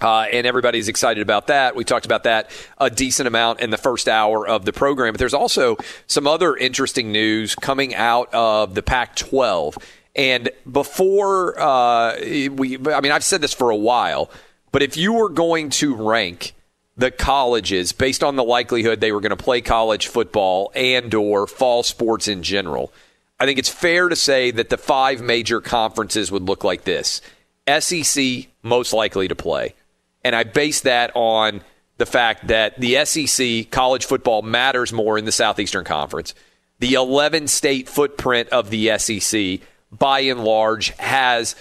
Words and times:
uh, 0.00 0.26
and 0.32 0.46
everybody's 0.46 0.88
excited 0.88 1.22
about 1.22 1.48
that. 1.48 1.76
We 1.76 1.84
talked 1.84 2.06
about 2.06 2.24
that 2.24 2.50
a 2.78 2.90
decent 2.90 3.26
amount 3.26 3.60
in 3.60 3.70
the 3.70 3.76
first 3.76 4.08
hour 4.08 4.46
of 4.46 4.64
the 4.64 4.72
program. 4.72 5.12
But 5.12 5.18
there's 5.18 5.34
also 5.34 5.76
some 6.06 6.26
other 6.26 6.56
interesting 6.56 7.12
news 7.12 7.54
coming 7.54 7.94
out 7.94 8.32
of 8.32 8.74
the 8.74 8.82
Pac 8.82 9.16
12. 9.16 9.76
And 10.16 10.50
before 10.70 11.60
uh, 11.60 12.16
we, 12.20 12.78
I 12.78 13.00
mean, 13.00 13.12
I've 13.12 13.24
said 13.24 13.40
this 13.40 13.52
for 13.52 13.70
a 13.70 13.76
while, 13.76 14.30
but 14.72 14.82
if 14.82 14.96
you 14.96 15.12
were 15.12 15.28
going 15.28 15.70
to 15.70 15.94
rank 15.94 16.54
the 16.96 17.10
colleges 17.10 17.92
based 17.92 18.22
on 18.22 18.36
the 18.36 18.44
likelihood 18.44 19.00
they 19.00 19.12
were 19.12 19.20
going 19.20 19.30
to 19.30 19.36
play 19.36 19.60
college 19.60 20.08
football 20.08 20.70
and 20.74 21.14
or 21.14 21.46
fall 21.46 21.82
sports 21.82 22.28
in 22.28 22.42
general, 22.42 22.92
I 23.38 23.46
think 23.46 23.58
it's 23.58 23.68
fair 23.68 24.08
to 24.08 24.16
say 24.16 24.50
that 24.50 24.68
the 24.68 24.76
five 24.76 25.22
major 25.22 25.60
conferences 25.60 26.30
would 26.30 26.42
look 26.42 26.64
like 26.64 26.84
this. 26.84 27.22
SEC 27.78 28.48
most 28.62 28.92
likely 28.92 29.28
to 29.28 29.34
play. 29.34 29.74
And 30.24 30.36
I 30.36 30.44
base 30.44 30.82
that 30.82 31.12
on 31.14 31.62
the 31.96 32.06
fact 32.06 32.48
that 32.48 32.80
the 32.80 33.04
SEC 33.04 33.70
college 33.70 34.06
football 34.06 34.42
matters 34.42 34.92
more 34.92 35.18
in 35.18 35.24
the 35.24 35.32
Southeastern 35.32 35.84
Conference. 35.84 36.34
The 36.78 36.94
11 36.94 37.48
state 37.48 37.88
footprint 37.88 38.48
of 38.48 38.70
the 38.70 38.98
SEC, 38.98 39.60
by 39.92 40.20
and 40.20 40.42
large, 40.42 40.90
has 40.96 41.56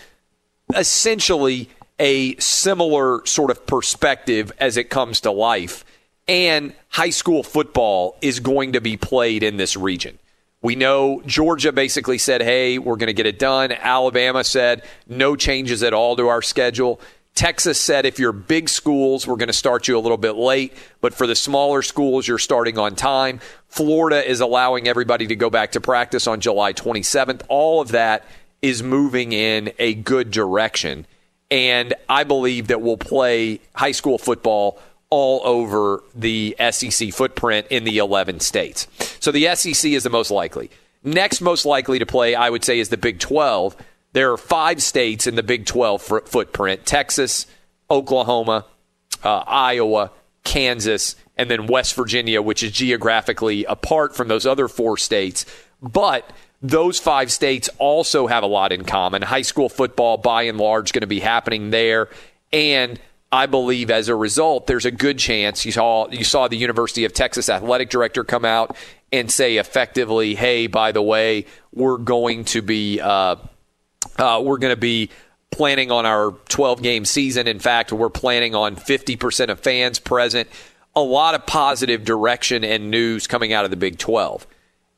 essentially 0.75 1.69
a 2.00 2.38
similar 2.38 3.25
sort 3.25 3.52
of 3.52 3.66
perspective 3.66 4.52
as 4.59 4.78
it 4.78 4.90
comes 4.90 5.22
to 5.22 5.31
life. 5.31 5.84
And 6.28 6.74
high 6.88 7.09
school 7.09 7.44
football 7.44 8.18
is 8.22 8.40
going 8.40 8.74
to 8.74 8.81
be 8.81 8.96
played 8.96 9.44
in 9.44 9.58
this 9.58 9.75
region. 9.75 10.18
We 10.62 10.75
know 10.75 11.22
Georgia 11.25 11.72
basically 11.72 12.18
said, 12.18 12.42
hey, 12.42 12.78
we're 12.78 12.98
going 12.98 13.08
to 13.08 13.14
get 13.14 13.25
it 13.25 13.40
done. 13.40 13.72
Alabama 13.72 14.44
said, 14.44 14.84
no 15.08 15.36
changes 15.36 15.84
at 15.84 15.94
all 15.94 16.16
to 16.18 16.28
our 16.28 16.42
schedule. 16.42 17.02
Texas 17.40 17.80
said 17.80 18.06
if 18.06 18.20
you're 18.20 18.34
big 18.34 18.68
schools, 18.68 19.26
we're 19.26 19.38
going 19.38 19.48
to 19.48 19.54
start 19.54 19.88
you 19.88 19.98
a 19.98 20.02
little 20.02 20.18
bit 20.18 20.34
late, 20.34 20.74
but 21.00 21.14
for 21.14 21.26
the 21.26 21.38
smaller 21.38 21.82
schools, 21.82 22.28
you're 22.28 22.38
starting 22.38 22.78
on 22.78 22.98
time. 22.98 23.40
Florida 23.70 24.30
is 24.30 24.42
allowing 24.42 24.90
everybody 24.90 25.26
to 25.28 25.38
go 25.38 25.50
back 25.50 25.72
to 25.72 25.80
practice 25.80 26.28
on 26.28 26.42
July 26.42 26.74
27th. 26.74 27.44
All 27.48 27.80
of 27.80 27.94
that 27.94 28.26
is 28.62 28.84
moving 28.84 29.32
in 29.32 29.72
a 29.80 29.94
good 29.94 30.32
direction. 30.32 31.06
And 31.50 31.94
I 32.10 32.26
believe 32.26 32.68
that 32.68 32.82
we'll 32.82 32.98
play 32.98 33.62
high 33.74 33.94
school 33.94 34.18
football 34.18 34.78
all 35.10 35.40
over 35.46 36.04
the 36.14 36.58
SEC 36.72 37.14
footprint 37.14 37.68
in 37.70 37.86
the 37.86 38.00
11 38.00 38.42
states. 38.42 38.86
So 39.22 39.32
the 39.32 39.56
SEC 39.56 39.92
is 39.92 40.04
the 40.04 40.10
most 40.10 40.30
likely. 40.30 40.72
Next 41.06 41.40
most 41.40 41.66
likely 41.66 42.00
to 42.00 42.06
play, 42.06 42.36
I 42.36 42.50
would 42.50 42.66
say, 42.66 42.82
is 42.82 42.90
the 42.90 42.98
Big 42.98 43.18
12 43.18 43.78
there 44.14 44.31
are 44.31 44.38
five 44.38 44.81
states 44.81 45.28
in 45.28 45.36
the 45.36 45.44
Big 45.44 45.66
12 45.66 46.02
footprint 46.02 46.86
Texas, 46.86 47.46
Oklahoma, 47.90 48.66
uh, 49.24 49.44
Iowa, 49.46 50.12
Kansas, 50.44 51.16
and 51.38 51.50
then 51.50 51.68
West 51.68 51.96
Virginia, 51.96 52.42
which 52.42 52.64
is 52.64 52.72
geographically 52.72 53.66
apart 53.66 54.16
from 54.16 54.28
those 54.28 54.46
other 54.46 54.68
four 54.68 54.98
states. 54.98 55.46
But 55.81 56.30
those 56.62 57.00
five 57.00 57.31
states 57.31 57.69
also 57.78 58.28
have 58.28 58.44
a 58.44 58.48
lot 58.48 58.72
in 58.72 58.84
common. 58.84 59.22
High 59.22 59.44
school 59.44 59.69
football, 59.69 60.18
by 60.18 60.44
and 60.44 60.58
large, 60.58 60.90
is 60.90 60.92
going 60.92 61.02
to 61.02 61.08
be 61.08 61.22
happening 61.22 61.69
there. 61.69 62.09
And 62.52 63.00
I 63.31 63.46
believe 63.46 63.92
as 63.92 64.09
a 64.09 64.16
result, 64.16 64.68
there's 64.68 64.86
a 64.86 64.92
good 64.92 65.19
chance 65.19 65.66
you 65.66 65.72
saw 65.72 66.09
you 66.09 66.24
saw 66.24 66.48
the 66.48 66.58
University 66.58 67.06
of 67.06 67.14
Texas 67.14 67.48
athletic 67.48 67.90
director 67.90 68.24
come 68.24 68.44
out 68.44 68.75
and 69.12 69.31
say 69.31 69.58
effectively, 69.58 70.36
"Hey, 70.36 70.68
by 70.68 70.92
the 70.92 71.02
way, 71.02 71.46
we're 71.72 71.98
going 71.98 72.44
to 72.46 72.62
be 72.62 73.00
uh, 73.00 73.36
uh, 74.18 74.42
we're 74.44 74.58
going 74.58 74.74
to 74.74 74.80
be 74.80 75.10
planning 75.52 75.92
on 75.92 76.06
our 76.06 76.32
12 76.50 76.82
game 76.82 77.06
season. 77.06 77.48
In 77.48 77.60
fact, 77.60 77.92
we're 77.92 78.10
planning 78.10 78.56
on 78.56 78.76
50% 78.76 79.50
of 79.50 79.60
fans 79.60 80.00
present. 80.00 80.50
A 80.96 81.01
lot 81.01 81.36
of 81.36 81.46
positive 81.46 82.04
direction 82.04 82.63
and 82.63 82.92
news 82.92 83.28
coming 83.28 83.54
out 83.54 83.66
of 83.66 83.72
the 83.72 83.78
Big 83.78 83.98
12. 83.98 84.46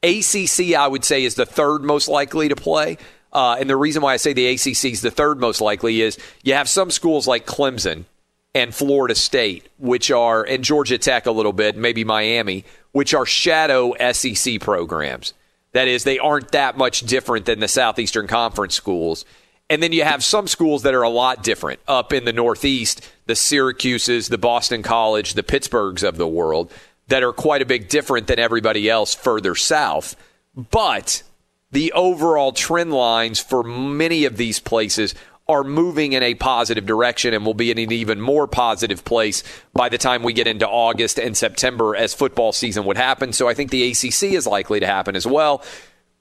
ACC, 0.04 0.74
I 0.76 0.88
would 0.88 1.06
say, 1.06 1.24
is 1.24 1.36
the 1.36 1.46
third 1.46 1.84
most 1.84 2.08
likely 2.08 2.50
to 2.50 2.56
play. 2.56 2.98
Uh, 3.32 3.58
and 3.60 3.70
the 3.70 3.78
reason 3.78 4.02
why 4.02 4.14
I 4.14 4.18
say 4.18 4.34
the 4.34 4.48
ACC 4.48 4.86
is 4.86 5.02
the 5.02 5.12
third 5.12 5.40
most 5.40 5.62
likely 5.62 6.02
is 6.02 6.18
you 6.44 6.54
have 6.54 6.68
some 6.68 6.92
schools 6.92 7.28
like 7.28 7.46
Clemson 7.46 8.06
and 8.54 8.76
Florida 8.76 9.16
State, 9.16 9.70
which 9.78 10.12
are, 10.12 10.44
and 10.44 10.64
Georgia 10.64 10.98
Tech 10.98 11.26
a 11.26 11.32
little 11.32 11.54
bit, 11.54 11.78
maybe 11.78 12.04
Miami, 12.04 12.66
which 12.92 13.14
are 13.14 13.26
shadow 13.26 13.94
SEC 14.12 14.60
programs. 14.60 15.34
That 15.74 15.88
is, 15.88 16.04
they 16.04 16.20
aren't 16.20 16.52
that 16.52 16.78
much 16.78 17.02
different 17.02 17.46
than 17.46 17.60
the 17.60 17.68
Southeastern 17.68 18.28
Conference 18.28 18.76
schools. 18.76 19.26
And 19.70 19.82
then 19.82 19.94
you 19.94 20.04
have 20.04 20.24
some 20.24 20.48
schools 20.48 20.84
that 20.84 20.94
are 20.94 21.04
a 21.04 21.10
lot 21.10 21.44
different 21.44 21.80
up 21.88 22.12
in 22.12 22.26
the 22.26 22.34
Northeast, 22.34 23.10
the 23.26 23.36
Syracuses, 23.36 24.28
the 24.28 24.38
Boston 24.38 24.84
College, 24.84 25.34
the 25.34 25.44
Pittsburghs 25.44 26.04
of 26.04 26.18
the 26.18 26.28
world, 26.28 26.72
that 27.08 27.24
are 27.24 27.32
quite 27.32 27.62
a 27.62 27.66
bit 27.66 27.90
different 27.90 28.28
than 28.28 28.38
everybody 28.38 28.90
else 28.90 29.16
further 29.16 29.56
south. 29.56 30.18
But 30.56 31.24
the 31.72 31.94
overall 31.94 32.52
trend 32.52 32.92
lines 32.92 33.40
for 33.40 33.64
many 33.64 34.26
of 34.26 34.36
these 34.36 34.60
places 34.60 35.16
are 35.52 35.64
moving 35.64 36.14
in 36.14 36.24
a 36.24 36.36
positive 36.36 36.86
direction 36.86 37.34
and 37.34 37.46
will 37.46 37.54
be 37.54 37.72
in 37.72 37.78
an 37.78 37.92
even 37.92 38.20
more 38.20 38.48
positive 38.48 39.06
place 39.06 39.44
by 39.74 39.90
the 39.90 39.98
time 39.98 40.24
we 40.24 40.34
get 40.34 40.48
into 40.48 40.68
August 40.68 41.20
and 41.20 41.36
September 41.36 41.96
as 41.96 42.14
football 42.14 42.52
season 42.52 42.86
would 42.86 42.98
happen. 42.98 43.34
So 43.34 43.48
I 43.48 43.54
think 43.54 43.72
the 43.72 43.92
ACC 43.92 44.34
is 44.34 44.48
likely 44.48 44.80
to 44.80 44.88
happen 44.88 45.16
as 45.16 45.28
well. 45.28 45.64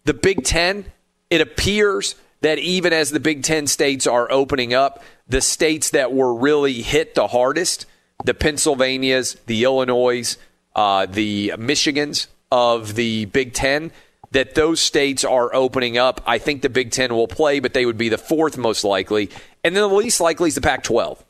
The 0.04 0.14
Big 0.14 0.44
Ten, 0.44 0.86
it 1.30 1.40
appears 1.40 2.14
that 2.40 2.58
even 2.58 2.92
as 2.92 3.10
the 3.10 3.20
Big 3.20 3.42
Ten 3.42 3.66
states 3.66 4.06
are 4.06 4.30
opening 4.30 4.74
up, 4.74 5.02
the 5.28 5.40
states 5.40 5.90
that 5.90 6.12
were 6.12 6.34
really 6.34 6.82
hit 6.82 7.14
the 7.14 7.28
hardest, 7.28 7.86
the 8.24 8.34
Pennsylvanias, 8.34 9.36
the 9.46 9.64
Illinois, 9.64 10.36
uh, 10.74 11.06
the 11.06 11.52
Michigans 11.56 12.26
of 12.50 12.94
the 12.94 13.26
Big 13.26 13.52
Ten, 13.52 13.92
that 14.32 14.54
those 14.54 14.80
states 14.80 15.24
are 15.24 15.54
opening 15.54 15.98
up. 15.98 16.22
I 16.26 16.38
think 16.38 16.62
the 16.62 16.68
Big 16.68 16.92
Ten 16.92 17.14
will 17.14 17.28
play, 17.28 17.60
but 17.60 17.74
they 17.74 17.84
would 17.84 17.98
be 17.98 18.08
the 18.08 18.18
fourth 18.18 18.56
most 18.56 18.84
likely. 18.84 19.30
And 19.64 19.74
then 19.74 19.88
the 19.88 19.94
least 19.94 20.20
likely 20.20 20.48
is 20.48 20.54
the 20.54 20.60
Pac 20.60 20.82
12. 20.84 21.24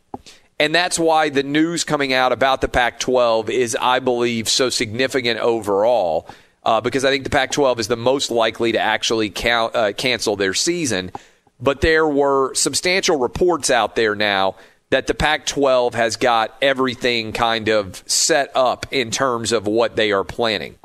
And 0.59 0.75
that's 0.75 0.99
why 0.99 1.31
the 1.31 1.43
news 1.43 1.85
coming 1.85 2.13
out 2.13 2.33
about 2.33 2.61
the 2.61 2.69
Pac 2.69 3.01
12 3.01 3.49
is, 3.49 3.77
I 3.81 3.99
believe, 3.99 4.47
so 4.49 4.69
significant 4.69 5.41
overall, 5.41 6.29
uh, 6.65 6.83
because 6.83 7.05
I 7.05 7.11
think 7.11 7.25
the 7.25 7.31
Pac 7.31 7.53
12 7.53 7.81
is 7.81 7.89
the 7.89 7.97
most 7.97 8.31
likely 8.31 8.73
to 8.73 8.79
actually 8.79 9.31
count, 9.31 9.75
uh, 9.75 9.95
cancel 9.95 10.37
their 10.37 10.53
season. 10.53 11.11
But 11.59 11.81
there 11.81 12.07
were 12.07 12.55
substantial 12.55 13.17
reports 13.17 13.71
out 13.71 13.97
there 13.97 14.15
now 14.15 14.57
that 14.91 15.07
the 15.07 15.15
Pac 15.15 15.47
12 15.47 15.95
has 15.95 16.17
got 16.17 16.55
everything 16.61 17.33
kind 17.33 17.69
of 17.69 18.03
set 18.07 18.51
up 18.55 18.87
in 18.91 19.11
terms 19.11 19.53
of 19.53 19.67
what 19.67 19.97
they 19.97 20.13
are 20.13 20.25
planning. 20.25 20.77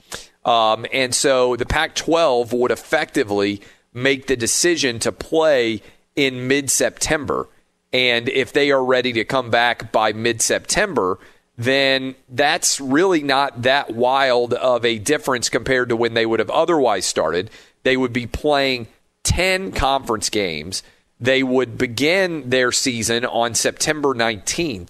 Um, 0.46 0.86
and 0.94 1.14
so 1.14 1.56
the 1.56 1.66
Pac 1.66 1.96
12 1.96 2.54
would 2.54 2.72
effectively 2.72 3.62
make 3.94 4.28
the 4.28 4.36
decision 4.36 5.00
to 5.00 5.12
play 5.12 5.82
in 6.16 6.48
mid 6.48 6.70
September. 6.70 7.48
And 7.92 8.30
if 8.30 8.54
they 8.54 8.72
are 8.72 8.84
ready 8.84 9.14
to 9.14 9.26
come 9.26 9.50
back 9.50 9.92
by 9.92 10.14
mid 10.14 10.42
September, 10.42 11.18
then 11.58 12.16
that's 12.30 12.80
really 12.80 13.24
not 13.24 13.64
that 13.64 13.96
wild 13.96 14.54
of 14.54 14.86
a 14.86 15.00
difference 15.00 15.50
compared 15.50 15.90
to 15.90 15.96
when 15.96 16.14
they 16.14 16.26
would 16.26 16.40
have 16.40 16.50
otherwise 16.50 17.06
started. 17.06 17.50
They 17.84 17.98
would 17.98 18.14
be 18.14 18.28
playing 18.28 18.88
10 19.24 19.72
conference 19.72 20.30
games. 20.30 20.84
They 21.20 21.44
would 21.44 21.78
begin 21.78 22.50
their 22.50 22.72
season 22.72 23.26
on 23.26 23.56
September 23.56 24.14
19th. 24.14 24.90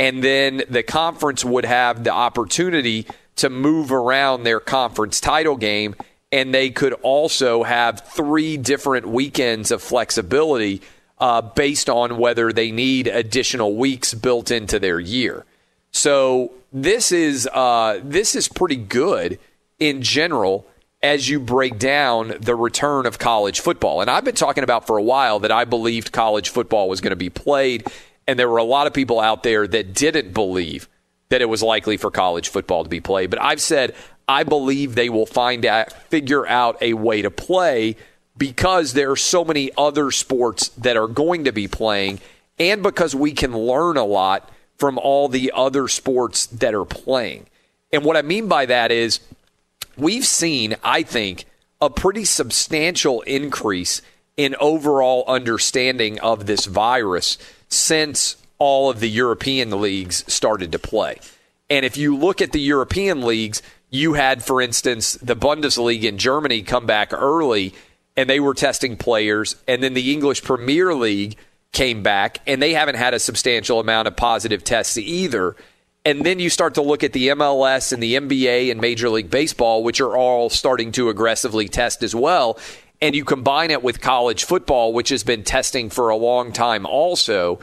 And 0.00 0.22
then 0.24 0.62
the 0.70 0.82
conference 0.82 1.44
would 1.44 1.64
have 1.64 2.04
the 2.04 2.12
opportunity 2.12 3.06
to 3.38 3.50
move 3.50 3.90
around 3.92 4.42
their 4.42 4.60
conference 4.60 5.20
title 5.20 5.56
game. 5.56 5.94
And 6.30 6.52
they 6.52 6.70
could 6.70 6.92
also 6.94 7.62
have 7.62 8.00
three 8.00 8.56
different 8.56 9.08
weekends 9.08 9.70
of 9.70 9.82
flexibility 9.82 10.82
uh, 11.18 11.40
based 11.40 11.88
on 11.88 12.18
whether 12.18 12.52
they 12.52 12.70
need 12.70 13.06
additional 13.06 13.74
weeks 13.74 14.14
built 14.14 14.50
into 14.50 14.78
their 14.78 15.00
year. 15.00 15.44
So 15.90 16.52
this 16.72 17.12
is 17.12 17.48
uh, 17.52 18.00
this 18.04 18.36
is 18.36 18.46
pretty 18.46 18.76
good 18.76 19.38
in 19.78 20.02
general 20.02 20.66
as 21.02 21.28
you 21.28 21.40
break 21.40 21.78
down 21.78 22.34
the 22.40 22.54
return 22.54 23.06
of 23.06 23.18
college 23.18 23.60
football. 23.60 24.00
And 24.00 24.10
I've 24.10 24.24
been 24.24 24.34
talking 24.34 24.64
about 24.64 24.86
for 24.86 24.98
a 24.98 25.02
while 25.02 25.38
that 25.40 25.52
I 25.52 25.64
believed 25.64 26.12
college 26.12 26.50
football 26.50 26.88
was 26.88 27.00
going 27.00 27.10
to 27.10 27.16
be 27.16 27.30
played, 27.30 27.86
and 28.26 28.38
there 28.38 28.48
were 28.48 28.58
a 28.58 28.64
lot 28.64 28.86
of 28.86 28.92
people 28.92 29.20
out 29.20 29.42
there 29.44 29.66
that 29.66 29.94
didn't 29.94 30.34
believe 30.34 30.88
that 31.28 31.42
it 31.42 31.48
was 31.48 31.62
likely 31.62 31.96
for 31.96 32.10
college 32.10 32.48
football 32.48 32.84
to 32.84 32.90
be 32.90 33.00
played. 33.00 33.30
But 33.30 33.42
I've 33.42 33.60
said 33.60 33.94
I 34.28 34.44
believe 34.44 34.94
they 34.94 35.08
will 35.08 35.26
find 35.26 35.64
out, 35.64 35.90
figure 36.10 36.46
out 36.46 36.76
a 36.82 36.92
way 36.92 37.22
to 37.22 37.30
play 37.30 37.96
because 38.36 38.92
there 38.92 39.10
are 39.10 39.16
so 39.16 39.44
many 39.44 39.70
other 39.76 40.10
sports 40.10 40.68
that 40.70 40.96
are 40.96 41.08
going 41.08 41.44
to 41.44 41.52
be 41.52 41.66
playing, 41.66 42.20
and 42.58 42.82
because 42.82 43.14
we 43.14 43.32
can 43.32 43.56
learn 43.56 43.96
a 43.96 44.04
lot 44.04 44.48
from 44.76 44.98
all 44.98 45.28
the 45.28 45.50
other 45.54 45.88
sports 45.88 46.46
that 46.46 46.74
are 46.74 46.84
playing. 46.84 47.46
And 47.92 48.04
what 48.04 48.16
I 48.16 48.22
mean 48.22 48.46
by 48.46 48.66
that 48.66 48.92
is 48.92 49.20
we've 49.96 50.26
seen, 50.26 50.76
I 50.84 51.02
think, 51.02 51.46
a 51.80 51.90
pretty 51.90 52.24
substantial 52.24 53.22
increase 53.22 54.02
in 54.36 54.54
overall 54.60 55.24
understanding 55.26 56.20
of 56.20 56.46
this 56.46 56.66
virus 56.66 57.38
since 57.68 58.36
all 58.58 58.90
of 58.90 59.00
the 59.00 59.08
European 59.08 59.80
leagues 59.80 60.24
started 60.32 60.72
to 60.72 60.78
play. 60.78 61.18
And 61.70 61.84
if 61.84 61.96
you 61.96 62.16
look 62.16 62.40
at 62.40 62.52
the 62.52 62.60
European 62.60 63.22
leagues, 63.22 63.62
you 63.90 64.14
had, 64.14 64.42
for 64.42 64.60
instance, 64.60 65.14
the 65.14 65.36
Bundesliga 65.36 66.04
in 66.04 66.18
Germany 66.18 66.62
come 66.62 66.86
back 66.86 67.12
early 67.12 67.74
and 68.16 68.28
they 68.28 68.40
were 68.40 68.54
testing 68.54 68.96
players. 68.96 69.56
And 69.66 69.82
then 69.82 69.94
the 69.94 70.12
English 70.12 70.42
Premier 70.42 70.94
League 70.94 71.36
came 71.72 72.02
back 72.02 72.40
and 72.46 72.60
they 72.60 72.72
haven't 72.72 72.96
had 72.96 73.14
a 73.14 73.18
substantial 73.18 73.80
amount 73.80 74.08
of 74.08 74.16
positive 74.16 74.64
tests 74.64 74.96
either. 74.98 75.56
And 76.04 76.24
then 76.24 76.38
you 76.38 76.48
start 76.48 76.74
to 76.74 76.82
look 76.82 77.04
at 77.04 77.12
the 77.12 77.28
MLS 77.28 77.92
and 77.92 78.02
the 78.02 78.14
NBA 78.14 78.70
and 78.70 78.80
Major 78.80 79.10
League 79.10 79.30
Baseball, 79.30 79.82
which 79.84 80.00
are 80.00 80.16
all 80.16 80.48
starting 80.48 80.90
to 80.92 81.10
aggressively 81.10 81.68
test 81.68 82.02
as 82.02 82.14
well. 82.14 82.58
And 83.00 83.14
you 83.14 83.24
combine 83.24 83.70
it 83.70 83.82
with 83.82 84.00
college 84.00 84.44
football, 84.44 84.92
which 84.92 85.10
has 85.10 85.22
been 85.22 85.44
testing 85.44 85.90
for 85.90 86.08
a 86.08 86.16
long 86.16 86.52
time 86.52 86.86
also. 86.86 87.60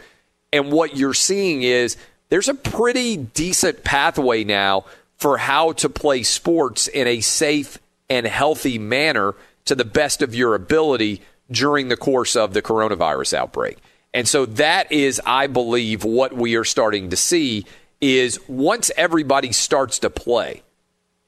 And 0.56 0.72
what 0.72 0.96
you're 0.96 1.14
seeing 1.14 1.64
is 1.64 1.98
there's 2.30 2.48
a 2.48 2.54
pretty 2.54 3.18
decent 3.18 3.84
pathway 3.84 4.46
now 4.46 4.86
for 5.18 5.38
how 5.38 5.74
to 5.74 5.90
play 5.90 6.24
sports 6.24 6.88
in 6.88 7.08
a 7.08 7.20
safe 7.20 7.78
and 8.10 8.26
healthy 8.26 8.80
manner 8.80 9.36
to 9.66 9.76
the 9.76 9.84
best 9.84 10.22
of 10.22 10.34
your 10.34 10.56
ability 10.56 11.22
during 11.52 11.90
the 11.90 11.98
course 11.98 12.38
of 12.38 12.54
the 12.54 12.62
coronavirus 12.62 13.34
outbreak. 13.34 13.80
And 14.14 14.30
so 14.30 14.46
that 14.46 14.90
is, 14.94 15.20
I 15.26 15.48
believe, 15.48 16.06
what 16.06 16.32
we 16.32 16.56
are 16.56 16.64
starting 16.64 17.10
to 17.10 17.18
see 17.18 17.66
is 18.00 18.40
once 18.48 18.92
everybody 18.96 19.52
starts 19.52 20.00
to 20.00 20.10
play, 20.10 20.64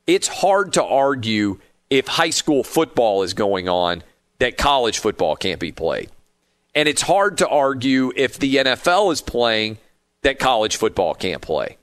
it's 0.05 0.29
hard 0.29 0.71
to 0.73 0.83
argue 0.85 1.59
if 1.89 2.07
high 2.07 2.29
school 2.29 2.63
football 2.63 3.23
is 3.23 3.33
going 3.33 3.67
on 3.67 4.03
that 4.39 4.57
college 4.57 4.99
football 4.99 5.35
can't 5.35 5.59
be 5.59 5.73
played. 5.73 6.09
And 6.77 6.87
it's 6.87 7.01
hard 7.01 7.39
to 7.39 7.47
argue 7.49 8.11
if 8.15 8.37
the 8.37 8.57
NFL 8.57 9.11
is 9.11 9.21
playing 9.21 9.79
that 10.21 10.37
college 10.37 10.75
football 10.75 11.15
can't 11.15 11.41
play. 11.41 11.77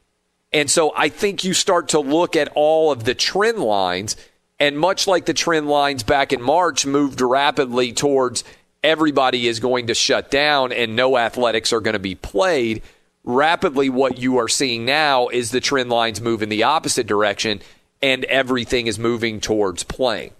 And 0.52 0.70
so 0.70 0.92
I 0.96 1.08
think 1.08 1.42
you 1.42 1.52
start 1.52 1.88
to 1.88 1.98
look 1.98 2.36
at 2.36 2.52
all 2.54 2.92
of 2.92 3.02
the 3.02 3.12
trend 3.16 3.58
lines, 3.58 4.16
and 4.60 4.78
much 4.78 5.08
like 5.08 5.24
the 5.24 5.34
trend 5.34 5.68
lines 5.68 6.04
back 6.04 6.32
in 6.32 6.40
March 6.40 6.86
moved 6.86 7.20
rapidly 7.20 7.92
towards 7.92 8.44
everybody 8.84 9.48
is 9.48 9.58
going 9.58 9.88
to 9.88 9.94
shut 9.94 10.30
down 10.30 10.70
and 10.70 10.94
no 10.94 11.18
athletics 11.18 11.72
are 11.72 11.80
going 11.80 11.94
to 11.94 11.98
be 11.98 12.14
played 12.14 12.80
rapidly 13.24 13.88
what 13.88 14.18
you 14.18 14.36
are 14.36 14.46
seeing 14.46 14.84
now 14.84 15.26
is 15.26 15.50
the 15.50 15.60
trend 15.60 15.90
lines 15.90 16.20
move 16.20 16.40
in 16.40 16.50
the 16.50 16.62
opposite 16.62 17.08
direction 17.08 17.60
and 18.00 18.22
everything 18.26 18.86
is 18.86 18.96
moving 18.96 19.40
towards 19.40 19.82
playing. 19.82 20.30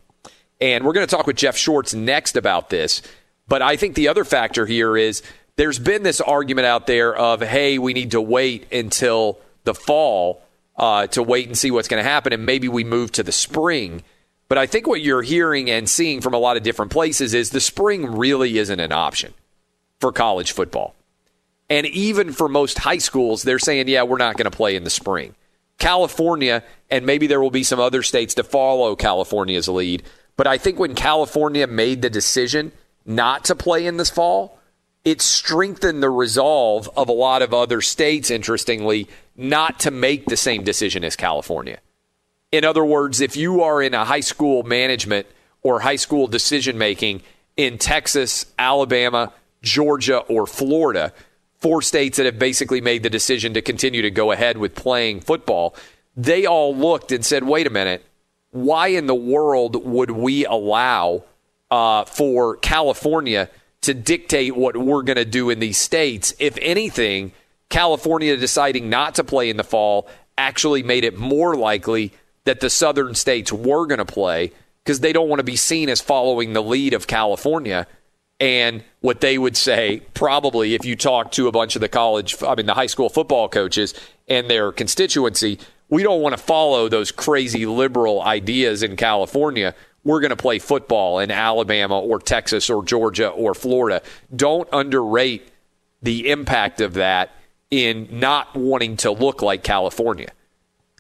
And 0.61 0.85
we're 0.85 0.93
going 0.93 1.07
to 1.07 1.17
talk 1.17 1.27
with 1.27 1.35
Jeff 1.35 1.57
Schwartz 1.57 1.93
next 1.93 2.37
about 2.37 2.71
this. 2.71 3.03
But 3.47 3.63
I 3.63 3.77
think 3.77 3.95
the 3.95 4.09
other 4.09 4.25
factor 4.25 4.67
here 4.67 4.97
is 4.97 5.23
there's 5.57 5.79
been 5.79 6.03
this 6.03 6.21
argument 6.21 6.67
out 6.67 6.87
there 6.87 7.15
of, 7.15 7.41
hey, 7.41 7.79
we 7.79 7.93
need 7.93 8.13
to 8.13 8.21
wait 8.21 8.73
until 8.73 9.39
the 9.65 9.75
fall 9.75 10.43
uh, 10.77 11.07
to 11.09 11.23
wait 11.23 11.47
and 11.47 11.57
see 11.57 11.71
what's 11.71 11.89
going 11.89 12.03
to 12.03 12.09
happen, 12.09 12.33
and 12.33 12.45
maybe 12.45 12.69
we 12.69 12.85
move 12.85 13.13
to 13.13 13.23
the 13.23 13.33
spring. 13.33 14.03
But 14.49 14.59
I 14.59 14.67
think 14.67 14.87
what 14.87 15.01
you're 15.01 15.23
hearing 15.23 15.71
and 15.71 15.89
seeing 15.89 16.21
from 16.21 16.35
a 16.35 16.39
lot 16.39 16.57
of 16.57 16.63
different 16.63 16.93
places 16.93 17.35
is 17.35 17.51
the 17.51 17.61
spring 17.61 18.17
really 18.17 18.59
isn't 18.59 18.81
an 18.81 18.93
option 18.93 19.33
for 20.01 20.13
college 20.13 20.53
football. 20.53 20.95
And 21.71 21.87
even 21.87 22.33
for 22.33 22.49
most 22.49 22.79
high 22.79 22.99
schools, 22.99 23.43
they're 23.43 23.59
saying, 23.59 23.89
yeah, 23.89 24.03
we're 24.03 24.19
not 24.19 24.37
going 24.37 24.51
to 24.51 24.57
play 24.57 24.77
in 24.77 24.85
the 24.85 24.91
spring. 24.91 25.35
California, 25.79 26.63
and 26.91 27.07
maybe 27.07 27.27
there 27.27 27.41
will 27.41 27.51
be 27.51 27.63
some 27.63 27.81
other 27.81 28.03
states 28.03 28.35
to 28.35 28.45
follow 28.45 28.95
California's 28.97 29.69
lead. 29.69 30.03
But 30.37 30.47
I 30.47 30.59
think 30.59 30.79
when 30.79 30.95
California 30.95 31.67
made 31.67 32.03
the 32.03 32.11
decision 32.11 32.73
not 33.05 33.45
to 33.47 33.55
play 33.55 33.87
in 33.87 33.97
this 33.97 34.11
fall, 34.11 34.59
it 35.05 35.21
strengthened 35.21 36.03
the 36.03 36.11
resolve 36.11 36.89
of 36.97 37.09
a 37.09 37.13
lot 37.13 37.43
of 37.43 37.53
other 37.53 37.81
states, 37.81 38.31
interestingly, 38.31 39.09
not 39.37 39.81
to 39.81 39.91
make 39.91 40.27
the 40.27 40.37
same 40.37 40.65
decision 40.65 41.05
as 41.05 41.15
California. 41.15 41.79
In 42.53 42.65
other 42.65 42.85
words, 42.85 43.21
if 43.21 43.37
you 43.37 43.63
are 43.63 43.83
in 43.83 43.95
a 43.95 44.05
high 44.05 44.21
school 44.21 44.63
management 44.63 45.27
or 45.63 45.81
high 45.81 45.97
school 45.97 46.27
decision 46.27 46.79
making 46.79 47.23
in 47.57 47.79
Texas, 47.79 48.47
Alabama, 48.59 49.33
Georgia, 49.63 50.19
or 50.19 50.47
Florida, 50.47 51.13
four 51.59 51.83
states 51.83 52.17
that 52.17 52.27
have 52.27 52.39
basically 52.39 52.81
made 52.81 53.03
the 53.03 53.11
decision 53.11 53.55
to 53.55 53.63
continue 53.63 54.03
to 54.03 54.11
go 54.11 54.33
ahead 54.33 54.57
with 54.57 54.75
playing 54.75 55.21
football, 55.21 55.75
they 56.17 56.47
all 56.47 56.75
looked 56.75 57.11
and 57.11 57.25
said, 57.25 57.45
wait 57.45 57.67
a 57.67 57.71
minute, 57.71 58.05
why 58.51 58.89
in 58.89 59.07
the 59.07 59.15
world 59.15 59.85
would 59.85 60.11
we 60.13 60.47
allow 60.47 61.25
uh, 61.75 62.05
for 62.05 62.57
California 62.59 63.51
to 63.81 63.93
dictate 63.93 64.55
what 64.55 64.77
we're 64.77 65.03
going 65.03 65.17
to 65.17 65.25
do 65.25 65.51
in 65.51 65.59
these 65.59 65.77
states? 65.77 66.33
If 66.39 66.57
anything, 66.63 67.33
California 67.69 68.37
deciding 68.37 68.89
not 68.89 69.17
to 69.17 69.25
play 69.25 69.51
in 69.51 69.57
the 69.57 69.65
fall 69.65 70.09
actually 70.39 70.85
made 70.85 71.03
it 71.03 71.19
more 71.19 71.57
likely 71.57 72.13
that 72.45 72.61
the 72.61 72.71
southern 72.71 73.17
states 73.17 73.53
were 73.53 73.87
going 73.87 73.99
to 73.99 74.05
play 74.05 74.53
because 74.85 75.01
they 75.01 75.13
don't 75.13 75.29
want 75.29 75.41
to 75.41 75.45
be 75.45 75.57
seen 75.57 75.89
as 75.89 76.01
following 76.01 76.53
the 76.53 76.63
lead 76.63 76.95
of 76.95 77.09
California 77.09 77.89
And 78.41 78.83
what 79.01 79.21
they 79.21 79.39
would 79.39 79.57
say, 79.57 80.03
probably, 80.13 80.75
if 80.75 80.85
you 80.85 80.97
talk 80.97 81.31
to 81.33 81.47
a 81.47 81.53
bunch 81.53 81.77
of 81.77 81.81
the 81.81 81.89
college, 81.89 82.43
I 82.43 82.55
mean, 82.55 82.67
the 82.67 82.75
high 82.75 82.87
school 82.87 83.09
football 83.09 83.49
coaches 83.49 83.95
and 84.29 84.51
their 84.51 84.73
constituency, 84.73 85.59
we 85.89 86.03
don't 86.03 86.21
want 86.21 86.37
to 86.37 86.43
follow 86.43 86.89
those 86.89 87.13
crazy 87.13 87.65
liberal 87.65 88.21
ideas 88.23 88.83
in 88.83 88.97
California. 88.97 89.75
We're 90.05 90.21
going 90.21 90.31
to 90.31 90.37
play 90.37 90.59
football 90.59 91.19
in 91.19 91.31
Alabama 91.31 91.99
or 91.99 92.19
Texas 92.19 92.71
or 92.71 92.85
Georgia 92.85 93.29
or 93.29 93.55
Florida. 93.55 94.03
Don't 94.35 94.69
underrate 94.73 95.49
the 96.03 96.31
impact 96.31 96.81
of 96.81 96.95
that 96.95 97.31
in 97.71 98.09
not 98.13 98.55
wanting 98.55 98.97
to 98.99 99.11
look 99.11 99.43
like 99.43 99.65
California. 99.65 100.31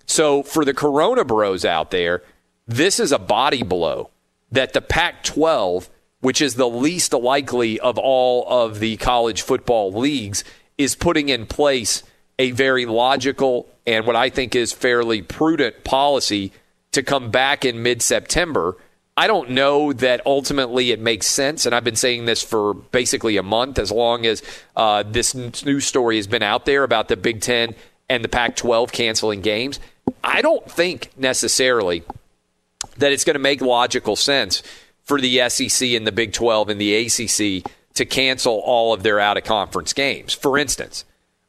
So 0.06 0.42
for 0.42 0.64
the 0.64 0.74
Corona 0.74 1.24
bros 1.24 1.64
out 1.64 1.90
there, 1.90 2.22
this 2.66 2.98
is 2.98 3.12
a 3.12 3.18
body 3.18 3.62
blow 3.62 4.10
that 4.50 4.72
the 4.72 4.80
Pac 4.80 5.22
12, 5.24 5.90
which 6.20 6.40
is 6.40 6.54
the 6.54 6.68
least 6.68 7.12
likely 7.12 7.78
of 7.80 7.98
all 7.98 8.46
of 8.48 8.80
the 8.80 8.96
college 8.96 9.42
football 9.42 9.92
leagues, 9.92 10.44
is 10.78 10.94
putting 10.94 11.28
in 11.28 11.46
place 11.46 12.02
a 12.38 12.50
very 12.52 12.86
logical 12.86 13.68
and 13.86 14.06
what 14.06 14.16
I 14.16 14.30
think 14.30 14.54
is 14.56 14.72
fairly 14.72 15.22
prudent 15.22 15.84
policy 15.84 16.52
to 16.92 17.02
come 17.02 17.30
back 17.30 17.64
in 17.64 17.82
mid 17.82 18.02
September. 18.02 18.76
I 19.16 19.28
don't 19.28 19.50
know 19.50 19.92
that 19.92 20.22
ultimately 20.26 20.90
it 20.90 20.98
makes 20.98 21.26
sense, 21.28 21.66
and 21.66 21.74
I've 21.74 21.84
been 21.84 21.94
saying 21.94 22.24
this 22.24 22.42
for 22.42 22.74
basically 22.74 23.36
a 23.36 23.44
month 23.44 23.78
as 23.78 23.92
long 23.92 24.26
as 24.26 24.42
uh, 24.74 25.04
this 25.06 25.34
news 25.34 25.86
story 25.86 26.16
has 26.16 26.26
been 26.26 26.42
out 26.42 26.64
there 26.64 26.82
about 26.82 27.06
the 27.06 27.16
Big 27.16 27.40
Ten 27.40 27.76
and 28.08 28.24
the 28.24 28.28
Pac 28.28 28.56
12 28.56 28.90
canceling 28.90 29.40
games. 29.40 29.78
I 30.24 30.42
don't 30.42 30.68
think 30.68 31.10
necessarily 31.16 32.02
that 32.96 33.12
it's 33.12 33.24
going 33.24 33.34
to 33.34 33.40
make 33.40 33.60
logical 33.60 34.16
sense 34.16 34.64
for 35.04 35.20
the 35.20 35.48
SEC 35.48 35.90
and 35.90 36.06
the 36.06 36.12
Big 36.12 36.32
12 36.32 36.70
and 36.70 36.80
the 36.80 36.94
ACC 36.94 37.70
to 37.94 38.04
cancel 38.04 38.54
all 38.64 38.92
of 38.92 39.04
their 39.04 39.20
out 39.20 39.36
of 39.36 39.44
conference 39.44 39.92
games. 39.92 40.34
For 40.34 40.58
instance, 40.58 41.04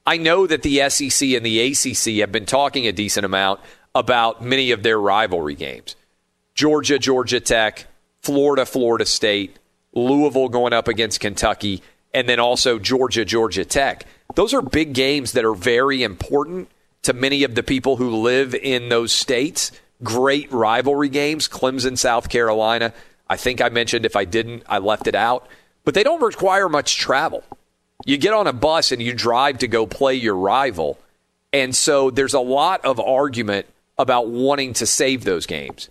I 0.06 0.18
know 0.18 0.46
that 0.46 0.62
the 0.62 0.88
SEC 0.90 1.30
and 1.30 1.44
the 1.44 1.72
ACC 1.72 2.20
have 2.20 2.32
been 2.32 2.46
talking 2.46 2.86
a 2.86 2.92
decent 2.92 3.26
amount 3.26 3.60
about 3.96 4.44
many 4.44 4.70
of 4.70 4.84
their 4.84 5.00
rivalry 5.00 5.56
games 5.56 5.96
Georgia, 6.56 6.98
Georgia 6.98 7.42
Tech, 7.42 7.86
Florida, 8.22 8.66
Florida 8.66 9.06
State, 9.06 9.60
Louisville 9.94 10.50
going 10.50 10.72
up 10.72 10.88
against 10.88 11.20
Kentucky, 11.20 11.84
and 12.14 12.30
then 12.30 12.40
also 12.40 12.80
Georgia, 12.80 13.26
Georgia 13.26 13.66
Tech. 13.66 14.06
Those 14.36 14.54
are 14.54 14.62
big 14.62 14.94
games 14.94 15.34
that 15.34 15.44
are 15.44 15.54
very 15.54 16.02
important 16.02 16.70
to 17.04 17.14
many 17.14 17.44
of 17.44 17.56
the 17.56 17.62
people 17.62 17.98
who 17.98 18.22
live 18.22 18.56
in 18.56 18.88
those 18.88 19.12
states. 19.12 19.74
Great 20.02 20.52
rivalry 20.52 21.10
games, 21.10 21.50
Clemson, 21.50 21.98
South 21.98 22.30
Carolina. 22.30 22.94
I 23.30 23.36
think 23.36 23.62
I 23.62 23.70
mentioned 23.70 24.06
if 24.06 24.16
I 24.16 24.24
didn't, 24.24 24.64
I 24.68 24.78
left 24.78 25.08
it 25.08 25.16
out. 25.16 25.48
But 25.84 25.94
they 25.94 26.04
don't 26.04 26.22
require 26.22 26.70
much 26.70 26.98
travel. 26.98 27.44
You 28.06 28.18
get 28.18 28.34
on 28.34 28.48
a 28.48 28.54
bus 28.54 28.92
and 28.92 29.02
you 29.02 29.14
drive 29.14 29.60
to 29.60 29.68
go 29.68 29.86
play 29.86 30.16
your 30.16 30.36
rival. 30.36 31.00
And 31.52 31.76
so 31.76 32.12
there's 32.12 32.34
a 32.34 32.40
lot 32.40 32.84
of 32.86 33.00
argument 33.00 33.68
about 33.98 34.28
wanting 34.28 34.74
to 34.74 34.86
save 34.86 35.26
those 35.26 35.46
games. 35.46 35.90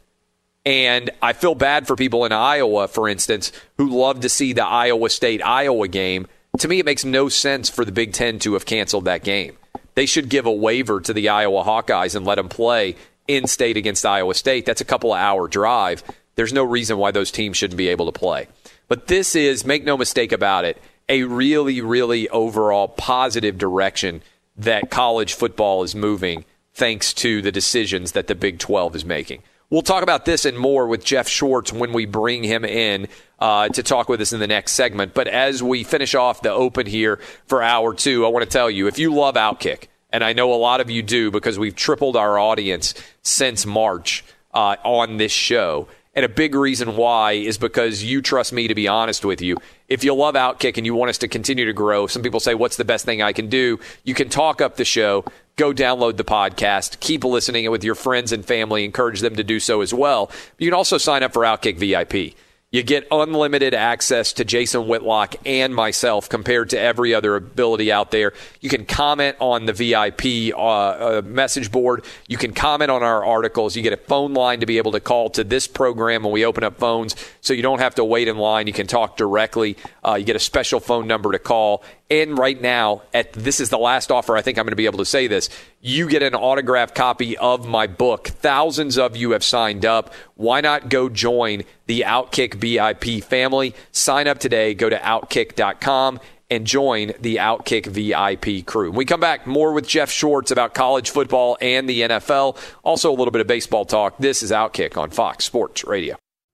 And 0.67 1.11
I 1.21 1.35
feel 1.35 1.55
bad 1.55 1.87
for 1.87 1.95
people 1.95 2.25
in 2.25 2.33
Iowa, 2.33 2.89
for 2.89 3.09
instance, 3.09 3.53
who 3.77 3.89
love 3.89 4.21
to 4.21 4.29
see 4.29 4.53
the 4.53 4.65
Iowa 4.65 5.11
State 5.11 5.43
Iowa 5.45 5.89
game. 5.89 6.27
To 6.59 6.69
me, 6.69 6.79
it 6.79 6.87
makes 6.87 7.05
no 7.05 7.29
sense 7.29 7.69
for 7.69 7.85
the 7.85 7.93
Big 7.93 8.13
Ten 8.13 8.39
to 8.41 8.55
have 8.55 8.65
canceled 8.65 9.05
that 9.05 9.25
game. 9.25 9.57
They 9.95 10.07
should 10.07 10.29
give 10.29 10.47
a 10.47 10.53
waiver 10.53 11.01
to 11.01 11.13
the 11.13 11.29
Iowa 11.29 11.65
Hawkeyes 11.65 12.17
and 12.17 12.25
let 12.25 12.37
them 12.37 12.49
play 12.49 12.97
in 13.29 13.47
state 13.47 13.77
against 13.77 14.07
Iowa 14.07 14.35
State. 14.35 14.67
That's 14.67 14.81
a 14.81 14.87
couple 14.87 15.13
of 15.13 15.19
hour 15.19 15.49
drive. 15.49 16.03
There's 16.37 16.53
no 16.53 16.65
reason 16.65 16.99
why 16.99 17.11
those 17.11 17.31
teams 17.31 17.57
shouldn't 17.57 17.79
be 17.79 17.89
able 17.89 18.07
to 18.07 18.19
play. 18.19 18.49
But 18.89 19.07
this 19.07 19.35
is, 19.35 19.65
make 19.65 19.85
no 19.85 19.97
mistake 19.97 20.33
about 20.33 20.65
it, 20.65 20.81
a 21.09 21.25
really, 21.25 21.81
really 21.81 22.29
overall 22.31 22.89
positive 22.89 23.59
direction 23.59 24.23
that 24.57 24.91
college 24.91 25.35
football 25.35 25.83
is 25.83 25.95
moving 25.95 26.45
thanks 26.73 27.13
to 27.15 27.41
the 27.41 27.53
decisions 27.53 28.13
that 28.13 28.27
the 28.27 28.35
Big 28.35 28.59
12 28.59 28.97
is 28.97 29.05
making. 29.05 29.43
We'll 29.75 29.83
talk 29.83 30.05
about 30.05 30.25
this 30.25 30.45
and 30.45 30.57
more 30.57 30.87
with 30.87 31.05
Jeff 31.05 31.27
Schwartz 31.29 31.73
when 31.73 31.93
we 31.93 32.07
bring 32.07 32.45
him 32.45 32.65
in 32.65 33.09
uh, 33.41 33.71
to 33.71 33.83
talk 33.83 34.09
with 34.09 34.21
us 34.21 34.33
in 34.33 34.39
the 34.39 34.47
next 34.47 34.71
segment. 34.71 35.15
But 35.15 35.27
as 35.27 35.65
we 35.65 35.83
finish 35.83 36.15
off 36.15 36.43
the 36.43 36.53
open 36.53 36.87
here 36.87 37.19
for 37.49 37.61
hour 37.61 37.93
two, 37.93 38.25
I 38.25 38.29
want 38.29 38.45
to 38.45 38.49
tell 38.49 38.71
you 38.71 38.87
if 38.87 39.01
you 39.01 39.13
love 39.13 39.35
Outkick, 39.35 39.89
and 40.13 40.23
I 40.23 40.33
know 40.33 40.55
a 40.55 40.55
lot 40.55 40.81
of 40.81 40.91
you 40.91 41.03
do 41.03 41.33
because 41.33 41.59
we've 41.59 41.75
tripled 41.75 42.15
our 42.15 42.39
audience 42.39 42.95
since 43.23 43.67
March 43.67 44.25
uh, 44.53 44.77
on 44.85 45.17
this 45.17 45.33
show. 45.33 45.89
And 46.17 46.25
a 46.25 46.29
big 46.29 46.55
reason 46.55 46.97
why 46.97 47.33
is 47.33 47.59
because 47.59 48.05
you 48.05 48.23
trust 48.23 48.53
me 48.53 48.69
to 48.69 48.75
be 48.75 48.87
honest 48.87 49.25
with 49.25 49.43
you. 49.43 49.57
If 49.89 50.05
you 50.05 50.15
love 50.15 50.35
Outkick 50.35 50.77
and 50.77 50.87
you 50.87 50.95
want 50.95 51.11
us 51.11 51.19
to 51.19 51.29
continue 51.29 51.65
to 51.65 51.73
grow, 51.73 52.07
some 52.07 52.23
people 52.23 52.41
say, 52.41 52.55
What's 52.55 52.77
the 52.77 52.85
best 52.85 53.05
thing 53.05 53.21
I 53.21 53.33
can 53.33 53.49
do? 53.49 53.81
You 54.05 54.15
can 54.15 54.29
talk 54.29 54.61
up 54.61 54.77
the 54.77 54.85
show, 54.85 55.25
go 55.57 55.73
download 55.73 56.17
the 56.17 56.25
podcast, 56.25 57.01
keep 57.01 57.25
listening 57.25 57.69
with 57.71 57.83
your 57.83 57.95
friends 57.95 58.33
and 58.33 58.45
family, 58.45 58.85
encourage 58.85 59.21
them 59.21 59.37
to 59.37 59.45
do 59.45 59.59
so 59.59 59.81
as 59.81 59.93
well. 59.93 60.31
You 60.59 60.69
can 60.69 60.75
also 60.75 60.99
sign 60.99 61.23
up 61.23 61.33
for 61.33 61.43
Outkick 61.43 61.79
VIP. 61.79 62.37
You 62.75 62.83
get 62.83 63.07
unlimited 63.13 63.73
access 63.73 64.33
to 64.33 64.45
Jason 64.45 64.89
Whitlock 64.89 65.37
and 65.47 65.73
myself 65.73 66.29
compared 66.29 66.71
to 66.71 66.81
every 66.81 67.15
other 67.15 67.37
ability 67.37 67.93
out 67.93 68.11
there. 68.11 68.33
You 68.61 68.69
can 68.69 68.85
comment 68.85 69.37
on 69.39 69.67
the 69.67 69.73
VIP 69.73 70.53
uh, 70.53 70.59
uh, 70.59 71.23
message 71.25 71.71
board. 71.71 72.05
You 72.27 72.37
can 72.37 72.53
comment 72.53 72.91
on 72.91 73.05
our 73.05 73.25
articles. 73.25 73.77
You 73.77 73.83
get 73.85 73.93
a 73.93 73.97
phone 73.97 74.35
line 74.35 74.59
to 74.59 74.67
be 74.67 74.79
able 74.79 74.91
to 74.91 74.99
call 74.99 75.31
to 75.31 75.45
this 75.45 75.69
program 75.69 76.25
when 76.25 76.33
we 76.33 76.45
open 76.45 76.65
up 76.65 76.77
phones 76.77 77.15
so 77.41 77.55
you 77.55 77.63
don't 77.63 77.79
have 77.79 77.95
to 77.95 78.05
wait 78.05 78.27
in 78.27 78.39
line. 78.39 78.67
You 78.67 78.73
can 78.73 78.89
talk 78.89 79.17
directly. 79.17 79.77
Uh, 80.05 80.15
you 80.15 80.25
get 80.25 80.35
a 80.35 80.41
special 80.41 80.81
phone 80.81 81.07
number 81.07 81.31
to 81.31 81.39
call. 81.39 81.85
And 82.11 82.37
right 82.37 82.61
now, 82.61 83.03
at 83.15 83.33
this 83.33 83.61
is 83.61 83.71
the 83.71 83.79
last 83.79 84.13
offer. 84.13 84.37
I 84.37 84.43
think 84.43 84.59
I'm 84.59 84.65
going 84.65 84.73
to 84.73 84.77
be 84.77 84.85
able 84.85 84.99
to 84.99 85.07
say 85.07 85.27
this. 85.27 85.49
You 85.81 86.09
get 86.09 86.23
an 86.23 86.35
autographed 86.35 86.95
copy 86.95 87.37
of 87.39 87.67
my 87.67 87.87
book. 87.87 88.29
Thousands 88.29 88.99
of 88.99 89.17
you 89.17 89.31
have 89.31 89.43
signed 89.43 89.87
up. 89.87 90.13
Why 90.35 90.61
not 90.61 90.91
go 90.91 91.09
join 91.09 91.63
the 91.87 92.03
Outkick 92.07 92.55
VIP 92.55 93.25
family? 93.25 93.75
Sign 93.91 94.29
up 94.29 94.39
today. 94.39 94.75
Go 94.75 94.91
to 94.91 94.97
outkick.com 94.99 96.21
and 96.51 96.67
join 96.67 97.13
the 97.21 97.37
Outkick 97.37 97.87
VIP 97.87 98.67
crew. 98.67 98.91
When 98.91 98.99
we 98.99 99.05
come 99.07 99.21
back, 99.21 99.47
more 99.47 99.73
with 99.73 99.89
Jeff 99.89 100.11
Schwartz 100.11 100.51
about 100.51 100.75
college 100.75 101.11
football 101.11 101.57
and 101.61 101.89
the 101.89 102.03
NFL. 102.03 102.59
Also, 102.83 103.11
a 103.11 103.17
little 103.17 103.33
bit 103.33 103.41
of 103.41 103.47
baseball 103.47 103.87
talk. 103.87 104.19
This 104.19 104.43
is 104.43 104.51
Outkick 104.51 104.97
on 104.99 105.11
Fox 105.11 105.45
Sports 105.47 105.85
Radio. 105.85 106.17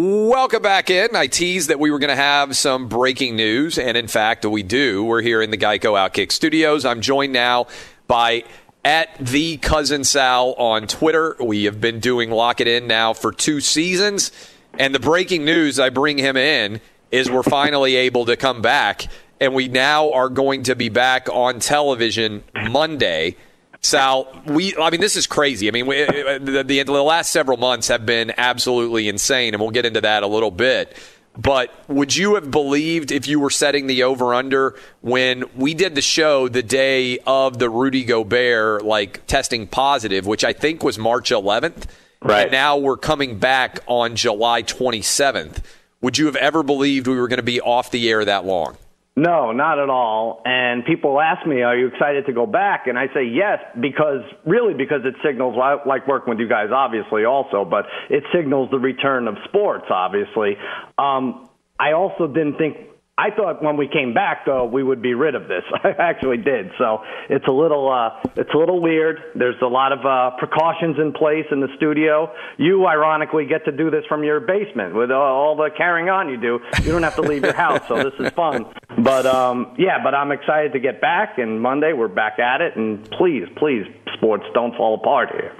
Welcome 0.00 0.62
back 0.62 0.90
in. 0.90 1.16
I 1.16 1.26
teased 1.26 1.70
that 1.70 1.80
we 1.80 1.90
were 1.90 1.98
going 1.98 2.10
to 2.10 2.14
have 2.14 2.56
some 2.56 2.86
breaking 2.86 3.34
news, 3.34 3.80
and 3.80 3.96
in 3.96 4.06
fact, 4.06 4.46
we 4.46 4.62
do. 4.62 5.02
We're 5.02 5.22
here 5.22 5.42
in 5.42 5.50
the 5.50 5.58
Geico 5.58 5.94
Outkick 5.94 6.30
studios. 6.30 6.84
I'm 6.84 7.00
joined 7.00 7.32
now 7.32 7.66
by 8.06 8.44
at 8.84 9.08
the 9.18 9.56
cousin 9.56 10.04
Sal 10.04 10.52
on 10.52 10.86
Twitter. 10.86 11.34
We 11.40 11.64
have 11.64 11.80
been 11.80 11.98
doing 11.98 12.30
Lock 12.30 12.60
It 12.60 12.68
In 12.68 12.86
now 12.86 13.12
for 13.12 13.32
two 13.32 13.60
seasons, 13.60 14.30
and 14.78 14.94
the 14.94 15.00
breaking 15.00 15.44
news 15.44 15.80
I 15.80 15.90
bring 15.90 16.16
him 16.16 16.36
in 16.36 16.80
is 17.10 17.28
we're 17.28 17.42
finally 17.42 17.96
able 17.96 18.24
to 18.26 18.36
come 18.36 18.62
back, 18.62 19.08
and 19.40 19.52
we 19.52 19.66
now 19.66 20.12
are 20.12 20.28
going 20.28 20.62
to 20.62 20.76
be 20.76 20.90
back 20.90 21.28
on 21.28 21.58
television 21.58 22.44
Monday. 22.54 23.34
Sal, 23.80 24.42
we, 24.46 24.74
I 24.76 24.90
mean, 24.90 25.00
this 25.00 25.16
is 25.16 25.26
crazy. 25.26 25.68
I 25.68 25.70
mean, 25.70 25.86
we, 25.86 26.04
the, 26.04 26.64
the, 26.66 26.82
the 26.82 26.92
last 26.92 27.30
several 27.30 27.56
months 27.56 27.88
have 27.88 28.04
been 28.04 28.32
absolutely 28.36 29.08
insane, 29.08 29.54
and 29.54 29.60
we'll 29.60 29.70
get 29.70 29.86
into 29.86 30.00
that 30.00 30.22
a 30.22 30.26
little 30.26 30.50
bit. 30.50 30.96
But 31.38 31.72
would 31.88 32.16
you 32.16 32.34
have 32.34 32.50
believed 32.50 33.12
if 33.12 33.28
you 33.28 33.38
were 33.38 33.50
setting 33.50 33.86
the 33.86 34.02
over 34.02 34.34
under 34.34 34.74
when 35.02 35.44
we 35.54 35.72
did 35.72 35.94
the 35.94 36.02
show 36.02 36.48
the 36.48 36.64
day 36.64 37.20
of 37.20 37.60
the 37.60 37.70
Rudy 37.70 38.02
Gobert 38.02 38.84
like 38.84 39.24
testing 39.28 39.68
positive, 39.68 40.26
which 40.26 40.42
I 40.42 40.52
think 40.52 40.82
was 40.82 40.98
March 40.98 41.30
11th? 41.30 41.84
Right. 42.20 42.42
And 42.42 42.50
now 42.50 42.76
we're 42.76 42.96
coming 42.96 43.38
back 43.38 43.78
on 43.86 44.16
July 44.16 44.64
27th. 44.64 45.62
Would 46.00 46.18
you 46.18 46.26
have 46.26 46.34
ever 46.36 46.64
believed 46.64 47.06
we 47.06 47.14
were 47.14 47.28
going 47.28 47.38
to 47.38 47.44
be 47.44 47.60
off 47.60 47.92
the 47.92 48.10
air 48.10 48.24
that 48.24 48.44
long? 48.44 48.76
No, 49.18 49.50
not 49.50 49.80
at 49.80 49.90
all. 49.90 50.42
And 50.44 50.84
people 50.84 51.20
ask 51.20 51.44
me, 51.44 51.62
"Are 51.62 51.76
you 51.76 51.88
excited 51.88 52.26
to 52.26 52.32
go 52.32 52.46
back?" 52.46 52.86
And 52.86 52.96
I 52.96 53.08
say 53.12 53.24
yes, 53.24 53.58
because 53.80 54.22
really 54.46 54.74
because 54.74 55.04
it 55.04 55.16
signals. 55.24 55.58
I 55.60 55.78
like 55.84 56.06
working 56.06 56.30
with 56.30 56.38
you 56.38 56.46
guys, 56.48 56.70
obviously, 56.70 57.24
also, 57.24 57.64
but 57.64 57.86
it 58.10 58.22
signals 58.32 58.70
the 58.70 58.78
return 58.78 59.26
of 59.26 59.36
sports, 59.44 59.86
obviously. 59.90 60.56
Um, 60.98 61.48
I 61.80 61.92
also 61.92 62.28
didn't 62.28 62.58
think. 62.58 62.76
I 63.18 63.30
thought 63.34 63.60
when 63.64 63.76
we 63.76 63.88
came 63.88 64.14
back, 64.14 64.46
though, 64.46 64.64
we 64.64 64.84
would 64.84 65.02
be 65.02 65.14
rid 65.14 65.34
of 65.34 65.48
this. 65.48 65.64
I 65.84 65.90
actually 65.98 66.36
did. 66.36 66.70
So 66.78 67.02
it's 67.28 67.46
a 67.48 67.52
little, 67.52 67.90
uh, 67.90 68.30
it's 68.36 68.50
a 68.54 68.56
little 68.56 68.80
weird. 68.80 69.18
There's 69.34 69.60
a 69.60 69.66
lot 69.66 69.90
of 69.90 70.06
uh, 70.06 70.36
precautions 70.38 70.96
in 70.98 71.12
place 71.12 71.44
in 71.50 71.58
the 71.58 71.66
studio. 71.76 72.32
You, 72.58 72.86
ironically, 72.86 73.46
get 73.46 73.64
to 73.64 73.72
do 73.72 73.90
this 73.90 74.04
from 74.08 74.22
your 74.22 74.38
basement 74.38 74.94
with 74.94 75.10
uh, 75.10 75.14
all 75.14 75.56
the 75.56 75.70
carrying 75.76 76.08
on 76.08 76.28
you 76.28 76.36
do. 76.36 76.60
You 76.84 76.92
don't 76.92 77.02
have 77.02 77.16
to 77.16 77.22
leave 77.22 77.42
your 77.42 77.54
house, 77.54 77.80
so 77.88 77.96
this 77.96 78.14
is 78.20 78.30
fun. 78.34 78.66
But 79.02 79.26
um, 79.26 79.74
yeah, 79.78 80.02
but 80.02 80.14
I'm 80.14 80.30
excited 80.30 80.72
to 80.74 80.80
get 80.80 81.00
back. 81.00 81.38
And 81.38 81.60
Monday 81.60 81.92
we're 81.92 82.08
back 82.08 82.38
at 82.38 82.60
it. 82.60 82.76
And 82.76 83.08
please, 83.10 83.48
please, 83.56 83.84
sports 84.14 84.44
don't 84.54 84.76
fall 84.76 84.94
apart 84.94 85.30
here. 85.32 85.52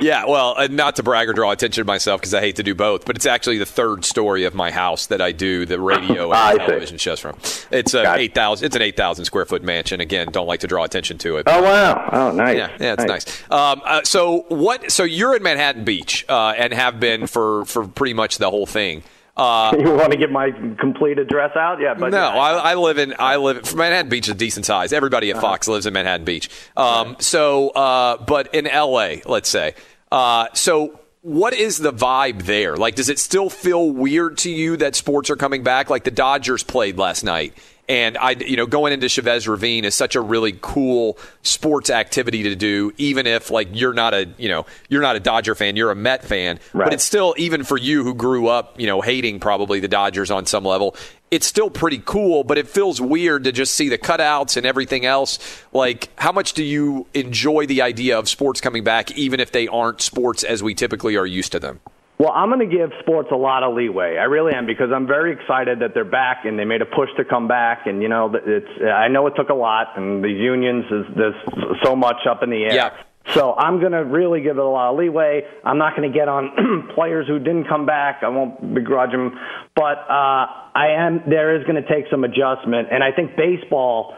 Yeah, 0.00 0.24
well, 0.26 0.54
uh, 0.56 0.68
not 0.70 0.96
to 0.96 1.02
brag 1.02 1.28
or 1.28 1.32
draw 1.32 1.52
attention 1.52 1.82
to 1.82 1.86
myself 1.86 2.20
because 2.20 2.34
I 2.34 2.40
hate 2.40 2.56
to 2.56 2.62
do 2.62 2.74
both, 2.74 3.04
but 3.04 3.16
it's 3.16 3.26
actually 3.26 3.58
the 3.58 3.66
third 3.66 4.04
story 4.04 4.44
of 4.44 4.54
my 4.54 4.70
house 4.70 5.06
that 5.06 5.20
I 5.20 5.32
do 5.32 5.66
the 5.66 5.80
radio 5.80 6.30
I 6.32 6.54
and 6.54 6.88
see. 6.88 6.97
Shows 6.98 7.20
from. 7.20 7.36
It's 7.70 7.94
a 7.94 8.02
Got 8.02 8.18
eight 8.18 8.34
thousand. 8.34 8.66
It's 8.66 8.76
an 8.76 8.82
eight 8.82 8.96
thousand 8.96 9.24
square 9.24 9.44
foot 9.44 9.62
mansion. 9.62 10.00
Again, 10.00 10.28
don't 10.30 10.46
like 10.46 10.60
to 10.60 10.66
draw 10.66 10.84
attention 10.84 11.18
to 11.18 11.36
it. 11.38 11.44
Oh 11.46 11.62
wow! 11.62 12.08
Oh 12.12 12.30
nice. 12.32 12.56
Yeah, 12.56 12.76
yeah, 12.80 12.92
it's 12.94 13.04
nice. 13.04 13.24
Um, 13.50 13.80
uh, 13.84 14.02
so 14.04 14.44
what? 14.48 14.90
So 14.92 15.04
you're 15.04 15.34
in 15.36 15.42
Manhattan 15.42 15.84
Beach 15.84 16.24
uh, 16.28 16.54
and 16.56 16.72
have 16.72 17.00
been 17.00 17.26
for 17.26 17.64
for 17.64 17.86
pretty 17.86 18.14
much 18.14 18.38
the 18.38 18.50
whole 18.50 18.66
thing. 18.66 19.02
Uh, 19.36 19.72
You 19.78 19.92
want 19.94 20.10
to 20.10 20.18
get 20.18 20.32
my 20.32 20.50
complete 20.80 21.18
address 21.18 21.56
out? 21.56 21.80
Yeah, 21.80 21.94
but 21.94 22.10
no, 22.10 22.18
I, 22.18 22.72
I 22.72 22.74
live 22.74 22.98
in 22.98 23.14
I 23.18 23.36
live 23.36 23.74
Manhattan 23.74 24.08
Beach 24.08 24.26
is 24.26 24.32
a 24.34 24.36
decent 24.36 24.66
size. 24.66 24.92
Everybody 24.92 25.30
at 25.30 25.36
Uh-huh. 25.36 25.46
Fox 25.46 25.68
lives 25.68 25.86
in 25.86 25.92
Manhattan 25.94 26.24
Beach. 26.24 26.48
Um, 26.76 27.14
so, 27.20 27.68
uh, 27.70 28.16
but 28.24 28.52
in 28.54 28.66
L.A., 28.66 29.22
let's 29.26 29.48
say, 29.48 29.74
Uh, 30.10 30.48
so 30.54 30.98
what 31.28 31.52
is 31.52 31.78
the 31.78 31.92
vibe 31.92 32.44
there? 32.44 32.76
Like, 32.76 32.94
does 32.94 33.10
it 33.10 33.18
still 33.18 33.50
feel 33.50 33.90
weird 33.90 34.38
to 34.38 34.50
you 34.50 34.78
that 34.78 34.96
sports 34.96 35.28
are 35.28 35.36
coming 35.36 35.62
back? 35.62 35.90
Like 35.90 36.04
the 36.04 36.10
Dodgers 36.10 36.62
played 36.62 36.96
last 36.96 37.22
night. 37.22 37.54
And 37.86 38.18
I, 38.18 38.32
you 38.32 38.56
know, 38.56 38.66
going 38.66 38.92
into 38.92 39.08
Chavez 39.08 39.48
Ravine 39.48 39.86
is 39.86 39.94
such 39.94 40.14
a 40.14 40.20
really 40.20 40.58
cool 40.60 41.16
sports 41.42 41.88
activity 41.88 42.42
to 42.42 42.54
do, 42.54 42.92
even 42.98 43.26
if 43.26 43.50
like 43.50 43.68
you're 43.72 43.94
not 43.94 44.12
a, 44.12 44.28
you 44.36 44.48
know, 44.48 44.66
you're 44.90 45.00
not 45.00 45.16
a 45.16 45.20
Dodger 45.20 45.54
fan, 45.54 45.74
you're 45.74 45.90
a 45.90 45.94
Met 45.94 46.22
fan. 46.22 46.60
Right. 46.74 46.84
But 46.84 46.92
it's 46.92 47.04
still, 47.04 47.34
even 47.38 47.64
for 47.64 47.78
you 47.78 48.04
who 48.04 48.14
grew 48.14 48.48
up, 48.48 48.78
you 48.78 48.86
know, 48.86 49.00
hating 49.00 49.40
probably 49.40 49.80
the 49.80 49.88
Dodgers 49.88 50.30
on 50.30 50.44
some 50.44 50.64
level, 50.64 50.96
it's 51.30 51.46
still 51.46 51.70
pretty 51.70 52.02
cool. 52.04 52.44
But 52.44 52.58
it 52.58 52.68
feels 52.68 53.00
weird 53.00 53.44
to 53.44 53.52
just 53.52 53.74
see 53.74 53.88
the 53.88 53.98
cutouts 53.98 54.56
and 54.56 54.66
everything 54.66 55.04
else. 55.04 55.38
Like, 55.72 56.08
how 56.16 56.32
much 56.32 56.52
do 56.52 56.64
you 56.64 57.06
enjoy 57.14 57.66
the 57.66 57.82
idea 57.82 58.18
of 58.18 58.28
sports 58.28 58.60
coming 58.60 58.84
back, 58.84 59.10
even 59.12 59.40
if 59.40 59.52
they 59.52 59.68
aren't 59.68 60.00
sports 60.00 60.44
as 60.44 60.62
we 60.62 60.74
typically 60.74 61.16
are 61.16 61.26
used 61.26 61.52
to 61.52 61.60
them? 61.60 61.80
Well, 62.18 62.32
I'm 62.34 62.50
going 62.50 62.68
to 62.68 62.76
give 62.76 62.90
sports 62.98 63.28
a 63.30 63.36
lot 63.36 63.62
of 63.62 63.74
leeway. 63.74 64.16
I 64.16 64.24
really 64.24 64.52
am 64.52 64.66
because 64.66 64.90
I'm 64.92 65.06
very 65.06 65.32
excited 65.32 65.78
that 65.80 65.94
they're 65.94 66.04
back 66.04 66.44
and 66.44 66.58
they 66.58 66.64
made 66.64 66.82
a 66.82 66.86
push 66.86 67.08
to 67.16 67.24
come 67.24 67.46
back. 67.46 67.86
And 67.86 68.02
you 68.02 68.08
know, 68.08 68.34
it's 68.34 68.66
I 68.82 69.06
know 69.06 69.28
it 69.28 69.34
took 69.36 69.50
a 69.50 69.54
lot, 69.54 69.96
and 69.96 70.24
these 70.24 70.38
unions 70.38 70.84
is 70.90 71.06
there's 71.16 71.80
so 71.84 71.94
much 71.94 72.26
up 72.28 72.42
in 72.42 72.50
the 72.50 72.64
air. 72.64 72.74
Yeah. 72.74 72.96
So 73.34 73.54
I'm 73.54 73.78
going 73.78 73.92
to 73.92 74.04
really 74.04 74.40
give 74.40 74.56
it 74.56 74.64
a 74.64 74.68
lot 74.68 74.90
of 74.90 74.98
leeway. 74.98 75.42
I'm 75.62 75.76
not 75.76 75.94
going 75.94 76.10
to 76.10 76.18
get 76.18 76.28
on 76.28 76.88
players 76.94 77.28
who 77.28 77.38
didn't 77.38 77.68
come 77.68 77.84
back. 77.84 78.22
I 78.22 78.28
won't 78.28 78.74
begrudge 78.74 79.12
them, 79.12 79.38
but 79.76 79.98
uh, 80.08 80.46
I 80.78 80.94
am. 80.94 81.22
There 81.28 81.58
is 81.58 81.66
going 81.66 81.82
to 81.82 81.88
take 81.88 82.04
some 82.08 82.22
adjustment, 82.22 82.88
and 82.92 83.02
I 83.02 83.10
think 83.10 83.34
baseball 83.36 84.14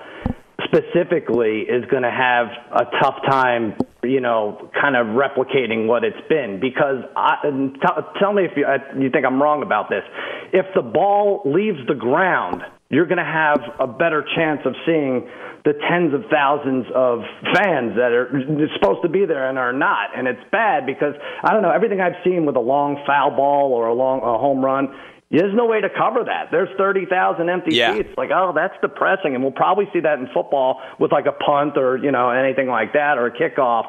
specifically 0.64 1.64
is 1.64 1.88
going 1.90 2.02
to 2.02 2.12
have 2.12 2.48
a 2.70 2.84
tough 3.00 3.16
time, 3.26 3.78
you 4.04 4.20
know, 4.20 4.70
kind 4.78 4.94
of 4.94 5.06
replicating 5.16 5.86
what 5.86 6.04
it's 6.04 6.20
been. 6.28 6.60
Because 6.60 7.02
I, 7.16 7.48
t- 7.48 8.20
tell 8.20 8.34
me 8.34 8.44
if 8.44 8.52
you, 8.56 8.66
uh, 8.66 8.76
you 9.00 9.08
think 9.08 9.24
I'm 9.24 9.40
wrong 9.40 9.62
about 9.62 9.88
this. 9.88 10.02
If 10.52 10.66
the 10.74 10.82
ball 10.82 11.40
leaves 11.46 11.78
the 11.88 11.94
ground, 11.94 12.60
you're 12.90 13.06
going 13.06 13.24
to 13.24 13.24
have 13.24 13.60
a 13.80 13.86
better 13.86 14.22
chance 14.36 14.60
of 14.66 14.74
seeing 14.84 15.30
the 15.64 15.72
tens 15.88 16.12
of 16.12 16.28
thousands 16.30 16.84
of 16.94 17.20
fans 17.56 17.96
that 17.96 18.12
are 18.12 18.28
supposed 18.76 19.00
to 19.02 19.08
be 19.08 19.24
there 19.24 19.48
and 19.48 19.58
are 19.58 19.72
not. 19.72 20.16
And 20.16 20.28
it's 20.28 20.44
bad 20.52 20.84
because 20.84 21.14
I 21.42 21.52
don't 21.52 21.62
know 21.62 21.72
everything 21.72 22.00
I've 22.00 22.20
seen 22.24 22.44
with 22.44 22.56
a 22.56 22.64
long 22.64 23.02
foul 23.06 23.30
ball 23.30 23.72
or 23.72 23.88
a 23.88 23.94
long 23.94 24.20
a 24.20 24.36
home 24.36 24.64
run. 24.64 24.88
There's 25.30 25.54
no 25.54 25.66
way 25.66 25.80
to 25.80 25.88
cover 25.88 26.24
that. 26.24 26.50
There's 26.50 26.68
30,000 26.76 27.48
empty 27.48 27.76
Yeah. 27.76 27.94
seats. 27.94 28.08
Like, 28.18 28.30
oh, 28.34 28.52
that's 28.52 28.74
depressing. 28.82 29.36
And 29.36 29.44
we'll 29.44 29.52
probably 29.52 29.88
see 29.92 30.00
that 30.00 30.18
in 30.18 30.26
football 30.34 30.82
with 30.98 31.12
like 31.12 31.26
a 31.26 31.32
punt 31.32 31.76
or, 31.76 31.96
you 31.96 32.10
know, 32.10 32.30
anything 32.30 32.66
like 32.66 32.94
that 32.94 33.16
or 33.16 33.26
a 33.26 33.30
kickoff. 33.30 33.86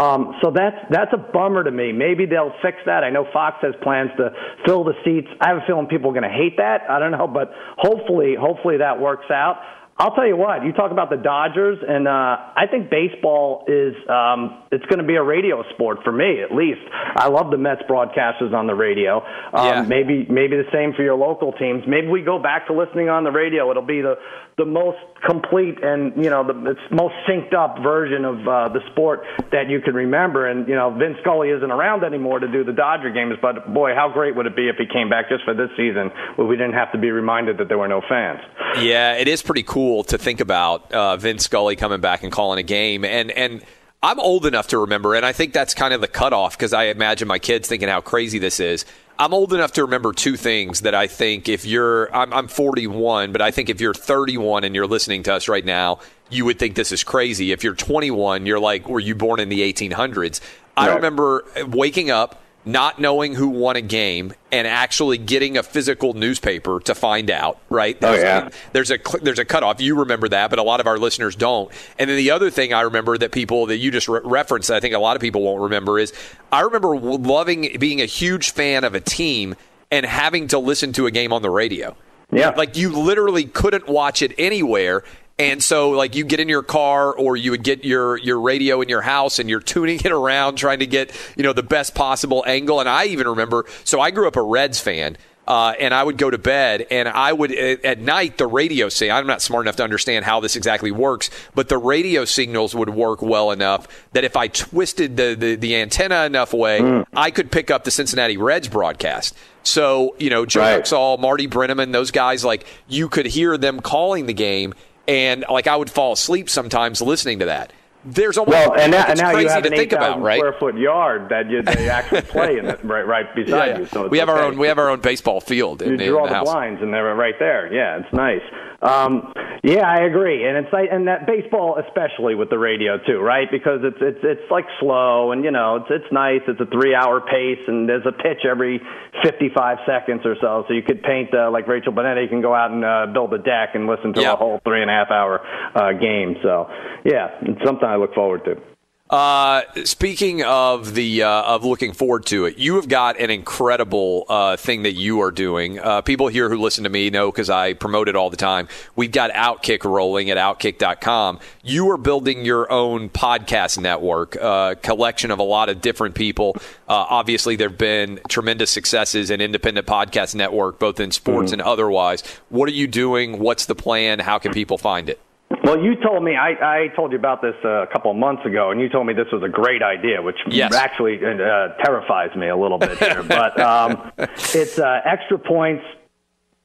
Um, 0.00 0.36
so 0.40 0.52
that's, 0.52 0.76
that's 0.90 1.12
a 1.12 1.16
bummer 1.16 1.64
to 1.64 1.70
me. 1.72 1.90
Maybe 1.90 2.26
they'll 2.26 2.54
fix 2.62 2.78
that. 2.86 3.02
I 3.02 3.10
know 3.10 3.26
Fox 3.32 3.56
has 3.62 3.74
plans 3.82 4.10
to 4.18 4.30
fill 4.64 4.84
the 4.84 4.94
seats. 5.04 5.26
I 5.40 5.48
have 5.48 5.56
a 5.58 5.66
feeling 5.66 5.86
people 5.88 6.10
are 6.10 6.14
going 6.14 6.30
to 6.30 6.36
hate 6.36 6.58
that. 6.58 6.82
I 6.88 7.00
don't 7.00 7.10
know, 7.10 7.26
but 7.26 7.50
hopefully, 7.76 8.36
hopefully 8.38 8.76
that 8.78 9.00
works 9.00 9.26
out. 9.32 9.56
I'll 9.96 10.14
tell 10.14 10.26
you 10.26 10.36
what. 10.36 10.64
You 10.64 10.72
talk 10.72 10.90
about 10.90 11.08
the 11.08 11.16
Dodgers, 11.16 11.78
and 11.86 12.08
uh, 12.08 12.10
I 12.10 12.66
think 12.68 12.90
baseball 12.90 13.64
is 13.68 13.94
um, 14.10 14.64
it's 14.72 14.84
going 14.86 14.98
to 14.98 15.06
be 15.06 15.14
a 15.14 15.22
radio 15.22 15.62
sport 15.74 15.98
for 16.02 16.10
me 16.10 16.42
at 16.42 16.50
least. 16.54 16.80
I 16.92 17.28
love 17.28 17.52
the 17.52 17.58
Mets 17.58 17.82
broadcasters 17.88 18.52
on 18.52 18.66
the 18.66 18.74
radio. 18.74 19.22
Um, 19.52 19.64
Yeah. 19.66 19.82
Maybe 19.82 20.26
maybe 20.28 20.56
the 20.56 20.68
same 20.72 20.94
for 20.94 21.02
your 21.02 21.14
local 21.14 21.52
teams. 21.52 21.84
Maybe 21.86 22.08
we 22.08 22.22
go 22.22 22.38
back 22.42 22.66
to 22.66 22.72
listening 22.72 23.08
on 23.08 23.22
the 23.22 23.30
radio. 23.30 23.70
It'll 23.70 23.86
be 23.86 24.00
the 24.00 24.16
the 24.56 24.64
most 24.64 24.98
complete 25.26 25.82
and 25.82 26.12
you 26.16 26.30
know 26.30 26.46
the 26.46 26.76
most 26.90 27.14
synced 27.28 27.54
up 27.54 27.78
version 27.82 28.24
of 28.24 28.46
uh, 28.46 28.68
the 28.68 28.80
sport 28.92 29.24
that 29.50 29.68
you 29.68 29.80
can 29.80 29.94
remember. 29.94 30.46
And 30.46 30.68
you 30.68 30.74
know 30.74 30.90
Vince 30.90 31.16
Scully 31.22 31.50
isn't 31.50 31.70
around 31.70 32.04
anymore 32.04 32.38
to 32.38 32.48
do 32.48 32.62
the 32.64 32.72
Dodger 32.72 33.10
games, 33.10 33.34
but 33.42 33.72
boy, 33.72 33.94
how 33.94 34.10
great 34.12 34.36
would 34.36 34.46
it 34.46 34.56
be 34.56 34.68
if 34.68 34.76
he 34.76 34.86
came 34.86 35.08
back 35.08 35.28
just 35.28 35.44
for 35.44 35.54
this 35.54 35.70
season, 35.76 36.10
where 36.36 36.46
we 36.46 36.56
didn't 36.56 36.74
have 36.74 36.92
to 36.92 36.98
be 36.98 37.10
reminded 37.10 37.58
that 37.58 37.68
there 37.68 37.78
were 37.78 37.88
no 37.88 38.00
fans. 38.08 38.40
Yeah, 38.80 39.14
it 39.14 39.28
is 39.28 39.42
pretty 39.42 39.62
cool 39.62 40.04
to 40.04 40.18
think 40.18 40.40
about 40.40 40.92
uh, 40.92 41.16
Vince 41.16 41.44
Scully 41.44 41.76
coming 41.76 42.00
back 42.00 42.22
and 42.22 42.30
calling 42.30 42.58
a 42.58 42.62
game, 42.62 43.04
and 43.04 43.30
and 43.30 43.62
I'm 44.04 44.20
old 44.20 44.44
enough 44.44 44.66
to 44.66 44.78
remember, 44.80 45.14
and 45.14 45.24
I 45.24 45.32
think 45.32 45.54
that's 45.54 45.72
kind 45.72 45.94
of 45.94 46.02
the 46.02 46.08
cutoff 46.08 46.58
because 46.58 46.74
I 46.74 46.84
imagine 46.84 47.26
my 47.26 47.38
kids 47.38 47.66
thinking 47.66 47.88
how 47.88 48.02
crazy 48.02 48.38
this 48.38 48.60
is. 48.60 48.84
I'm 49.18 49.32
old 49.32 49.54
enough 49.54 49.72
to 49.72 49.84
remember 49.84 50.12
two 50.12 50.36
things 50.36 50.82
that 50.82 50.94
I 50.94 51.06
think 51.06 51.48
if 51.48 51.64
you're, 51.64 52.14
I'm, 52.14 52.30
I'm 52.34 52.48
41, 52.48 53.32
but 53.32 53.40
I 53.40 53.50
think 53.50 53.70
if 53.70 53.80
you're 53.80 53.94
31 53.94 54.64
and 54.64 54.74
you're 54.74 54.86
listening 54.86 55.22
to 55.22 55.32
us 55.32 55.48
right 55.48 55.64
now, 55.64 56.00
you 56.28 56.44
would 56.44 56.58
think 56.58 56.74
this 56.74 56.92
is 56.92 57.02
crazy. 57.02 57.50
If 57.50 57.64
you're 57.64 57.74
21, 57.74 58.44
you're 58.44 58.60
like, 58.60 58.90
were 58.90 59.00
you 59.00 59.14
born 59.14 59.40
in 59.40 59.48
the 59.48 59.72
1800s? 59.72 60.40
I 60.76 60.94
remember 60.94 61.44
waking 61.66 62.10
up, 62.10 62.42
not 62.64 62.98
knowing 62.98 63.34
who 63.34 63.48
won 63.48 63.76
a 63.76 63.80
game, 63.80 64.32
and 64.50 64.66
actually 64.66 65.18
getting 65.18 65.56
a 65.56 65.62
physical 65.62 66.14
newspaper 66.14 66.80
to 66.80 66.94
find 66.94 67.30
out. 67.30 67.58
Right? 67.68 67.96
Oh, 68.02 68.14
yeah. 68.14 68.48
there's 68.72 68.90
a 68.90 68.98
there's 69.22 69.38
a 69.38 69.44
cutoff. 69.44 69.80
You 69.80 70.00
remember 70.00 70.28
that, 70.28 70.50
but 70.50 70.58
a 70.58 70.62
lot 70.62 70.80
of 70.80 70.86
our 70.86 70.98
listeners 70.98 71.36
don't. 71.36 71.70
And 71.98 72.08
then 72.08 72.16
the 72.16 72.30
other 72.30 72.50
thing 72.50 72.72
I 72.72 72.82
remember 72.82 73.18
that 73.18 73.32
people 73.32 73.66
that 73.66 73.76
you 73.76 73.90
just 73.90 74.08
re- 74.08 74.20
referenced, 74.24 74.68
that 74.68 74.76
I 74.76 74.80
think 74.80 74.94
a 74.94 74.98
lot 74.98 75.16
of 75.16 75.20
people 75.20 75.42
won't 75.42 75.62
remember, 75.62 75.98
is 75.98 76.12
I 76.50 76.60
remember 76.62 76.96
loving 76.96 77.76
being 77.78 78.00
a 78.00 78.06
huge 78.06 78.52
fan 78.52 78.84
of 78.84 78.94
a 78.94 79.00
team 79.00 79.54
and 79.90 80.06
having 80.06 80.48
to 80.48 80.58
listen 80.58 80.92
to 80.94 81.06
a 81.06 81.10
game 81.10 81.32
on 81.32 81.42
the 81.42 81.50
radio. 81.50 81.96
Yeah. 82.32 82.50
like 82.50 82.76
you 82.76 82.90
literally 82.90 83.44
couldn't 83.44 83.86
watch 83.86 84.22
it 84.22 84.34
anywhere. 84.38 85.04
And 85.38 85.60
so, 85.60 85.90
like, 85.90 86.14
you 86.14 86.24
get 86.24 86.38
in 86.38 86.48
your 86.48 86.62
car, 86.62 87.12
or 87.12 87.36
you 87.36 87.50
would 87.50 87.64
get 87.64 87.84
your 87.84 88.16
your 88.18 88.40
radio 88.40 88.80
in 88.80 88.88
your 88.88 89.02
house, 89.02 89.40
and 89.40 89.50
you're 89.50 89.60
tuning 89.60 89.98
it 89.98 90.12
around, 90.12 90.56
trying 90.56 90.78
to 90.78 90.86
get 90.86 91.10
you 91.36 91.42
know 91.42 91.52
the 91.52 91.62
best 91.64 91.94
possible 91.94 92.44
angle. 92.46 92.78
And 92.78 92.88
I 92.88 93.06
even 93.06 93.26
remember, 93.26 93.64
so 93.82 94.00
I 94.00 94.12
grew 94.12 94.28
up 94.28 94.36
a 94.36 94.42
Reds 94.42 94.78
fan, 94.78 95.16
uh, 95.48 95.74
and 95.80 95.92
I 95.92 96.04
would 96.04 96.18
go 96.18 96.30
to 96.30 96.38
bed, 96.38 96.86
and 96.88 97.08
I 97.08 97.32
would 97.32 97.50
at 97.50 97.98
night 97.98 98.38
the 98.38 98.46
radio 98.46 98.88
say 98.88 99.10
I'm 99.10 99.26
not 99.26 99.42
smart 99.42 99.64
enough 99.66 99.74
to 99.76 99.82
understand 99.82 100.24
how 100.24 100.38
this 100.38 100.54
exactly 100.54 100.92
works, 100.92 101.30
but 101.52 101.68
the 101.68 101.78
radio 101.78 102.24
signals 102.24 102.72
would 102.72 102.90
work 102.90 103.20
well 103.20 103.50
enough 103.50 103.88
that 104.12 104.22
if 104.22 104.36
I 104.36 104.46
twisted 104.46 105.16
the 105.16 105.34
the, 105.36 105.56
the 105.56 105.74
antenna 105.74 106.26
enough 106.26 106.54
way, 106.54 107.02
I 107.12 107.32
could 107.32 107.50
pick 107.50 107.72
up 107.72 107.82
the 107.82 107.90
Cincinnati 107.90 108.36
Reds 108.36 108.68
broadcast. 108.68 109.34
So 109.64 110.14
you 110.20 110.30
know, 110.30 110.46
Joe 110.46 110.60
Right. 110.60 110.80
Nuxhall, 110.80 111.18
Marty 111.18 111.48
Brennaman, 111.48 111.90
those 111.90 112.12
guys, 112.12 112.44
like 112.44 112.66
you 112.86 113.08
could 113.08 113.26
hear 113.26 113.58
them 113.58 113.80
calling 113.80 114.26
the 114.26 114.32
game, 114.34 114.74
and 115.08 115.44
like 115.50 115.66
I 115.66 115.76
would 115.76 115.90
fall 115.90 116.12
asleep 116.12 116.48
sometimes 116.50 117.00
listening 117.02 117.38
to 117.40 117.46
that. 117.46 117.72
There's 118.06 118.36
almost 118.36 118.54
Well, 118.54 118.74
and 118.78 118.92
now, 118.92 119.06
and 119.06 119.18
now 119.18 119.30
you 119.38 119.48
have 119.48 119.62
to 119.62 119.70
an 119.70 119.76
think 119.76 119.92
about, 119.92 120.18
8,000 120.18 120.22
right? 120.22 120.38
square 120.38 120.52
foot 120.60 120.76
yard 120.76 121.30
that 121.30 121.48
you, 121.48 121.62
they 121.62 121.88
actually 121.88 122.20
play 122.36 122.58
in 122.58 122.66
it, 122.66 122.78
right, 122.84 123.06
right 123.06 123.34
beside 123.34 123.66
Yeah, 123.68 123.78
you. 123.78 123.86
So 123.86 124.08
we 124.08 124.18
have 124.18 124.28
our 124.28 124.42
own 124.42 124.58
we 124.58 124.66
have 124.66 124.78
our 124.78 124.90
own 124.90 125.00
baseball 125.00 125.40
field 125.40 125.80
in, 125.80 125.88
you 125.88 125.94
in 125.94 126.10
draw 126.10 126.24
the 126.24 126.28
the 126.28 126.34
house. 126.34 126.44
blinds 126.52 126.82
and 126.82 126.92
they're 126.92 127.14
right 127.14 127.34
there. 127.38 127.72
Yeah, 127.72 128.00
it's 128.00 128.12
nice. 128.12 128.42
Um, 128.84 129.32
yeah, 129.62 129.88
I 129.88 130.04
agree, 130.04 130.46
and 130.46 130.58
it's 130.58 130.72
like, 130.74 130.90
and 130.92 131.08
that 131.08 131.26
baseball 131.26 131.78
especially 131.80 132.34
with 132.34 132.50
the 132.50 132.58
radio 132.58 132.98
too, 132.98 133.18
right? 133.18 133.50
Because 133.50 133.80
it's 133.82 133.96
it's 133.98 134.18
it's 134.22 134.50
like 134.50 134.66
slow, 134.78 135.32
and 135.32 135.42
you 135.42 135.50
know 135.50 135.76
it's 135.76 135.86
it's 135.88 136.12
nice. 136.12 136.42
It's 136.46 136.60
a 136.60 136.66
three 136.66 136.94
hour 136.94 137.22
pace, 137.22 137.64
and 137.66 137.88
there's 137.88 138.04
a 138.04 138.12
pitch 138.12 138.44
every 138.44 138.82
55 139.22 139.78
seconds 139.86 140.20
or 140.26 140.36
so. 140.38 140.66
So 140.68 140.74
you 140.74 140.82
could 140.82 141.02
paint 141.02 141.32
uh, 141.32 141.50
like 141.50 141.66
Rachel 141.66 141.94
Bonnetta 141.94 142.28
can 142.28 142.42
go 142.42 142.54
out 142.54 142.72
and 142.72 142.84
uh, 142.84 143.06
build 143.10 143.32
a 143.32 143.38
deck 143.38 143.70
and 143.74 143.86
listen 143.86 144.12
to 144.14 144.20
Yeah. 144.20 144.34
a 144.34 144.36
whole 144.36 144.60
three 144.64 144.82
and 144.82 144.90
a 144.90 144.94
half 144.94 145.10
hour 145.10 145.40
uh, 145.74 145.92
game. 145.92 146.36
So 146.42 146.68
yeah, 147.04 147.30
it's 147.40 147.64
something 147.64 147.88
I 147.88 147.96
look 147.96 148.12
forward 148.14 148.44
to. 148.44 148.73
Uh, 149.10 149.62
speaking 149.84 150.42
of 150.42 150.94
the 150.94 151.22
uh, 151.22 151.28
of 151.42 151.62
looking 151.62 151.92
forward 151.92 152.24
to 152.24 152.46
it, 152.46 152.56
you 152.56 152.76
have 152.76 152.88
got 152.88 153.20
an 153.20 153.28
incredible 153.28 154.24
uh, 154.30 154.56
thing 154.56 154.82
that 154.82 154.94
you 154.94 155.20
are 155.20 155.30
doing. 155.30 155.78
Uh, 155.78 156.00
people 156.00 156.26
here 156.28 156.48
who 156.48 156.56
listen 156.56 156.84
to 156.84 156.90
me 156.90 157.10
know 157.10 157.30
because 157.30 157.50
I 157.50 157.74
promote 157.74 158.08
it 158.08 158.16
all 158.16 158.30
the 158.30 158.38
time. 158.38 158.66
We've 158.96 159.12
got 159.12 159.30
Outkick 159.32 159.84
rolling 159.84 160.30
at 160.30 160.38
Outkick.com. 160.38 161.38
You 161.62 161.90
are 161.90 161.98
building 161.98 162.46
your 162.46 162.72
own 162.72 163.10
podcast 163.10 163.78
network, 163.78 164.36
uh, 164.40 164.76
collection 164.76 165.30
of 165.30 165.38
a 165.38 165.44
lot 165.44 165.68
of 165.68 165.82
different 165.82 166.14
people. 166.14 166.56
Uh, 166.88 167.04
obviously, 167.08 167.56
there 167.56 167.68
have 167.68 167.76
been 167.76 168.20
tremendous 168.30 168.70
successes 168.70 169.30
in 169.30 169.42
independent 169.42 169.86
podcast 169.86 170.34
network, 170.34 170.78
both 170.78 170.98
in 170.98 171.10
sports 171.10 171.52
and 171.52 171.60
otherwise. 171.60 172.22
What 172.48 172.70
are 172.70 172.72
you 172.72 172.86
doing? 172.86 173.38
What's 173.38 173.66
the 173.66 173.74
plan? 173.74 174.18
How 174.18 174.38
can 174.38 174.54
people 174.54 174.78
find 174.78 175.10
it? 175.10 175.20
Well, 175.64 175.80
you 175.80 175.94
told 175.96 176.22
me 176.22 176.36
I, 176.36 176.50
I 176.84 176.88
told 176.94 177.12
you 177.12 177.18
about 177.18 177.40
this 177.40 177.54
uh, 177.64 177.82
a 177.82 177.86
couple 177.86 178.10
of 178.10 178.16
months 178.18 178.44
ago, 178.44 178.70
and 178.70 178.80
you 178.80 178.88
told 178.90 179.06
me 179.06 179.14
this 179.14 179.32
was 179.32 179.42
a 179.42 179.48
great 179.48 179.82
idea, 179.82 180.20
which 180.20 180.36
Yes. 180.46 180.74
actually 180.74 181.16
uh, 181.24 181.68
terrifies 181.82 182.36
me 182.36 182.48
a 182.48 182.56
little 182.56 182.78
bit 182.78 182.98
here. 182.98 183.22
but 183.28 183.58
um, 183.58 184.12
it's 184.18 184.78
uh, 184.78 185.00
Extra 185.06 185.38
Points 185.38 185.82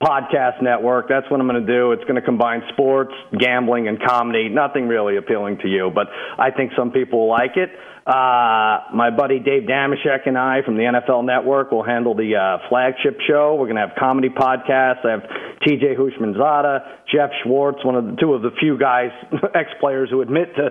Podcast 0.04 0.62
Network. 0.62 1.08
That's 1.10 1.30
what 1.32 1.40
I'm 1.40 1.48
going 1.48 1.66
to 1.66 1.74
do. 1.74 1.92
It's 1.94 2.04
going 2.04 2.16
to 2.16 2.22
combine 2.22 2.62
sports, 2.74 3.14
gambling, 3.38 3.88
and 3.88 4.02
comedy. 4.02 4.50
Nothing 4.50 4.88
really 4.88 5.18
appealing 5.18 5.58
to 5.60 5.68
you, 5.68 5.92
but 5.94 6.08
I 6.38 6.52
think 6.52 6.72
some 6.78 6.92
people 6.92 7.28
like 7.28 7.56
it. 7.58 7.70
Uh, 8.08 8.90
my 8.94 9.10
buddy 9.16 9.40
Dave 9.40 9.64
Dameshek 9.64 10.26
and 10.26 10.38
I 10.38 10.62
from 10.66 10.76
the 10.78 10.84
NFL 10.84 11.26
Network 11.26 11.72
will 11.72 11.84
handle 11.84 12.16
the 12.16 12.36
uh, 12.36 12.68
flagship 12.70 13.20
show. 13.28 13.56
We're 13.56 13.68
going 13.68 13.76
to 13.76 13.86
have 13.88 13.96
comedy 14.00 14.30
podcasts. 14.30 15.06
I 15.06 15.12
have 15.12 15.24
T.J. 15.68 15.96
Houshmandzadeh, 15.96 16.80
Jeff 17.14 17.30
Schwartz, 17.44 17.84
one 17.84 17.96
of 17.96 18.06
the 18.06 18.16
two 18.20 18.34
of 18.34 18.42
the 18.42 18.52
few 18.60 18.78
guys, 18.80 19.12
ex-players 19.54 20.10
who 20.10 20.22
admit 20.22 20.56
to 20.56 20.70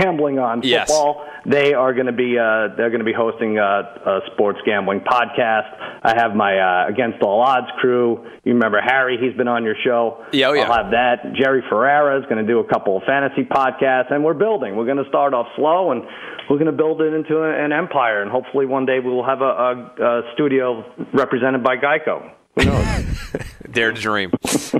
gambling 0.00 0.38
on 0.38 0.60
Yes. 0.62 0.88
football. 0.88 1.24
They 1.46 1.74
are 1.74 1.94
going 1.94 2.06
to 2.06 2.12
be 2.12 2.36
uh, 2.38 2.74
they're 2.76 2.90
going 2.90 3.00
to 3.00 3.04
be 3.04 3.12
hosting 3.16 3.58
a, 3.58 3.62
a 3.62 4.20
sports 4.32 4.58
gambling 4.66 5.00
podcast. 5.00 5.70
I 6.02 6.14
have 6.16 6.34
my 6.34 6.58
uh, 6.58 6.88
Against 6.88 7.22
All 7.22 7.40
Odds 7.40 7.68
crew. 7.80 8.26
You 8.44 8.52
remember 8.54 8.80
Harry? 8.84 9.16
He's 9.20 9.36
been 9.36 9.48
on 9.48 9.64
your 9.64 9.76
show. 9.84 10.24
Yeah, 10.32 10.48
oh, 10.48 10.52
yeah. 10.52 10.62
I'll 10.64 10.82
have 10.84 10.90
that. 10.92 11.32
Jerry 11.34 11.62
Ferrara 11.68 12.18
is 12.20 12.24
going 12.28 12.44
to 12.44 12.46
do 12.52 12.58
a 12.60 12.64
couple 12.68 12.96
of 12.96 13.02
fantasy 13.04 13.42
podcasts, 13.44 14.12
and 14.12 14.22
we're 14.24 14.34
building. 14.34 14.76
We're 14.76 14.84
going 14.86 15.02
to 15.02 15.08
start 15.08 15.34
off 15.34 15.46
slow, 15.56 15.92
and 15.92 16.02
we're 16.50 16.58
going 16.58 16.65
to 16.66 16.72
build 16.72 17.00
it 17.00 17.12
into 17.14 17.42
an 17.42 17.72
empire. 17.72 18.22
And 18.22 18.30
hopefully, 18.30 18.66
one 18.66 18.86
day 18.86 18.98
we 19.00 19.10
will 19.10 19.24
have 19.26 19.40
a, 19.40 19.44
a, 19.44 20.02
a 20.02 20.22
studio 20.34 20.84
represented 21.12 21.62
by 21.62 21.76
Geico. 21.76 22.30
Who 22.58 22.64
knows? 22.64 22.86
Dare 23.70 23.92
to 23.92 24.00
dream. 24.00 24.30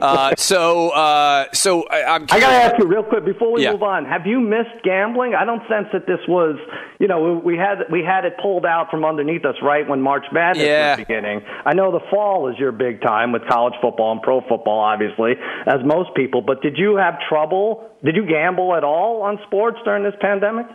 Uh, 0.00 0.34
so, 0.36 0.88
uh, 0.90 1.46
so 1.52 1.82
I, 1.88 2.04
I'm. 2.14 2.22
I 2.30 2.40
got 2.40 2.48
to 2.50 2.56
ask 2.56 2.78
you 2.78 2.86
real 2.86 3.02
quick 3.02 3.24
before 3.26 3.52
we 3.52 3.62
Yeah. 3.64 3.72
move 3.72 3.82
on. 3.82 4.06
Have 4.06 4.26
you 4.26 4.40
missed 4.40 4.82
gambling? 4.82 5.34
I 5.34 5.44
don't 5.44 5.60
sense 5.68 5.88
that 5.92 6.06
this 6.06 6.20
was, 6.28 6.56
you 6.98 7.06
know, 7.08 7.20
we 7.42 7.52
we 7.52 7.58
had 7.58 7.78
we 7.92 8.02
had 8.02 8.24
it 8.24 8.34
pulled 8.40 8.64
out 8.64 8.90
from 8.90 9.04
underneath 9.04 9.44
us 9.44 9.56
right 9.62 9.86
when 9.86 10.00
March 10.00 10.24
Madness 10.32 10.64
Yeah. 10.64 10.96
was 10.96 11.04
beginning. 11.04 11.42
I 11.66 11.74
know 11.74 11.92
the 11.92 12.00
fall 12.10 12.48
is 12.48 12.58
your 12.58 12.72
big 12.72 13.02
time 13.02 13.32
with 13.32 13.42
college 13.46 13.74
football 13.82 14.12
and 14.12 14.22
pro 14.22 14.40
football, 14.42 14.80
obviously, 14.80 15.32
as 15.66 15.84
most 15.84 16.14
people. 16.14 16.40
But 16.40 16.62
did 16.62 16.78
you 16.78 16.96
have 16.96 17.14
trouble? 17.28 17.90
Did 18.04 18.16
you 18.16 18.24
gamble 18.26 18.74
at 18.74 18.84
all 18.84 19.20
on 19.22 19.38
sports 19.46 19.78
during 19.84 20.02
this 20.04 20.14
pandemic? 20.20 20.66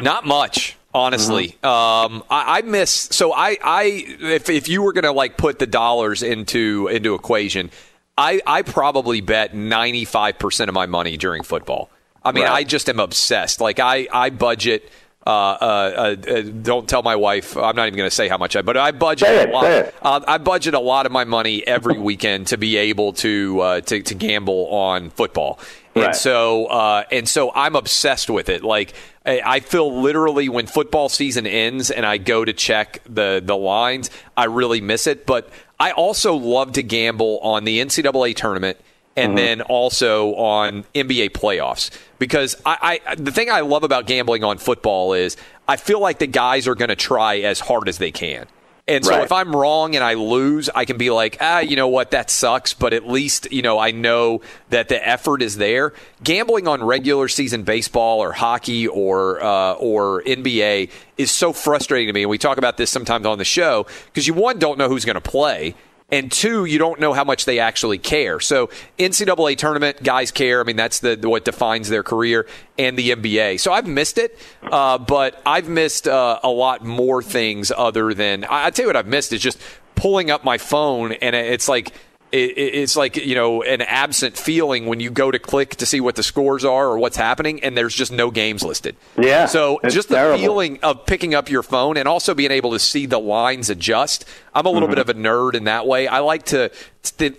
Not 0.00 0.26
much, 0.26 0.76
honestly. 0.92 1.56
Um, 1.62 2.22
I, 2.30 2.58
I 2.58 2.62
miss. 2.62 2.90
So 2.90 3.32
I, 3.32 3.56
I, 3.62 4.04
if 4.20 4.48
if 4.50 4.68
you 4.68 4.82
were 4.82 4.92
gonna 4.92 5.12
like 5.12 5.36
put 5.36 5.58
the 5.58 5.66
dollars 5.66 6.22
into 6.22 6.88
into 6.88 7.14
equation, 7.14 7.70
I 8.18 8.40
I 8.46 8.62
probably 8.62 9.20
bet 9.20 9.54
ninety 9.54 10.04
five 10.04 10.38
percent 10.38 10.68
of 10.68 10.74
my 10.74 10.86
money 10.86 11.16
during 11.16 11.42
football. 11.42 11.90
I 12.24 12.32
mean, 12.32 12.44
Right. 12.44 12.52
I 12.52 12.64
just 12.64 12.88
am 12.88 13.00
obsessed. 13.00 13.60
Like 13.60 13.78
I 13.80 14.08
I 14.12 14.30
budget. 14.30 14.90
Uh, 15.26 15.30
uh, 15.30 16.16
uh, 16.28 16.42
don't 16.42 16.86
tell 16.86 17.02
my 17.02 17.16
wife. 17.16 17.56
I'm 17.56 17.74
not 17.74 17.86
even 17.86 17.96
going 17.96 18.10
to 18.10 18.14
say 18.14 18.28
how 18.28 18.36
much 18.36 18.56
I, 18.56 18.60
but 18.60 18.76
I 18.76 18.90
budget 18.90 19.26
Say 19.26 19.48
a 19.48 19.50
lot. 19.50 19.64
Uh, 20.02 20.20
I 20.28 20.36
budget 20.36 20.74
a 20.74 20.78
lot 20.78 21.06
of 21.06 21.12
my 21.12 21.24
money 21.24 21.66
every 21.66 21.98
weekend 21.98 22.48
to 22.48 22.58
be 22.58 22.76
able 22.76 23.14
to 23.14 23.58
uh, 23.60 23.80
to, 23.80 24.02
to 24.02 24.14
gamble 24.14 24.66
on 24.68 25.08
football, 25.08 25.58
and 25.94 26.16
so 26.16 26.66
uh, 26.66 27.04
and 27.10 27.28
so 27.28 27.52
I'm 27.54 27.76
obsessed 27.76 28.30
with 28.30 28.48
it. 28.48 28.62
Like 28.62 28.94
I 29.26 29.60
feel 29.60 30.00
literally 30.00 30.48
when 30.48 30.66
football 30.66 31.08
season 31.08 31.46
ends 31.46 31.90
and 31.90 32.04
I 32.04 32.18
go 32.18 32.44
to 32.44 32.52
check 32.52 33.00
the 33.08 33.42
the 33.44 33.56
lines, 33.56 34.10
I 34.36 34.44
really 34.44 34.80
miss 34.80 35.06
it. 35.06 35.26
But 35.26 35.48
I 35.78 35.92
also 35.92 36.34
love 36.34 36.72
to 36.72 36.82
gamble 36.82 37.38
on 37.40 37.64
the 37.64 37.80
NCAA 37.80 38.36
tournament 38.36 38.78
and 39.16 39.38
then 39.38 39.62
also 39.62 40.34
on 40.34 40.84
NBA 40.94 41.30
playoffs 41.30 41.90
because 42.18 42.56
I, 42.66 43.00
I 43.06 43.14
the 43.14 43.32
thing 43.32 43.50
I 43.50 43.60
love 43.60 43.84
about 43.84 44.06
gambling 44.06 44.44
on 44.44 44.58
football 44.58 45.12
is 45.12 45.36
I 45.68 45.76
feel 45.76 46.00
like 46.00 46.18
the 46.18 46.26
guys 46.26 46.66
are 46.66 46.74
going 46.74 46.88
to 46.88 46.96
try 46.96 47.38
as 47.38 47.60
hard 47.60 47.88
as 47.88 47.98
they 47.98 48.10
can. 48.10 48.46
And 48.86 49.02
so 49.02 49.12
Right. 49.12 49.24
if 49.24 49.32
I'm 49.32 49.56
wrong 49.56 49.94
and 49.94 50.04
I 50.04 50.12
lose, 50.12 50.68
I 50.74 50.84
can 50.84 50.98
be 50.98 51.08
like, 51.08 51.38
ah, 51.40 51.60
you 51.60 51.74
know 51.74 51.88
what, 51.88 52.10
that 52.10 52.30
sucks, 52.30 52.74
but 52.74 52.92
at 52.92 53.08
least, 53.08 53.50
you 53.50 53.62
know, 53.62 53.78
I 53.78 53.92
know 53.92 54.42
that 54.68 54.88
the 54.88 55.08
effort 55.08 55.40
is 55.40 55.56
there. 55.56 55.94
Gambling 56.22 56.68
on 56.68 56.84
regular 56.84 57.28
season 57.28 57.62
baseball 57.62 58.20
or 58.20 58.32
hockey 58.32 58.86
or 58.86 59.42
uh, 59.42 59.72
or 59.74 60.22
NBA 60.24 60.90
is 61.16 61.30
so 61.30 61.54
frustrating 61.54 62.08
to 62.08 62.12
me. 62.12 62.24
And 62.24 62.30
we 62.30 62.36
talk 62.36 62.58
about 62.58 62.76
this 62.76 62.90
sometimes 62.90 63.24
on 63.24 63.38
the 63.38 63.44
show 63.44 63.86
because 64.06 64.26
you 64.26 64.34
one 64.34 64.58
don't 64.58 64.76
know 64.76 64.88
who's 64.88 65.06
going 65.06 65.14
to 65.14 65.20
play. 65.22 65.74
And 66.14 66.30
two, 66.30 66.64
you 66.64 66.78
don't 66.78 67.00
know 67.00 67.12
how 67.12 67.24
much 67.24 67.44
they 67.44 67.58
actually 67.58 67.98
care. 67.98 68.38
So 68.38 68.70
NCAA 69.00 69.58
tournament 69.58 70.00
guys 70.00 70.30
care. 70.30 70.60
I 70.60 70.62
mean, 70.62 70.76
that's 70.76 71.00
the 71.00 71.18
what 71.24 71.44
defines 71.44 71.88
their 71.88 72.04
career, 72.04 72.46
and 72.78 72.96
the 72.96 73.10
NBA. 73.10 73.58
So 73.58 73.72
I've 73.72 73.88
missed 73.88 74.18
it, 74.18 74.38
uh, 74.62 74.98
but 74.98 75.42
I've 75.44 75.68
missed 75.68 76.06
uh, 76.06 76.38
a 76.44 76.48
lot 76.48 76.84
more 76.84 77.20
things 77.20 77.72
other 77.76 78.14
than 78.14 78.44
I, 78.44 78.66
I 78.66 78.70
tell 78.70 78.84
you 78.84 78.88
what 78.90 78.96
I've 78.96 79.08
missed 79.08 79.32
is 79.32 79.42
just 79.42 79.60
pulling 79.96 80.30
up 80.30 80.44
my 80.44 80.56
phone 80.56 81.14
and 81.14 81.34
it's 81.34 81.68
like 81.68 81.92
it's 82.34 82.96
like 82.96 83.16
you 83.16 83.34
know 83.34 83.62
an 83.62 83.80
absent 83.82 84.36
feeling 84.36 84.86
when 84.86 85.00
you 85.00 85.10
go 85.10 85.30
to 85.30 85.38
click 85.38 85.76
to 85.76 85.86
see 85.86 86.00
what 86.00 86.16
the 86.16 86.22
scores 86.22 86.64
are 86.64 86.88
or 86.88 86.98
what's 86.98 87.16
happening, 87.16 87.62
and 87.62 87.76
there's 87.76 87.94
just 87.94 88.12
no 88.12 88.30
games 88.30 88.62
listed. 88.62 88.96
Yeah, 89.18 89.46
So 89.46 89.80
just 89.88 90.08
the 90.08 90.16
terrible. 90.16 90.38
feeling 90.38 90.78
of 90.82 91.06
picking 91.06 91.34
up 91.34 91.48
your 91.48 91.62
phone 91.62 91.96
and 91.96 92.08
also 92.08 92.34
being 92.34 92.50
able 92.50 92.72
to 92.72 92.78
see 92.78 93.06
the 93.06 93.18
lines 93.18 93.70
adjust. 93.70 94.24
I'm 94.54 94.66
a 94.66 94.70
little 94.70 94.88
bit 94.88 94.98
mm-hmm. 94.98 95.10
of 95.10 95.16
a 95.16 95.20
nerd 95.20 95.54
in 95.54 95.64
that 95.64 95.86
way. 95.86 96.06
I 96.06 96.20
like 96.20 96.44
to 96.46 96.70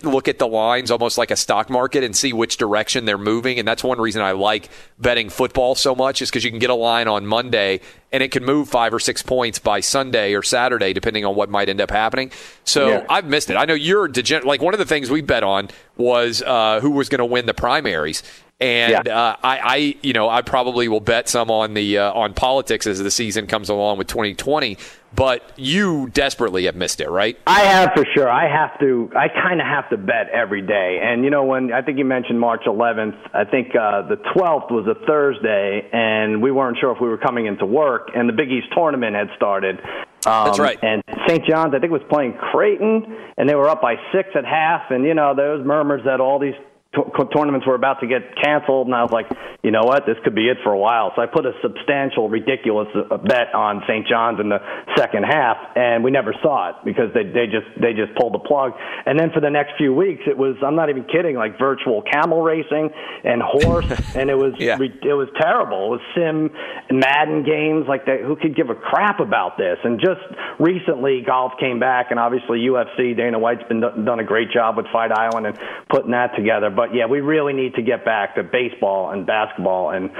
look 0.04 0.28
at 0.28 0.38
the 0.38 0.46
lines 0.46 0.90
almost 0.90 1.18
like 1.18 1.30
a 1.30 1.36
stock 1.36 1.68
market 1.70 2.04
and 2.04 2.16
see 2.16 2.32
which 2.32 2.56
direction 2.56 3.04
they're 3.04 3.18
moving, 3.18 3.58
and 3.58 3.66
that's 3.66 3.82
one 3.82 4.00
reason 4.00 4.22
I 4.22 4.32
like 4.32 4.68
betting 4.98 5.28
football 5.28 5.74
so 5.74 5.94
much 5.94 6.22
is 6.22 6.30
because 6.30 6.44
you 6.44 6.50
can 6.50 6.58
get 6.60 6.70
a 6.70 6.74
line 6.74 7.08
on 7.08 7.26
Monday 7.26 7.80
and 8.12 8.22
it 8.22 8.30
can 8.30 8.44
move 8.44 8.68
five 8.68 8.94
or 8.94 9.00
six 9.00 9.22
points 9.22 9.58
by 9.58 9.80
Sunday 9.80 10.34
or 10.34 10.42
Saturday, 10.42 10.92
depending 10.92 11.24
on 11.24 11.34
what 11.34 11.50
might 11.50 11.68
end 11.68 11.80
up 11.80 11.90
happening. 11.90 12.30
So 12.64 12.88
Yeah. 12.88 13.06
I've 13.08 13.26
missed 13.26 13.50
it. 13.50 13.56
I 13.56 13.64
know 13.64 13.74
you're 13.74 14.08
degenerate. 14.08 14.46
Like 14.46 14.62
one 14.62 14.74
of 14.74 14.78
the 14.78 14.86
things 14.86 15.10
we 15.10 15.20
bet 15.20 15.42
on 15.42 15.68
was 15.96 16.42
uh, 16.42 16.80
who 16.80 16.90
was 16.90 17.08
going 17.08 17.18
to 17.18 17.24
win 17.24 17.46
the 17.46 17.54
primaries. 17.54 18.22
And 18.58 19.06
Yeah. 19.06 19.14
uh, 19.18 19.36
I, 19.42 19.58
I, 19.58 19.96
you 20.02 20.14
know, 20.14 20.28
I 20.30 20.40
probably 20.40 20.88
will 20.88 21.00
bet 21.00 21.28
some 21.28 21.50
on 21.50 21.74
the 21.74 21.98
uh, 21.98 22.12
on 22.12 22.32
politics 22.32 22.86
as 22.86 22.98
the 23.02 23.10
season 23.10 23.46
comes 23.46 23.68
along 23.68 23.98
with 23.98 24.06
2020. 24.06 24.78
But 25.14 25.42
you 25.56 26.08
desperately 26.12 26.64
have 26.66 26.74
missed 26.76 27.00
it, 27.00 27.08
right? 27.08 27.38
I 27.46 27.60
have 27.60 27.92
for 27.94 28.04
sure. 28.14 28.28
I 28.30 28.48
have 28.50 28.78
to. 28.80 29.10
I 29.16 29.28
kind 29.28 29.60
of 29.62 29.66
have 29.66 29.88
to 29.90 29.96
bet 29.96 30.28
every 30.30 30.60
day. 30.60 31.00
And 31.02 31.24
you 31.24 31.30
know, 31.30 31.44
when 31.44 31.72
I 31.72 31.80
think 31.80 31.96
you 31.98 32.04
mentioned 32.04 32.38
March 32.38 32.62
11th, 32.66 33.16
I 33.32 33.44
think 33.44 33.68
uh, 33.74 34.02
the 34.08 34.16
12th 34.36 34.70
was 34.70 34.86
a 34.86 35.06
Thursday, 35.06 35.88
and 35.90 36.42
we 36.42 36.50
weren't 36.50 36.76
sure 36.80 36.92
if 36.94 37.00
we 37.00 37.08
were 37.08 37.16
coming 37.18 37.46
into 37.46 37.64
work, 37.64 38.10
and 38.14 38.28
the 38.28 38.34
Big 38.34 38.50
East 38.50 38.66
tournament 38.74 39.16
had 39.16 39.28
started. 39.36 39.78
Um, 40.26 40.46
That's 40.46 40.58
right. 40.58 40.78
And 40.82 41.02
St. 41.28 41.46
John's, 41.46 41.72
I 41.74 41.78
think, 41.78 41.92
was 41.92 42.02
playing 42.10 42.34
Creighton, 42.52 43.16
and 43.38 43.48
they 43.48 43.54
were 43.54 43.68
up 43.70 43.80
by 43.80 43.94
six 44.12 44.28
at 44.34 44.44
half. 44.44 44.90
And 44.90 45.04
you 45.04 45.14
know, 45.14 45.34
there 45.34 45.52
was 45.56 45.64
murmurs 45.64 46.02
that 46.04 46.20
all 46.20 46.38
these 46.38 46.56
t- 46.96 47.22
tournaments 47.36 47.66
were 47.66 47.74
about 47.76 48.00
to 48.00 48.06
get 48.06 48.34
canceled, 48.42 48.86
and 48.86 48.94
I 48.96 49.02
was 49.02 49.12
like, 49.12 49.26
you 49.62 49.70
know 49.70 49.82
what, 49.84 50.06
this 50.06 50.16
could 50.24 50.34
be 50.34 50.48
it 50.48 50.58
for 50.64 50.72
a 50.72 50.78
while. 50.78 51.12
So 51.16 51.22
I 51.22 51.26
put 51.26 51.44
a 51.44 51.52
substantial, 51.62 52.28
ridiculous 52.28 52.88
uh, 52.94 53.16
bet 53.18 53.54
on 53.54 53.82
St. 53.88 54.06
John's 54.06 54.40
in 54.40 54.48
the 54.48 54.58
second 54.96 55.24
half, 55.24 55.56
and 55.76 56.02
we 56.02 56.10
never 56.10 56.32
saw 56.42 56.70
it 56.70 56.76
because 56.84 57.12
they 57.14 57.24
they 57.24 57.46
just 57.46 57.66
they 57.80 57.92
just 57.92 58.14
pulled 58.18 58.32
the 58.34 58.38
plug. 58.40 58.72
And 59.06 59.18
then 59.18 59.30
for 59.32 59.40
the 59.40 59.50
next 59.50 59.72
few 59.76 59.92
weeks, 59.94 60.22
it 60.26 60.36
was 60.38 60.56
I'm 60.64 60.74
not 60.76 60.88
even 60.90 61.04
kidding, 61.04 61.36
like 61.36 61.58
virtual 61.58 62.02
camel 62.02 62.42
racing 62.42 62.90
and 63.24 63.42
horse, 63.42 63.86
and 64.14 64.30
it 64.30 64.36
was 64.38 64.54
Yeah. 64.58 64.78
it 64.80 65.14
was 65.14 65.28
terrible. 65.40 65.86
It 65.86 66.00
was 66.00 66.04
sim 66.14 66.50
and 66.88 67.00
Madden 67.00 67.42
games 67.44 67.86
like 67.88 68.06
that. 68.06 68.20
Who 68.20 68.36
could 68.36 68.54
give 68.56 68.70
a 68.70 68.74
crap 68.74 69.20
about 69.20 69.58
this? 69.58 69.78
And 69.84 69.98
just 70.00 70.20
recently, 70.58 71.22
golf 71.26 71.52
came 71.60 71.78
back, 71.80 72.06
and 72.10 72.18
obviously 72.20 72.60
UFC. 72.60 73.16
Dana 73.16 73.38
White's 73.38 73.66
been 73.68 73.80
do- 73.80 74.04
done 74.04 74.20
a 74.20 74.24
great 74.24 74.50
job 74.50 74.76
with 74.76 74.86
Fight 74.92 75.10
Island 75.12 75.46
and 75.46 75.58
putting 75.90 76.12
that 76.12 76.34
together. 76.36 76.70
But 76.70 76.85
yeah, 76.92 77.06
we 77.06 77.20
really 77.20 77.52
need 77.52 77.74
to 77.74 77.82
get 77.82 78.04
back 78.04 78.34
to 78.36 78.42
baseball 78.42 79.10
and 79.10 79.26
basketball, 79.26 79.90
and 79.90 80.10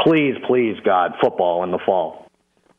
please, 0.00 0.34
please, 0.46 0.76
God, 0.84 1.12
football 1.20 1.64
in 1.64 1.70
the 1.70 1.78
fall. 1.84 2.27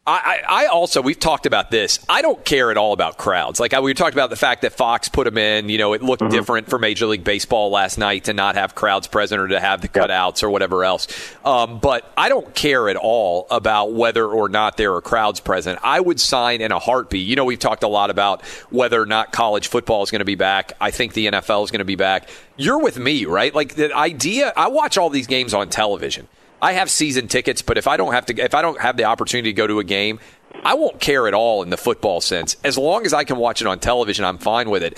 I, 0.10 0.42
I 0.48 0.66
also 0.66 1.02
we've 1.02 1.20
talked 1.20 1.46
about 1.46 1.70
this. 1.70 2.00
I 2.10 2.22
don't 2.22 2.44
care 2.44 2.72
at 2.72 2.78
all 2.78 2.94
about 2.94 3.18
crowds. 3.18 3.60
Like 3.60 3.74
I, 3.74 3.80
we 3.80 3.94
talked 3.94 4.14
about 4.14 4.30
the 4.30 4.36
fact 4.36 4.64
that 4.64 4.74
Fox 4.74 5.08
put 5.08 5.26
them 5.26 5.38
in. 5.38 5.70
You 5.70 5.78
know, 5.78 5.94
it 5.94 6.02
looked 6.02 6.28
different 6.30 6.70
for 6.70 6.80
Major 6.80 7.06
League 7.06 7.24
Baseball 7.24 7.70
last 7.70 7.98
night 7.98 8.26
to 8.26 8.34
not 8.34 8.56
have 8.56 8.74
crowds 8.74 9.08
present 9.08 9.40
or 9.40 9.48
to 9.50 9.60
have 9.60 9.82
the 9.82 9.88
cutouts 9.88 10.42
or 10.42 10.50
whatever 10.50 10.84
else. 10.84 11.08
Um, 11.46 11.80
but 11.80 12.12
I 12.18 12.30
don't 12.30 12.54
care 12.56 12.90
at 12.90 12.96
all 12.96 13.46
about 13.52 13.94
whether 13.94 14.26
or 14.26 14.50
not 14.50 14.78
there 14.78 14.96
are 14.96 15.02
crowds 15.02 15.40
present. 15.40 15.80
I 15.84 16.00
would 16.00 16.20
sign 16.20 16.62
in 16.62 16.72
a 16.72 16.80
heartbeat. 16.80 17.28
You 17.28 17.36
know, 17.36 17.46
we've 17.46 17.60
talked 17.60 17.84
a 17.84 17.88
lot 17.88 18.10
about 18.10 18.44
whether 18.72 19.02
or 19.02 19.06
not 19.06 19.32
college 19.32 19.68
football 19.68 20.02
is 20.02 20.10
going 20.10 20.20
to 20.20 20.26
be 20.26 20.36
back. 20.36 20.74
I 20.82 20.92
think 20.92 21.14
the 21.14 21.28
NFL 21.28 21.64
is 21.66 21.72
going 21.72 21.80
to 21.80 21.86
be 21.86 21.96
back. 21.96 22.30
You're 22.58 22.80
with 22.80 22.98
me, 22.98 23.26
right? 23.26 23.54
Like 23.54 23.76
the 23.76 23.96
idea. 23.96 24.54
I 24.58 24.68
watch 24.70 24.98
all 24.98 25.10
these 25.10 25.28
games 25.28 25.54
on 25.54 25.70
television. 25.70 26.28
I 26.62 26.74
have 26.74 26.90
season 26.90 27.28
tickets, 27.28 27.62
but 27.62 27.78
if 27.78 27.88
I 27.88 27.98
don't 27.98 28.14
have 28.14 28.26
to, 28.28 28.44
if 28.44 28.54
I 28.54 28.62
don't 28.62 28.80
have 28.80 28.98
the 28.98 29.06
opportunity 29.06 29.50
to 29.52 29.54
go 29.54 29.68
to 29.68 29.80
a 29.80 29.84
game, 29.84 30.20
I 30.64 30.74
won't 30.74 31.00
care 31.00 31.28
at 31.28 31.34
all 31.34 31.64
in 31.64 31.70
the 31.70 31.78
football 31.78 32.22
sense. 32.22 32.58
As 32.64 32.78
long 32.78 33.06
as 33.06 33.14
I 33.14 33.24
can 33.24 33.38
watch 33.38 33.62
it 33.62 33.68
on 33.68 33.80
television, 33.80 34.26
I'm 34.26 34.38
fine 34.38 34.70
with 34.70 34.84
it. 34.84 34.98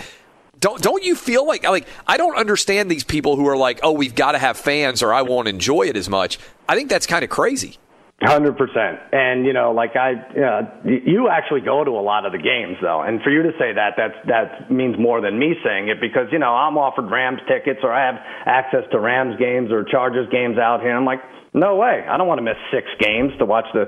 Don't 0.60 0.82
don't 0.82 1.04
you 1.04 1.15
feel 1.15 1.45
like 1.45 1.63
like 1.63 1.88
I 2.06 2.17
don't 2.17 2.38
understand 2.38 2.89
these 2.89 3.04
people 3.04 3.36
who 3.36 3.47
are 3.47 3.58
like, 3.58 3.80
oh, 3.84 3.91
we've 3.91 4.15
got 4.15 4.34
to 4.34 4.38
have 4.38 4.58
fans 4.58 5.02
or 5.02 5.13
I 5.13 5.24
won't 5.24 5.47
enjoy 5.47 5.84
it 5.84 5.97
as 5.97 6.08
much. 6.08 6.39
I 6.69 6.76
think 6.76 6.89
that's 6.89 7.08
kind 7.08 7.24
of 7.24 7.30
crazy. 7.30 7.78
Hundred 8.21 8.56
percent, 8.56 9.00
and 9.12 9.47
you 9.47 9.54
know, 9.54 9.71
like 9.71 9.95
I, 9.95 10.13
uh, 10.13 10.62
you 10.86 11.28
actually 11.28 11.62
go 11.62 11.84
to 11.84 11.89
a 11.89 12.06
lot 12.06 12.28
of 12.28 12.34
the 12.34 12.38
games 12.38 12.78
though, 12.80 13.02
and 13.02 13.19
for 13.24 13.32
you 13.32 13.41
to 13.41 13.50
say 13.58 13.74
that, 13.74 13.97
that's 13.97 14.13
that 14.28 14.69
means 14.69 14.95
more 15.00 15.21
than 15.21 15.39
me 15.39 15.56
saying 15.65 15.89
it 15.89 16.00
because 16.00 16.28
you 16.32 16.38
know 16.38 16.54
I'm 16.54 16.78
offered 16.78 17.10
Rams 17.10 17.39
tickets 17.47 17.80
or 17.82 17.91
I 17.91 18.06
have 18.06 18.21
access 18.45 18.84
to 18.91 19.00
Rams 19.00 19.38
games 19.39 19.71
or 19.71 19.84
Chargers 19.84 20.30
games 20.30 20.60
out 20.60 20.82
here. 20.82 20.95
I'm 20.95 21.04
like, 21.04 21.21
no 21.54 21.76
way, 21.76 22.06
I 22.10 22.18
don't 22.18 22.28
want 22.28 22.40
to 22.40 22.44
miss 22.44 22.58
six 22.72 22.88
games 23.00 23.32
to 23.40 23.46
watch 23.46 23.66
the 23.74 23.86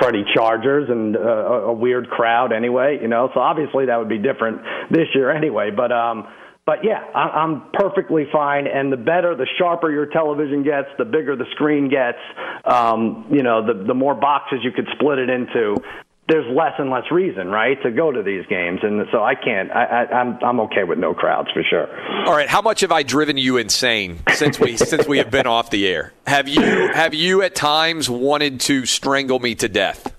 cruddy 0.00 0.22
Chargers 0.34 0.88
and 0.90 1.16
uh, 1.16 1.20
a 1.20 1.72
weird 1.72 2.08
crowd 2.10 2.52
anyway, 2.52 2.98
you 3.00 3.08
know. 3.08 3.30
So 3.34 3.40
obviously 3.40 3.86
that 3.86 3.98
would 3.98 4.08
be 4.08 4.18
different 4.18 4.62
this 4.90 5.08
year 5.14 5.30
anyway, 5.30 5.70
but 5.70 5.92
um. 5.92 6.26
but 6.66 6.82
yeah, 6.82 7.04
I, 7.14 7.44
I'm 7.44 7.62
perfectly 7.74 8.24
fine. 8.32 8.66
And 8.66 8.90
the 8.90 8.96
better, 8.96 9.36
the 9.36 9.46
sharper 9.58 9.90
your 9.90 10.06
television 10.06 10.64
gets, 10.64 10.88
the 10.96 11.04
bigger 11.04 11.36
the 11.36 11.44
screen 11.52 11.90
gets. 11.90 12.16
Um, 12.64 13.26
you 13.30 13.42
know, 13.42 13.60
the 13.66 13.84
the 13.84 13.92
more 13.94 14.14
boxes 14.14 14.60
you 14.62 14.72
could 14.72 14.88
split 14.96 15.18
it 15.18 15.28
into. 15.28 15.76
There's 16.26 16.46
less 16.56 16.72
and 16.78 16.90
less 16.90 17.04
reason, 17.10 17.48
right, 17.48 17.76
to 17.82 17.90
go 17.90 18.10
to 18.10 18.22
these 18.22 18.46
games, 18.46 18.80
and 18.82 19.04
so 19.12 19.22
I 19.22 19.34
can't. 19.34 19.70
I, 19.70 19.84
I, 19.84 20.14
I'm 20.14 20.38
I'm 20.42 20.60
okay 20.60 20.84
with 20.84 20.98
no 20.98 21.12
crowds 21.12 21.50
for 21.52 21.62
sure. 21.62 21.86
All 22.26 22.34
right, 22.34 22.48
how 22.48 22.62
much 22.62 22.80
have 22.80 22.92
I 22.92 23.02
driven 23.02 23.36
you 23.36 23.58
insane 23.58 24.20
since 24.32 24.58
we 24.58 24.76
since 24.78 25.06
we 25.06 25.18
have 25.18 25.30
been 25.30 25.46
off 25.46 25.68
the 25.68 25.86
air? 25.86 26.14
Have 26.26 26.48
you 26.48 26.62
have 26.62 27.12
you 27.12 27.42
at 27.42 27.54
times 27.54 28.08
wanted 28.08 28.60
to 28.60 28.86
strangle 28.86 29.38
me 29.38 29.54
to 29.56 29.68
death? 29.68 30.14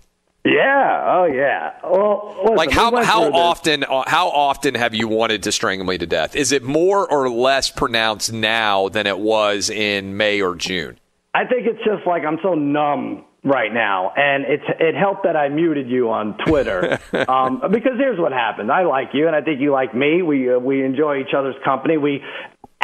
Yeah. 0.46 1.04
Oh, 1.08 1.26
yeah. 1.26 1.74
Well, 1.84 2.36
listen, 2.44 2.56
Like 2.56 2.70
how 2.70 3.04
how 3.04 3.32
often 3.32 3.84
uh, 3.84 4.04
how 4.06 4.30
often 4.30 4.76
have 4.76 4.94
you 4.94 5.08
wanted 5.08 5.42
to 5.44 5.52
strangle 5.52 5.88
me 5.88 5.98
to 5.98 6.06
death? 6.06 6.36
Is 6.36 6.52
it 6.52 6.62
more 6.62 7.12
or 7.12 7.30
less 7.32 7.72
pronounced 7.72 8.32
now 8.32 8.90
than 8.90 9.08
it 9.08 9.18
was 9.18 9.72
in 9.72 10.18
May 10.18 10.42
or 10.42 10.54
June? 10.54 11.00
I 11.34 11.46
think 11.46 11.66
it's 11.66 11.84
just 11.84 12.06
like 12.06 12.24
I'm 12.26 12.38
so 12.44 12.54
numb 12.54 13.26
right 13.46 13.72
now, 13.72 14.12
and 14.18 14.44
it's 14.44 14.64
it 14.80 14.96
helped 14.96 15.24
that 15.24 15.38
I 15.38 15.50
muted 15.50 15.88
you 15.88 16.10
on 16.10 16.36
Twitter 16.46 17.00
um, 17.30 17.62
because 17.72 17.94
here's 17.98 18.20
what 18.20 18.32
happened. 18.32 18.72
I 18.72 18.84
like 18.84 19.10
you, 19.14 19.28
and 19.28 19.36
I 19.36 19.42
think 19.42 19.62
you 19.62 19.72
like 19.72 19.96
me. 19.96 20.24
We 20.24 20.52
uh, 20.52 20.60
we 20.60 20.84
enjoy 20.84 21.20
each 21.20 21.34
other's 21.38 21.56
company. 21.64 21.98
We 21.98 22.24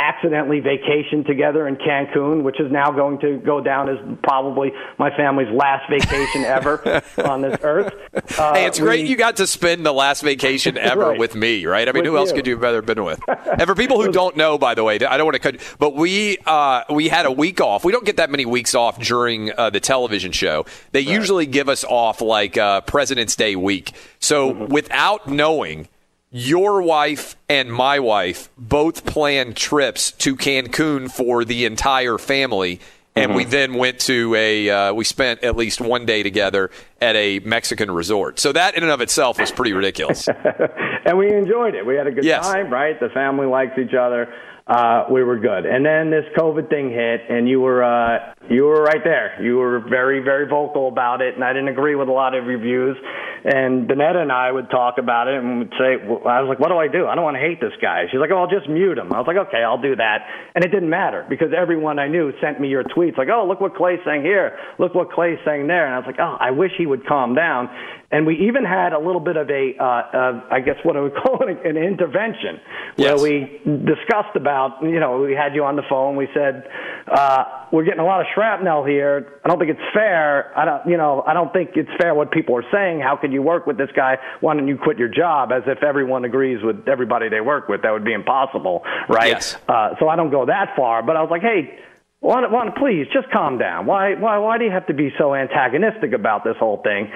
accidentally 0.01 0.61
vacationed 0.61 1.25
together 1.27 1.67
in 1.67 1.75
Cancun, 1.75 2.41
which 2.43 2.59
is 2.59 2.71
now 2.71 2.91
going 2.91 3.19
to 3.19 3.37
go 3.37 3.61
down 3.61 3.87
as 3.89 3.97
probably 4.23 4.71
my 4.97 5.15
family's 5.15 5.49
last 5.53 5.89
vacation 5.89 6.43
ever 6.43 7.01
on 7.25 7.41
this 7.41 7.57
earth. 7.63 7.93
Uh, 8.39 8.53
Hey, 8.53 8.65
it's 8.65 8.79
great 8.79 9.05
you 9.05 9.15
got 9.15 9.37
to 9.37 9.47
spend 9.47 9.85
the 9.85 9.93
last 9.93 10.21
vacation 10.23 10.77
ever 10.77 11.01
Right. 11.01 11.19
with 11.19 11.35
me, 11.35 11.65
right? 11.65 11.87
I 11.87 11.91
mean, 11.91 12.03
With 12.03 12.11
who 12.11 12.17
else 12.17 12.29
you. 12.29 12.35
could 12.35 12.47
you 12.47 12.55
have 12.55 12.63
ever 12.63 12.81
been 12.81 13.03
with? 13.03 13.19
and 13.27 13.61
for 13.63 13.75
people 13.75 14.01
who 14.01 14.11
don't 14.11 14.35
know, 14.35 14.57
by 14.57 14.73
the 14.75 14.83
way, 14.83 14.95
I 14.95 15.17
don't 15.17 15.25
want 15.25 15.35
to 15.41 15.51
cut, 15.51 15.61
but 15.79 15.95
we 15.95 16.37
uh, 16.45 16.83
we 16.89 17.07
had 17.07 17.25
a 17.25 17.31
week 17.31 17.61
off. 17.61 17.85
We 17.85 17.91
don't 17.91 18.05
get 18.05 18.17
that 18.17 18.29
many 18.31 18.45
weeks 18.45 18.73
off 18.75 18.99
during 18.99 19.51
uh, 19.57 19.69
the 19.69 19.79
television 19.79 20.31
show. 20.31 20.65
They 20.91 21.01
usually 21.01 21.45
give 21.45 21.69
us 21.69 21.83
off 21.83 22.21
like 22.21 22.57
uh, 22.57 22.81
President's 22.81 23.35
Day 23.35 23.55
week. 23.55 23.91
So 24.19 24.41
Mm-hmm. 24.53 24.65
without 24.73 25.27
knowing. 25.27 25.87
Your 26.33 26.81
wife 26.81 27.35
and 27.49 27.71
my 27.71 27.99
wife 27.99 28.49
both 28.57 29.05
planned 29.05 29.57
trips 29.57 30.11
to 30.13 30.37
Cancun 30.37 31.11
for 31.11 31.43
the 31.43 31.65
entire 31.65 32.17
family. 32.17 32.79
And 33.13 33.35
we 33.35 33.43
then 33.43 33.73
went 33.73 33.99
to 34.01 34.33
a, 34.35 34.69
uh, 34.69 34.93
we 34.93 35.03
spent 35.03 35.43
at 35.43 35.57
least 35.57 35.81
one 35.81 36.05
day 36.05 36.23
together 36.23 36.71
at 37.01 37.17
a 37.17 37.39
Mexican 37.39 37.91
resort. 37.91 38.39
So 38.39 38.53
that 38.53 38.75
in 38.77 38.83
and 38.83 38.91
of 38.93 39.01
itself 39.01 39.37
was 39.41 39.51
pretty 39.51 39.73
ridiculous. 39.73 40.29
and 41.05 41.17
we 41.17 41.33
enjoyed 41.33 41.75
it. 41.75 41.85
We 41.85 41.95
had 41.95 42.07
a 42.07 42.11
good 42.11 42.23
Yes. 42.23 42.49
time, 42.49 42.71
right? 42.71 42.97
The 42.97 43.09
family 43.09 43.47
likes 43.47 43.77
each 43.77 43.93
other. 43.93 44.33
Uh, 44.65 45.03
we 45.11 45.23
were 45.23 45.37
good. 45.37 45.65
And 45.65 45.85
then 45.85 46.11
this 46.11 46.23
COVID 46.37 46.69
thing 46.69 46.89
hit, 46.91 47.19
and 47.27 47.49
you 47.49 47.59
were 47.59 47.83
uh, 47.83 48.33
you 48.49 48.63
were 48.65 48.81
right 48.83 49.03
there. 49.03 49.41
You 49.41 49.57
were 49.57 49.79
very 49.79 50.19
very 50.19 50.47
vocal 50.47 50.87
about 50.87 51.21
it, 51.21 51.35
and 51.35 51.43
I 51.43 51.53
didn't 51.53 51.69
agree 51.69 51.95
with 51.95 52.07
a 52.09 52.11
lot 52.11 52.33
of 52.35 52.45
your 52.45 52.59
views. 52.59 52.97
And 53.43 53.89
Danetta 53.89 54.17
and 54.17 54.31
I 54.31 54.51
would 54.51 54.69
talk 54.69 54.99
about 54.99 55.27
it, 55.27 55.35
and 55.35 55.59
would 55.59 55.73
say, 55.79 55.97
well, 56.05 56.21
I 56.27 56.41
was 56.41 56.49
like, 56.49 56.59
"What 56.59 56.69
do 56.69 56.77
I 56.77 56.87
do? 56.87 57.07
I 57.07 57.15
don't 57.15 57.23
want 57.23 57.37
to 57.37 57.41
hate 57.41 57.59
this 57.59 57.73
guy." 57.81 58.05
She's 58.11 58.19
like, 58.19 58.29
"Oh, 58.31 58.37
I'll 58.37 58.49
just 58.49 58.69
mute 58.69 58.97
him." 58.99 59.11
I 59.11 59.17
was 59.17 59.25
like, 59.25 59.37
"Okay, 59.47 59.63
I'll 59.63 59.81
do 59.81 59.95
that." 59.95 60.27
And 60.53 60.63
it 60.63 60.69
didn't 60.69 60.89
matter 60.91 61.25
because 61.27 61.49
everyone 61.57 61.97
I 61.97 62.07
knew 62.07 62.31
sent 62.39 62.59
me 62.59 62.67
your 62.67 62.83
tweets, 62.83 63.17
like, 63.17 63.29
"Oh, 63.33 63.47
look 63.47 63.59
what 63.59 63.75
Clay's 63.75 63.99
saying 64.05 64.21
here. 64.21 64.57
Look 64.77 64.93
what 64.93 65.11
Clay's 65.11 65.39
saying 65.43 65.65
there." 65.67 65.85
And 65.85 65.95
I 65.95 65.97
was 65.97 66.05
like, 66.05 66.19
"Oh, 66.19 66.37
I 66.39 66.51
wish 66.51 66.71
he 66.77 66.85
would 66.85 67.05
calm 67.07 67.33
down." 67.33 67.69
And 68.11 68.27
we 68.27 68.35
even 68.47 68.65
had 68.65 68.91
a 68.93 68.99
little 68.99 69.21
bit 69.21 69.37
of 69.37 69.49
a, 69.49 69.73
uh, 69.79 69.83
uh, 69.85 70.41
I 70.51 70.59
guess 70.59 70.75
what 70.83 70.97
I 70.97 71.01
would 71.01 71.15
call 71.23 71.39
it, 71.47 71.65
an 71.65 71.77
intervention, 71.77 72.59
where 72.97 73.15
Yes. 73.15 73.21
we 73.21 73.61
discussed 73.85 74.35
about, 74.35 74.83
you 74.83 74.99
know, 74.99 75.19
we 75.21 75.33
had 75.33 75.55
you 75.55 75.63
on 75.63 75.77
the 75.77 75.83
phone. 75.89 76.17
We 76.17 76.27
said, 76.33 76.67
uh, 77.07 77.45
we're 77.71 77.85
getting 77.85 78.01
a 78.01 78.05
lot 78.05 78.19
of 78.19 78.27
shrapnel 78.33 78.83
here. 78.85 79.39
I 79.43 79.47
don't 79.47 79.59
think 79.59 79.71
it's 79.71 79.93
fair. 79.93 80.57
I 80.57 80.65
don't, 80.65 80.89
you 80.89 80.97
know, 80.97 81.23
I 81.25 81.33
don't 81.33 81.51
think 81.53 81.71
it's 81.75 81.89
fair 81.99 82.13
what 82.15 82.31
people 82.31 82.55
are 82.55 82.65
saying. 82.71 82.99
How 82.99 83.15
could 83.15 83.31
you 83.31 83.41
work 83.41 83.67
with 83.67 83.77
this 83.77 83.89
guy? 83.95 84.17
Why 84.39 84.55
don't 84.55 84.67
you 84.67 84.77
quit 84.77 84.97
your 84.97 85.09
job? 85.09 85.51
As 85.51 85.63
if 85.67 85.83
everyone 85.83 86.25
agrees 86.25 86.63
with 86.63 86.87
everybody 86.87 87.29
they 87.29 87.41
work 87.41 87.67
with. 87.69 87.81
That 87.83 87.91
would 87.91 88.05
be 88.05 88.13
impossible, 88.13 88.83
right? 89.09 89.33
Yes. 89.33 89.57
Uh, 89.67 89.95
so 89.99 90.07
I 90.07 90.15
don't 90.15 90.31
go 90.31 90.45
that 90.45 90.73
far, 90.75 91.03
but 91.03 91.15
I 91.15 91.21
was 91.21 91.29
like, 91.31 91.41
hey, 91.41 91.79
why, 92.21 92.45
why, 92.45 92.69
please 92.77 93.07
just 93.11 93.31
calm 93.31 93.57
down. 93.57 93.87
Why, 93.87 94.13
why, 94.13 94.37
why 94.37 94.59
do 94.59 94.63
you 94.63 94.69
have 94.69 94.85
to 94.87 94.93
be 94.93 95.09
so 95.17 95.33
antagonistic 95.33 96.13
about 96.13 96.43
this 96.43 96.53
whole 96.59 96.79
thing? 96.83 97.09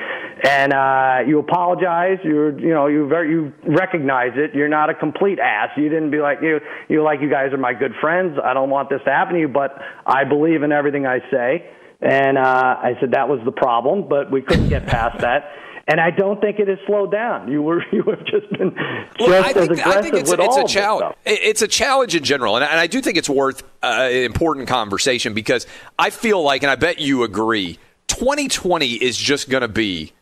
And 0.43 0.73
uh, 0.73 1.19
you 1.27 1.37
apologize. 1.37 2.17
You, 2.23 2.57
you 2.57 2.73
know, 2.73 2.87
you 2.87 3.07
very, 3.07 3.29
you 3.29 3.53
recognize 3.67 4.31
it. 4.35 4.55
You're 4.55 4.67
not 4.67 4.89
a 4.89 4.95
complete 4.95 5.37
ass. 5.37 5.69
You 5.77 5.89
didn't 5.89 6.09
be 6.09 6.17
like 6.17 6.39
you. 6.41 6.59
You 6.89 7.03
like 7.03 7.21
you 7.21 7.29
guys 7.29 7.53
are 7.53 7.57
my 7.57 7.73
good 7.73 7.93
friends. 8.01 8.39
I 8.43 8.55
don't 8.55 8.71
want 8.71 8.89
this 8.89 8.99
to 9.05 9.11
happen 9.11 9.35
to 9.35 9.39
you, 9.41 9.47
but 9.47 9.77
I 10.07 10.23
believe 10.23 10.63
in 10.63 10.71
everything 10.71 11.05
I 11.05 11.19
say. 11.29 11.69
And 12.01 12.39
uh, 12.39 12.41
I 12.41 12.93
said 12.99 13.11
that 13.11 13.29
was 13.29 13.39
the 13.45 13.51
problem, 13.51 14.09
but 14.09 14.31
we 14.31 14.41
couldn't 14.41 14.69
get 14.69 14.87
past 14.87 15.21
that. 15.21 15.51
And 15.87 16.01
I 16.01 16.09
don't 16.09 16.41
think 16.41 16.59
it 16.59 16.67
has 16.67 16.79
slowed 16.87 17.11
down. 17.11 17.51
You 17.51 17.61
were, 17.61 17.83
you 17.91 18.03
have 18.03 18.25
just 18.25 18.49
been 18.51 18.71
just 18.71 19.29
Well, 19.29 19.43
I 19.43 19.49
as 19.49 19.53
think, 19.53 19.71
aggressive 19.71 19.87
I 19.87 20.01
think 20.01 20.15
it's, 20.15 20.31
with 20.31 20.39
it's 20.39 20.57
all 20.57 20.65
a 20.65 20.67
challenge. 20.67 21.15
It's 21.25 21.61
a 21.61 21.67
challenge 21.67 22.15
in 22.15 22.23
general, 22.23 22.55
and 22.55 22.65
I, 22.65 22.69
and 22.69 22.79
I 22.79 22.87
do 22.87 23.01
think 23.01 23.17
it's 23.17 23.29
worth 23.29 23.63
uh, 23.83 24.07
an 24.09 24.23
important 24.23 24.67
conversation 24.67 25.33
because 25.33 25.67
I 25.99 26.09
feel 26.09 26.41
like, 26.41 26.63
and 26.63 26.71
I 26.71 26.75
bet 26.75 26.99
you 26.99 27.23
agree, 27.23 27.77
2020 28.07 28.93
is 28.93 29.17
just 29.17 29.49
going 29.49 29.61
to 29.61 29.67
be 29.67 30.13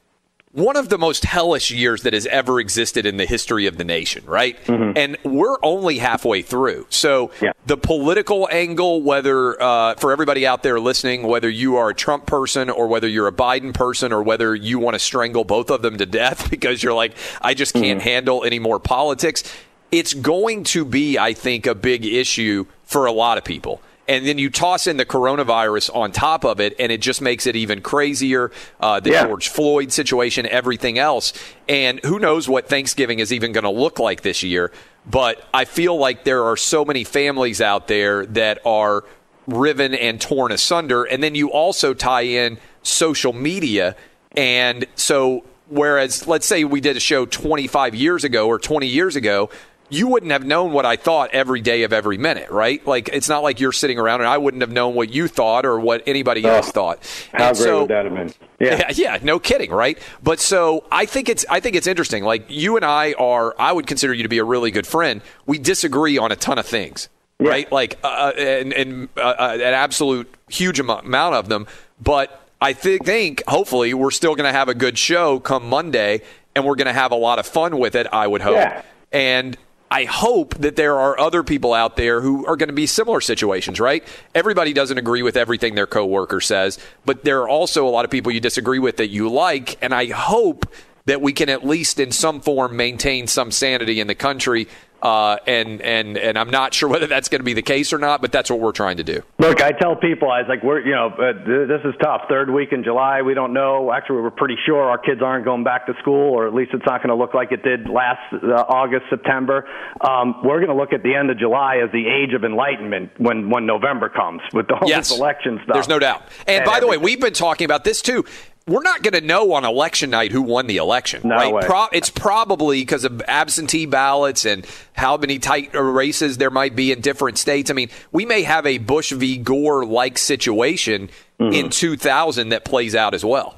one 0.53 0.77
of 0.77 0.89
the 0.89 0.99
most 0.99 1.25
hellish 1.25 1.71
years 1.71 2.03
that 2.03 2.13
has 2.13 2.27
ever 2.27 2.59
existed 2.59 3.07
in 3.07 3.17
the 3.17 3.25
history 3.25 3.65
of 3.65 3.77
the 3.77 3.83
nation, 3.83 4.23
right? 4.27 4.55
And 4.67 5.17
we're 5.23 5.57
only 5.63 5.97
halfway 5.97 6.43
through. 6.43 6.85
So 6.91 7.31
Yeah. 7.41 7.53
the 7.65 7.75
political 7.75 8.47
angle, 8.51 9.01
whether 9.01 9.59
uh, 9.59 9.95
for 9.95 10.11
everybody 10.11 10.45
out 10.45 10.61
there 10.61 10.79
listening, 10.79 11.23
whether 11.23 11.49
you 11.49 11.77
are 11.77 11.89
a 11.89 11.95
Trump 11.95 12.27
person 12.27 12.69
or 12.69 12.87
whether 12.87 13.07
you're 13.07 13.27
a 13.27 13.31
Biden 13.31 13.73
person 13.73 14.13
or 14.13 14.21
whether 14.21 14.53
you 14.53 14.77
want 14.77 14.93
to 14.93 14.99
strangle 14.99 15.43
both 15.43 15.71
of 15.71 15.81
them 15.81 15.97
to 15.97 16.05
death 16.05 16.47
because 16.51 16.83
you're 16.83 16.93
like, 16.93 17.13
I 17.41 17.55
just 17.55 17.73
can't 17.73 18.01
handle 18.01 18.43
any 18.43 18.59
more 18.59 18.79
politics, 18.79 19.43
it's 19.91 20.13
going 20.13 20.65
to 20.65 20.85
be, 20.85 21.17
I 21.17 21.33
think, 21.33 21.65
a 21.65 21.73
big 21.75 22.05
issue 22.05 22.67
for 22.83 23.07
a 23.07 23.11
lot 23.11 23.39
of 23.39 23.43
people. 23.43 23.81
And 24.07 24.25
then 24.25 24.37
you 24.37 24.49
toss 24.49 24.85
in 24.85 24.97
the 24.97 25.05
coronavirus 25.05 25.95
on 25.95 26.11
top 26.11 26.43
of 26.43 26.59
it, 26.59 26.75
and 26.77 26.91
it 26.91 26.99
just 27.01 27.21
makes 27.21 27.47
it 27.47 27.55
even 27.55 27.81
crazier. 27.81 28.51
Uh, 28.79 28.99
the 28.99 29.11
Yeah. 29.11 29.25
George 29.27 29.47
Floyd 29.47 29.91
situation, 29.93 30.45
everything 30.45 30.99
else. 30.99 31.31
And 31.69 32.01
who 32.01 32.19
knows 32.19 32.49
what 32.49 32.67
Thanksgiving 32.67 33.19
is 33.19 33.31
even 33.31 33.53
going 33.53 33.63
to 33.63 33.69
look 33.69 33.99
like 33.99 34.21
this 34.21 34.43
year. 34.43 34.71
But 35.09 35.45
I 35.53 35.65
feel 35.65 35.97
like 35.97 36.23
there 36.25 36.43
are 36.43 36.57
so 36.57 36.83
many 36.83 37.03
families 37.03 37.61
out 37.61 37.87
there 37.87 38.25
that 38.27 38.59
are 38.65 39.05
riven 39.47 39.93
and 39.93 40.19
torn 40.19 40.51
asunder. 40.51 41.03
And 41.03 41.21
then 41.21 41.35
you 41.35 41.51
also 41.51 41.93
tie 41.93 42.21
in 42.21 42.57
social 42.81 43.33
media. 43.33 43.95
And 44.35 44.85
so, 44.95 45.43
whereas, 45.67 46.27
let's 46.27 46.45
say 46.45 46.63
we 46.63 46.81
did 46.81 46.97
a 46.97 47.01
show 47.01 47.25
25 47.25 47.95
years 47.95 48.23
ago 48.23 48.47
or 48.47 48.59
20 48.59 48.87
years 48.87 49.15
ago, 49.15 49.49
you 49.89 50.07
wouldn't 50.07 50.31
have 50.31 50.43
known 50.45 50.71
what 50.71 50.85
I 50.85 50.95
thought 50.95 51.29
every 51.33 51.61
day 51.61 51.83
of 51.83 51.93
every 51.93 52.17
minute, 52.17 52.49
right? 52.49 52.85
Like, 52.87 53.09
it's 53.09 53.29
not 53.29 53.43
like 53.43 53.59
you're 53.59 53.71
sitting 53.71 53.99
around 53.99 54.21
and 54.21 54.27
I 54.29 54.37
wouldn't 54.37 54.61
have 54.61 54.71
known 54.71 54.95
what 54.95 55.09
you 55.13 55.27
thought 55.27 55.65
or 55.65 55.79
what 55.79 56.01
anybody 56.07 56.43
else 56.45 56.71
thought. 56.71 56.99
How 57.33 57.49
And 57.49 57.57
great 57.57 57.63
so- 57.63 57.79
would 57.81 57.89
that 57.89 58.05
have 58.05 58.13
been? 58.15 58.33
Yeah. 58.59 58.77
yeah, 58.77 58.91
yeah, 58.95 59.19
no 59.21 59.39
kidding, 59.39 59.71
right? 59.71 59.97
But 60.23 60.39
so 60.39 60.85
I 60.91 61.05
think 61.05 61.27
it's 61.27 61.45
I 61.49 61.59
think 61.59 61.75
it's 61.75 61.85
interesting. 61.87 62.23
Like 62.23 62.45
you 62.49 62.75
and 62.77 62.85
I 62.85 63.13
are, 63.13 63.53
I 63.59 63.73
would 63.73 63.87
consider 63.87 64.13
you 64.13 64.23
to 64.23 64.29
be 64.29 64.37
a 64.37 64.43
really 64.45 64.71
good 64.71 64.87
friend. 64.87 65.21
We 65.45 65.57
disagree 65.59 66.17
on 66.17 66.31
a 66.31 66.35
ton 66.37 66.57
of 66.57 66.65
things, 66.65 67.09
right? 67.39 67.69
Like 67.71 67.99
uh, 68.03 68.31
and, 68.37 68.71
and 68.71 69.09
uh, 69.17 69.21
uh, 69.21 69.51
an 69.55 69.61
absolute 69.61 70.33
huge 70.49 70.79
amount 70.79 71.35
of 71.35 71.49
them. 71.49 71.67
But 72.01 72.41
I 72.61 72.71
think, 72.71 73.05
think 73.05 73.43
hopefully 73.49 73.93
we're 73.93 74.11
still 74.11 74.33
going 74.35 74.49
to 74.49 74.57
have 74.57 74.69
a 74.69 74.73
good 74.75 74.97
show 74.97 75.39
come 75.41 75.67
Monday, 75.67 76.21
and 76.55 76.63
we're 76.63 76.75
going 76.75 76.87
to 76.87 76.93
have 76.93 77.11
a 77.11 77.15
lot 77.17 77.39
of 77.39 77.45
fun 77.45 77.77
with 77.79 77.95
it. 77.95 78.07
I 78.13 78.25
would 78.27 78.41
hope, 78.41 78.55
Yeah. 78.55 78.81
and. 79.11 79.57
I 79.93 80.05
hope 80.05 80.55
that 80.55 80.75
there 80.75 80.97
are 80.97 81.19
other 81.19 81.43
people 81.43 81.71
out 81.71 81.97
there 81.97 82.19
who 82.19 82.47
are 82.47 82.55
going 82.55 82.69
to 82.69 82.73
be 82.73 82.87
similar 82.87 83.21
situations, 83.21 83.79
right? 83.79 84.03
Everybody 84.33 84.73
doesn't 84.73 84.97
agree 84.97 85.21
with 85.21 85.37
everything 85.37 85.75
their 85.75 85.85
coworker 85.85 86.41
says, 86.41 86.79
but 87.05 87.23
there 87.23 87.43
are 87.43 87.47
also 87.47 87.87
a 87.87 87.91
lot 87.91 88.03
of 88.03 88.09
people 88.09 88.31
you 88.31 88.39
disagree 88.39 88.79
with 88.79 88.97
that 88.97 89.09
you 89.09 89.29
like, 89.29 89.77
and 89.83 89.93
I 89.93 90.07
hope 90.07 90.65
that 91.05 91.21
we 91.21 91.31
can 91.31 91.47
at 91.47 91.63
least 91.63 91.99
in 91.99 92.11
some 92.11 92.41
form 92.41 92.75
maintain 92.75 93.27
some 93.27 93.51
sanity 93.51 93.99
in 93.99 94.07
the 94.07 94.15
country. 94.15 94.67
Uh, 95.03 95.35
and 95.45 95.81
and 95.81 96.17
and 96.17 96.39
I'm 96.39 96.49
not 96.49 96.73
sure 96.73 96.87
whether 96.93 97.07
that's 97.07 97.27
going 97.27 97.41
to 97.41 97.45
be 97.45 97.53
the 97.53 97.61
case 97.61 97.91
or 97.91 97.97
not, 97.97 98.21
but 98.21 98.31
that's 98.31 98.49
what 98.49 98.61
we're 98.61 98.71
trying 98.71 98.97
to 98.97 99.03
do. 99.03 99.21
Look, 99.37 99.61
I 99.61 99.73
tell 99.73 99.97
people, 99.97 100.31
I 100.31 100.39
was 100.39 100.47
like, 100.47 100.63
we're, 100.63 100.79
you 100.79 100.95
know, 100.95 101.09
uh, 101.09 101.33
this 101.67 101.81
is 101.83 101.93
tough. 102.01 102.21
Third 102.29 102.49
week 102.49 102.69
in 102.71 102.85
July, 102.85 103.21
we 103.21 103.33
don't 103.33 103.53
know. 103.53 103.91
Actually, 103.91 104.21
we're 104.21 104.31
pretty 104.31 104.55
sure 104.65 104.81
our 104.81 104.97
kids 104.97 105.21
aren't 105.21 105.43
going 105.43 105.65
back 105.65 105.85
to 105.87 105.93
school, 105.99 106.31
or 106.31 106.47
at 106.47 106.53
least 106.53 106.71
it's 106.73 106.85
not 106.85 107.03
going 107.03 107.09
to 107.09 107.21
look 107.21 107.33
like 107.33 107.51
it 107.51 107.63
did 107.63 107.89
last 107.89 108.21
uh, 108.33 108.63
August, 108.69 109.03
September. 109.09 109.67
Um, 109.99 110.35
we're 110.41 110.59
going 110.59 110.69
to 110.69 110.75
look 110.75 110.93
at 110.93 111.03
the 111.03 111.13
end 111.15 111.29
of 111.29 111.37
July 111.37 111.81
as 111.83 111.91
the 111.91 112.07
age 112.07 112.33
of 112.33 112.45
enlightenment 112.45 113.11
when 113.17 113.49
when 113.49 113.65
November 113.65 114.07
comes 114.07 114.41
with 114.53 114.71
all 114.71 114.87
yes, 114.87 115.11
election 115.11 115.59
stuff. 115.63 115.73
There's 115.73 115.89
no 115.89 115.99
doubt. 115.99 116.23
And, 116.47 116.63
And 116.63 116.65
by 116.65 116.79
the 116.79 116.87
way, 116.87 116.97
we've 116.97 117.19
been 117.19 117.33
talking 117.33 117.65
about 117.65 117.83
this 117.83 118.01
too. 118.01 118.23
We're 118.67 118.81
not 118.81 119.01
going 119.03 119.13
to 119.13 119.21
know 119.21 119.53
on 119.53 119.65
election 119.65 120.09
night 120.09 120.31
who 120.31 120.41
won 120.41 120.67
the 120.67 120.77
election, 120.77 121.21
No 121.25 121.35
right? 121.35 121.53
way. 121.53 121.61
Pro- 121.65 121.87
it's 121.91 122.09
probably 122.09 122.81
because 122.81 123.03
of 123.03 123.21
absentee 123.27 123.85
ballots 123.85 124.45
and 124.45 124.65
how 124.93 125.17
many 125.17 125.39
tight 125.39 125.71
races 125.73 126.37
there 126.37 126.49
might 126.49 126.75
be 126.75 126.91
in 126.91 127.01
different 127.01 127.37
states. 127.37 127.69
I 127.69 127.73
mean, 127.73 127.89
we 128.11 128.25
may 128.25 128.43
have 128.43 128.65
a 128.65 128.77
Bush 128.77 129.11
v. 129.11 129.37
Gore 129.37 129.85
like 129.85 130.17
situation 130.17 131.09
Mm-hmm. 131.39 131.53
in 131.53 131.69
2000 131.71 132.49
that 132.49 132.63
plays 132.63 132.93
out 132.95 133.13
as 133.15 133.25
well. 133.25 133.57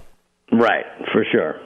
Right, 0.51 0.85
for 1.11 1.25
sure. 1.29 1.59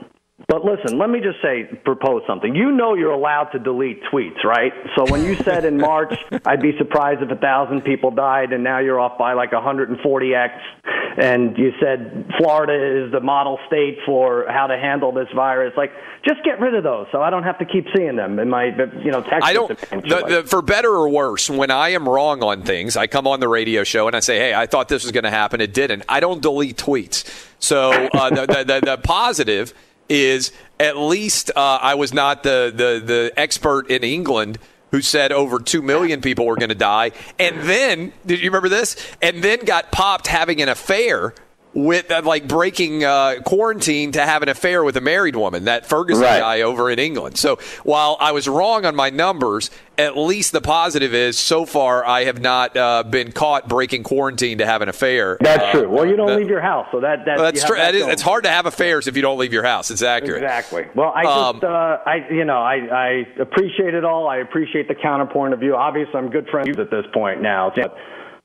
But 0.49 0.65
listen, 0.65 0.97
let 0.97 1.11
me 1.11 1.19
just 1.19 1.39
say, 1.43 1.65
propose 1.85 2.23
something. 2.25 2.55
You 2.55 2.71
know 2.71 2.95
you're 2.95 3.11
allowed 3.11 3.49
to 3.51 3.59
delete 3.59 4.01
tweets, 4.11 4.43
right? 4.43 4.73
So 4.95 5.05
when 5.11 5.23
you 5.23 5.35
said 5.35 5.63
in 5.63 5.77
March, 5.77 6.15
I'd 6.45 6.59
be 6.59 6.75
surprised 6.79 7.21
if 7.21 7.29
a 7.29 7.35
thousand 7.35 7.81
people 7.81 8.09
died, 8.09 8.51
and 8.51 8.63
now 8.63 8.79
you're 8.79 8.99
off 8.99 9.19
by 9.19 9.33
like 9.33 9.51
140x, 9.51 10.59
and 11.19 11.55
you 11.55 11.71
said 11.79 12.31
Florida 12.39 13.05
is 13.05 13.11
the 13.11 13.19
model 13.19 13.59
state 13.67 13.99
for 14.07 14.47
how 14.49 14.65
to 14.65 14.75
handle 14.75 15.11
this 15.11 15.27
virus. 15.35 15.73
Like, 15.77 15.91
just 16.27 16.43
get 16.43 16.59
rid 16.59 16.73
of 16.73 16.83
those, 16.83 17.05
so 17.11 17.21
I 17.21 17.29
don't 17.29 17.43
have 17.43 17.59
to 17.59 17.65
keep 17.65 17.85
seeing 17.95 18.15
them 18.15 18.39
in 18.39 18.49
my, 18.49 18.75
you 19.03 19.11
know, 19.11 19.21
text. 19.21 19.45
I 19.45 19.53
don't. 19.53 19.69
The, 19.69 20.25
the, 20.27 20.43
for 20.47 20.63
better 20.63 20.89
or 20.89 21.09
worse, 21.09 21.47
when 21.47 21.69
I 21.69 21.89
am 21.89 22.09
wrong 22.09 22.41
on 22.41 22.63
things, 22.63 22.97
I 22.97 23.05
come 23.05 23.27
on 23.27 23.39
the 23.39 23.47
radio 23.47 23.83
show 23.83 24.07
and 24.07 24.15
I 24.15 24.19
say, 24.19 24.39
"Hey, 24.39 24.55
I 24.55 24.65
thought 24.65 24.89
this 24.89 25.03
was 25.03 25.11
going 25.11 25.25
to 25.25 25.29
happen. 25.29 25.61
It 25.61 25.75
didn't." 25.75 26.05
I 26.09 26.19
don't 26.19 26.41
delete 26.41 26.77
tweets. 26.77 27.45
So 27.59 27.91
uh, 27.91 28.29
the, 28.29 28.45
the, 28.45 28.63
the, 28.63 28.81
the 28.85 28.97
positive 28.97 29.73
is 30.09 30.51
at 30.79 30.97
least 30.97 31.51
uh, 31.55 31.79
I 31.81 31.95
was 31.95 32.13
not 32.13 32.43
the, 32.43 32.73
the 32.75 33.05
the 33.05 33.33
expert 33.37 33.89
in 33.89 34.03
England 34.03 34.59
who 34.91 35.01
said 35.01 35.31
over 35.31 35.59
2 35.59 35.81
million 35.81 36.19
people 36.21 36.45
were 36.45 36.55
going 36.55 36.69
to 36.69 36.75
die. 36.75 37.11
And 37.37 37.61
then, 37.61 38.11
did 38.25 38.39
you 38.39 38.49
remember 38.49 38.69
this? 38.69 38.95
And 39.21 39.43
then 39.43 39.59
got 39.59 39.91
popped 39.91 40.27
having 40.27 40.61
an 40.61 40.69
affair 40.69 41.33
with, 41.73 42.09
uh, 42.09 42.21
like, 42.25 42.47
breaking 42.47 43.03
uh, 43.03 43.35
quarantine 43.45 44.11
to 44.13 44.21
have 44.25 44.41
an 44.41 44.49
affair 44.49 44.83
with 44.83 44.97
a 44.97 45.01
married 45.01 45.35
woman, 45.35 45.65
that 45.65 45.85
Ferguson 45.85 46.23
Right. 46.23 46.39
guy 46.39 46.61
over 46.61 46.89
in 46.89 46.97
England. 46.97 47.37
So 47.37 47.57
while 47.83 48.17
I 48.19 48.31
was 48.31 48.47
wrong 48.47 48.85
on 48.85 48.95
my 48.95 49.11
numbers, 49.11 49.69
at 49.97 50.17
least 50.17 50.51
the 50.51 50.61
positive 50.61 51.13
is 51.13 51.37
so 51.37 51.65
far 51.65 52.03
I 52.05 52.23
have 52.23 52.41
not 52.41 52.75
uh, 52.75 53.03
been 53.03 53.31
caught 53.31 53.67
breaking 53.69 54.01
quarantine 54.03 54.57
to 54.57 54.65
have 54.65 54.81
an 54.81 54.89
affair. 54.89 55.37
That's 55.41 55.63
Uh, 55.65 55.71
true. 55.71 55.89
Well, 55.89 56.07
you 56.07 56.15
don't 56.15 56.27
that- 56.27 56.37
leave 56.39 56.49
your 56.49 56.61
house, 56.61 56.87
so 56.91 57.01
that, 57.01 57.25
that 57.25 57.35
well, 57.35 57.45
that's 57.45 57.63
true. 57.63 57.75
That 57.77 57.93
is, 57.93 58.07
it's 58.07 58.21
hard 58.23 58.45
to 58.45 58.49
have 58.49 58.65
affairs 58.65 59.07
if 59.07 59.15
you 59.15 59.21
don't 59.21 59.37
leave 59.37 59.53
your 59.53 59.63
house. 59.63 59.91
It's 59.91 60.01
accurate. 60.01 60.41
Exactly. 60.41 60.85
Well, 60.95 61.13
I 61.15 61.23
Um, 61.25 61.55
just, 61.57 61.65
uh, 61.65 61.97
I, 62.05 62.25
you 62.31 62.45
know, 62.45 62.57
I, 62.57 62.75
I 62.91 63.27
appreciate 63.39 63.93
it 63.93 64.03
all. 64.03 64.27
I 64.27 64.37
appreciate 64.37 64.87
the 64.87 64.95
counterpoint 64.95 65.53
of 65.53 65.59
view. 65.59 65.75
Obviously, 65.75 66.15
I'm 66.15 66.29
good 66.31 66.47
friends 66.49 66.79
at 66.79 66.89
this 66.89 67.05
point 67.13 67.41
now. 67.41 67.71
But 67.75 67.95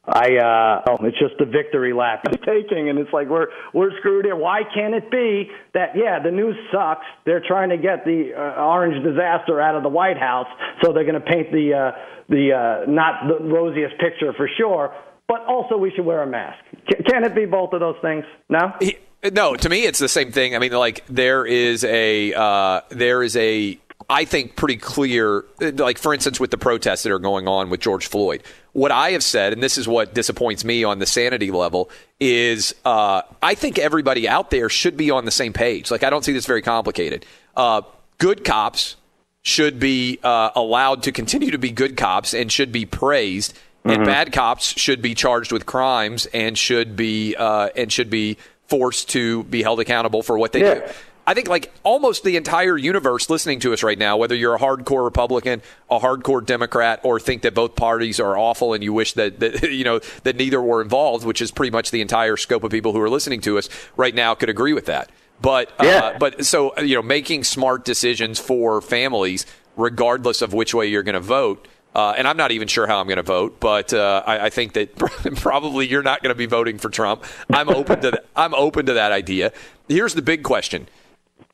I, 0.06 0.36
uh, 0.36 0.90
oh, 0.90 1.04
it's 1.06 1.18
just 1.18 1.34
the 1.38 1.46
victory 1.46 1.94
lap 1.94 2.24
he's 2.28 2.40
taking, 2.46 2.90
and 2.90 2.98
it's 2.98 3.12
like 3.12 3.28
we're 3.28 3.46
we're 3.72 3.96
screwed 3.98 4.26
here. 4.26 4.36
Why 4.36 4.60
can't 4.74 4.94
it 4.94 5.10
be 5.10 5.50
that 5.72 5.96
yeah, 5.96 6.22
the 6.22 6.30
news 6.30 6.56
sucks. 6.70 7.06
They're 7.24 7.42
trying 7.46 7.70
to 7.70 7.78
get 7.78 8.04
the 8.04 8.32
uh, 8.36 8.60
orange 8.62 9.02
disaster 9.02 9.60
out 9.60 9.76
of 9.76 9.82
the 9.82 9.88
White 9.88 10.18
House, 10.18 10.48
so 10.82 10.92
they're 10.92 11.04
going 11.04 11.20
to 11.20 11.20
paint 11.20 11.50
the 11.52 11.72
uh, 11.72 11.98
the 12.28 12.52
uh, 12.52 12.90
not 12.90 13.28
the 13.28 13.44
rosiest 13.44 13.98
picture 13.98 14.32
for 14.36 14.48
sure. 14.58 14.94
But 15.26 15.46
also, 15.46 15.78
we 15.78 15.90
should 15.96 16.04
wear 16.04 16.22
a 16.22 16.26
mask. 16.26 16.58
Can, 16.86 17.02
can 17.04 17.24
it 17.24 17.34
be 17.34 17.46
both 17.46 17.72
of 17.72 17.80
those 17.80 17.96
things? 18.02 18.24
No. 18.50 18.74
He- 18.80 18.98
no, 19.32 19.54
to 19.56 19.68
me, 19.70 19.84
it's 19.84 19.98
the 19.98 20.08
same 20.08 20.32
thing. 20.32 20.54
I 20.54 20.58
mean, 20.58 20.72
like 20.72 21.02
there 21.06 21.46
is 21.46 21.82
a 21.82 22.34
uh, 22.34 22.82
there 22.90 23.22
is 23.22 23.36
a 23.36 23.78
I 24.08 24.24
think 24.24 24.56
pretty 24.56 24.76
clear. 24.76 25.44
Like 25.60 25.98
for 25.98 26.12
instance, 26.12 26.38
with 26.38 26.50
the 26.50 26.58
protests 26.58 27.02
that 27.04 27.12
are 27.12 27.18
going 27.18 27.48
on 27.48 27.70
with 27.70 27.80
George 27.80 28.06
Floyd, 28.06 28.42
what 28.72 28.90
I 28.90 29.12
have 29.12 29.22
said, 29.22 29.52
and 29.52 29.62
this 29.62 29.78
is 29.78 29.86
what 29.88 30.14
disappoints 30.14 30.64
me 30.64 30.84
on 30.84 30.98
the 30.98 31.06
sanity 31.06 31.50
level, 31.50 31.90
is 32.20 32.74
uh, 32.84 33.22
I 33.42 33.54
think 33.54 33.78
everybody 33.78 34.28
out 34.28 34.50
there 34.50 34.68
should 34.68 34.96
be 34.96 35.10
on 35.10 35.24
the 35.24 35.30
same 35.30 35.52
page. 35.52 35.90
Like 35.90 36.02
I 36.02 36.10
don't 36.10 36.24
see 36.24 36.32
this 36.32 36.46
very 36.46 36.62
complicated. 36.62 37.24
Uh, 37.56 37.82
good 38.18 38.44
cops 38.44 38.96
should 39.42 39.78
be 39.78 40.18
uh, 40.22 40.50
allowed 40.54 41.02
to 41.04 41.12
continue 41.12 41.50
to 41.50 41.58
be 41.58 41.70
good 41.70 41.96
cops 41.96 42.34
and 42.34 42.50
should 42.50 42.72
be 42.72 42.86
praised, 42.86 43.56
and 43.84 44.04
bad 44.06 44.32
cops 44.32 44.78
should 44.78 45.02
be 45.02 45.14
charged 45.14 45.52
with 45.52 45.66
crimes 45.66 46.26
and 46.32 46.56
should 46.56 46.96
be 46.96 47.36
uh, 47.36 47.68
and 47.76 47.92
should 47.92 48.08
be 48.10 48.38
forced 48.66 49.10
to 49.10 49.44
be 49.44 49.62
held 49.62 49.78
accountable 49.78 50.22
for 50.22 50.38
what 50.38 50.52
they 50.52 50.60
do. 50.60 50.82
I 51.26 51.32
think 51.34 51.48
like 51.48 51.72
almost 51.84 52.22
the 52.22 52.36
entire 52.36 52.76
universe 52.76 53.30
listening 53.30 53.60
to 53.60 53.72
us 53.72 53.82
right 53.82 53.98
now, 53.98 54.16
whether 54.16 54.34
you're 54.34 54.54
a 54.54 54.58
hardcore 54.58 55.04
Republican, 55.04 55.62
a 55.90 55.98
hardcore 55.98 56.44
Democrat, 56.44 57.00
or 57.02 57.18
think 57.18 57.42
that 57.42 57.54
both 57.54 57.76
parties 57.76 58.20
are 58.20 58.36
awful 58.36 58.74
and 58.74 58.84
you 58.84 58.92
wish 58.92 59.14
that, 59.14 59.40
that 59.40 59.62
you 59.72 59.84
know 59.84 60.00
that 60.24 60.36
neither 60.36 60.60
were 60.60 60.82
involved, 60.82 61.24
which 61.24 61.40
is 61.40 61.50
pretty 61.50 61.70
much 61.70 61.90
the 61.90 62.00
entire 62.02 62.36
scope 62.36 62.62
of 62.64 62.70
people 62.70 62.92
who 62.92 63.00
are 63.00 63.08
listening 63.10 63.40
to 63.42 63.56
us 63.58 63.68
right 63.96 64.14
now, 64.14 64.34
could 64.34 64.50
agree 64.50 64.72
with 64.74 64.86
that. 64.86 65.10
But 65.40 65.70
uh, 65.80 65.84
Yeah. 65.84 66.18
but 66.18 66.44
so 66.44 66.78
you 66.78 66.94
know, 66.94 67.02
making 67.02 67.44
smart 67.44 67.84
decisions 67.84 68.38
for 68.38 68.80
families, 68.82 69.46
regardless 69.76 70.42
of 70.42 70.52
which 70.52 70.74
way 70.74 70.86
you're 70.88 71.02
going 71.02 71.14
to 71.14 71.20
vote. 71.20 71.66
Uh, 71.94 72.12
and 72.18 72.26
I'm 72.26 72.36
not 72.36 72.50
even 72.50 72.66
sure 72.66 72.88
how 72.88 72.98
I'm 72.98 73.06
going 73.06 73.18
to 73.18 73.22
vote, 73.22 73.60
but 73.60 73.94
uh, 73.94 74.20
I, 74.26 74.46
I 74.46 74.50
think 74.50 74.72
that 74.72 74.96
probably 75.36 75.86
you're 75.86 76.02
not 76.02 76.22
going 76.22 76.34
to 76.34 76.38
be 76.38 76.46
voting 76.46 76.76
for 76.76 76.88
Trump. 76.90 77.24
I'm 77.50 77.68
open 77.68 78.00
to 78.00 78.10
that. 78.10 78.26
I'm 78.34 78.52
open 78.52 78.86
to 78.86 78.94
that 78.94 79.12
idea. 79.12 79.52
Here's 79.88 80.14
the 80.14 80.22
big 80.22 80.42
question: 80.42 80.88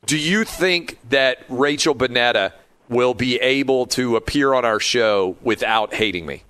Do 0.05 0.17
you 0.17 0.43
think 0.43 0.97
that 1.09 1.39
Rachel 1.49 1.95
Bonnetta 1.95 2.53
will 2.89 3.13
be 3.13 3.37
able 3.37 3.85
to 3.87 4.15
appear 4.15 4.53
on 4.53 4.65
our 4.65 4.79
show 4.79 5.37
without 5.41 5.93
hating 5.93 6.25
me? 6.25 6.43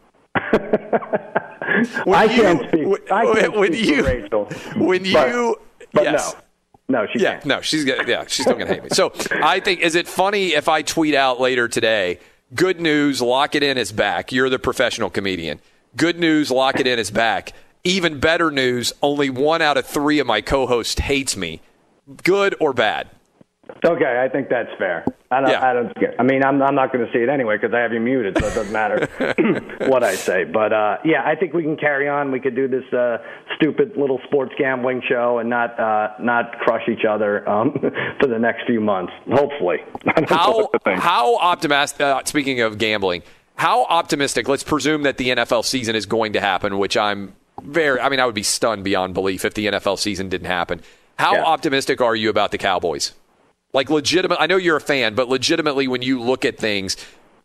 When 2.04 2.16
I 2.16 2.24
you- 2.26 2.42
can't 2.42 2.68
speak. 2.68 2.88
when- 2.88 3.02
I 3.12 3.34
can't 3.40 3.56
when 3.58 3.74
speak 3.74 3.86
you- 3.86 4.06
Rachel. 4.06 4.46
when 4.76 5.04
But- 5.12 5.30
you- 5.30 5.56
but 5.94 6.04
yes. 6.04 6.36
no, 6.90 7.02
no, 7.02 7.08
she 7.12 7.20
Yeah, 7.20 7.32
can't. 7.34 7.46
no, 7.46 7.62
she's 7.62 7.86
gonna, 7.86 8.04
yeah, 8.08 8.24
she's 8.28 8.46
still 8.46 8.58
gonna 8.58 8.74
hate 8.74 8.84
me. 8.84 8.90
So 8.92 9.12
I 9.42 9.60
think 9.60 9.82
is 9.82 9.96
it 9.96 10.08
funny 10.08 10.54
if 10.54 10.68
I 10.70 10.82
tweet 10.82 11.16
out 11.16 11.40
later 11.40 11.68
today? 11.68 12.20
Good 12.54 12.82
news, 12.82 13.22
lock 13.22 13.56
it 13.56 13.64
in 13.64 13.78
is 13.78 13.92
back. 13.92 14.32
You're 14.32 14.50
the 14.50 14.60
professional 14.60 15.10
comedian. 15.10 15.60
Good 15.96 16.20
news, 16.20 16.52
lock 16.52 16.80
it 16.80 16.88
in 16.88 17.00
is 17.00 17.10
back. 17.12 17.54
Even 17.84 18.20
better 18.20 18.52
news, 18.52 18.94
only 19.02 19.30
one 19.30 19.62
out 19.62 19.78
of 19.78 19.86
three 19.86 20.20
of 20.20 20.28
my 20.28 20.42
co-hosts 20.42 21.00
hates 21.00 21.36
me. 21.38 21.62
Good 22.24 22.56
or 22.60 22.74
bad? 22.74 23.08
Okay, 23.84 24.22
I 24.24 24.30
think 24.30 24.50
that's 24.50 24.70
fair. 24.78 25.06
I 25.32 25.42
don't. 25.42 25.50
Yeah. 25.50 25.66
I 25.66 25.74
don't. 25.74 25.94
I 26.20 26.24
mean, 26.24 26.44
I'm. 26.44 26.62
I'm 26.62 26.76
not 26.76 26.92
going 26.94 27.06
to 27.06 27.12
see 27.12 27.20
it 27.20 27.30
anyway 27.30 27.58
because 27.58 27.74
I 27.74 27.80
have 27.80 27.94
you 27.94 28.00
muted, 28.00 28.38
so 28.38 28.46
it 28.48 28.54
doesn't 28.54 28.72
matter 28.72 29.08
what 29.90 30.04
I 30.04 30.14
say. 30.16 30.44
But 30.44 30.72
uh, 30.74 30.98
yeah, 31.06 31.24
I 31.26 31.36
think 31.36 31.54
we 31.54 31.64
can 31.64 31.78
carry 31.78 32.08
on. 32.08 32.32
We 32.32 32.40
could 32.40 32.56
do 32.56 32.68
this 32.68 32.84
uh, 32.94 33.18
stupid 33.56 33.94
little 33.98 34.20
sports 34.26 34.54
gambling 34.58 35.02
show 35.10 35.40
and 35.40 35.50
not 35.50 35.80
uh, 35.80 36.10
not 36.20 36.60
crush 36.60 36.88
each 36.90 37.06
other 37.10 37.48
um, 37.50 37.72
for 38.20 38.28
the 38.28 38.38
next 38.38 38.66
few 38.68 38.82
months. 38.82 39.14
Hopefully. 39.32 39.78
I 40.08 40.12
don't 40.22 40.30
know 40.30 40.38
How 40.38 40.56
what 40.58 40.74
to 40.74 40.80
think. 40.80 41.00
how 41.00 41.38
optimistic? 41.38 42.02
Uh, 42.02 42.22
speaking 42.26 42.62
of 42.62 42.78
gambling, 42.78 43.24
how 43.56 43.86
optimistic? 43.86 44.48
Let's 44.48 44.64
presume 44.64 45.04
that 45.04 45.18
the 45.18 45.30
NFL 45.30 45.66
season 45.66 45.96
is 45.96 46.06
going 46.06 46.34
to 46.34 46.42
happen, 46.42 46.78
which 46.78 46.98
I'm 46.98 47.34
very. 47.64 48.00
I 48.00 48.10
mean, 48.10 48.20
I 48.20 48.26
would 48.26 48.36
be 48.36 48.44
stunned 48.44 48.84
beyond 48.84 49.14
belief 49.14 49.44
if 49.46 49.54
the 49.54 49.68
NFL 49.68 49.98
season 49.98 50.30
didn't 50.30 50.48
happen. 50.48 50.82
How 51.18 51.34
Yeah. 51.36 51.44
optimistic 51.46 52.02
are 52.02 52.16
you 52.16 52.30
about 52.30 52.52
the 52.52 52.58
Cowboys? 52.58 53.14
Like 53.74 53.90
legitimate. 53.90 54.38
I 54.42 54.48
know 54.48 54.58
you're 54.58 54.78
a 54.78 54.82
fan, 54.82 55.16
but 55.16 55.30
legitimately, 55.30 55.88
when 55.88 56.02
you 56.02 56.20
look 56.22 56.44
at 56.46 56.58
things, 56.58 56.98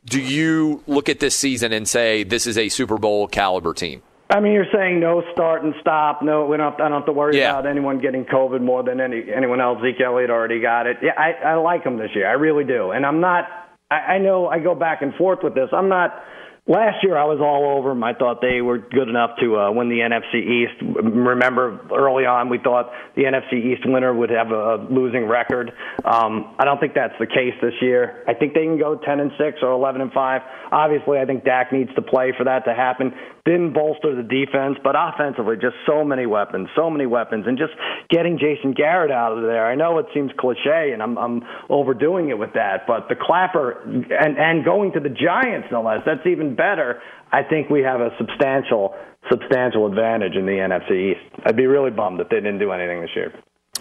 do 0.05 0.21
you 0.21 0.83
look 0.87 1.09
at 1.09 1.21
this 1.21 1.35
season 1.37 1.73
and 1.73 1.87
say 1.89 2.25
this 2.25 2.47
is 2.47 2.59
a 2.59 2.69
Super 2.69 2.99
Bowl 2.99 3.29
caliber 3.29 3.73
team? 3.73 4.03
I 4.29 4.41
mean, 4.41 4.53
you're 4.53 4.67
saying 4.75 4.99
no 4.99 5.23
start 5.33 5.63
and 5.63 5.73
stop. 5.81 6.21
No, 6.23 6.47
we 6.47 6.57
don't. 6.57 6.75
I 6.81 6.89
don't 6.89 6.93
have 6.99 7.07
to 7.07 7.13
worry 7.13 7.39
Yeah. 7.39 7.51
about 7.51 7.67
anyone 7.67 8.01
getting 8.01 8.25
COVID 8.25 8.61
more 8.61 8.83
than 8.83 9.01
any 9.01 9.23
anyone 9.33 9.61
else. 9.61 9.81
Zeke 9.83 10.01
Elliott 10.01 10.31
already 10.31 10.61
got 10.61 10.87
it. 10.89 10.97
Yeah, 11.01 11.13
I, 11.17 11.51
I 11.51 11.55
like 11.55 11.85
him 11.85 11.97
this 11.97 12.11
year. 12.15 12.29
I 12.29 12.33
really 12.33 12.65
do. 12.65 12.91
And 12.91 13.07
I'm 13.07 13.21
not. 13.21 13.45
I, 13.89 14.15
I 14.15 14.19
know 14.19 14.49
I 14.49 14.59
go 14.59 14.75
back 14.75 15.03
and 15.03 15.15
forth 15.15 15.41
with 15.45 15.55
this. 15.55 15.69
I'm 15.73 15.89
not. 15.89 16.25
Last 16.69 17.05
year 17.05 17.17
I 17.17 17.25
was 17.25 17.39
all 17.39 17.79
over 17.79 17.91
them. 17.91 18.03
I 18.03 18.13
thought 18.13 18.41
they 18.41 18.61
were 18.61 18.79
good 18.79 19.09
enough 19.09 19.39
to 19.39 19.57
uh, 19.57 19.71
win 19.71 19.89
the 19.89 20.03
NFC 20.03 20.43
East. 20.43 20.83
Remember 20.83 21.79
early 21.95 22.27
on 22.27 22.49
we 22.49 22.59
thought 22.59 22.91
the 23.15 23.23
NFC 23.23 23.55
East 23.55 23.83
winner 23.87 24.13
would 24.13 24.31
have 24.31 24.51
a, 24.51 24.85
losing 24.91 25.29
record. 25.29 25.71
Um, 26.05 26.57
I 26.59 26.65
don't 26.65 26.81
think 26.81 26.95
that's 26.95 27.15
the 27.21 27.27
case 27.27 27.55
this 27.63 27.75
year. 27.81 28.25
I 28.27 28.35
think 28.35 28.55
they 28.55 28.65
can 28.65 28.79
go 28.79 28.97
10 28.97 29.21
and 29.21 29.31
6 29.39 29.59
or 29.63 29.71
11 29.71 30.01
and 30.01 30.13
5. 30.13 30.43
Obviously, 30.73 31.19
I 31.19 31.25
think 31.25 31.45
Dak 31.45 31.73
needs 31.73 31.95
to 31.95 32.03
play 32.03 32.33
for 32.37 32.43
that 32.43 32.65
to 32.65 32.75
happen. 32.75 33.15
Didn't 33.47 33.73
bolster 33.73 34.15
the 34.15 34.27
defense, 34.27 34.77
but 34.83 34.97
offensively, 34.99 35.55
just 35.55 35.77
so 35.87 36.05
many 36.05 36.27
weapons, 36.27 36.69
so 36.75 36.91
many 36.91 37.07
weapons, 37.07 37.45
and 37.47 37.57
just 37.57 37.73
getting 38.11 38.39
Jason 38.39 38.73
Garrett 38.73 39.13
out 39.13 39.39
of 39.39 39.43
there. 39.43 39.65
I 39.65 39.77
know 39.77 39.99
it 39.99 40.07
seems 40.13 40.33
cliche, 40.37 40.91
and 40.93 41.01
I'm, 41.01 41.17
I'm 41.17 41.43
overdoing 41.71 42.29
it 42.31 42.39
with 42.39 42.55
that, 42.55 42.89
but 42.89 43.09
the 43.09 43.15
Clapper 43.15 43.83
and 43.83 44.37
and 44.37 44.65
going 44.65 44.93
to 44.93 45.01
the 45.01 45.11
Giants 45.11 45.69
no 45.71 45.83
less, 45.83 46.01
that's 46.05 46.27
even 46.27 46.57
better. 46.57 47.01
I 47.31 47.43
think 47.43 47.71
we 47.71 47.83
have 47.83 48.01
a 48.01 48.11
substantial 48.19 48.95
substantial 49.31 49.87
advantage 49.87 50.35
in 50.35 50.47
the 50.47 50.53
NFC 50.53 51.13
East. 51.13 51.43
I'd 51.45 51.57
be 51.57 51.67
really 51.67 51.91
bummed 51.91 52.21
if 52.21 52.29
they 52.29 52.37
didn't 52.37 52.59
do 52.59 52.73
anything 52.73 53.01
this 53.01 53.11
year. 53.15 53.33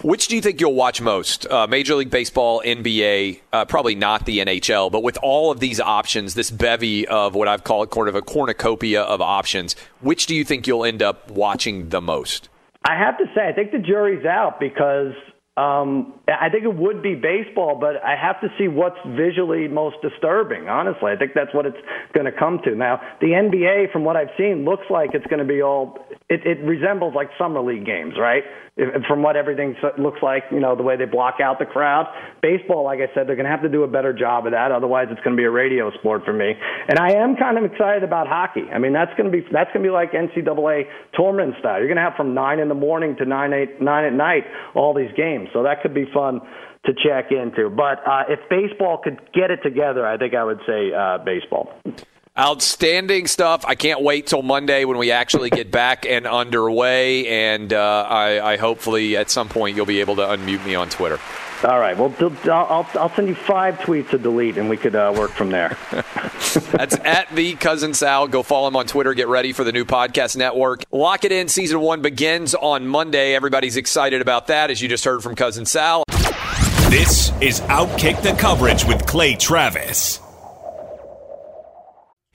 Which 0.02 0.28
do 0.28 0.36
you 0.36 0.42
think 0.42 0.60
you'll 0.60 0.74
watch 0.74 1.00
most? 1.00 1.46
Uh, 1.50 1.66
Major 1.66 1.94
League 1.94 2.10
Baseball, 2.10 2.62
NBA, 2.64 3.40
uh, 3.52 3.64
probably 3.64 3.94
not 3.94 4.26
the 4.26 4.38
NHL, 4.38 4.92
but 4.92 5.02
with 5.02 5.18
all 5.22 5.50
of 5.50 5.58
these 5.58 5.80
options, 5.80 6.34
this 6.34 6.50
bevy 6.50 7.06
of 7.08 7.34
what 7.34 7.48
I've 7.48 7.64
called 7.64 7.90
kind 7.90 8.08
of 8.08 8.14
a 8.14 8.22
cornucopia 8.22 9.02
of 9.02 9.20
options, 9.20 9.74
which 10.00 10.26
do 10.26 10.34
you 10.34 10.44
think 10.44 10.66
you'll 10.66 10.84
end 10.84 11.02
up 11.02 11.30
watching 11.30 11.88
the 11.88 12.00
most? 12.00 12.48
I 12.84 12.96
have 12.96 13.16
to 13.18 13.24
say, 13.34 13.48
I 13.48 13.52
think 13.52 13.72
the 13.72 13.78
jury's 13.78 14.24
out 14.26 14.60
because 14.60 15.14
Um, 15.56 16.12
I 16.28 16.50
think 16.50 16.64
it 16.64 16.74
would 16.74 17.02
be 17.02 17.14
baseball, 17.14 17.78
but 17.80 17.96
I 18.04 18.14
have 18.14 18.38
to 18.42 18.48
see 18.58 18.68
what's 18.68 18.98
visually 19.06 19.68
most 19.68 19.96
disturbing. 20.02 20.68
Honestly, 20.68 21.10
I 21.10 21.16
think 21.16 21.32
that's 21.34 21.54
what 21.54 21.64
it's 21.64 21.78
going 22.12 22.26
to 22.26 22.32
come 22.32 22.60
to. 22.64 22.74
Now, 22.74 23.00
the 23.22 23.28
NBA, 23.28 23.90
from 23.90 24.04
what 24.04 24.16
I've 24.16 24.34
seen, 24.36 24.66
looks 24.66 24.84
like 24.90 25.14
it's 25.14 25.26
going 25.28 25.38
to 25.38 25.46
be 25.46 25.62
all. 25.62 25.98
It, 26.28 26.44
it 26.44 26.60
resembles 26.62 27.14
like 27.14 27.30
summer 27.38 27.62
league 27.62 27.86
games, 27.86 28.18
right? 28.20 28.44
From 29.08 29.22
what 29.22 29.36
everything 29.36 29.74
looks 29.96 30.20
like, 30.22 30.44
you 30.50 30.60
know, 30.60 30.76
the 30.76 30.82
way 30.82 30.98
they 30.98 31.06
block 31.06 31.36
out 31.42 31.58
the 31.58 31.64
crowd. 31.64 32.12
Baseball, 32.42 32.84
like 32.84 32.98
I 32.98 33.08
said, 33.14 33.26
they're 33.26 33.34
going 33.34 33.48
to 33.48 33.50
have 33.50 33.62
to 33.62 33.70
do 33.70 33.84
a 33.84 33.88
better 33.88 34.12
job 34.12 34.44
of 34.44 34.52
that. 34.52 34.70
Otherwise, 34.70 35.08
it's 35.10 35.20
going 35.22 35.34
to 35.34 35.40
be 35.40 35.44
a 35.44 35.50
radio 35.50 35.90
sport 35.92 36.26
for 36.26 36.34
me. 36.34 36.52
And 36.86 36.98
I 36.98 37.12
am 37.12 37.36
kind 37.36 37.56
of 37.56 37.64
excited 37.64 38.04
about 38.04 38.28
hockey. 38.28 38.68
I 38.70 38.78
mean, 38.78 38.92
that's 38.92 39.16
going 39.16 39.32
to 39.32 39.34
be 39.34 39.40
that's 39.50 39.72
going 39.72 39.82
to 39.82 39.88
be 39.88 39.92
like 39.92 40.12
NCAA 40.12 40.84
tournament 41.14 41.54
style. 41.58 41.78
You're 41.78 41.88
going 41.88 41.96
to 41.96 42.02
have 42.02 42.16
from 42.16 42.34
nine 42.34 42.58
in 42.58 42.68
the 42.68 42.74
morning 42.74 43.16
to 43.16 43.24
nine 43.24 43.54
eight 43.54 43.80
nine 43.80 44.04
at 44.04 44.12
night 44.12 44.44
all 44.74 44.92
these 44.92 45.12
games. 45.16 45.48
So 45.54 45.62
that 45.62 45.80
could 45.80 45.94
be 45.94 46.04
fun 46.12 46.40
to 46.84 46.92
check 46.92 47.32
into. 47.32 47.70
But 47.70 48.06
uh, 48.06 48.24
if 48.28 48.40
baseball 48.50 49.00
could 49.02 49.20
get 49.32 49.50
it 49.50 49.60
together, 49.62 50.06
I 50.06 50.18
think 50.18 50.34
I 50.34 50.44
would 50.44 50.60
say 50.66 50.92
uh, 50.92 51.18
baseball. 51.24 51.72
Outstanding 52.38 53.26
stuff. 53.28 53.64
I 53.66 53.74
can't 53.76 54.02
wait 54.02 54.26
till 54.26 54.42
Monday 54.42 54.84
when 54.84 54.98
we 54.98 55.10
actually 55.10 55.48
get 55.48 55.70
back 55.70 56.04
and 56.04 56.26
underway. 56.26 57.26
And 57.28 57.72
uh, 57.72 58.06
I, 58.06 58.52
I, 58.52 58.56
hopefully 58.58 59.16
at 59.16 59.30
some 59.30 59.48
point 59.48 59.74
you'll 59.74 59.86
be 59.86 60.00
able 60.00 60.16
to 60.16 60.22
unmute 60.22 60.64
me 60.66 60.74
on 60.74 60.90
Twitter. 60.90 61.18
All 61.64 61.78
right. 61.80 61.96
Well, 61.96 62.14
I'll, 62.44 62.86
I'll 62.94 63.14
send 63.14 63.28
you 63.28 63.34
five 63.34 63.76
tweets 63.78 64.10
to 64.10 64.18
delete, 64.18 64.58
and 64.58 64.68
we 64.68 64.76
could 64.76 64.94
uh, 64.94 65.14
work 65.16 65.30
from 65.30 65.50
there. 65.50 65.78
That's 66.72 66.96
at 66.96 67.34
the 67.34 67.54
cousin 67.54 67.94
Sal. 67.94 68.28
Go 68.28 68.42
follow 68.42 68.68
him 68.68 68.76
on 68.76 68.86
Twitter. 68.86 69.14
Get 69.14 69.28
ready 69.28 69.54
for 69.54 69.64
the 69.64 69.72
new 69.72 69.86
podcast 69.86 70.36
network. 70.36 70.84
Lock 70.92 71.24
it 71.24 71.32
in. 71.32 71.48
Season 71.48 71.80
one 71.80 72.02
begins 72.02 72.54
on 72.54 72.86
Monday. 72.86 73.34
Everybody's 73.34 73.78
excited 73.78 74.20
about 74.20 74.48
that, 74.48 74.70
as 74.70 74.82
you 74.82 74.88
just 74.88 75.06
heard 75.06 75.22
from 75.22 75.34
cousin 75.34 75.64
Sal. 75.64 76.04
This 76.90 77.32
is 77.40 77.62
Outkick 77.62 78.22
the 78.22 78.32
Coverage 78.38 78.84
with 78.84 79.06
Clay 79.06 79.34
Travis. 79.36 80.20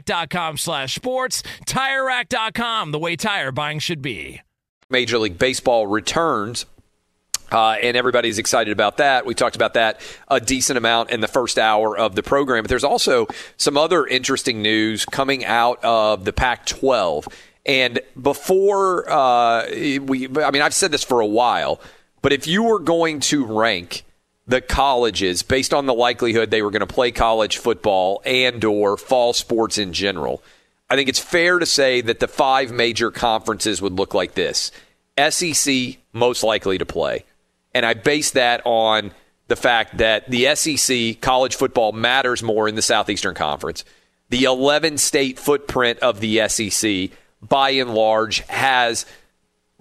TireRack.com 0.00 0.56
slash 0.56 0.94
sports. 0.94 1.42
TireRack.com, 1.66 2.92
the 2.92 2.98
way 2.98 3.16
tire 3.16 3.52
buying 3.52 3.78
should 3.78 4.02
be. 4.02 4.40
Major 4.88 5.18
League 5.18 5.38
Baseball 5.38 5.86
returns. 5.86 6.66
Uh, 7.52 7.76
and 7.82 7.96
everybody's 7.96 8.38
excited 8.38 8.70
about 8.70 8.98
that. 8.98 9.26
We 9.26 9.34
talked 9.34 9.56
about 9.56 9.74
that 9.74 10.00
a 10.28 10.38
decent 10.40 10.76
amount 10.76 11.10
in 11.10 11.20
the 11.20 11.26
first 11.26 11.58
hour 11.58 11.98
of 11.98 12.14
the 12.14 12.22
program. 12.22 12.62
But 12.62 12.68
there's 12.68 12.84
also 12.84 13.26
some 13.56 13.76
other 13.76 14.06
interesting 14.06 14.62
news 14.62 15.04
coming 15.04 15.44
out 15.44 15.82
of 15.84 16.24
the 16.24 16.32
Pac 16.32 16.66
12. 16.66 17.26
And 17.66 18.00
before 18.20 19.10
uh, 19.10 19.66
we, 19.68 20.28
I 20.28 20.50
mean, 20.52 20.62
I've 20.62 20.74
said 20.74 20.92
this 20.92 21.02
for 21.02 21.20
a 21.20 21.26
while, 21.26 21.80
but 22.22 22.32
if 22.32 22.46
you 22.46 22.62
were 22.62 22.78
going 22.78 23.18
to 23.20 23.44
rank 23.44 24.04
the 24.50 24.60
colleges 24.60 25.44
based 25.44 25.72
on 25.72 25.86
the 25.86 25.94
likelihood 25.94 26.50
they 26.50 26.60
were 26.60 26.72
going 26.72 26.80
to 26.80 26.86
play 26.86 27.12
college 27.12 27.58
football 27.58 28.20
and 28.24 28.64
or 28.64 28.96
fall 28.96 29.32
sports 29.32 29.78
in 29.78 29.92
general. 29.92 30.42
I 30.90 30.96
think 30.96 31.08
it's 31.08 31.20
fair 31.20 31.60
to 31.60 31.66
say 31.66 32.00
that 32.00 32.18
the 32.18 32.26
five 32.26 32.72
major 32.72 33.12
conferences 33.12 33.80
would 33.80 33.92
look 33.92 34.12
like 34.12 34.34
this. 34.34 34.72
SEC 35.28 35.98
most 36.12 36.42
likely 36.42 36.78
to 36.78 36.86
play. 36.86 37.24
And 37.74 37.86
I 37.86 37.94
base 37.94 38.32
that 38.32 38.62
on 38.64 39.12
the 39.46 39.54
fact 39.54 39.98
that 39.98 40.28
the 40.28 40.52
SEC 40.56 41.20
college 41.20 41.54
football 41.54 41.92
matters 41.92 42.42
more 42.42 42.66
in 42.66 42.74
the 42.74 42.82
Southeastern 42.82 43.36
Conference. 43.36 43.84
The 44.30 44.44
11 44.44 44.98
state 44.98 45.38
footprint 45.38 46.00
of 46.00 46.18
the 46.18 46.48
SEC 46.48 47.16
by 47.40 47.70
and 47.70 47.94
large 47.94 48.40
has 48.48 49.06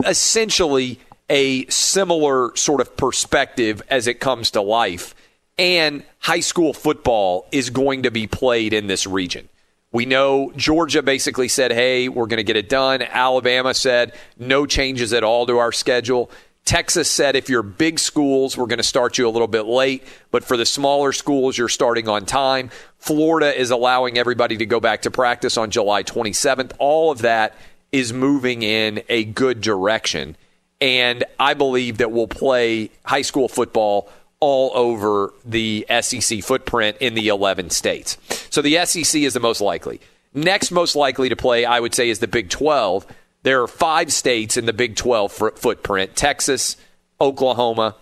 essentially 0.06 1.00
a 1.30 1.66
similar 1.68 2.56
sort 2.56 2.82
of 2.82 2.98
perspective 2.98 3.82
as 3.90 4.08
it 4.08 4.20
comes 4.20 4.52
to 4.52 4.62
life. 4.62 5.16
And 5.58 6.04
high 6.20 6.40
school 6.40 6.74
football 6.74 7.48
is 7.52 7.70
going 7.70 8.04
to 8.04 8.12
be 8.12 8.28
played 8.28 8.74
in 8.74 8.88
this 8.88 9.06
region. 9.06 9.50
We 9.92 10.06
know 10.06 10.52
Georgia 10.56 11.02
basically 11.02 11.48
said, 11.48 11.72
hey, 11.72 12.10
we're 12.10 12.28
going 12.28 12.38
to 12.38 12.44
get 12.44 12.56
it 12.56 12.70
done. 12.70 13.02
Alabama 13.02 13.74
said, 13.74 14.14
no 14.38 14.66
changes 14.66 15.14
at 15.14 15.24
all 15.24 15.48
to 15.48 15.58
our 15.58 15.72
schedule. 15.72 16.30
Texas 16.64 17.10
said, 17.10 17.36
if 17.36 17.50
you're 17.50 17.64
big 17.64 17.98
schools, 17.98 18.56
we're 18.56 18.68
going 18.68 18.78
to 18.78 18.84
start 18.84 19.18
you 19.18 19.28
a 19.28 19.32
little 19.32 19.48
bit 19.48 19.66
late, 19.66 20.04
but 20.30 20.44
for 20.44 20.56
the 20.56 20.66
smaller 20.66 21.12
schools, 21.12 21.58
you're 21.58 21.68
starting 21.68 22.08
on 22.08 22.26
time. 22.26 22.70
Florida 23.00 23.60
is 23.60 23.72
allowing 23.72 24.20
everybody 24.20 24.58
to 24.58 24.68
go 24.68 24.80
back 24.80 25.02
to 25.04 25.12
practice 25.12 25.58
on 25.58 25.72
July 25.72 26.04
27th. 26.04 26.74
All 26.78 27.12
of 27.12 27.20
that 27.20 27.56
is 27.92 28.14
moving 28.14 28.62
in 28.62 29.02
a 29.10 29.24
good 29.24 29.62
direction 29.62 30.36
and 30.82 31.24
I 31.40 31.54
believe 31.54 31.98
that 31.98 32.12
we'll 32.12 32.28
play 32.28 32.92
high 33.06 33.22
school 33.22 33.48
football 33.48 34.10
all 34.40 34.72
over 34.74 35.34
the 35.44 35.86
SEC 36.02 36.42
footprint 36.44 36.98
in 37.00 37.14
the 37.14 37.28
11 37.28 37.72
states. 37.72 38.18
So 38.50 38.62
the 38.62 38.86
SEC 38.86 39.22
is 39.22 39.34
the 39.34 39.40
most 39.40 39.60
likely. 39.60 40.00
Next 40.34 40.72
most 40.72 40.96
likely 40.96 41.30
to 41.30 41.36
play, 41.36 41.66
I 41.66 41.80
would 41.80 41.94
say, 41.94 42.10
is 42.10 42.20
the 42.20 42.28
Big 42.28 42.50
12. 42.50 43.06
There 43.44 43.62
are 43.62 43.68
five 43.68 44.14
states 44.14 44.58
in 44.58 44.66
the 44.66 44.74
Big 44.74 44.96
12 44.96 45.32
footprint 45.32 46.16
Texas, 46.16 46.78
Oklahoma, 47.20 47.96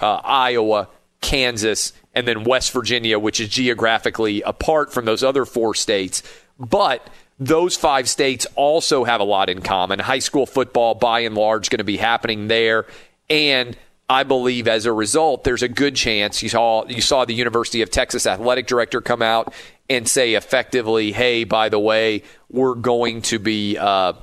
uh, 0.00 0.16
Iowa, 0.24 0.88
Kansas, 1.20 1.92
and 2.14 2.26
then 2.26 2.44
West 2.44 2.72
Virginia, 2.72 3.18
which 3.18 3.40
is 3.40 3.48
geographically 3.48 4.42
apart 4.42 4.92
from 4.92 5.04
those 5.04 5.22
other 5.22 5.44
four 5.44 5.74
states. 5.74 6.22
But 6.58 7.06
those 7.38 7.76
five 7.76 8.08
states 8.08 8.46
also 8.54 9.04
have 9.04 9.20
a 9.20 9.24
lot 9.24 9.50
in 9.50 9.60
common. 9.60 9.98
High 9.98 10.20
school 10.20 10.46
football, 10.46 10.94
by 10.94 11.20
and 11.20 11.34
large, 11.34 11.68
going 11.70 11.78
to 11.78 11.84
be 11.84 11.98
happening 11.98 12.48
there. 12.48 12.86
And 13.28 13.76
I 14.08 14.22
believe 14.22 14.68
as 14.68 14.86
a 14.86 14.92
result, 14.92 15.44
there's 15.44 15.62
a 15.62 15.68
good 15.68 15.96
chance 15.96 16.42
you 16.42 16.48
saw 16.48 16.86
you 16.86 17.00
saw 17.00 17.24
the 17.24 17.34
University 17.34 17.82
of 17.82 17.90
Texas 17.90 18.26
athletic 18.26 18.66
director 18.66 19.00
come 19.00 19.20
out 19.20 19.52
and 19.90 20.08
say 20.08 20.34
effectively, 20.34 21.12
"Hey, 21.12 21.44
by 21.44 21.68
the 21.68 21.78
way, 21.78 22.22
we're 22.50 22.74
going 22.74 23.22
to 23.22 23.38
be 23.38 23.76
uh, 23.76 24.14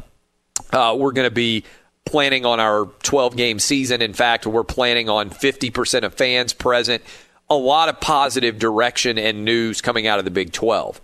uh, 0.71 0.95
we're 0.97 1.11
going 1.11 1.27
to 1.27 1.35
be 1.35 1.65
planning 2.05 2.45
on 2.45 2.59
our 2.59 2.85
12 3.03 3.35
game 3.35 3.59
season. 3.59 4.01
In 4.01 4.13
fact, 4.13 4.45
we're 4.45 4.63
planning 4.63 5.07
on 5.09 5.29
50% 5.29 6.03
of 6.03 6.13
fans 6.13 6.51
present. 6.51 7.01
A 7.49 7.55
lot 7.55 7.87
of 7.87 7.99
positive 8.01 8.59
direction 8.59 9.17
and 9.17 9.45
news 9.45 9.81
coming 9.81 10.07
out 10.07 10.19
of 10.19 10.25
the 10.25 10.31
Big 10.31 10.51
12." 10.51 10.99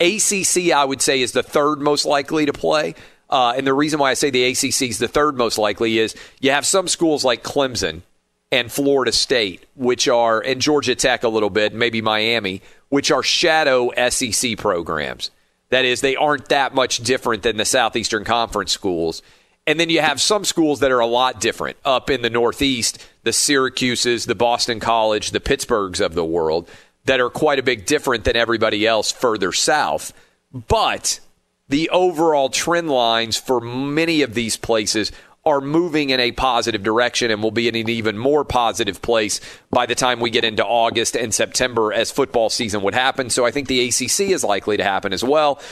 ACC, 0.00 0.72
I 0.72 0.84
would 0.84 1.02
say, 1.02 1.20
is 1.20 1.32
the 1.32 1.42
third 1.42 1.80
most 1.80 2.04
likely 2.04 2.46
to 2.46 2.52
play. 2.52 2.94
Uh, 3.30 3.54
and 3.56 3.66
the 3.66 3.74
reason 3.74 3.98
why 3.98 4.10
I 4.10 4.14
say 4.14 4.30
the 4.30 4.44
ACC 4.44 4.82
is 4.82 4.98
the 4.98 5.08
third 5.08 5.36
most 5.36 5.58
likely 5.58 5.98
is 5.98 6.14
you 6.40 6.50
have 6.50 6.66
some 6.66 6.88
schools 6.88 7.24
like 7.24 7.42
Clemson 7.42 8.02
and 8.50 8.72
Florida 8.72 9.12
State, 9.12 9.66
which 9.76 10.08
are, 10.08 10.40
and 10.40 10.60
Georgia 10.60 10.94
Tech 10.94 11.24
a 11.24 11.28
little 11.28 11.50
bit, 11.50 11.74
maybe 11.74 12.00
Miami, 12.00 12.62
which 12.88 13.10
are 13.10 13.22
shadow 13.22 13.90
SEC 14.08 14.56
programs. 14.56 15.30
That 15.70 15.84
is, 15.84 16.00
they 16.00 16.16
aren't 16.16 16.48
that 16.48 16.74
much 16.74 16.98
different 16.98 17.42
than 17.42 17.58
the 17.58 17.66
Southeastern 17.66 18.24
Conference 18.24 18.72
schools. 18.72 19.22
And 19.66 19.78
then 19.78 19.90
you 19.90 20.00
have 20.00 20.18
some 20.18 20.46
schools 20.46 20.80
that 20.80 20.90
are 20.90 21.00
a 21.00 21.06
lot 21.06 21.42
different 21.42 21.76
up 21.84 22.08
in 22.08 22.22
the 22.22 22.30
Northeast, 22.30 23.06
the 23.24 23.32
Syracuses, 23.32 24.26
the 24.26 24.34
Boston 24.34 24.80
College, 24.80 25.32
the 25.32 25.40
Pittsburghs 25.40 26.00
of 26.00 26.14
the 26.14 26.24
world 26.24 26.70
that 27.08 27.20
are 27.20 27.30
quite 27.30 27.58
a 27.58 27.62
bit 27.62 27.86
different 27.86 28.24
than 28.24 28.36
everybody 28.36 28.86
else 28.86 29.10
further 29.10 29.50
south. 29.50 30.12
But 30.52 31.20
the 31.66 31.88
overall 31.88 32.50
trend 32.50 32.90
lines 32.90 33.38
for 33.38 33.62
many 33.62 34.20
of 34.20 34.34
these 34.34 34.58
places 34.58 35.10
are 35.46 35.62
moving 35.62 36.10
in 36.10 36.20
a 36.20 36.32
positive 36.32 36.82
direction 36.82 37.30
and 37.30 37.42
will 37.42 37.50
be 37.50 37.66
in 37.66 37.74
an 37.74 37.88
even 37.88 38.18
more 38.18 38.44
positive 38.44 39.00
place 39.00 39.40
by 39.70 39.86
the 39.86 39.94
time 39.94 40.20
we 40.20 40.28
get 40.28 40.44
into 40.44 40.62
August 40.62 41.16
and 41.16 41.32
September 41.32 41.94
as 41.94 42.10
football 42.10 42.50
season 42.50 42.82
would 42.82 42.92
happen. 42.92 43.30
So 43.30 43.46
I 43.46 43.52
think 43.52 43.68
the 43.68 43.88
ACC 43.88 44.28
is 44.28 44.44
likely 44.44 44.76
to 44.76 44.84
happen 44.84 45.14
as 45.14 45.24
well. 45.24 45.62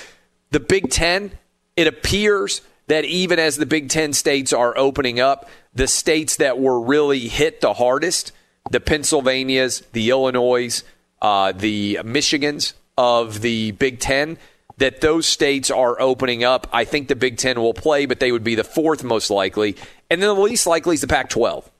The 0.52 0.60
Big 0.60 0.88
Ten, 0.88 1.32
it 1.76 1.86
appears 1.86 2.62
that 2.86 3.04
even 3.04 3.38
as 3.38 3.58
the 3.58 3.66
Big 3.66 3.90
Ten 3.90 4.14
states 4.14 4.54
are 4.54 4.76
opening 4.78 5.20
up, 5.20 5.50
the 5.74 5.86
states 5.86 6.36
that 6.36 6.58
were 6.58 6.80
really 6.80 7.28
hit 7.28 7.60
the 7.60 7.74
hardest, 7.74 8.32
the 8.70 8.80
Pennsylvanias, 8.80 9.82
the 9.92 10.08
Illinois, 10.08 10.82
uh, 11.22 11.52
the 11.52 12.00
Michigans 12.02 12.74
of 12.98 13.40
the 13.40 13.72
Big 13.72 14.00
Ten, 14.00 14.38
that 14.78 15.00
those 15.00 15.26
states 15.26 15.70
are 15.70 16.00
opening 16.00 16.44
up. 16.44 16.68
I 16.72 16.84
think 16.84 17.08
the 17.08 17.16
Big 17.16 17.38
Ten 17.38 17.60
will 17.60 17.74
play, 17.74 18.06
but 18.06 18.20
they 18.20 18.32
would 18.32 18.44
be 18.44 18.54
the 18.54 18.64
fourth 18.64 19.02
most 19.02 19.30
likely. 19.30 19.76
And 20.10 20.22
then 20.22 20.34
the 20.34 20.40
least 20.40 20.66
likely 20.66 20.94
is 20.94 21.00
the 21.00 21.06
Pac 21.06 21.30
12. 21.30 21.70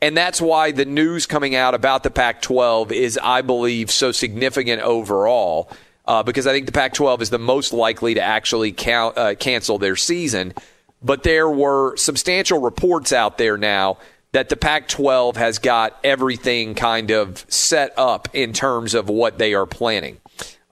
And 0.00 0.16
that's 0.16 0.40
why 0.40 0.72
the 0.72 0.84
news 0.84 1.26
coming 1.26 1.54
out 1.54 1.74
about 1.74 2.02
the 2.02 2.10
Pac 2.10 2.42
12 2.42 2.90
is, 2.90 3.18
I 3.22 3.42
believe, 3.42 3.90
so 3.90 4.10
significant 4.10 4.82
overall, 4.82 5.70
uh, 6.06 6.24
because 6.24 6.48
I 6.48 6.52
think 6.52 6.66
the 6.66 6.72
Pac 6.72 6.94
12 6.94 7.22
is 7.22 7.30
the 7.30 7.38
most 7.38 7.72
likely 7.72 8.14
to 8.14 8.20
actually 8.20 8.72
count, 8.72 9.16
uh, 9.16 9.36
cancel 9.36 9.78
their 9.78 9.94
season. 9.94 10.54
But 11.04 11.22
there 11.22 11.48
were 11.48 11.96
substantial 11.96 12.60
reports 12.60 13.12
out 13.12 13.38
there 13.38 13.56
now 13.56 13.98
that 14.32 14.48
the 14.48 14.56
Pac 14.56 14.88
12 14.88 15.36
has 15.36 15.58
got 15.58 15.98
everything 16.02 16.74
kind 16.74 17.10
of 17.10 17.44
set 17.48 17.92
up 17.98 18.28
in 18.32 18.52
terms 18.52 18.94
of 18.94 19.08
what 19.08 19.38
they 19.38 19.54
are 19.54 19.66
planning. 19.66 20.18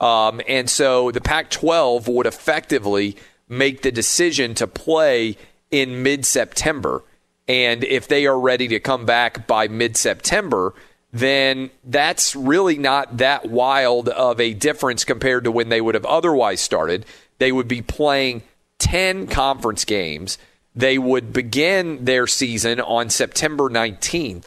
Um, 0.00 0.40
and 0.48 0.68
so 0.68 1.10
the 1.10 1.20
Pac 1.20 1.50
12 1.50 2.08
would 2.08 2.26
effectively 2.26 3.16
make 3.48 3.82
the 3.82 3.92
decision 3.92 4.54
to 4.54 4.66
play 4.66 5.36
in 5.70 6.02
mid 6.02 6.24
September. 6.24 7.02
And 7.46 7.84
if 7.84 8.08
they 8.08 8.26
are 8.26 8.38
ready 8.38 8.68
to 8.68 8.80
come 8.80 9.04
back 9.04 9.46
by 9.46 9.68
mid 9.68 9.96
September, 9.96 10.72
then 11.12 11.70
that's 11.84 12.34
really 12.34 12.78
not 12.78 13.18
that 13.18 13.50
wild 13.50 14.08
of 14.08 14.40
a 14.40 14.54
difference 14.54 15.04
compared 15.04 15.44
to 15.44 15.50
when 15.50 15.68
they 15.68 15.80
would 15.80 15.96
have 15.96 16.06
otherwise 16.06 16.60
started. 16.60 17.04
They 17.38 17.52
would 17.52 17.68
be 17.68 17.82
playing 17.82 18.42
10 18.78 19.26
conference 19.26 19.84
games 19.84 20.38
they 20.74 20.98
would 20.98 21.32
begin 21.32 22.04
their 22.04 22.26
season 22.26 22.80
on 22.80 23.10
September 23.10 23.68
19th, 23.68 24.46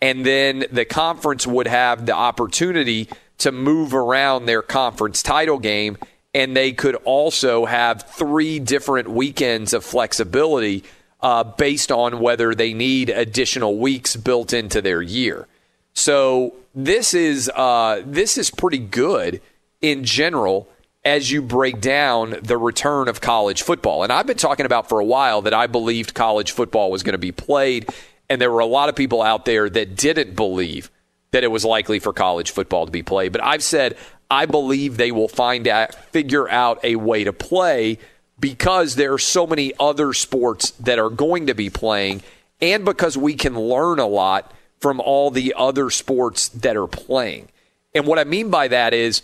and 0.00 0.24
then 0.24 0.64
the 0.72 0.84
conference 0.84 1.46
would 1.46 1.66
have 1.66 2.06
the 2.06 2.14
opportunity 2.14 3.08
to 3.38 3.52
move 3.52 3.94
around 3.94 4.46
their 4.46 4.62
conference 4.62 5.22
title 5.22 5.58
game, 5.58 5.96
and 6.34 6.56
they 6.56 6.72
could 6.72 6.94
also 6.96 7.64
have 7.64 8.02
three 8.02 8.58
different 8.58 9.08
weekends 9.08 9.72
of 9.72 9.84
flexibility 9.84 10.84
uh, 11.22 11.44
based 11.44 11.92
on 11.92 12.20
whether 12.20 12.54
they 12.54 12.72
need 12.72 13.10
additional 13.10 13.76
weeks 13.78 14.16
built 14.16 14.52
into 14.52 14.80
their 14.80 15.02
year. 15.02 15.46
So 15.92 16.54
this 16.74 17.14
is 17.14 17.50
uh, 17.54 18.02
this 18.04 18.38
is 18.38 18.50
pretty 18.50 18.78
good 18.78 19.40
in 19.80 20.04
general 20.04 20.68
as 21.04 21.30
you 21.30 21.40
break 21.40 21.80
down 21.80 22.36
the 22.42 22.58
return 22.58 23.08
of 23.08 23.20
college 23.20 23.62
football. 23.62 24.02
And 24.02 24.12
I've 24.12 24.26
been 24.26 24.36
talking 24.36 24.66
about 24.66 24.88
for 24.88 25.00
a 25.00 25.04
while 25.04 25.42
that 25.42 25.54
I 25.54 25.66
believed 25.66 26.14
college 26.14 26.52
football 26.52 26.90
was 26.90 27.02
going 27.02 27.14
to 27.14 27.18
be 27.18 27.32
played, 27.32 27.88
and 28.28 28.40
there 28.40 28.50
were 28.50 28.60
a 28.60 28.66
lot 28.66 28.88
of 28.88 28.96
people 28.96 29.22
out 29.22 29.44
there 29.44 29.70
that 29.70 29.96
didn't 29.96 30.36
believe 30.36 30.90
that 31.30 31.44
it 31.44 31.50
was 31.50 31.64
likely 31.64 31.98
for 31.98 32.12
college 32.12 32.50
football 32.50 32.86
to 32.86 32.92
be 32.92 33.02
played. 33.02 33.32
But 33.32 33.42
I've 33.42 33.62
said 33.62 33.96
I 34.30 34.46
believe 34.46 34.96
they 34.96 35.10
will 35.10 35.28
find 35.28 35.66
out, 35.66 35.94
figure 35.94 36.48
out 36.48 36.84
a 36.84 36.96
way 36.96 37.24
to 37.24 37.32
play 37.32 37.98
because 38.38 38.94
there 38.94 39.12
are 39.12 39.18
so 39.18 39.46
many 39.46 39.72
other 39.80 40.12
sports 40.12 40.70
that 40.72 40.98
are 40.98 41.10
going 41.10 41.48
to 41.48 41.54
be 41.54 41.68
playing, 41.68 42.22
and 42.60 42.84
because 42.84 43.16
we 43.16 43.34
can 43.34 43.58
learn 43.58 43.98
a 43.98 44.06
lot 44.06 44.52
from 44.78 45.00
all 45.00 45.30
the 45.30 45.54
other 45.56 45.90
sports 45.90 46.48
that 46.48 46.76
are 46.76 46.86
playing. 46.86 47.48
And 47.94 48.06
what 48.06 48.18
I 48.18 48.24
mean 48.24 48.50
by 48.50 48.68
that 48.68 48.94
is 48.94 49.22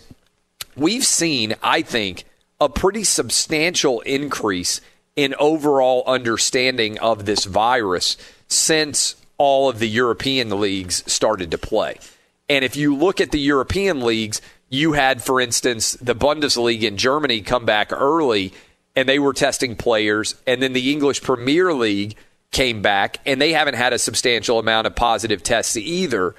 we've 0.77 1.05
seen, 1.05 1.55
I 1.61 1.81
think, 1.81 2.25
a 2.59 2.69
pretty 2.69 3.03
substantial 3.03 4.01
increase 4.01 4.81
in 5.15 5.35
overall 5.39 6.03
understanding 6.05 6.99
of 6.99 7.25
this 7.25 7.45
virus 7.45 8.17
since 8.47 9.15
all 9.37 9.69
of 9.69 9.79
the 9.79 9.87
European 9.87 10.59
leagues 10.59 11.03
started 11.11 11.51
to 11.51 11.57
play. 11.57 11.97
And 12.49 12.63
if 12.63 12.75
you 12.75 12.95
look 12.95 13.19
at 13.19 13.31
the 13.31 13.39
European 13.39 14.01
leagues, 14.01 14.41
you 14.69 14.93
had, 14.93 15.21
for 15.21 15.39
instance, 15.39 15.93
the 15.93 16.15
Bundesliga 16.15 16.83
in 16.83 16.97
Germany 16.97 17.41
come 17.41 17.65
back 17.65 17.91
early 17.91 18.53
and 18.95 19.07
they 19.07 19.19
were 19.19 19.33
testing 19.33 19.75
players. 19.75 20.35
And 20.45 20.61
then 20.61 20.73
the 20.73 20.91
English 20.91 21.21
Premier 21.21 21.73
League 21.73 22.15
came 22.51 22.81
back 22.81 23.19
and 23.25 23.41
they 23.41 23.53
haven't 23.53 23.75
had 23.75 23.93
a 23.93 23.99
substantial 23.99 24.59
amount 24.59 24.87
of 24.87 24.95
positive 24.95 25.43
tests 25.43 25.77
either. 25.77 26.35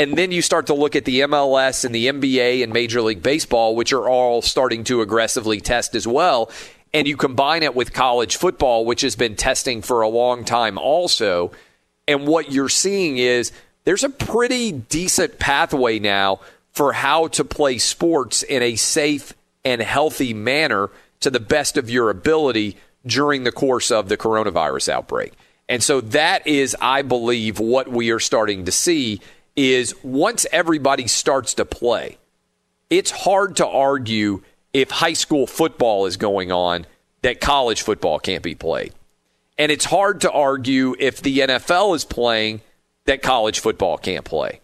And 0.00 0.16
then 0.16 0.32
you 0.32 0.40
start 0.40 0.68
to 0.68 0.74
look 0.74 0.96
at 0.96 1.04
the 1.04 1.20
MLS 1.20 1.84
and 1.84 1.94
the 1.94 2.06
NBA 2.06 2.62
and 2.62 2.72
Major 2.72 3.02
League 3.02 3.22
Baseball, 3.22 3.76
which 3.76 3.92
are 3.92 4.08
all 4.08 4.40
starting 4.40 4.82
to 4.84 5.02
aggressively 5.02 5.60
test 5.60 5.94
as 5.94 6.08
well. 6.08 6.50
And 6.94 7.06
you 7.06 7.18
combine 7.18 7.62
it 7.62 7.74
with 7.74 7.92
college 7.92 8.36
football, 8.36 8.86
which 8.86 9.02
has 9.02 9.14
been 9.14 9.36
testing 9.36 9.82
for 9.82 10.00
a 10.00 10.08
long 10.08 10.46
time 10.46 10.78
also. 10.78 11.52
And 12.08 12.26
what 12.26 12.50
you're 12.50 12.70
seeing 12.70 13.18
is 13.18 13.52
there's 13.84 14.02
a 14.02 14.08
pretty 14.08 14.72
decent 14.72 15.38
pathway 15.38 15.98
now 15.98 16.40
for 16.72 16.94
how 16.94 17.26
to 17.28 17.44
play 17.44 17.76
sports 17.76 18.42
in 18.42 18.62
a 18.62 18.76
safe 18.76 19.34
and 19.66 19.82
healthy 19.82 20.32
manner 20.32 20.88
to 21.20 21.28
the 21.28 21.40
best 21.40 21.76
of 21.76 21.90
your 21.90 22.08
ability 22.08 22.78
during 23.04 23.44
the 23.44 23.52
course 23.52 23.90
of 23.90 24.08
the 24.08 24.16
coronavirus 24.16 24.88
outbreak. 24.88 25.34
And 25.68 25.82
so 25.82 26.00
that 26.00 26.46
is, 26.46 26.74
I 26.80 27.02
believe, 27.02 27.60
what 27.60 27.88
we 27.88 28.10
are 28.12 28.18
starting 28.18 28.64
to 28.64 28.72
see 28.72 29.20
is 29.56 29.94
once 30.02 30.46
everybody 30.52 31.06
starts 31.06 31.54
to 31.54 31.64
play, 31.64 32.18
it's 32.88 33.10
hard 33.10 33.56
to 33.56 33.66
argue 33.66 34.42
if 34.72 34.90
high 34.90 35.12
school 35.12 35.46
football 35.46 36.06
is 36.06 36.16
going 36.16 36.52
on 36.52 36.86
that 37.22 37.40
college 37.40 37.82
football 37.82 38.18
can't 38.18 38.42
be 38.42 38.54
played. 38.54 38.92
And 39.58 39.70
it's 39.70 39.84
hard 39.84 40.22
to 40.22 40.32
argue 40.32 40.94
if 40.98 41.20
the 41.20 41.40
NFL 41.40 41.94
is 41.94 42.04
playing 42.04 42.62
that 43.04 43.22
college 43.22 43.60
football 43.60 43.98
can't 43.98 44.24
play. 44.24 44.60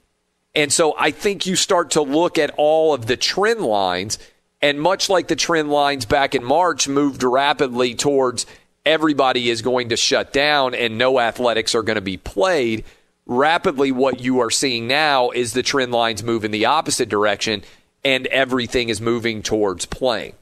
And 0.55 0.73
so 0.73 0.95
I 0.99 1.11
think 1.11 1.45
you 1.45 1.55
start 1.55 1.91
to 1.93 2.03
look 2.03 2.39
at 2.39 2.51
all 2.57 2.95
of 2.95 3.07
the 3.07 3.17
trend 3.17 3.61
lines, 3.61 4.19
and 4.63 4.81
much 4.81 5.11
like 5.11 5.29
the 5.29 5.37
trend 5.37 5.71
lines 5.71 6.07
back 6.07 6.35
in 6.35 6.43
March 6.43 6.89
moved 6.89 7.23
rapidly 7.23 7.95
towards 7.95 8.47
everybody 8.87 9.51
is 9.51 9.61
going 9.61 9.91
to 9.91 9.97
shut 9.97 10.33
down 10.33 10.75
and 10.75 10.97
no 10.97 11.21
athletics 11.21 11.75
are 11.75 11.83
going 11.83 11.97
to 11.97 12.01
be 12.01 12.17
played 12.17 12.85
rapidly 13.27 13.93
what 13.93 14.21
you 14.21 14.41
are 14.41 14.51
seeing 14.51 14.87
now 14.87 15.31
is 15.31 15.53
the 15.53 15.63
trend 15.63 15.93
lines 15.93 16.23
move 16.23 16.45
in 16.45 16.53
the 16.53 16.65
opposite 16.65 17.09
direction 17.09 17.63
and 18.05 18.27
everything 18.29 18.89
is 18.89 19.01
moving 19.01 19.43
towards 19.43 19.85
playing. 19.85 20.35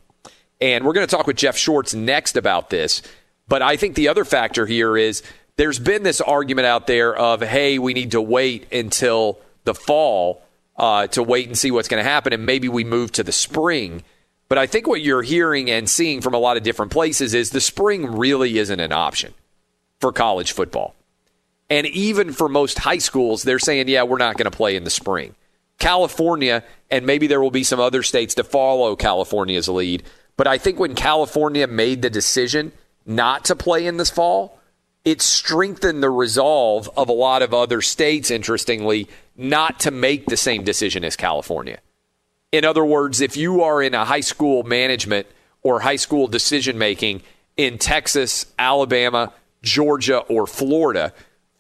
And 0.61 0.85
we're 0.85 0.93
going 0.93 1.07
to 1.07 1.17
talk 1.17 1.27
with 1.27 1.37
Jeff 1.37 1.57
Schwartz 1.57 1.95
next 1.95 2.37
about 2.37 2.71
this. 2.71 3.03
But 3.49 3.63
I 3.63 3.77
think 3.77 3.95
the 3.95 4.09
other 4.09 4.25
factor 4.25 4.67
here 4.67 4.97
is 4.97 5.23
there's 5.57 5.79
been 5.79 6.03
this 6.03 6.21
argument 6.21 6.67
out 6.67 6.87
there 6.87 7.15
of, 7.15 7.41
hey, 7.43 7.79
we 7.79 7.95
need 7.95 8.13
to 8.13 8.21
wait 8.21 8.73
until 8.73 9.39
the 9.65 9.75
fall 9.75 10.43
uh, 10.77 11.07
to 11.09 11.23
wait 11.23 11.47
and 11.47 11.57
see 11.57 11.71
what's 11.71 11.89
going 11.89 12.03
to 12.03 12.09
happen, 12.09 12.33
and 12.33 12.45
maybe 12.45 12.69
we 12.69 12.85
move 12.85 13.13
to 13.13 13.23
the 13.23 13.33
spring. 13.33 14.03
But 14.49 14.59
I 14.59 14.67
think 14.67 14.87
what 14.87 15.01
you're 15.01 15.23
hearing 15.23 15.71
and 15.71 15.89
seeing 15.89 16.21
from 16.21 16.35
a 16.35 16.39
lot 16.39 16.57
of 16.57 16.63
different 16.63 16.93
places 16.93 17.35
is 17.35 17.51
the 17.51 17.61
spring 17.61 18.17
really 18.17 18.59
isn't 18.59 18.81
an 18.81 18.93
option 18.93 19.35
for 20.01 20.13
college 20.13 20.53
football. 20.53 20.95
And 21.75 21.89
even 21.89 22.33
for 22.33 22.49
most 22.49 22.79
high 22.79 22.99
schools, 22.99 23.43
they're 23.43 23.59
saying, 23.59 23.89
yeah, 23.89 24.05
we're 24.05 24.17
not 24.17 24.37
going 24.37 24.49
to 24.49 24.57
play 24.57 24.77
in 24.77 24.85
the 24.85 24.91
spring. 24.91 25.35
California, 25.81 26.63
and 26.89 27.05
maybe 27.05 27.27
there 27.27 27.41
will 27.41 27.51
be 27.51 27.65
some 27.65 27.81
other 27.81 28.05
states 28.05 28.37
to 28.37 28.45
follow 28.45 28.95
California's 28.95 29.69
lead. 29.69 30.05
But 30.37 30.47
I 30.47 30.57
think 30.57 30.79
when 30.79 30.95
California 30.95 31.67
made 31.67 32.01
the 32.01 32.11
decision 32.11 32.71
not 33.05 33.47
to 33.47 33.57
play 33.57 33.89
in 33.89 33.97
this 33.97 34.09
fall, 34.09 34.61
it 35.05 35.21
strengthened 35.21 36.01
the 36.01 36.11
resolve 36.11 36.89
of 36.97 37.09
a 37.09 37.13
lot 37.13 37.43
of 37.43 37.53
other 37.53 37.83
states, 37.83 38.31
interestingly, 38.31 39.09
not 39.37 39.81
to 39.81 39.91
make 39.91 40.27
the 40.27 40.37
same 40.37 40.63
decision 40.63 41.03
as 41.03 41.17
California. 41.17 41.81
In 42.53 42.65
other 42.65 42.85
words, 42.85 43.21
if 43.21 43.37
you 43.37 43.63
are 43.63 43.83
in 43.83 43.95
a 43.95 44.05
high 44.05 44.21
school 44.21 44.63
management 44.63 45.27
or 45.65 45.81
high 45.81 45.97
school 45.97 46.29
decision 46.29 46.79
making 46.79 47.23
in 47.57 47.79
Texas, 47.79 48.47
Alabama, 48.61 49.33
Georgia, 49.61 50.19
or 50.19 50.47
Florida, 50.47 51.13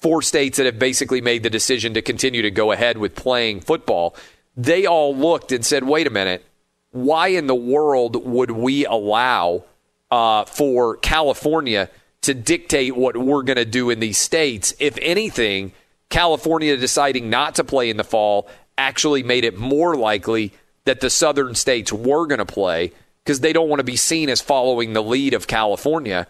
four 0.04 0.20
states 0.20 0.58
that 0.58 0.66
have 0.66 0.78
basically 0.78 1.22
made 1.22 1.42
the 1.42 1.48
decision 1.48 1.94
to 1.94 2.02
continue 2.02 2.42
to 2.42 2.50
go 2.50 2.72
ahead 2.72 2.98
with 2.98 3.14
playing 3.14 3.62
football, 3.62 4.14
they 4.54 4.84
all 4.84 5.16
looked 5.16 5.50
and 5.50 5.64
said, 5.64 5.82
wait 5.82 6.06
a 6.06 6.10
minute, 6.10 6.44
why 6.90 7.28
in 7.28 7.46
the 7.46 7.54
world 7.54 8.22
would 8.22 8.50
we 8.50 8.84
allow 8.84 9.64
uh, 10.10 10.44
for 10.44 10.98
California 10.98 11.88
to 12.20 12.34
dictate 12.34 12.94
what 12.94 13.16
we're 13.16 13.42
going 13.44 13.56
to 13.56 13.64
do 13.64 13.88
in 13.88 13.98
these 13.98 14.18
states? 14.18 14.74
If 14.78 14.98
anything, 15.00 15.72
California 16.10 16.76
deciding 16.76 17.30
not 17.30 17.54
to 17.54 17.64
play 17.64 17.88
in 17.88 17.96
the 17.96 18.04
fall 18.04 18.46
actually 18.76 19.22
made 19.22 19.46
it 19.46 19.56
more 19.56 19.96
likely 19.96 20.52
that 20.84 21.00
the 21.00 21.08
southern 21.08 21.54
states 21.54 21.90
were 21.90 22.26
going 22.26 22.40
to 22.40 22.44
play 22.44 22.92
because 23.24 23.40
they 23.40 23.54
don't 23.54 23.70
want 23.70 23.80
to 23.80 23.84
be 23.84 23.96
seen 23.96 24.28
as 24.28 24.42
following 24.42 24.92
the 24.92 25.02
lead 25.02 25.32
of 25.32 25.46
California 25.46 26.26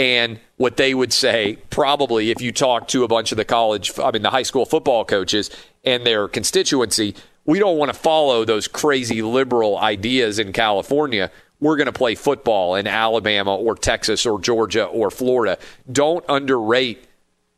and 0.00 0.40
what 0.56 0.78
they 0.78 0.94
would 0.94 1.12
say 1.12 1.58
probably 1.68 2.30
if 2.30 2.40
you 2.40 2.50
talk 2.50 2.88
to 2.88 3.04
a 3.04 3.08
bunch 3.08 3.32
of 3.32 3.36
the 3.36 3.44
college 3.44 3.92
i 3.98 4.10
mean 4.10 4.22
the 4.22 4.30
high 4.30 4.42
school 4.42 4.64
football 4.64 5.04
coaches 5.04 5.50
and 5.84 6.06
their 6.06 6.26
constituency 6.26 7.14
we 7.44 7.58
don't 7.58 7.76
want 7.76 7.92
to 7.92 7.98
follow 7.98 8.46
those 8.46 8.66
crazy 8.66 9.20
liberal 9.20 9.76
ideas 9.78 10.38
in 10.38 10.52
california. 10.52 11.30
We're 11.58 11.76
going 11.76 11.86
to 11.86 11.92
play 11.92 12.14
football 12.14 12.76
in 12.76 12.86
alabama 12.86 13.54
or 13.54 13.74
texas 13.74 14.24
or 14.24 14.40
georgia 14.40 14.84
or 14.86 15.10
florida. 15.10 15.58
Don't 15.90 16.24
underrate 16.28 17.04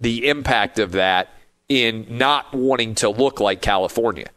the 0.00 0.28
impact 0.28 0.80
of 0.80 0.92
that 0.92 1.28
in 1.68 2.06
not 2.10 2.52
wanting 2.52 2.96
to 2.96 3.08
look 3.08 3.38
like 3.38 3.62
california. 3.62 4.30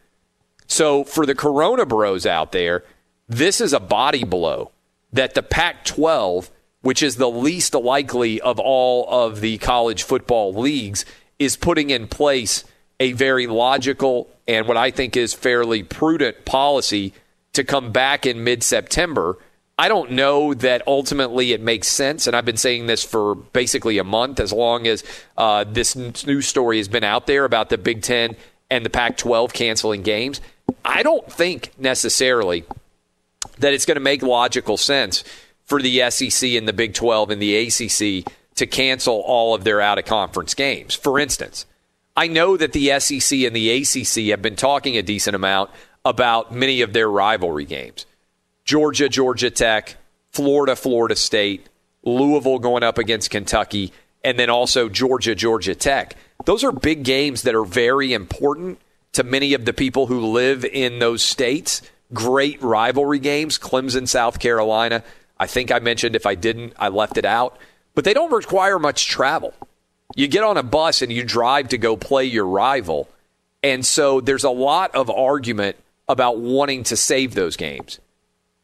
So 0.68 1.04
for 1.04 1.26
the 1.26 1.36
corona 1.36 1.88
bros 1.88 2.28
out 2.28 2.52
there 2.52 2.84
this 3.28 3.60
is 3.60 3.74
a 3.74 3.80
body 3.80 4.24
blow 4.24 4.72
that 5.12 5.34
the 5.34 5.42
pac 5.42 5.86
12 5.86 6.52
which 6.86 7.02
is 7.02 7.16
the 7.16 7.28
least 7.28 7.74
likely 7.74 8.40
of 8.42 8.60
all 8.60 9.08
of 9.10 9.42
the 9.42 9.58
college 9.58 10.04
football 10.04 10.54
leagues, 10.54 11.04
is 11.40 11.58
putting 11.58 11.90
in 11.90 12.08
place 12.08 12.64
a 13.00 13.12
very 13.14 13.48
logical 13.48 14.30
and 14.48 14.68
what 14.68 14.78
I 14.78 14.92
think 14.92 15.18
is 15.18 15.34
fairly 15.34 15.82
prudent 15.82 16.46
policy 16.46 17.12
to 17.54 17.64
come 17.64 17.92
back 17.92 18.28
in 18.28 18.44
mid 18.44 18.62
September. 18.62 19.40
I 19.80 19.88
don't 19.88 20.12
know 20.12 20.54
that 20.54 20.84
ultimately 20.86 21.54
it 21.54 21.60
makes 21.60 21.88
sense, 21.88 22.28
and 22.28 22.36
I've 22.36 22.46
been 22.46 22.56
saying 22.56 22.86
this 22.86 23.04
for 23.04 23.34
basically 23.34 23.98
a 23.98 24.04
month 24.04 24.40
as 24.40 24.54
long 24.54 24.86
as 24.86 25.04
uh, 25.38 25.64
this 25.64 25.96
news 25.96 26.48
story 26.48 26.78
has 26.78 26.88
been 26.88 27.04
out 27.04 27.26
there 27.26 27.46
about 27.46 27.70
the 27.70 27.80
Big 27.80 28.04
Ten 28.04 28.36
and 28.70 28.86
the 28.86 28.92
Pac 28.92 29.18
12 29.18 29.54
canceling 29.54 30.04
games. 30.04 30.40
I 30.86 31.02
don't 31.02 31.32
think 31.32 31.72
necessarily 31.80 32.64
that 33.58 33.74
it's 33.74 33.88
going 33.88 33.96
to 33.96 34.02
make 34.02 34.22
logical 34.22 34.78
sense 34.78 35.24
for 35.66 35.82
the 35.82 36.10
SEC 36.10 36.52
and 36.52 36.68
the 36.68 36.74
Big 36.74 36.94
12 36.94 37.32
and 37.32 37.42
the 37.42 37.56
ACC 37.56 38.32
to 38.56 38.66
cancel 38.66 39.22
all 39.26 39.54
of 39.54 39.64
their 39.64 39.82
out 39.82 40.00
of 40.00 40.06
conference 40.06 40.54
games. 40.54 40.96
For 40.96 41.20
instance, 41.20 41.66
I 42.16 42.28
know 42.28 42.56
that 42.56 42.72
the 42.72 42.98
SEC 43.00 43.40
and 43.40 43.56
the 43.56 43.70
ACC 43.70 44.30
have 44.30 44.42
been 44.42 44.56
talking 44.56 44.98
a 44.98 45.02
decent 45.02 45.36
amount 45.36 45.70
about 46.06 46.54
many 46.54 46.82
of 46.82 46.94
their 46.94 47.10
rivalry 47.10 47.66
games 47.66 48.06
Georgia, 48.64 49.10
Georgia 49.10 49.50
Tech, 49.50 49.98
Florida, 50.32 50.76
Florida 50.76 51.16
State, 51.16 51.68
Louisville 52.04 52.60
going 52.60 52.84
up 52.84 52.98
against 52.98 53.30
Kentucky, 53.30 53.92
and 54.24 54.40
then 54.40 54.50
also 54.50 54.90
Georgia, 54.90 55.36
Georgia 55.36 55.76
Tech. 55.76 56.16
Those 56.46 56.64
are 56.64 56.72
big 56.72 57.04
games 57.04 57.44
that 57.44 57.56
are 57.56 57.66
very 57.66 58.14
important 58.14 58.80
to 59.14 59.24
many 59.24 59.54
of 59.54 59.66
the 59.66 59.74
people 59.74 60.08
who 60.08 60.20
live 60.28 60.66
in 60.66 61.00
those 61.00 61.22
states. 61.24 61.82
Great 62.14 62.62
rivalry 62.62 63.20
games, 63.20 63.58
Clemson, 63.58 64.08
South 64.08 64.40
Carolina. 64.40 65.04
I 65.40 65.48
think 65.48 65.72
I 65.72 65.80
mentioned 65.80 66.16
if 66.16 66.26
I 66.26 66.36
didn't, 66.36 66.74
I 66.78 66.90
left 66.90 67.18
it 67.18 67.26
out. 67.26 67.58
But 67.94 68.04
they 68.04 68.14
don't 68.14 68.32
require 68.32 68.78
much 68.80 69.08
travel. 69.08 69.54
You 70.16 70.28
get 70.28 70.44
on 70.44 70.58
a 70.58 70.64
bus 70.64 71.02
and 71.02 71.12
you 71.12 71.24
drive 71.24 71.70
to 71.70 71.78
go 71.78 71.98
play 71.98 72.26
your 72.26 72.46
rival. 72.46 73.10
And 73.64 73.86
so 73.86 74.22
there's 74.22 74.44
a 74.44 74.50
lot 74.50 74.94
of 74.94 75.10
argument 75.10 75.78
about 76.08 76.38
wanting 76.38 76.84
to 76.84 76.96
save 76.96 77.34
those 77.34 77.58
games. 77.58 78.00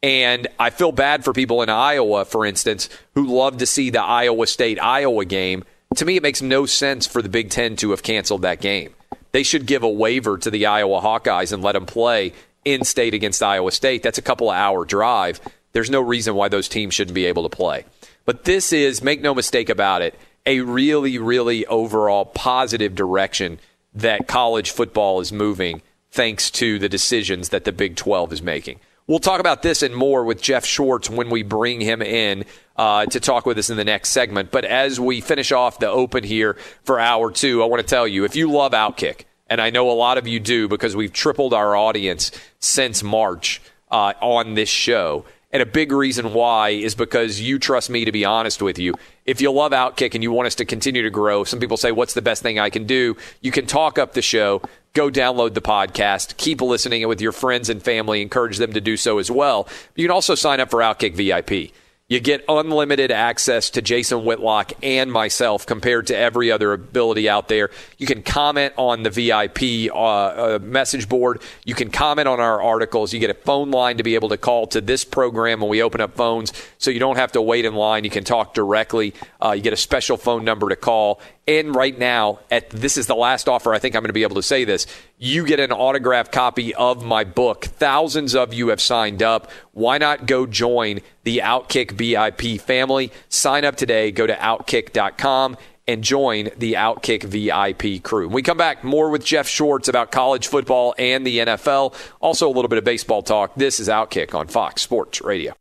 And 0.04 0.48
I 0.60 0.70
feel 0.70 0.92
bad 0.92 1.24
for 1.24 1.34
people 1.34 1.62
in 1.62 1.70
Iowa, 1.70 2.26
for 2.26 2.46
instance, 2.46 2.90
who 3.16 3.26
love 3.26 3.58
to 3.58 3.66
see 3.66 3.90
the 3.90 4.02
Iowa 4.02 4.48
State 4.48 4.82
Iowa 4.82 5.26
game. 5.26 5.64
To 5.96 6.06
me, 6.06 6.16
it 6.16 6.24
makes 6.24 6.42
no 6.42 6.66
sense 6.66 7.06
for 7.06 7.22
the 7.22 7.30
Big 7.30 7.50
Ten 7.50 7.76
to 7.78 7.92
have 7.92 8.04
canceled 8.04 8.42
that 8.42 8.62
game. 8.62 8.94
They 9.32 9.44
should 9.44 9.66
give 9.66 9.84
a 9.84 9.90
waiver 9.90 10.38
to 10.38 10.50
the 10.50 10.66
Iowa 10.66 11.02
Hawkeyes 11.02 11.54
and 11.54 11.64
let 11.64 11.74
them 11.74 11.86
play 11.86 12.34
in 12.66 12.84
state 12.84 13.14
against 13.14 13.44
Iowa 13.44 13.72
State. 13.72 14.04
That's 14.04 14.18
a 14.18 14.24
couple 14.24 14.50
of 14.50 14.56
hour 14.56 14.86
drive. 14.86 15.40
There's 15.74 15.90
no 15.90 16.02
reason 16.02 16.36
why 16.36 16.50
those 16.50 16.68
teams 16.68 16.94
shouldn't 16.94 17.16
be 17.16 17.26
able 17.26 17.44
to 17.44 17.56
play. 17.56 17.86
But 18.26 18.46
this 18.46 18.72
is, 18.74 19.02
make 19.02 19.22
no 19.22 19.34
mistake 19.34 19.70
about 19.70 20.02
it, 20.02 20.16
a 20.46 20.62
really, 20.62 21.18
really 21.18 21.66
overall 21.68 22.26
positive 22.26 22.96
direction 22.96 23.60
that 23.94 24.28
college 24.28 24.72
football 24.72 25.20
is 25.20 25.32
moving 25.32 25.82
thanks 26.12 26.52
to 26.52 26.80
the 26.80 26.90
decisions 26.90 27.50
that 27.50 27.64
the 27.64 27.72
Big 27.72 27.96
12 27.96 28.34
is 28.34 28.42
making. 28.42 28.80
We'll 29.08 29.20
talk 29.20 29.40
about 29.40 29.62
this 29.62 29.82
and 29.82 29.96
more 29.96 30.24
with 30.24 30.42
Jeff 30.42 30.66
Schwartz 30.66 31.10
when 31.10 31.30
we 31.30 31.44
bring 31.44 31.82
him 31.82 32.02
in 32.02 32.46
uh, 32.78 33.06
to 33.08 33.20
talk 33.20 33.46
with 33.46 33.58
us 33.58 33.70
in 33.70 33.78
the 33.78 33.84
next 33.84 34.10
segment. 34.10 34.52
But 34.52 34.64
as 34.64 35.00
we 35.00 35.22
finish 35.22 35.52
off 35.52 35.80
the 35.80 35.90
open 35.90 36.24
here 36.24 36.58
for 36.84 37.00
hour 37.00 37.32
two, 37.32 37.64
I 37.64 37.66
want 37.66 37.82
to 37.82 37.88
tell 37.88 38.08
you 38.08 38.24
if 38.26 38.36
you 38.36 38.50
love 38.50 38.72
Outkick, 38.74 39.24
and 39.50 39.60
I 39.60 39.70
know 39.70 39.90
a 39.90 39.94
lot 39.94 40.18
of 40.18 40.28
you 40.28 40.40
do 40.40 40.68
because 40.68 40.96
we've 40.96 41.12
tripled 41.12 41.54
our 41.54 41.76
audience 41.76 42.32
since 42.60 43.04
March 43.04 43.62
uh, 43.90 44.14
on 44.22 44.54
this 44.54 44.70
show. 44.70 45.26
And 45.54 45.62
a 45.62 45.66
big 45.66 45.92
reason 45.92 46.34
why 46.34 46.70
is 46.70 46.96
because 46.96 47.42
you 47.42 47.60
trust 47.60 47.90
me 47.90 48.06
to 48.06 48.12
be 48.12 48.24
honest 48.24 48.62
with 48.62 48.80
you. 48.80 48.96
If 49.26 49.42
you 49.42 49.52
love 49.52 49.74
Outkick 49.74 50.16
and 50.16 50.24
you 50.24 50.32
want 50.32 50.48
us 50.48 50.56
to 50.56 50.66
continue 50.66 51.02
to 51.02 51.10
grow, 51.10 51.44
some 51.44 51.60
people 51.60 51.78
say, 51.78 51.92
What's 51.92 52.14
the 52.14 52.22
best 52.22 52.42
thing 52.42 52.60
I 52.60 52.70
can 52.70 52.86
do? 52.86 53.18
You 53.42 53.52
can 53.52 53.66
talk 53.66 54.00
up 54.00 54.14
the 54.14 54.22
show, 54.22 54.62
go 54.94 55.10
download 55.10 55.54
the 55.54 55.62
podcast, 55.62 56.38
keep 56.38 56.62
listening 56.62 57.08
with 57.08 57.22
your 57.22 57.34
friends 57.34 57.70
and 57.70 57.84
family, 57.84 58.22
encourage 58.22 58.58
them 58.58 58.74
to 58.74 58.82
do 58.82 58.96
so 58.96 59.18
as 59.18 59.30
well. 59.30 59.68
You 59.96 60.06
can 60.06 60.12
also 60.12 60.36
sign 60.36 60.60
up 60.60 60.70
for 60.70 60.80
Outkick 60.80 61.16
VIP. 61.16 61.74
You 62.12 62.20
get 62.20 62.44
unlimited 62.50 63.10
access 63.10 63.70
to 63.70 63.82
Jason 63.82 64.26
Whitlock 64.26 64.74
and 64.84 65.10
myself 65.10 65.66
compared 65.66 66.08
to 66.08 66.18
every 66.18 66.52
other 66.52 66.74
ability 66.74 67.30
out 67.30 67.48
there. 67.48 67.70
You 67.98 68.06
can 68.06 68.22
comment 68.22 68.74
on 68.76 69.04
the 69.04 69.10
VIP 69.10 69.90
uh, 69.90 69.96
uh, 69.96 70.60
message 70.62 71.08
board. 71.08 71.42
You 71.64 71.74
can 71.74 71.90
comment 71.90 72.28
on 72.28 72.42
our 72.42 72.62
articles. 72.62 73.14
You 73.14 73.22
get 73.22 73.30
a 73.30 73.34
phone 73.34 73.72
line 73.72 73.96
to 73.96 74.04
be 74.04 74.16
able 74.16 74.28
to 74.28 74.36
call 74.36 74.68
to 74.68 74.82
this 74.82 75.06
program 75.06 75.62
when 75.62 75.70
we 75.70 75.82
open 75.82 76.02
up 76.02 76.18
phones 76.18 76.52
so 76.80 76.92
you 76.92 77.00
don't 77.00 77.16
have 77.16 77.32
to 77.32 77.42
wait 77.42 77.64
in 77.64 77.76
line. 77.76 78.04
You 78.04 78.10
can 78.10 78.26
talk 78.26 78.54
directly. 78.54 79.14
Uh, 79.42 79.52
you 79.54 79.62
get 79.62 79.72
a 79.72 79.78
special 79.78 80.18
phone 80.18 80.44
number 80.44 80.68
to 80.68 80.76
call. 80.76 81.22
And 81.48 81.76
right 81.76 81.98
now, 81.98 82.40
at 82.52 82.70
this 82.70 82.98
is 82.98 83.08
the 83.08 83.16
last 83.16 83.50
offer. 83.50 83.74
I 83.74 83.80
think 83.80 83.96
I'm 83.96 84.02
going 84.02 84.10
to 84.10 84.14
be 84.14 84.24
able 84.24 84.36
to 84.36 84.44
say 84.44 84.64
this. 84.64 84.86
You 85.18 85.46
get 85.46 85.60
an 85.60 85.72
autographed 85.72 86.32
copy 86.32 86.74
of 86.76 87.04
my 87.04 87.24
book. 87.24 87.66
Thousands 87.66 88.36
of 88.36 88.54
you 88.54 88.68
have 88.68 88.80
signed 88.80 89.24
up. 89.24 89.50
Why 89.72 89.98
not 89.98 90.28
go 90.28 90.46
join 90.46 91.00
the 91.24 91.40
Outkick 91.40 91.92
VIP 91.92 92.62
family? 92.62 93.12
Sign 93.30 93.66
up 93.66 93.76
today. 93.76 94.12
Go 94.12 94.28
to 94.28 94.34
outkick.com 94.36 95.58
and 95.88 96.04
join 96.04 96.52
the 96.58 96.74
Outkick 96.74 97.24
VIP 97.24 98.04
crew. 98.04 98.28
When 98.28 98.36
we 98.36 98.44
come 98.44 98.58
back, 98.58 98.84
more 98.84 99.10
with 99.10 99.26
Jeff 99.26 99.48
Schwartz 99.48 99.88
about 99.88 100.12
college 100.12 100.48
football 100.48 100.94
and 100.98 101.26
the 101.26 101.40
NFL. 101.40 101.96
Also, 102.20 102.48
a 102.48 102.54
little 102.54 102.70
bit 102.70 102.78
of 102.78 102.84
baseball 102.84 103.24
talk. 103.24 103.56
This 103.56 103.80
is 103.80 103.90
Outkick 103.90 104.36
on 104.36 104.48
Fox 104.48 104.84
Sports 104.84 105.22
Radio. 105.22 105.54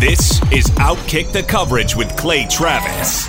This 0.00 0.40
is 0.52 0.66
Outkick 0.78 1.32
the 1.32 1.42
coverage 1.42 1.94
with 1.94 2.16
Clay 2.16 2.46
Travis. 2.48 3.28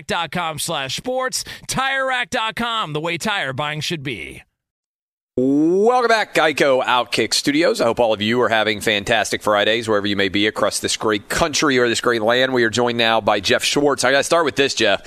TireRack.com 0.00 0.58
slash 0.58 0.96
sports. 0.96 1.44
TireRack.com, 1.68 2.92
the 2.92 3.00
way 3.00 3.18
tire 3.18 3.52
buying 3.52 3.80
should 3.80 4.02
be. 4.02 4.42
Welcome 5.36 6.08
back, 6.08 6.34
Geico 6.34 6.82
Outkick 6.84 7.32
Studios. 7.32 7.80
I 7.80 7.84
hope 7.84 7.98
all 7.98 8.12
of 8.12 8.20
you 8.20 8.42
are 8.42 8.48
having 8.48 8.80
fantastic 8.80 9.42
Fridays 9.42 9.88
wherever 9.88 10.06
you 10.06 10.16
may 10.16 10.28
be 10.28 10.46
across 10.46 10.80
this 10.80 10.96
great 10.96 11.28
country 11.28 11.78
or 11.78 11.88
this 11.88 12.00
great 12.00 12.20
land. 12.20 12.52
We 12.52 12.64
are 12.64 12.70
joined 12.70 12.98
now 12.98 13.20
by 13.20 13.40
Geoff 13.40 13.64
Schwartz. 13.64 14.04
I 14.04 14.10
got 14.10 14.18
to 14.18 14.24
start 14.24 14.44
with 14.44 14.56
this, 14.56 14.74
Geoff. 14.74 15.00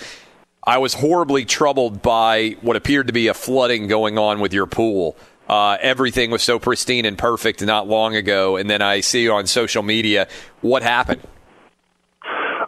I 0.65 0.77
was 0.77 0.93
horribly 0.93 1.45
troubled 1.45 2.01
by 2.01 2.55
what 2.61 2.77
appeared 2.77 3.07
to 3.07 3.13
be 3.13 3.27
a 3.27 3.33
flooding 3.33 3.87
going 3.87 4.17
on 4.17 4.39
with 4.39 4.53
your 4.53 4.65
pool. 4.65 5.17
Uh, 5.47 5.77
everything 5.81 6.31
was 6.31 6.41
so 6.41 6.57
pristine 6.57 7.05
and 7.05 7.17
perfect 7.17 7.61
not 7.61 7.87
long 7.87 8.15
ago, 8.15 8.55
and 8.55 8.69
then 8.69 8.81
I 8.81 9.01
see 9.01 9.27
on 9.27 9.45
social 9.45 9.83
media. 9.83 10.29
What 10.61 10.81
happened? 10.81 11.21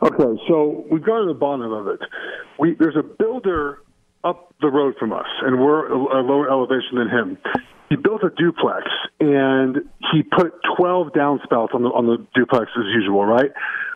Okay, 0.02 0.42
so 0.48 0.86
we've 0.92 1.04
got 1.04 1.20
to 1.20 1.28
the 1.28 1.38
bottom 1.40 1.72
of 1.72 1.88
it. 1.88 2.00
We 2.60 2.76
there's 2.78 2.98
a 2.98 3.04
builder 3.04 3.80
up 4.24 4.54
the 4.62 4.68
road 4.68 4.96
from 5.00 5.14
us, 5.14 5.28
and 5.42 5.60
we're 5.60 5.88
a, 5.88 5.96
a 5.96 6.22
lower 6.22 6.50
elevation 6.50 6.98
than 6.98 7.10
him. 7.10 7.38
He 7.90 7.96
built 7.96 8.24
a 8.24 8.30
duplex, 8.30 8.88
and 9.20 9.78
he 10.12 10.24
put 10.24 10.54
12 10.78 11.14
downspouts 11.14 11.76
on 11.76 11.84
the 11.84 11.90
on 11.90 12.08
the 12.08 12.26
duplex 12.34 12.72
as 12.78 12.86
usual, 12.96 13.26
right? 13.26 13.52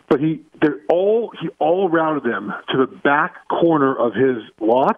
But 0.08 0.20
he 0.20 0.42
they're 0.60 0.80
all 0.88 1.32
he 1.40 1.48
all 1.58 1.88
routed 1.88 2.24
them 2.24 2.52
to 2.70 2.86
the 2.86 2.86
back 2.86 3.48
corner 3.48 3.94
of 3.94 4.14
his 4.14 4.42
lot, 4.60 4.96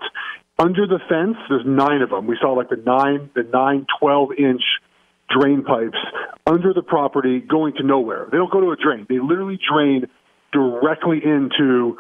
under 0.59 0.86
the 0.86 1.00
fence. 1.09 1.36
There's 1.48 1.66
nine 1.66 2.03
of 2.03 2.11
them. 2.11 2.26
We 2.26 2.36
saw 2.40 2.53
like 2.53 2.68
the 2.68 2.76
nine 2.76 3.30
the 3.34 3.42
nine 3.42 3.86
12 3.98 4.30
inch 4.38 4.62
drain 5.30 5.64
pipes 5.64 5.98
under 6.46 6.72
the 6.74 6.82
property 6.82 7.40
going 7.40 7.74
to 7.74 7.82
nowhere. 7.82 8.28
They 8.30 8.36
don't 8.36 8.53
go 8.53 8.61
to 8.61 8.70
a 8.70 8.76
drain. 8.76 9.07
They 9.09 9.18
literally 9.18 9.59
drain 9.59 10.07
directly 10.53 11.20
into 11.24 11.96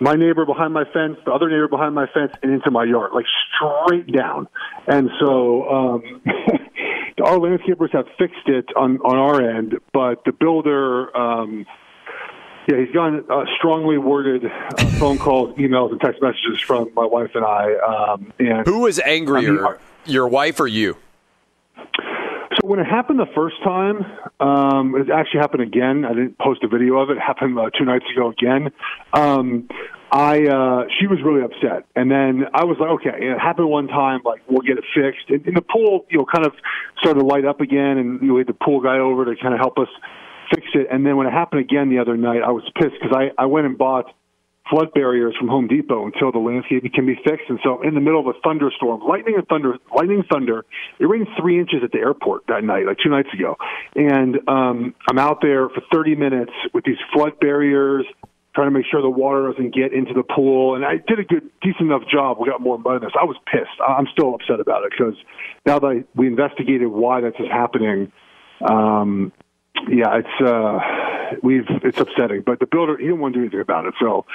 my 0.00 0.14
neighbor 0.14 0.44
behind 0.44 0.74
my 0.74 0.84
fence, 0.84 1.16
the 1.24 1.32
other 1.32 1.48
neighbor 1.48 1.68
behind 1.68 1.94
my 1.94 2.06
fence, 2.12 2.32
and 2.42 2.52
into 2.52 2.70
my 2.70 2.84
yard, 2.84 3.12
like 3.14 3.24
straight 3.54 4.12
down. 4.12 4.48
And 4.86 5.10
so 5.18 5.68
um, 5.68 6.22
our 7.24 7.38
landscapers 7.38 7.92
have 7.92 8.06
fixed 8.18 8.46
it 8.46 8.66
on 8.76 8.98
on 8.98 9.16
our 9.16 9.56
end, 9.56 9.76
but 9.92 10.24
the 10.24 10.32
builder. 10.32 11.16
Um, 11.16 11.66
yeah, 12.68 12.78
he's 12.84 12.92
gotten 12.92 13.24
uh, 13.30 13.44
strongly 13.58 13.96
worded 13.96 14.44
uh, 14.44 14.86
phone 14.98 15.18
calls, 15.18 15.56
emails, 15.56 15.92
and 15.92 16.00
text 16.00 16.20
messages 16.20 16.60
from 16.60 16.92
my 16.94 17.04
wife 17.04 17.30
and 17.34 17.44
I. 17.44 17.74
Um, 17.76 18.32
and 18.40 18.66
Who 18.66 18.80
was 18.80 18.98
angrier, 18.98 19.64
I 19.64 19.70
mean, 19.70 19.78
your 20.04 20.26
wife 20.26 20.58
or 20.58 20.66
you? 20.66 20.96
When 22.66 22.80
it 22.80 22.86
happened 22.86 23.20
the 23.20 23.30
first 23.32 23.62
time, 23.62 24.02
um, 24.40 24.96
it 24.96 25.08
actually 25.08 25.38
happened 25.38 25.62
again. 25.62 26.04
I 26.04 26.08
didn't 26.08 26.36
post 26.36 26.64
a 26.64 26.68
video 26.68 26.96
of 26.96 27.10
it. 27.10 27.16
it 27.16 27.22
happened 27.22 27.56
uh, 27.56 27.70
two 27.78 27.84
nights 27.84 28.06
ago 28.10 28.30
again. 28.30 28.72
Um, 29.12 29.68
I 30.10 30.42
uh, 30.46 30.86
she 30.98 31.06
was 31.06 31.20
really 31.24 31.42
upset, 31.42 31.86
and 31.94 32.10
then 32.10 32.46
I 32.52 32.64
was 32.64 32.76
like, 32.80 32.90
okay, 32.98 33.14
it 33.14 33.38
happened 33.38 33.68
one 33.70 33.86
time. 33.86 34.20
Like 34.24 34.42
we'll 34.48 34.66
get 34.66 34.78
it 34.78 34.84
fixed. 34.92 35.30
And, 35.30 35.46
and 35.46 35.56
the 35.56 35.62
pool, 35.62 36.06
you 36.10 36.18
know, 36.18 36.26
kind 36.26 36.44
of 36.44 36.54
started 36.98 37.20
to 37.20 37.24
light 37.26 37.44
up 37.44 37.60
again, 37.60 37.98
and 37.98 38.20
you 38.20 38.28
know, 38.28 38.34
we 38.34 38.40
had 38.40 38.48
the 38.48 38.58
pool 38.58 38.80
guy 38.80 38.98
over 38.98 39.24
to 39.24 39.40
kind 39.40 39.54
of 39.54 39.60
help 39.60 39.78
us 39.78 39.88
fix 40.52 40.66
it. 40.74 40.88
And 40.90 41.06
then 41.06 41.16
when 41.16 41.28
it 41.28 41.32
happened 41.32 41.60
again 41.60 41.88
the 41.88 42.00
other 42.00 42.16
night, 42.16 42.42
I 42.42 42.50
was 42.50 42.64
pissed 42.74 42.98
because 43.00 43.14
I 43.14 43.30
I 43.40 43.46
went 43.46 43.66
and 43.66 43.78
bought 43.78 44.06
flood 44.70 44.92
barriers 44.94 45.34
from 45.38 45.48
Home 45.48 45.68
Depot 45.68 46.06
until 46.06 46.32
the 46.32 46.38
landscaping 46.38 46.90
can 46.92 47.06
be 47.06 47.14
fixed. 47.24 47.48
And 47.48 47.58
so, 47.62 47.82
in 47.82 47.94
the 47.94 48.00
middle 48.00 48.20
of 48.20 48.26
a 48.26 48.38
thunderstorm, 48.44 49.00
lightning 49.06 49.34
and 49.36 49.46
thunder, 49.48 49.76
lightning 49.94 50.18
and 50.20 50.28
thunder, 50.28 50.64
it 50.98 51.04
rained 51.04 51.28
three 51.40 51.58
inches 51.58 51.80
at 51.84 51.92
the 51.92 51.98
airport 51.98 52.46
that 52.48 52.64
night, 52.64 52.86
like 52.86 52.98
two 53.02 53.10
nights 53.10 53.28
ago. 53.32 53.56
And 53.94 54.36
um, 54.48 54.94
I'm 55.08 55.18
out 55.18 55.38
there 55.40 55.68
for 55.68 55.82
30 55.92 56.16
minutes 56.16 56.52
with 56.74 56.84
these 56.84 56.98
flood 57.12 57.38
barriers, 57.40 58.06
trying 58.54 58.68
to 58.68 58.70
make 58.72 58.86
sure 58.90 59.02
the 59.02 59.10
water 59.10 59.50
doesn't 59.52 59.74
get 59.74 59.92
into 59.92 60.14
the 60.14 60.22
pool. 60.22 60.74
And 60.74 60.84
I 60.84 60.96
did 61.06 61.20
a 61.20 61.24
good, 61.24 61.48
decent 61.62 61.82
enough 61.82 62.02
job. 62.10 62.38
We 62.40 62.48
got 62.48 62.60
more 62.60 62.78
mud 62.78 62.96
in 62.96 63.02
this. 63.02 63.12
I 63.20 63.24
was 63.24 63.36
pissed. 63.50 63.78
I'm 63.86 64.06
still 64.12 64.34
upset 64.34 64.60
about 64.60 64.84
it 64.84 64.92
because 64.96 65.14
now 65.64 65.78
that 65.78 65.86
I, 65.86 66.04
we 66.14 66.26
investigated 66.26 66.88
why 66.88 67.20
this 67.20 67.34
is 67.38 67.46
happening. 67.50 68.10
Um, 68.66 69.32
yeah, 69.88 70.18
it's 70.18 70.40
uh, 70.40 70.78
we've 71.42 71.66
it's 71.82 71.98
upsetting, 71.98 72.42
but 72.42 72.60
the 72.60 72.66
builder 72.66 72.96
he 72.96 73.04
didn't 73.04 73.20
want 73.20 73.34
to 73.34 73.40
do 73.40 73.44
anything 73.44 73.60
about 73.60 73.86
it. 73.86 73.94
So 74.00 74.26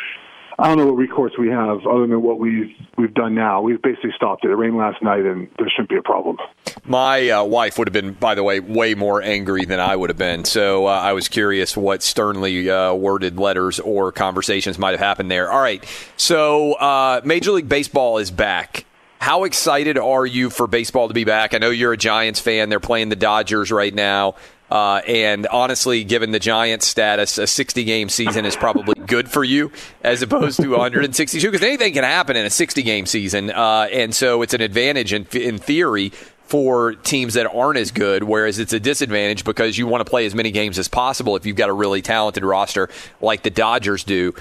I 0.59 0.67
don't 0.67 0.77
know 0.77 0.87
what 0.87 0.97
recourse 0.97 1.33
we 1.39 1.49
have 1.49 1.85
other 1.87 2.05
than 2.05 2.21
what 2.21 2.39
we've 2.39 2.69
we've 2.97 3.13
done 3.13 3.33
now. 3.33 3.61
We've 3.61 3.81
basically 3.81 4.11
stopped 4.15 4.45
it. 4.45 4.51
It 4.51 4.55
rained 4.55 4.77
last 4.77 5.01
night, 5.01 5.25
and 5.25 5.49
there 5.57 5.67
shouldn't 5.69 5.89
be 5.89 5.97
a 5.97 6.03
problem. 6.03 6.37
My 6.85 7.29
uh, 7.29 7.43
wife 7.43 7.77
would 7.77 7.87
have 7.87 7.93
been, 7.93 8.13
by 8.13 8.35
the 8.35 8.43
way, 8.43 8.59
way 8.59 8.93
more 8.93 9.21
angry 9.21 9.65
than 9.65 9.79
I 9.79 9.95
would 9.95 10.09
have 10.09 10.17
been. 10.17 10.45
So 10.45 10.87
uh, 10.87 10.91
I 10.91 11.13
was 11.13 11.27
curious 11.27 11.75
what 11.75 12.03
sternly 12.03 12.69
uh, 12.69 12.93
worded 12.93 13.39
letters 13.39 13.79
or 13.79 14.11
conversations 14.11 14.77
might 14.77 14.91
have 14.91 14.99
happened 14.99 15.31
there. 15.31 15.51
All 15.51 15.61
right. 15.61 15.83
So 16.17 16.73
uh, 16.73 17.21
Major 17.23 17.51
League 17.51 17.69
Baseball 17.69 18.17
is 18.17 18.29
back. 18.29 18.85
How 19.19 19.43
excited 19.43 19.97
are 19.97 20.25
you 20.25 20.49
for 20.49 20.65
baseball 20.65 21.07
to 21.07 21.13
be 21.13 21.23
back? 21.23 21.53
I 21.53 21.59
know 21.59 21.69
you're 21.69 21.93
a 21.93 21.97
Giants 21.97 22.39
fan. 22.39 22.69
They're 22.69 22.79
playing 22.79 23.09
the 23.09 23.15
Dodgers 23.15 23.71
right 23.71 23.93
now. 23.93 24.35
Uh, 24.71 25.01
and 25.05 25.47
honestly, 25.47 26.05
given 26.05 26.31
the 26.31 26.39
Giants' 26.39 26.87
status, 26.87 27.37
a 27.37 27.45
60 27.45 27.83
game 27.83 28.07
season 28.07 28.45
is 28.45 28.55
probably 28.55 28.95
good 29.05 29.29
for 29.29 29.43
you 29.43 29.69
as 30.01 30.21
opposed 30.21 30.61
to 30.61 30.69
162 30.69 31.51
because 31.51 31.65
anything 31.65 31.91
can 31.93 32.05
happen 32.05 32.37
in 32.37 32.45
a 32.45 32.49
60 32.49 32.81
game 32.81 33.05
season. 33.05 33.51
Uh, 33.51 33.89
and 33.91 34.15
so 34.15 34.41
it's 34.41 34.53
an 34.53 34.61
advantage 34.61 35.11
in, 35.11 35.27
in 35.33 35.57
theory 35.57 36.13
for 36.45 36.93
teams 36.95 37.33
that 37.33 37.53
aren't 37.53 37.77
as 37.77 37.91
good, 37.91 38.23
whereas 38.23 38.59
it's 38.59 38.71
a 38.71 38.79
disadvantage 38.79 39.43
because 39.43 39.77
you 39.77 39.87
want 39.87 40.05
to 40.05 40.09
play 40.09 40.25
as 40.25 40.33
many 40.33 40.51
games 40.51 40.79
as 40.79 40.87
possible 40.87 41.35
if 41.35 41.45
you've 41.45 41.57
got 41.57 41.69
a 41.69 41.73
really 41.73 42.01
talented 42.01 42.43
roster 42.43 42.89
like 43.19 43.43
the 43.43 43.49
Dodgers 43.49 44.05
do. 44.05 44.33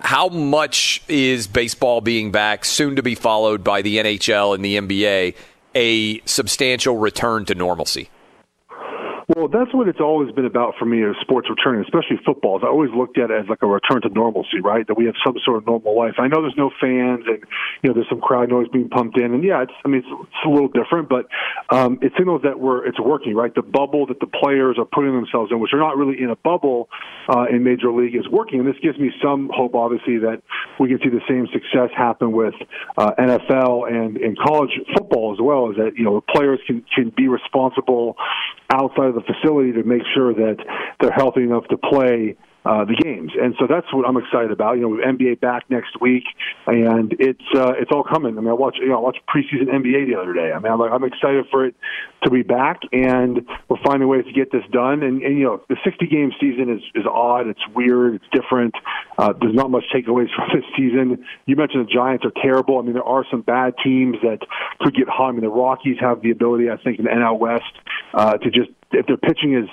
How 0.00 0.28
much 0.28 1.02
is 1.08 1.46
baseball 1.46 2.02
being 2.02 2.30
back, 2.30 2.66
soon 2.66 2.96
to 2.96 3.02
be 3.02 3.14
followed 3.14 3.64
by 3.64 3.82
the 3.82 3.96
NHL 3.96 4.54
and 4.54 4.64
the 4.64 4.76
NBA, 4.76 5.34
a 5.74 6.20
substantial 6.26 6.96
return 6.98 7.46
to 7.46 7.54
normalcy? 7.54 8.10
Well, 9.28 9.46
that's 9.46 9.74
what 9.74 9.88
it's 9.88 10.00
always 10.00 10.32
been 10.32 10.46
about 10.46 10.72
for 10.78 10.86
me 10.86 11.04
as 11.04 11.14
sports 11.20 11.48
returning, 11.50 11.84
especially 11.84 12.16
football. 12.24 12.58
I 12.64 12.68
always 12.68 12.90
looked 12.96 13.18
at 13.18 13.30
it 13.30 13.44
as 13.44 13.46
like 13.46 13.60
a 13.60 13.66
return 13.66 14.00
to 14.00 14.08
normalcy, 14.08 14.60
right? 14.64 14.86
That 14.86 14.96
we 14.96 15.04
have 15.04 15.16
some 15.22 15.36
sort 15.44 15.58
of 15.58 15.66
normal 15.66 15.94
life. 15.94 16.14
I 16.16 16.28
know 16.28 16.40
there's 16.40 16.56
no 16.56 16.70
fans 16.80 17.28
and, 17.28 17.44
you 17.82 17.90
know, 17.90 17.92
there's 17.92 18.08
some 18.08 18.22
crowd 18.22 18.48
noise 18.48 18.68
being 18.72 18.88
pumped 18.88 19.20
in. 19.20 19.34
And 19.34 19.44
yeah, 19.44 19.64
it's, 19.64 19.72
I 19.84 19.88
mean, 19.88 20.00
it's, 20.00 20.08
it's 20.08 20.46
a 20.46 20.48
little 20.48 20.68
different, 20.72 21.10
but 21.10 21.28
um, 21.68 21.98
it 22.00 22.12
signals 22.16 22.40
that 22.44 22.58
we're, 22.58 22.86
it's 22.86 22.98
working, 22.98 23.36
right? 23.36 23.54
The 23.54 23.60
bubble 23.60 24.06
that 24.06 24.18
the 24.20 24.28
players 24.32 24.76
are 24.78 24.86
putting 24.86 25.12
themselves 25.12 25.52
in, 25.52 25.60
which 25.60 25.74
are 25.74 25.78
not 25.78 25.98
really 25.98 26.16
in 26.18 26.30
a 26.30 26.36
bubble 26.36 26.88
uh, 27.28 27.44
in 27.52 27.62
Major 27.62 27.92
League, 27.92 28.16
is 28.16 28.26
working. 28.32 28.60
And 28.60 28.68
this 28.68 28.80
gives 28.82 28.98
me 28.98 29.12
some 29.22 29.50
hope, 29.52 29.74
obviously, 29.74 30.16
that 30.24 30.40
we 30.80 30.88
can 30.88 31.00
see 31.04 31.10
the 31.10 31.20
same 31.28 31.46
success 31.52 31.90
happen 31.94 32.32
with 32.32 32.54
uh, 32.96 33.12
NFL 33.18 33.92
and 33.92 34.16
in 34.16 34.36
college 34.36 34.72
football 34.96 35.34
as 35.34 35.38
well, 35.38 35.68
is 35.68 35.76
that, 35.76 35.98
you 35.98 36.04
know, 36.04 36.14
the 36.14 36.32
players 36.32 36.60
can, 36.66 36.82
can 36.96 37.12
be 37.14 37.28
responsible 37.28 38.16
outside 38.70 39.08
of 39.08 39.17
the 39.18 39.32
facility 39.34 39.72
to 39.72 39.82
make 39.82 40.02
sure 40.14 40.32
that 40.34 40.56
they're 41.00 41.12
healthy 41.12 41.42
enough 41.42 41.66
to 41.68 41.76
play 41.76 42.36
uh, 42.64 42.84
the 42.84 42.94
games. 42.94 43.32
And 43.40 43.54
so 43.58 43.66
that's 43.66 43.86
what 43.92 44.06
I'm 44.06 44.16
excited 44.16 44.50
about. 44.50 44.74
You 44.74 44.82
know, 44.82 44.88
with 44.88 45.00
NBA 45.00 45.40
back 45.40 45.64
next 45.70 46.00
week, 46.00 46.24
and 46.66 47.14
it's 47.18 47.44
uh, 47.54 47.72
it's 47.78 47.90
all 47.90 48.04
coming. 48.04 48.36
I 48.36 48.40
mean, 48.40 48.50
I 48.50 48.54
watched 48.54 48.78
you 48.78 48.88
know 48.88 48.98
I 48.98 49.00
watched 49.00 49.20
preseason 49.26 49.68
NBA 49.68 50.06
the 50.06 50.18
other 50.20 50.34
day. 50.34 50.52
I 50.52 50.58
mean, 50.58 50.72
I'm, 50.72 50.78
like, 50.78 50.92
I'm 50.92 51.04
excited 51.04 51.46
for 51.50 51.66
it 51.66 51.74
to 52.24 52.30
be 52.30 52.42
back, 52.42 52.80
and 52.92 53.46
we're 53.68 53.82
finding 53.84 54.08
ways 54.08 54.24
to 54.26 54.32
get 54.32 54.50
this 54.52 54.64
done. 54.70 55.02
And, 55.02 55.22
and 55.22 55.38
you 55.38 55.44
know, 55.44 55.62
the 55.68 55.76
60 55.84 56.06
game 56.08 56.32
season 56.40 56.70
is 56.70 56.82
is 56.94 57.06
odd. 57.06 57.46
It's 57.46 57.66
weird. 57.74 58.16
It's 58.16 58.28
different. 58.32 58.74
Uh, 59.16 59.32
there's 59.40 59.54
not 59.54 59.70
much 59.70 59.84
takeaways 59.94 60.28
from 60.36 60.50
this 60.52 60.64
season. 60.76 61.24
You 61.46 61.56
mentioned 61.56 61.86
the 61.86 61.92
Giants 61.92 62.24
are 62.24 62.32
terrible. 62.42 62.78
I 62.78 62.82
mean, 62.82 62.94
there 62.94 63.04
are 63.04 63.24
some 63.30 63.42
bad 63.42 63.74
teams 63.82 64.16
that 64.22 64.40
could 64.80 64.94
get 64.94 65.08
hot. 65.08 65.28
I 65.28 65.32
mean, 65.32 65.42
the 65.42 65.48
Rockies 65.48 65.96
have 66.00 66.22
the 66.22 66.30
ability, 66.30 66.70
I 66.70 66.76
think, 66.76 66.98
in 66.98 67.04
the 67.04 67.10
NL 67.10 67.38
West 67.38 67.64
uh, 68.14 68.36
to 68.36 68.50
just 68.50 68.70
if 68.92 69.06
their 69.06 69.16
pitching 69.16 69.54
is 69.54 69.68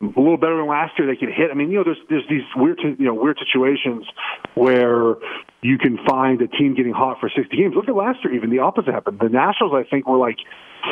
a 0.00 0.06
little 0.06 0.36
better 0.36 0.56
than 0.56 0.68
last 0.68 0.92
year. 0.98 1.08
They 1.08 1.16
can 1.18 1.28
hit. 1.32 1.50
I 1.50 1.54
mean, 1.54 1.70
you 1.70 1.78
know, 1.78 1.84
there's 1.84 1.98
there's 2.08 2.26
these 2.30 2.46
weird 2.56 2.80
you 2.82 3.04
know 3.06 3.14
weird 3.14 3.38
situations 3.38 4.06
where 4.54 5.16
you 5.62 5.76
can 5.76 5.98
find 6.06 6.40
a 6.40 6.46
team 6.46 6.74
getting 6.74 6.92
hot 6.92 7.18
for 7.20 7.28
60 7.34 7.56
games. 7.56 7.74
Look 7.74 7.88
at 7.88 7.96
last 7.96 8.18
year. 8.22 8.32
Even 8.34 8.50
the 8.50 8.60
opposite 8.60 8.94
happened. 8.94 9.18
The 9.20 9.28
Nationals, 9.28 9.72
I 9.74 9.82
think, 9.88 10.06
were 10.06 10.16
like 10.18 10.36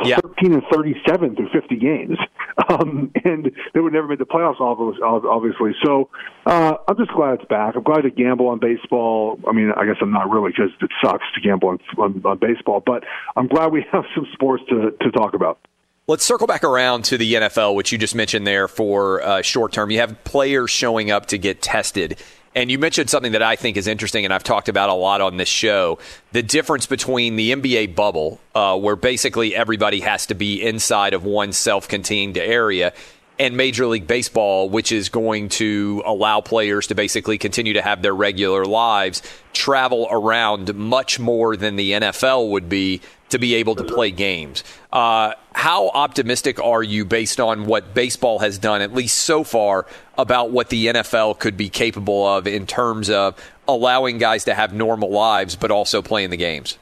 Yeah. 0.05 0.19
13 0.23 0.55
and 0.55 0.63
37 0.73 1.37
through 1.37 1.49
50 1.51 1.77
games, 1.77 2.19
um, 2.69 3.13
and 3.25 3.53
they 3.73 3.81
would 3.81 3.93
never 3.93 4.09
make 4.09 4.19
the 4.19 4.27
playoffs, 4.27 4.59
obvi- 4.59 5.01
obviously. 5.01 5.71
So 5.85 6.11
uh, 6.47 6.75
I'm 6.89 6.97
just 6.97 7.13
glad 7.13 7.35
it's 7.39 7.45
back. 7.49 7.77
I'm 7.77 7.85
glad 7.85 8.03
to 8.03 8.11
gamble 8.11 8.49
on 8.49 8.59
baseball. 8.59 9.39
I 9.47 9.53
mean, 9.53 9.71
I 9.77 9.87
guess 9.87 9.97
I'm 10.03 10.11
not 10.11 10.29
really 10.29 10.51
because 10.51 10.73
it 10.83 10.91
sucks 11.01 11.25
to 11.37 11.41
gamble 11.41 11.69
on, 11.69 11.79
on, 11.99 12.23
on 12.25 12.39
baseball, 12.39 12.83
but 12.85 13.05
I'm 13.37 13.47
glad 13.47 13.71
we 13.71 13.87
have 13.93 14.05
some 14.17 14.27
sports 14.33 14.65
to 14.71 14.91
to 15.01 15.11
talk 15.13 15.35
about. 15.35 15.61
Let's 16.09 16.25
circle 16.25 16.47
back 16.47 16.63
around 16.63 17.05
to 17.07 17.19
the 17.19 17.35
NFL, 17.35 17.75
which 17.75 17.91
you 17.91 17.99
just 17.99 18.15
mentioned 18.15 18.47
there 18.47 18.69
for 18.69 19.21
uh, 19.25 19.43
short 19.43 19.73
term. 19.73 19.91
You 19.91 19.99
have 19.99 20.23
players 20.23 20.71
showing 20.71 21.11
up 21.11 21.27
to 21.27 21.37
get 21.37 21.61
tested. 21.61 22.23
And 22.55 22.71
you 22.71 22.79
mentioned 22.79 23.11
something 23.11 23.33
that 23.33 23.43
I 23.43 23.57
think 23.57 23.77
is 23.77 23.89
interesting, 23.89 24.25
and 24.25 24.33
I've 24.33 24.45
talked 24.45 24.69
about 24.69 24.89
a 24.89 24.95
lot 24.95 25.21
on 25.21 25.37
this 25.37 25.49
show 25.49 25.99
the 26.31 26.45
difference 26.45 26.87
between 26.87 27.35
the 27.35 27.51
NBA 27.51 27.97
bubble, 27.97 28.41
uh, 28.55 28.79
where 28.79 28.95
basically 28.95 29.57
everybody 29.57 29.99
has 29.99 30.27
to 30.27 30.35
be 30.37 30.63
inside 30.63 31.13
of 31.13 31.25
one 31.25 31.51
self 31.51 31.89
contained 31.89 32.39
area, 32.39 32.93
and 33.39 33.57
Major 33.57 33.87
League 33.87 34.07
Baseball, 34.07 34.68
which 34.68 34.93
is 34.93 35.09
going 35.09 35.51
to 35.51 36.03
allow 36.07 36.41
players 36.41 36.87
to 36.89 36.95
basically 36.95 37.39
continue 37.39 37.74
to 37.74 37.82
have 37.82 38.03
their 38.03 38.14
regular 38.14 38.64
lives, 38.64 39.22
travel 39.53 40.09
around 40.11 40.74
much 40.74 41.18
more 41.18 41.57
than 41.57 41.76
the 41.76 41.93
NFL 41.93 42.51
would 42.51 42.68
be 42.68 43.01
to 43.28 43.39
be 43.39 43.57
able 43.57 43.74
to 43.74 43.84
play 43.84 44.11
games. 44.11 44.62
Uh, 44.93 45.32
how 45.53 45.89
optimistic 45.89 46.61
are 46.61 46.82
you, 46.82 47.05
based 47.05 47.41
on 47.41 47.66
what 47.66 47.93
baseball 47.93 48.39
has 48.39 48.57
done, 48.59 48.80
at 48.80 48.95
least 48.95 49.18
so 49.18 49.43
far, 49.43 49.87
about 50.16 50.51
what 50.51 50.68
the 50.68 50.87
NFL 50.87 51.39
could 51.39 51.57
be 51.57 51.68
capable 51.68 52.26
of 52.26 52.47
in 52.47 52.66
terms 52.66 53.11
of 53.11 53.34
allowing 53.66 54.18
guys 54.18 54.45
to 54.45 54.55
have 54.55 54.72
normal 54.72 55.11
lives, 55.11 55.57
but 55.57 55.70
also 55.70 56.03
playing 56.03 56.30
the 56.30 56.37
games? 56.37 56.78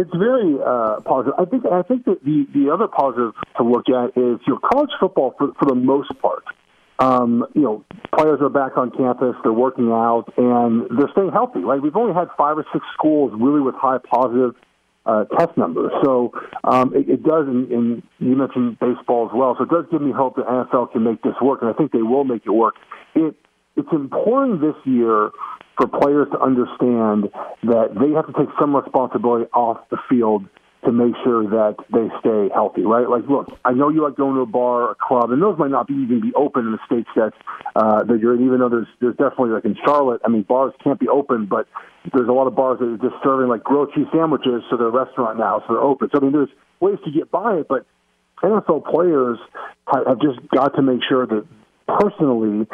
It's, 0.00 0.16
very 0.16 0.56
uh, 0.64 1.00
positive. 1.04 1.34
I 1.38 1.44
think 1.44 1.64
I 1.66 1.82
think 1.82 2.04
that 2.04 2.24
the 2.24 2.46
the 2.54 2.70
other 2.72 2.88
positive 2.88 3.32
to 3.56 3.62
look 3.64 3.88
at 3.88 4.16
is 4.16 4.40
you 4.46 4.54
know 4.54 4.60
college 4.72 4.90
football 4.98 5.34
for 5.38 5.52
for 5.58 5.66
the 5.66 5.74
most 5.74 6.12
part. 6.20 6.44
Um, 6.98 7.46
you 7.54 7.62
know, 7.62 7.84
players 8.14 8.40
are 8.42 8.50
back 8.50 8.76
on 8.76 8.90
campus, 8.90 9.34
they're 9.42 9.52
working 9.52 9.90
out, 9.90 10.26
and 10.36 10.84
they're 10.98 11.08
staying 11.12 11.32
healthy. 11.32 11.60
Like 11.60 11.80
we've 11.80 11.96
only 11.96 12.12
had 12.12 12.28
five 12.36 12.58
or 12.58 12.66
six 12.72 12.84
schools 12.92 13.32
really 13.34 13.60
with 13.62 13.74
high 13.74 13.96
positive 13.98 14.54
uh, 15.06 15.24
test 15.38 15.56
numbers. 15.56 15.92
So 16.04 16.32
um, 16.62 16.94
it, 16.94 17.08
it 17.08 17.22
does, 17.22 17.46
and, 17.48 17.70
and 17.72 18.02
you 18.18 18.36
mentioned 18.36 18.78
baseball 18.78 19.26
as 19.26 19.32
well. 19.34 19.56
So 19.56 19.64
it 19.64 19.70
does 19.70 19.86
give 19.90 20.02
me 20.02 20.12
hope 20.12 20.36
that 20.36 20.46
NFL 20.46 20.92
can 20.92 21.02
make 21.02 21.22
this 21.22 21.34
work, 21.40 21.62
and 21.62 21.70
I 21.70 21.72
think 21.72 21.92
they 21.92 22.02
will 22.02 22.24
make 22.24 22.42
it 22.44 22.50
work. 22.52 22.74
It 23.14 23.34
it's 23.76 23.92
important 23.92 24.60
this 24.60 24.76
year 24.84 25.30
for 25.80 25.88
players 25.88 26.28
to 26.32 26.38
understand 26.40 27.32
that 27.64 27.96
they 27.96 28.12
have 28.12 28.26
to 28.26 28.34
take 28.36 28.52
some 28.60 28.76
responsibility 28.76 29.46
off 29.54 29.78
the 29.88 29.96
field 30.08 30.44
to 30.84 30.92
make 30.92 31.14
sure 31.24 31.44
that 31.44 31.76
they 31.92 32.08
stay 32.20 32.48
healthy, 32.52 32.82
right? 32.82 33.08
Like, 33.08 33.28
look, 33.28 33.48
I 33.64 33.72
know 33.72 33.90
you 33.90 34.02
like 34.02 34.16
going 34.16 34.34
to 34.34 34.40
a 34.40 34.46
bar, 34.46 34.90
a 34.90 34.94
club, 34.94 35.30
and 35.30 35.40
those 35.40 35.58
might 35.58 35.70
not 35.70 35.86
be 35.86 35.94
even 35.94 36.20
be 36.20 36.32
open 36.34 36.66
in 36.66 36.72
the 36.72 36.78
states 36.86 37.08
that 37.16 37.32
uh, 37.76 38.04
that 38.04 38.18
you're 38.20 38.34
in. 38.34 38.44
Even 38.44 38.60
though 38.60 38.68
there's 38.68 38.88
there's 39.00 39.16
definitely 39.16 39.50
like 39.50 39.64
in 39.64 39.76
Charlotte, 39.84 40.20
I 40.24 40.28
mean, 40.28 40.42
bars 40.42 40.72
can't 40.82 40.98
be 40.98 41.08
open, 41.08 41.46
but 41.46 41.66
there's 42.12 42.28
a 42.28 42.32
lot 42.32 42.46
of 42.46 42.54
bars 42.54 42.78
that 42.80 42.86
are 42.86 42.96
just 42.96 43.22
serving 43.22 43.48
like 43.48 43.62
grilled 43.62 43.92
cheese 43.94 44.06
sandwiches, 44.12 44.62
so 44.70 44.76
they're 44.76 44.88
a 44.88 44.90
restaurant 44.90 45.38
now, 45.38 45.60
so 45.66 45.74
they're 45.74 45.82
open. 45.82 46.08
So 46.12 46.18
I 46.18 46.22
mean, 46.22 46.32
there's 46.32 46.52
ways 46.80 46.98
to 47.04 47.10
get 47.10 47.30
by 47.30 47.56
it, 47.60 47.68
but 47.68 47.84
NFL 48.42 48.90
players 48.90 49.38
have 49.92 50.20
just 50.20 50.40
got 50.48 50.74
to 50.76 50.82
make 50.82 51.00
sure 51.06 51.26
that 51.26 51.46
personally, 51.98 52.66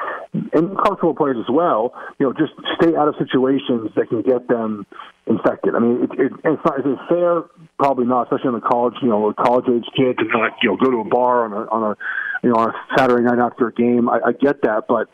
and 0.52 0.76
football 0.84 1.14
players 1.14 1.36
as 1.38 1.48
well, 1.48 1.94
you 2.18 2.26
know, 2.26 2.32
just 2.32 2.52
stay 2.80 2.94
out 2.96 3.08
of 3.08 3.14
situations 3.18 3.90
that 3.96 4.08
can 4.08 4.22
get 4.22 4.48
them 4.48 4.86
infected. 5.26 5.74
I 5.74 5.78
mean, 5.78 6.04
it, 6.04 6.10
it, 6.20 6.32
it's 6.44 6.64
not 6.64 6.80
is 6.80 6.86
it 6.86 6.98
fair? 7.08 7.42
Probably 7.78 8.06
not, 8.06 8.24
especially 8.24 8.48
on 8.48 8.60
the 8.60 8.66
college, 8.66 8.94
you 9.02 9.08
know, 9.08 9.32
college 9.32 9.66
age 9.68 9.86
kid 9.96 10.18
to 10.18 10.24
not, 10.24 10.52
you 10.62 10.70
know, 10.70 10.76
go 10.76 10.90
to 10.90 10.98
a 10.98 11.08
bar 11.08 11.44
on 11.44 11.52
a 11.52 11.70
on 11.70 11.82
a 11.92 11.96
you 12.42 12.50
know 12.50 12.56
on 12.56 12.70
a 12.70 12.74
Saturday 12.96 13.24
night 13.24 13.38
after 13.38 13.68
a 13.68 13.72
game. 13.72 14.08
I, 14.08 14.20
I 14.26 14.32
get 14.32 14.62
that, 14.62 14.84
but 14.88 15.08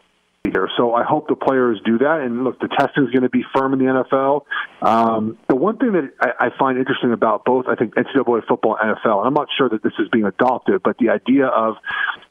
here. 0.44 0.68
So 0.76 0.92
I 0.92 1.04
hope 1.04 1.28
the 1.28 1.36
players 1.36 1.80
do 1.84 1.98
that. 1.98 2.20
And 2.20 2.42
look, 2.42 2.58
the 2.58 2.66
testing 2.66 3.04
is 3.04 3.10
going 3.10 3.22
to 3.22 3.30
be 3.30 3.44
firm 3.54 3.72
in 3.74 3.78
the 3.78 3.84
NFL. 3.84 4.42
Um, 4.82 5.38
the 5.48 5.54
one 5.54 5.78
thing 5.78 5.92
that 5.92 6.10
I, 6.20 6.46
I 6.46 6.48
find 6.58 6.78
interesting 6.78 7.12
about 7.12 7.44
both, 7.44 7.66
I 7.68 7.76
think 7.76 7.94
NCAA 7.94 8.46
football 8.48 8.76
and 8.80 8.96
NFL, 8.96 9.18
and 9.18 9.26
I'm 9.28 9.34
not 9.34 9.46
sure 9.56 9.68
that 9.68 9.84
this 9.84 9.92
is 10.00 10.08
being 10.10 10.24
adopted, 10.24 10.82
but 10.82 10.98
the 10.98 11.10
idea 11.10 11.46
of, 11.46 11.76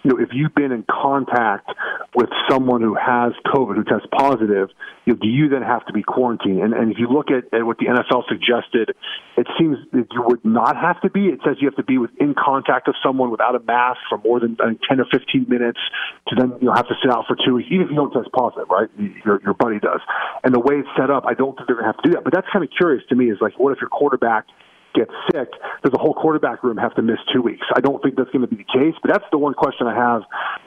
you 0.04 0.12
know, 0.12 0.20
if 0.22 0.30
you've 0.34 0.54
been 0.54 0.74
in 0.74 0.84
contact 0.92 1.70
with 2.14 2.28
someone 2.50 2.82
who 2.82 2.96
has 2.96 3.32
COVID, 3.48 3.76
who 3.78 3.84
tests 3.86 4.08
positive, 4.12 4.70
you 5.06 5.14
know, 5.14 5.20
do 5.20 5.30
you 5.30 5.48
then 5.48 5.62
have 5.62 5.86
to 5.86 5.94
be 5.94 6.04
quarantined? 6.04 6.62
And, 6.62 6.74
and 6.74 6.92
if 6.92 7.00
you 7.00 7.08
look 7.08 7.32
at, 7.32 7.54
at 7.58 7.66
what 7.66 7.78
the 7.78 7.86
NFL 7.86 8.28
suggested, 8.28 8.94
it 9.38 9.48
seems 9.58 9.78
that 9.94 10.08
you 10.12 10.24
would 10.28 10.44
not 10.44 10.76
have 10.76 11.00
to 11.02 11.10
be. 11.10 11.28
It 11.28 11.40
says 11.46 11.56
you 11.60 11.68
have 11.68 11.78
to 11.78 11.84
be 11.84 11.98
within 11.98 12.36
contact 12.36 12.90
of 12.90 12.96
someone 13.04 13.32
without 13.32 13.56
a 13.56 13.60
mask 13.60 14.00
for 14.10 14.18
more 14.18 14.42
than 14.42 14.58
uh, 14.60 14.76
10 14.90 15.00
or 15.00 15.06
15 15.06 15.46
minutes 15.48 15.80
to 16.28 16.36
then 16.36 16.52
you 16.60 16.68
know 16.68 16.74
have 16.74 16.88
to 16.88 16.96
sit 17.02 17.10
out 17.10 17.26
for 17.28 17.38
two 17.46 17.56
weeks, 17.56 17.70
even 17.72 17.86
if 17.86 17.92
you 17.92 18.01
don't 18.02 18.12
test 18.12 18.34
positive, 18.34 18.70
right? 18.70 18.90
Your 19.26 19.42
your 19.44 19.54
buddy 19.54 19.80
does. 19.80 20.02
And 20.44 20.54
the 20.54 20.60
way 20.60 20.82
it's 20.82 20.90
set 20.98 21.10
up, 21.10 21.26
I 21.28 21.34
don't 21.34 21.56
think 21.56 21.68
they're 21.68 21.78
going 21.78 21.86
to 21.88 21.94
have 21.94 22.02
to 22.04 22.10
do 22.10 22.16
that. 22.16 22.24
But 22.24 22.34
that's 22.34 22.48
kind 22.52 22.66
of 22.66 22.72
curious 22.76 23.04
to 23.10 23.16
me. 23.16 23.30
Is 23.30 23.38
like, 23.42 23.60
what 23.60 23.72
if 23.72 23.80
your 23.80 23.90
quarterback 23.90 24.46
gets 24.94 25.12
sick? 25.32 25.50
Does 25.84 25.92
the 25.92 25.98
whole 25.98 26.14
quarterback 26.14 26.64
room 26.64 26.78
have 26.78 26.96
to 26.96 27.02
miss 27.02 27.18
two 27.34 27.42
weeks? 27.42 27.66
I 27.76 27.80
don't 27.80 28.02
think 28.04 28.16
that's 28.16 28.30
going 28.32 28.42
to 28.42 28.48
be 28.48 28.58
the 28.58 28.70
case. 28.72 28.96
But 29.02 29.12
that's 29.12 29.30
the 29.32 29.38
one 29.38 29.54
question 29.54 29.88
I 29.88 29.96
have, 29.96 30.24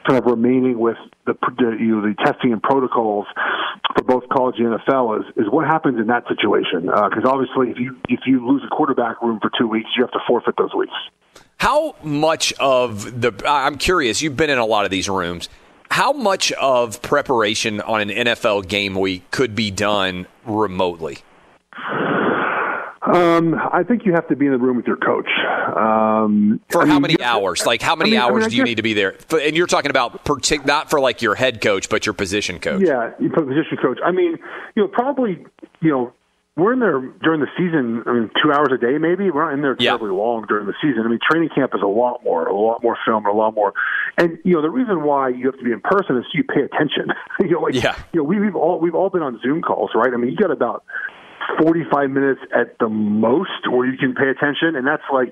kind 0.07 0.17
of 0.17 0.25
remaining 0.25 0.79
with 0.79 0.97
the 1.25 1.33
the, 1.57 1.77
you 1.79 1.99
know, 1.99 2.01
the 2.01 2.15
testing 2.23 2.53
and 2.53 2.61
protocols 2.61 3.27
for 3.95 4.03
both 4.03 4.23
college 4.29 4.55
and 4.57 4.67
NFL 4.67 5.19
is 5.19 5.25
is 5.35 5.45
what 5.49 5.65
happens 5.67 5.99
in 5.99 6.07
that 6.07 6.23
situation? 6.27 6.89
Uh, 6.89 7.09
because 7.09 7.25
obviously, 7.25 7.71
if 7.71 7.79
you 7.79 7.97
if 8.09 8.21
you 8.25 8.45
lose 8.45 8.63
a 8.65 8.69
quarterback 8.73 9.21
room 9.21 9.39
for 9.41 9.51
two 9.59 9.67
weeks, 9.67 9.89
you 9.97 10.03
have 10.03 10.11
to 10.11 10.23
forfeit 10.27 10.55
those 10.57 10.73
weeks. 10.73 10.95
How 11.57 11.95
much 12.03 12.53
of 12.59 13.21
the 13.21 13.33
I'm 13.45 13.77
curious, 13.77 14.21
you've 14.21 14.37
been 14.37 14.49
in 14.49 14.57
a 14.57 14.65
lot 14.65 14.85
of 14.85 14.91
these 14.91 15.09
rooms. 15.09 15.49
How 15.89 16.11
much 16.11 16.51
of 16.53 17.01
preparation 17.01 17.79
on 17.81 18.01
an 18.01 18.09
NFL 18.09 18.67
game 18.67 18.95
week 18.95 19.29
could 19.31 19.55
be 19.55 19.71
done 19.71 20.27
remotely? 20.45 21.19
Um, 23.07 23.53
I 23.71 23.83
think 23.87 24.03
you 24.03 24.13
have 24.13 24.27
to 24.29 24.35
be 24.35 24.47
in 24.47 24.51
the 24.51 24.57
room 24.57 24.77
with 24.77 24.87
your 24.87 24.97
coach. 24.97 25.29
Um, 25.77 26.59
For 26.69 26.81
I 26.81 26.87
how 26.87 26.93
mean, 26.93 27.01
many 27.03 27.21
hours? 27.21 27.63
Like 27.65 27.81
how 27.83 27.95
many 27.95 28.09
I 28.09 28.11
mean- 28.11 28.19
I 28.19 28.25
mean, 28.25 28.33
hours 28.37 28.45
I 28.45 28.49
do 28.49 28.55
you 28.57 28.63
need 28.63 28.77
to 28.77 28.81
be 28.83 28.93
there? 28.93 29.15
And 29.31 29.55
you're 29.55 29.67
talking 29.67 29.91
about 29.91 30.25
partic- 30.25 30.65
not 30.65 30.89
for 30.89 30.99
like 30.99 31.21
your 31.21 31.35
head 31.35 31.61
coach, 31.61 31.87
but 31.87 32.05
your 32.07 32.13
position 32.13 32.59
coach. 32.59 32.81
Yeah, 32.83 33.11
you 33.19 33.29
put 33.29 33.47
position 33.47 33.77
coach. 33.79 33.99
I 34.03 34.11
mean, 34.11 34.37
you 34.75 34.81
know, 34.83 34.87
probably, 34.87 35.45
you 35.81 35.91
know, 35.91 36.13
we're 36.57 36.71
in 36.71 36.79
there 36.79 37.01
during 37.21 37.41
the 37.41 37.49
season. 37.57 38.03
I 38.05 38.13
mean, 38.13 38.31
two 38.41 38.51
hours 38.51 38.69
a 38.73 38.77
day, 38.77 38.97
maybe. 38.97 39.29
We're 39.29 39.43
not 39.43 39.53
in 39.53 39.61
there 39.61 39.75
Yeah. 39.77 39.91
terribly 39.91 40.11
long 40.11 40.45
during 40.47 40.67
the 40.67 40.73
season. 40.81 41.03
I 41.05 41.09
mean, 41.09 41.19
training 41.29 41.49
camp 41.53 41.75
is 41.75 41.81
a 41.81 41.87
lot 41.87 42.23
more, 42.23 42.47
a 42.47 42.55
lot 42.55 42.81
more 42.81 42.97
film, 43.05 43.25
and 43.25 43.33
a 43.33 43.37
lot 43.37 43.53
more. 43.55 43.73
And 44.17 44.37
you 44.45 44.53
know, 44.53 44.61
the 44.61 44.69
reason 44.69 45.03
why 45.03 45.29
you 45.29 45.45
have 45.47 45.57
to 45.57 45.63
be 45.65 45.73
in 45.73 45.81
person 45.81 46.15
is 46.17 46.23
so 46.23 46.29
you 46.37 46.43
pay 46.45 46.61
attention. 46.61 47.11
you 47.41 47.51
know, 47.51 47.59
like 47.59 47.73
Yeah. 47.75 47.95
you 48.13 48.21
know, 48.21 48.23
we, 48.23 48.39
we've 48.39 48.55
all 48.55 48.79
we've 48.79 48.95
all 48.95 49.09
been 49.09 49.21
on 49.23 49.39
Zoom 49.41 49.61
calls, 49.61 49.91
right? 49.95 50.13
I 50.13 50.17
mean, 50.17 50.31
you 50.31 50.37
got 50.37 50.51
about. 50.51 50.83
45 51.61 52.09
minutes 52.09 52.41
at 52.55 52.75
the 52.79 52.89
most 52.89 53.69
where 53.69 53.85
you 53.85 53.97
can 53.99 54.15
pay 54.15 54.29
attention 54.29 54.75
and 54.75 54.87
that's 54.87 55.03
like 55.13 55.31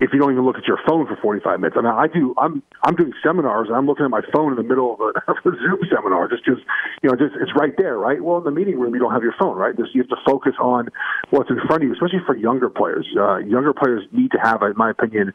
if 0.00 0.10
you 0.12 0.18
don't 0.18 0.30
even 0.32 0.44
look 0.44 0.56
at 0.56 0.66
your 0.66 0.78
phone 0.86 1.06
for 1.06 1.16
45 1.16 1.60
minutes. 1.60 1.76
I 1.78 1.82
mean, 1.82 1.92
I 1.92 2.06
do. 2.06 2.34
I'm 2.38 2.62
I'm 2.82 2.94
doing 2.94 3.12
seminars. 3.22 3.68
and 3.68 3.76
I'm 3.76 3.86
looking 3.86 4.04
at 4.04 4.10
my 4.10 4.22
phone 4.32 4.52
in 4.52 4.56
the 4.56 4.66
middle 4.66 4.94
of 4.94 5.00
a, 5.00 5.10
of 5.30 5.36
a 5.44 5.50
Zoom 5.58 5.82
seminar. 5.90 6.28
Just 6.28 6.44
because 6.44 6.62
you 7.02 7.10
know, 7.10 7.16
just 7.16 7.34
it's 7.40 7.50
right 7.58 7.74
there, 7.76 7.98
right? 7.98 8.22
Well, 8.22 8.38
in 8.38 8.44
the 8.44 8.54
meeting 8.54 8.78
room, 8.78 8.94
you 8.94 9.00
don't 9.00 9.12
have 9.12 9.22
your 9.22 9.34
phone, 9.38 9.56
right? 9.56 9.76
Just 9.76 9.94
you 9.94 10.02
have 10.02 10.10
to 10.10 10.22
focus 10.24 10.54
on 10.60 10.88
what's 11.30 11.50
in 11.50 11.58
front 11.66 11.82
of 11.82 11.88
you, 11.88 11.94
especially 11.94 12.22
for 12.26 12.36
younger 12.36 12.70
players. 12.70 13.06
Uh, 13.18 13.38
younger 13.38 13.74
players 13.74 14.06
need 14.12 14.30
to 14.32 14.38
have, 14.38 14.62
in 14.62 14.74
my 14.76 14.90
opinion, 14.90 15.34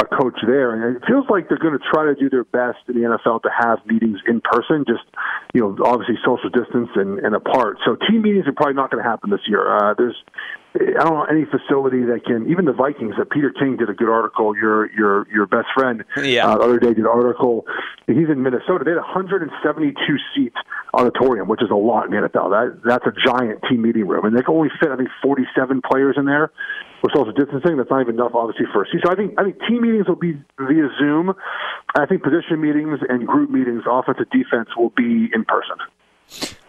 a 0.00 0.04
coach 0.04 0.36
there, 0.46 0.72
and 0.72 0.96
it 0.96 1.04
feels 1.06 1.28
like 1.28 1.48
they're 1.48 1.60
going 1.60 1.76
to 1.76 1.84
try 1.92 2.04
to 2.04 2.14
do 2.14 2.30
their 2.30 2.44
best 2.44 2.80
in 2.88 2.96
the 2.96 3.04
NFL 3.04 3.42
to 3.42 3.50
have 3.52 3.84
meetings 3.84 4.18
in 4.26 4.40
person. 4.40 4.84
Just 4.88 5.04
you 5.52 5.60
know, 5.60 5.76
obviously 5.84 6.16
social 6.24 6.48
distance 6.48 6.88
and, 6.94 7.18
and 7.20 7.34
apart. 7.34 7.78
So 7.84 7.96
team 8.08 8.22
meetings 8.22 8.46
are 8.46 8.52
probably 8.52 8.74
not 8.74 8.90
going 8.90 9.02
to 9.02 9.08
happen 9.08 9.30
this 9.30 9.44
year. 9.46 9.60
Uh, 9.60 9.94
there's 9.94 10.16
I 10.74 11.02
don't 11.02 11.14
know 11.14 11.24
any 11.24 11.44
facility 11.46 12.04
that 12.06 12.22
can. 12.24 12.48
Even 12.48 12.64
the 12.64 12.72
Vikings. 12.72 13.14
That 13.18 13.30
Peter 13.30 13.50
King 13.50 13.76
did 13.76 13.90
a 13.90 13.92
good 13.92 14.08
article. 14.08 14.56
Your 14.56 14.90
your 14.92 15.26
your 15.32 15.46
best 15.46 15.66
friend. 15.74 16.04
Yeah. 16.16 16.46
Uh, 16.46 16.58
the 16.58 16.64
other 16.64 16.78
day 16.78 16.88
did 16.88 16.98
an 16.98 17.06
article. 17.06 17.66
He's 18.06 18.30
in 18.30 18.42
Minnesota. 18.42 18.84
They 18.84 18.92
had 18.92 19.02
172 19.02 19.98
seat 20.34 20.52
auditorium, 20.94 21.48
which 21.48 21.62
is 21.62 21.70
a 21.70 21.74
lot 21.74 22.06
in 22.06 22.12
the 22.12 22.28
NFL. 22.28 22.50
That 22.54 22.80
that's 22.84 23.06
a 23.06 23.14
giant 23.26 23.60
team 23.68 23.82
meeting 23.82 24.06
room, 24.06 24.24
and 24.24 24.36
they 24.36 24.42
can 24.42 24.54
only 24.54 24.70
fit 24.80 24.90
I 24.90 24.96
think 24.96 25.08
47 25.22 25.82
players 25.82 26.14
in 26.16 26.24
there. 26.26 26.52
With 27.02 27.12
social 27.14 27.32
distancing, 27.32 27.78
that's 27.78 27.90
not 27.90 28.02
even 28.02 28.14
enough, 28.14 28.34
obviously, 28.34 28.66
for 28.72 28.82
a 28.82 28.86
season. 28.86 29.00
So 29.06 29.12
I 29.12 29.16
think 29.16 29.34
I 29.38 29.44
think 29.44 29.58
team 29.66 29.82
meetings 29.82 30.06
will 30.06 30.20
be 30.20 30.38
via 30.58 30.86
Zoom. 31.00 31.34
I 31.96 32.06
think 32.06 32.22
position 32.22 32.60
meetings 32.60 33.00
and 33.08 33.26
group 33.26 33.50
meetings, 33.50 33.82
offensive 33.90 34.30
defense, 34.30 34.68
will 34.76 34.90
be 34.90 35.30
in 35.34 35.44
person. 35.44 35.82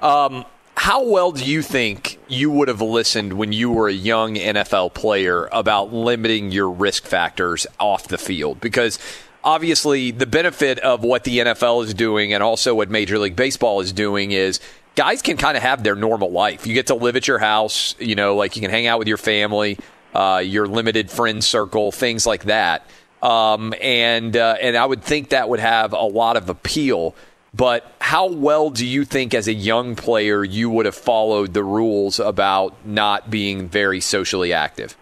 Um, 0.02 0.46
how 0.82 1.04
well 1.04 1.32
do 1.32 1.46
you 1.46 1.62
think 1.62 2.18
you 2.28 2.50
would 2.50 2.68
have 2.68 2.82
listened 2.82 3.34
when 3.34 3.52
you 3.52 3.70
were 3.70 3.88
a 3.88 3.94
young 3.94 4.34
NFL 4.34 4.96
player 4.96 5.48
about 5.52 5.94
limiting 5.94 6.52
your 6.52 6.72
risk 6.72 7.06
factors 7.06 7.68
off 7.80 8.08
the 8.08 8.18
field? 8.18 8.60
Because 8.60 8.98
obviously, 9.44 10.10
the 10.10 10.26
benefit 10.26 10.80
of 10.80 11.04
what 11.04 11.24
the 11.24 11.38
NFL 11.38 11.86
is 11.86 11.94
doing 11.94 12.34
and 12.34 12.42
also 12.42 12.74
what 12.74 12.90
Major 12.90 13.20
League 13.20 13.36
Baseball 13.36 13.80
is 13.82 13.94
doing 13.94 14.32
is 14.32 14.60
guys 14.96 15.22
can 15.22 15.38
kind 15.38 15.56
of 15.56 15.62
have 15.62 15.84
their 15.84 15.96
normal 15.96 16.32
life. 16.32 16.66
You 16.66 16.74
get 16.74 16.88
to 16.88 16.96
live 16.96 17.16
at 17.16 17.28
your 17.28 17.38
house, 17.38 17.94
you 18.00 18.16
know, 18.16 18.36
like 18.36 18.56
you 18.56 18.62
can 18.64 18.72
hang 18.72 18.88
out 18.88 18.98
with 18.98 19.08
your 19.08 19.18
family, 19.18 19.78
uh, 20.16 20.42
your 20.44 20.66
limited 20.66 21.12
friend 21.12 21.44
circle, 21.44 21.92
things 21.92 22.26
like 22.26 22.46
that. 22.46 22.88
Um, 23.22 23.76
and 23.80 24.36
uh, 24.36 24.56
and 24.60 24.76
I 24.76 24.88
would 24.88 25.04
think 25.04 25.30
that 25.30 25.48
would 25.48 25.60
have 25.60 25.94
a 25.94 26.02
lot 26.02 26.38
of 26.38 26.50
appeal. 26.50 27.14
But 27.54 27.92
how 28.00 28.28
well 28.28 28.70
do 28.70 28.86
you 28.86 29.04
think, 29.04 29.34
as 29.34 29.48
a 29.48 29.54
young 29.54 29.96
player, 29.96 30.44
you 30.44 30.70
would 30.70 30.86
have 30.86 30.96
followed 30.96 31.54
the 31.54 31.64
rules 31.64 32.20
about 32.20 32.86
not 32.86 33.30
being 33.30 33.68
very 33.68 34.00
socially 34.00 34.54
active? 34.54 34.96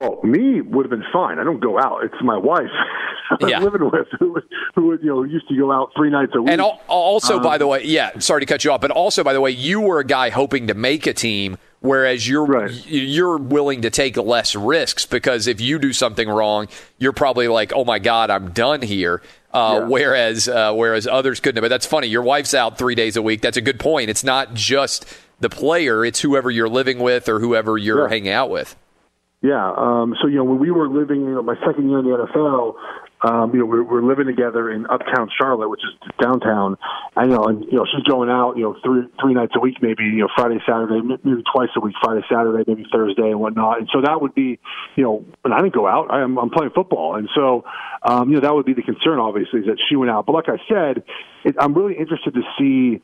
Well, 0.00 0.20
me 0.22 0.60
would 0.60 0.86
have 0.86 0.90
been 0.90 1.08
fine. 1.12 1.38
I 1.40 1.44
don't 1.44 1.58
go 1.60 1.78
out. 1.78 2.04
It's 2.04 2.14
my 2.22 2.36
wife 2.36 2.70
I'm 3.42 3.62
living 3.64 3.90
with 3.90 4.06
who, 4.18 4.36
who 4.74 4.86
would, 4.88 5.00
you 5.02 5.08
know 5.08 5.22
used 5.24 5.48
to 5.48 5.56
go 5.56 5.72
out 5.72 5.90
three 5.96 6.10
nights 6.10 6.32
a 6.34 6.42
week. 6.42 6.50
And 6.52 6.60
al- 6.60 6.80
also, 6.88 7.36
Um, 7.36 7.42
by 7.42 7.58
the 7.58 7.66
way, 7.66 7.84
yeah, 7.84 8.18
sorry 8.18 8.40
to 8.40 8.46
cut 8.46 8.64
you 8.64 8.70
off, 8.72 8.80
but 8.80 8.90
also, 8.92 9.22
by 9.24 9.32
the 9.32 9.40
way, 9.40 9.50
you 9.50 9.80
were 9.80 9.98
a 10.00 10.04
guy 10.04 10.30
hoping 10.30 10.66
to 10.68 10.74
make 10.74 11.06
a 11.06 11.12
team, 11.12 11.56
whereas 11.80 12.28
you're 12.28 12.44
Right. 12.44 12.70
you're 12.86 13.36
willing 13.38 13.82
to 13.82 13.90
take 13.90 14.16
less 14.16 14.54
risks 14.56 15.06
because 15.06 15.46
if 15.46 15.60
you 15.60 15.78
do 15.78 15.92
something 15.92 16.28
wrong, 16.28 16.68
you're 16.98 17.12
probably 17.12 17.46
like, 17.48 17.72
oh 17.74 17.84
my 17.84 17.98
god, 17.98 18.30
I'm 18.30 18.50
done 18.50 18.82
here. 18.82 19.22
Uh, 19.52 19.78
Yeah. 19.80 19.88
Whereas 19.88 20.48
uh, 20.48 20.72
whereas 20.74 21.06
others 21.06 21.40
couldn't. 21.40 21.60
But 21.62 21.68
that's 21.68 21.86
funny. 21.86 22.06
Your 22.06 22.22
wife's 22.22 22.54
out 22.54 22.78
three 22.78 22.94
days 22.94 23.16
a 23.16 23.22
week. 23.22 23.40
That's 23.40 23.56
a 23.56 23.60
good 23.60 23.80
point. 23.80 24.08
It's 24.10 24.24
not 24.24 24.54
just 24.54 25.04
the 25.40 25.48
player; 25.50 26.04
it's 26.04 26.20
whoever 26.20 26.50
you're 26.50 26.68
living 26.68 26.98
with 27.00 27.28
or 27.28 27.40
whoever 27.40 27.76
you're 27.78 28.02
Yeah. 28.02 28.08
hanging 28.08 28.32
out 28.32 28.50
with. 28.50 28.76
Yeah. 29.42 29.72
Um, 29.76 30.14
so 30.20 30.28
you 30.28 30.36
know, 30.36 30.44
when 30.44 30.58
we 30.58 30.70
were 30.70 30.88
living, 30.88 31.22
you 31.22 31.34
know, 31.34 31.42
my 31.42 31.56
second 31.66 31.88
year 31.88 31.98
in 32.00 32.04
the 32.04 32.10
NFL, 32.16 32.74
um, 33.22 33.52
you 33.52 33.60
know, 33.60 33.66
we're, 33.66 33.82
we're 33.82 34.02
living 34.02 34.26
together 34.26 34.70
in 34.70 34.86
Uptown 34.86 35.28
Charlotte, 35.36 35.68
which 35.68 35.80
is 35.80 36.10
downtown. 36.20 36.76
And 37.16 37.30
you 37.30 37.36
know, 37.36 37.44
and 37.44 37.64
you 37.64 37.78
know, 37.78 37.84
she's 37.84 38.04
going 38.04 38.30
out, 38.30 38.56
you 38.56 38.62
know, 38.62 38.76
three 38.82 39.02
three 39.20 39.34
nights 39.34 39.52
a 39.56 39.60
week, 39.60 39.76
maybe, 39.82 40.04
you 40.04 40.20
know, 40.20 40.28
Friday, 40.34 40.58
Saturday, 40.66 41.00
maybe 41.02 41.42
twice 41.52 41.68
a 41.76 41.80
week, 41.80 41.94
Friday, 42.02 42.22
Saturday, 42.30 42.64
maybe 42.66 42.86
Thursday, 42.92 43.30
and 43.30 43.40
whatnot. 43.40 43.78
And 43.78 43.88
so 43.92 44.00
that 44.00 44.22
would 44.22 44.34
be, 44.34 44.58
you 44.96 45.04
know, 45.04 45.24
and 45.44 45.52
I 45.52 45.58
didn't 45.58 45.74
go 45.74 45.86
out. 45.86 46.10
I'm, 46.10 46.38
I'm 46.38 46.50
playing 46.50 46.72
football, 46.74 47.16
and 47.16 47.28
so, 47.34 47.64
um, 48.02 48.30
you 48.30 48.36
know, 48.36 48.40
that 48.40 48.54
would 48.54 48.66
be 48.66 48.74
the 48.74 48.82
concern, 48.82 49.18
obviously, 49.18 49.60
is 49.60 49.66
that 49.66 49.78
she 49.88 49.96
went 49.96 50.10
out. 50.10 50.26
But 50.26 50.32
like 50.32 50.48
I 50.48 50.58
said, 50.68 51.02
it, 51.44 51.56
I'm 51.58 51.74
really 51.74 51.96
interested 51.98 52.34
to 52.34 52.42
see 52.58 53.02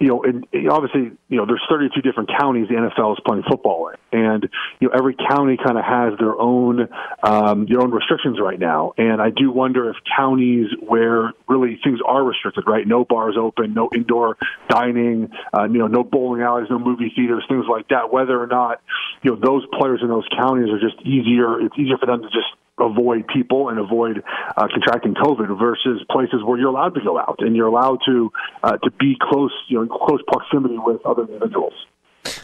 you 0.00 0.08
know, 0.08 0.24
and 0.24 0.46
obviously, 0.68 1.12
you 1.28 1.36
know, 1.36 1.46
there's 1.46 1.62
32 1.68 2.00
different 2.02 2.30
counties 2.38 2.68
the 2.68 2.74
NFL 2.74 3.12
is 3.12 3.20
playing 3.24 3.44
football 3.48 3.90
in, 3.90 4.18
and 4.18 4.48
you 4.80 4.88
know, 4.88 4.94
every 4.96 5.14
county 5.14 5.56
kind 5.56 5.78
of 5.78 5.84
has 5.84 6.18
their 6.18 6.38
own 6.38 6.88
um, 7.22 7.66
their 7.66 7.80
own 7.80 7.90
restrictions 7.90 8.38
right 8.40 8.58
now. 8.58 8.92
And 8.98 9.20
I 9.20 9.30
do 9.30 9.50
wonder 9.50 9.90
if 9.90 9.96
counties 10.16 10.66
where 10.80 11.32
really 11.48 11.78
things 11.84 12.00
are 12.04 12.24
restricted, 12.24 12.64
right? 12.66 12.86
No 12.86 13.04
bars 13.04 13.36
open, 13.38 13.74
no 13.74 13.88
indoor 13.94 14.36
dining, 14.68 15.30
uh, 15.56 15.64
you 15.64 15.78
know, 15.78 15.86
no 15.86 16.02
bowling 16.02 16.42
alleys, 16.42 16.68
no 16.70 16.78
movie 16.78 17.12
theaters, 17.14 17.44
things 17.48 17.66
like 17.68 17.88
that. 17.88 18.12
Whether 18.12 18.40
or 18.40 18.46
not 18.46 18.80
you 19.22 19.30
know 19.30 19.36
those 19.36 19.64
players 19.78 20.00
in 20.02 20.08
those 20.08 20.26
counties 20.36 20.70
are 20.70 20.80
just 20.80 21.00
easier, 21.06 21.60
it's 21.60 21.78
easier 21.78 21.98
for 21.98 22.06
them 22.06 22.22
to 22.22 22.28
just 22.28 22.48
avoid 22.78 23.26
people 23.28 23.68
and 23.68 23.78
avoid 23.78 24.22
uh, 24.56 24.68
contracting 24.68 25.14
COVID 25.14 25.58
versus 25.58 26.04
places 26.10 26.42
where 26.44 26.58
you're 26.58 26.70
allowed 26.70 26.94
to 26.94 27.00
go 27.00 27.18
out 27.18 27.36
and 27.38 27.54
you're 27.54 27.68
allowed 27.68 27.98
to 28.06 28.32
uh, 28.62 28.76
to 28.78 28.90
be 28.92 29.16
close, 29.20 29.52
you 29.68 29.76
know, 29.76 29.82
in 29.82 29.88
close 29.88 30.20
proximity 30.26 30.78
with 30.78 31.04
other 31.06 31.22
individuals. 31.22 31.74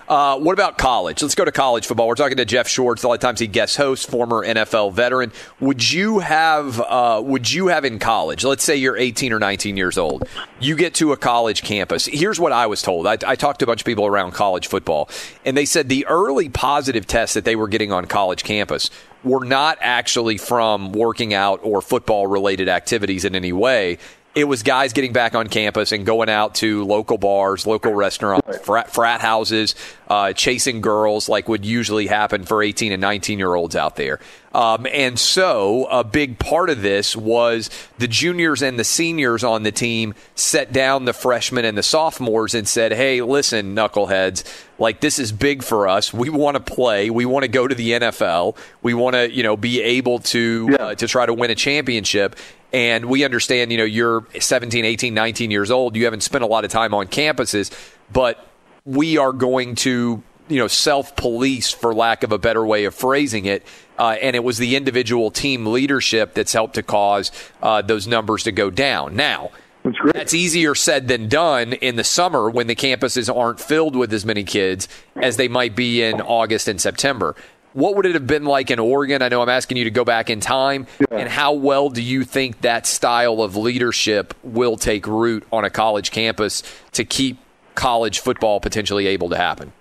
Uh, 0.08 0.38
what 0.38 0.52
about 0.52 0.76
college? 0.76 1.22
Let's 1.22 1.34
go 1.34 1.44
to 1.44 1.52
college 1.52 1.86
football. 1.86 2.08
We're 2.08 2.16
talking 2.16 2.36
to 2.36 2.44
Geoff 2.44 2.68
Schwartz. 2.68 3.02
A 3.02 3.08
lot 3.08 3.14
of 3.14 3.20
times 3.20 3.40
he 3.40 3.46
guest 3.46 3.76
hosts, 3.76 4.04
former 4.04 4.44
NFL 4.44 4.92
veteran. 4.92 5.32
Would 5.60 5.90
you 5.90 6.18
have? 6.18 6.80
Uh, 6.80 7.22
would 7.24 7.50
you 7.50 7.68
have 7.68 7.84
in 7.84 7.98
college? 7.98 8.44
Let's 8.44 8.64
say 8.64 8.76
you're 8.76 8.96
18 8.96 9.32
or 9.32 9.38
19 9.38 9.76
years 9.76 9.96
old. 9.96 10.28
You 10.58 10.76
get 10.76 10.94
to 10.94 11.12
a 11.12 11.16
college 11.16 11.62
campus. 11.62 12.06
Here's 12.06 12.40
what 12.40 12.52
I 12.52 12.66
was 12.66 12.82
told. 12.82 13.06
I, 13.06 13.18
I 13.26 13.36
talked 13.36 13.60
to 13.60 13.64
a 13.64 13.66
bunch 13.66 13.82
of 13.82 13.86
people 13.86 14.04
around 14.04 14.32
college 14.32 14.66
football, 14.66 15.08
and 15.44 15.56
they 15.56 15.64
said 15.64 15.88
the 15.88 16.04
early 16.06 16.48
positive 16.48 17.06
tests 17.06 17.34
that 17.34 17.44
they 17.44 17.56
were 17.56 17.68
getting 17.68 17.92
on 17.92 18.06
college 18.06 18.42
campus 18.42 18.90
were 19.24 19.44
not 19.44 19.78
actually 19.80 20.38
from 20.38 20.92
working 20.92 21.34
out 21.34 21.60
or 21.62 21.80
football 21.80 22.26
related 22.26 22.68
activities 22.68 23.24
in 23.24 23.34
any 23.34 23.52
way 23.52 23.98
it 24.34 24.44
was 24.44 24.62
guys 24.62 24.92
getting 24.92 25.12
back 25.12 25.34
on 25.34 25.48
campus 25.48 25.90
and 25.90 26.06
going 26.06 26.28
out 26.28 26.54
to 26.56 26.84
local 26.84 27.18
bars, 27.18 27.66
local 27.66 27.92
restaurants, 27.92 28.58
frat, 28.58 28.92
frat 28.92 29.20
houses, 29.20 29.74
uh, 30.08 30.32
chasing 30.32 30.80
girls 30.80 31.28
like 31.28 31.48
would 31.48 31.64
usually 31.64 32.06
happen 32.06 32.44
for 32.44 32.62
18 32.62 32.92
and 32.92 33.00
19 33.00 33.38
year 33.40 33.54
olds 33.56 33.74
out 33.74 33.96
there. 33.96 34.20
Um, 34.54 34.86
and 34.92 35.18
so 35.18 35.86
a 35.90 36.02
big 36.04 36.38
part 36.38 36.70
of 36.70 36.82
this 36.82 37.16
was 37.16 37.70
the 37.98 38.06
juniors 38.08 38.62
and 38.62 38.78
the 38.78 38.84
seniors 38.84 39.42
on 39.44 39.62
the 39.64 39.72
team 39.72 40.14
set 40.36 40.72
down 40.72 41.04
the 41.06 41.12
freshmen 41.12 41.64
and 41.64 41.76
the 41.78 41.82
sophomores 41.84 42.54
and 42.54 42.66
said, 42.68 42.92
hey, 42.92 43.22
listen, 43.22 43.74
knuckleheads, 43.76 44.44
like 44.78 45.00
this 45.00 45.18
is 45.18 45.30
big 45.32 45.62
for 45.62 45.86
us. 45.88 46.12
We 46.12 46.30
want 46.30 46.56
to 46.56 46.60
play. 46.74 47.10
We 47.10 47.24
want 47.26 47.42
to 47.44 47.48
go 47.48 47.66
to 47.68 47.74
the 47.74 47.90
NFL. 47.92 48.56
We 48.82 48.94
want 48.94 49.14
to, 49.14 49.30
you 49.32 49.42
know, 49.42 49.56
be 49.56 49.82
able 49.82 50.18
to 50.20 50.68
Yeah. 50.70 50.76
uh, 50.76 50.94
to 50.96 51.06
try 51.08 51.26
to 51.26 51.34
win 51.34 51.50
a 51.50 51.54
championship. 51.56 52.34
And 52.72 53.06
we 53.06 53.24
understand, 53.24 53.72
you 53.72 53.78
know, 53.78 53.84
you're 53.84 54.26
17, 54.38 54.84
18, 54.84 55.12
19 55.12 55.50
years 55.50 55.70
old. 55.70 55.96
You 55.96 56.04
haven't 56.04 56.22
spent 56.22 56.44
a 56.44 56.46
lot 56.46 56.64
of 56.64 56.70
time 56.70 56.94
on 56.94 57.06
campuses, 57.06 57.72
but 58.12 58.46
we 58.84 59.18
are 59.18 59.32
going 59.32 59.74
to, 59.76 60.22
you 60.48 60.58
know, 60.58 60.68
self 60.68 61.16
police, 61.16 61.70
for 61.70 61.94
lack 61.94 62.22
of 62.22 62.32
a 62.32 62.38
better 62.38 62.64
way 62.64 62.84
of 62.84 62.94
phrasing 62.94 63.46
it. 63.46 63.66
Uh, 63.98 64.16
and 64.22 64.34
it 64.34 64.44
was 64.44 64.58
the 64.58 64.76
individual 64.76 65.30
team 65.30 65.66
leadership 65.66 66.34
that's 66.34 66.52
helped 66.52 66.74
to 66.74 66.82
cause 66.82 67.32
uh, 67.62 67.82
those 67.82 68.06
numbers 68.06 68.44
to 68.44 68.52
go 68.52 68.70
down. 68.70 69.14
Now, 69.16 69.50
That's 69.84 69.96
that's 70.14 70.34
easier 70.34 70.74
said 70.74 71.08
than 71.08 71.28
done 71.28 71.72
in 71.72 71.96
the 71.96 72.04
summer 72.04 72.48
when 72.48 72.66
the 72.66 72.76
campuses 72.76 73.34
aren't 73.34 73.60
filled 73.60 73.96
with 73.96 74.12
as 74.12 74.24
many 74.24 74.44
kids 74.44 74.88
as 75.16 75.36
they 75.36 75.48
might 75.48 75.74
be 75.74 76.02
in 76.02 76.20
August 76.20 76.68
and 76.68 76.80
September. 76.80 77.34
What 77.72 77.94
would 77.96 78.06
it 78.06 78.14
have 78.14 78.26
been 78.26 78.44
like 78.44 78.70
in 78.70 78.78
Oregon? 78.78 79.22
I 79.22 79.28
know 79.28 79.42
I'm 79.42 79.48
asking 79.48 79.76
you 79.76 79.84
to 79.84 79.90
go 79.90 80.04
back 80.04 80.28
in 80.28 80.40
time. 80.40 80.86
And 81.10 81.28
how 81.28 81.52
well 81.52 81.88
do 81.88 82.02
you 82.02 82.24
think 82.24 82.62
that 82.62 82.86
style 82.86 83.42
of 83.42 83.54
leadership 83.56 84.34
will 84.42 84.76
take 84.76 85.06
root 85.06 85.46
on 85.52 85.64
a 85.64 85.70
college 85.70 86.10
campus 86.10 86.62
to 86.92 87.04
keep 87.04 87.38
college 87.76 88.18
football 88.18 88.58
potentially 88.60 89.06
able 89.06 89.28
to 89.30 89.36
happen? 89.36 89.72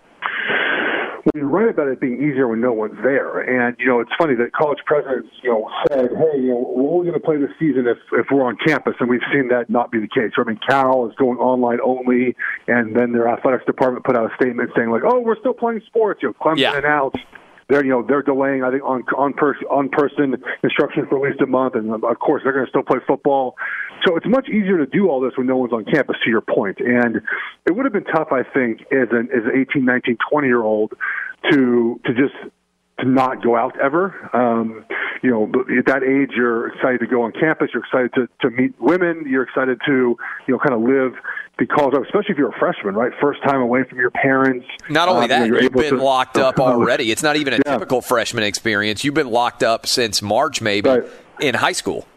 Well, 1.25 1.31
you're 1.35 1.47
right 1.49 1.69
about 1.69 1.87
it 1.87 1.99
being 1.99 2.15
easier 2.21 2.47
when 2.47 2.61
no 2.61 2.71
one's 2.73 2.97
there. 3.03 3.39
And, 3.41 3.75
you 3.79 3.87
know, 3.87 3.99
it's 3.99 4.11
funny 4.17 4.35
that 4.35 4.53
college 4.53 4.79
presidents, 4.85 5.27
you 5.43 5.49
know, 5.49 5.69
said, 5.89 6.09
hey, 6.11 6.39
you 6.39 6.49
know, 6.49 6.73
we're 6.75 6.89
only 6.91 7.09
going 7.09 7.19
to 7.19 7.25
play 7.25 7.37
this 7.37 7.51
season 7.59 7.87
if, 7.87 7.97
if 8.13 8.27
we're 8.31 8.43
on 8.45 8.55
campus. 8.65 8.93
And 8.99 9.09
we've 9.09 9.25
seen 9.33 9.49
that 9.49 9.69
not 9.69 9.91
be 9.91 9.99
the 9.99 10.07
case. 10.07 10.31
I 10.37 10.43
mean, 10.43 10.59
Cal 10.67 11.07
is 11.09 11.15
going 11.17 11.37
online 11.39 11.79
only. 11.83 12.35
And 12.67 12.95
then 12.95 13.11
their 13.11 13.27
athletics 13.27 13.65
department 13.65 14.05
put 14.05 14.15
out 14.15 14.31
a 14.31 14.35
statement 14.35 14.69
saying, 14.77 14.91
like, 14.91 15.01
oh, 15.05 15.19
we're 15.19 15.39
still 15.39 15.53
playing 15.53 15.81
sports. 15.87 16.21
You 16.21 16.29
know, 16.29 16.35
Clemson 16.39 16.59
Yeah. 16.59 16.77
announced. 16.77 17.17
They're 17.69 17.85
you 17.85 17.91
know 17.91 18.03
they're 18.07 18.23
delaying 18.23 18.63
I 18.63 18.71
think 18.71 18.83
on 18.83 19.03
on 19.15 19.33
person 19.33 19.63
on 19.69 19.89
person 19.89 20.35
instruction 20.63 21.05
for 21.07 21.17
at 21.17 21.31
least 21.31 21.41
a 21.41 21.47
month 21.47 21.75
and 21.75 21.93
of 21.93 22.19
course 22.19 22.41
they're 22.43 22.53
going 22.53 22.65
to 22.65 22.69
still 22.69 22.83
play 22.83 22.97
football, 23.07 23.55
so 24.05 24.15
it's 24.15 24.25
much 24.27 24.49
easier 24.49 24.77
to 24.77 24.85
do 24.87 25.09
all 25.09 25.21
this 25.21 25.33
when 25.37 25.47
no 25.47 25.57
one's 25.57 25.73
on 25.73 25.85
campus. 25.85 26.17
To 26.23 26.29
your 26.29 26.41
point, 26.41 26.79
and 26.79 27.17
it 27.65 27.71
would 27.71 27.85
have 27.85 27.93
been 27.93 28.05
tough 28.05 28.29
I 28.31 28.43
think 28.43 28.81
as 28.91 29.07
an 29.11 29.29
as 29.31 29.45
an 29.45 29.65
18, 29.69 29.85
19, 29.85 30.17
20 30.29 30.47
year 30.47 30.63
old 30.63 30.93
to 31.51 32.01
to 32.05 32.13
just 32.13 32.33
to 33.01 33.07
not 33.07 33.43
go 33.43 33.55
out 33.55 33.79
ever. 33.79 34.29
Um, 34.33 34.85
you 35.21 35.29
know, 35.31 35.43
at 35.77 35.85
that 35.87 36.03
age, 36.03 36.31
you're 36.35 36.67
excited 36.67 36.99
to 37.01 37.07
go 37.07 37.23
on 37.23 37.31
campus. 37.33 37.69
You're 37.73 37.83
excited 37.83 38.13
to, 38.15 38.27
to 38.41 38.49
meet 38.55 38.73
women. 38.79 39.25
You're 39.27 39.43
excited 39.43 39.79
to, 39.85 40.17
you 40.47 40.53
know, 40.53 40.59
kind 40.59 40.73
of 40.73 40.81
live 40.81 41.13
because, 41.57 41.91
of, 41.93 42.03
especially 42.03 42.31
if 42.31 42.37
you're 42.37 42.49
a 42.55 42.59
freshman, 42.59 42.95
right? 42.95 43.11
First 43.21 43.43
time 43.43 43.59
away 43.61 43.83
from 43.83 43.99
your 43.99 44.11
parents. 44.11 44.65
Not 44.89 45.09
only 45.09 45.23
Um, 45.23 45.29
that, 45.29 45.47
you've 45.47 45.57
able 45.57 45.81
been 45.81 45.97
to- 45.97 46.03
locked 46.03 46.37
up 46.37 46.59
already. 46.59 47.11
It's 47.11 47.23
not 47.23 47.35
even 47.35 47.53
a 47.53 47.57
Yeah. 47.65 47.73
typical 47.73 48.01
freshman 48.01 48.43
experience. 48.43 49.03
You've 49.03 49.13
been 49.13 49.29
locked 49.29 49.61
up 49.63 49.85
since 49.85 50.21
March, 50.21 50.61
maybe, 50.61 50.89
Right. 50.89 51.03
in 51.41 51.55
high 51.55 51.73
school. 51.73 52.07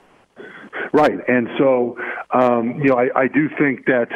Right, 0.93 1.19
and 1.27 1.49
so 1.59 1.97
um, 2.33 2.81
you 2.81 2.91
know, 2.91 2.97
I, 2.97 3.23
I 3.23 3.29
do 3.29 3.49
think 3.59 3.87
that 3.87 4.09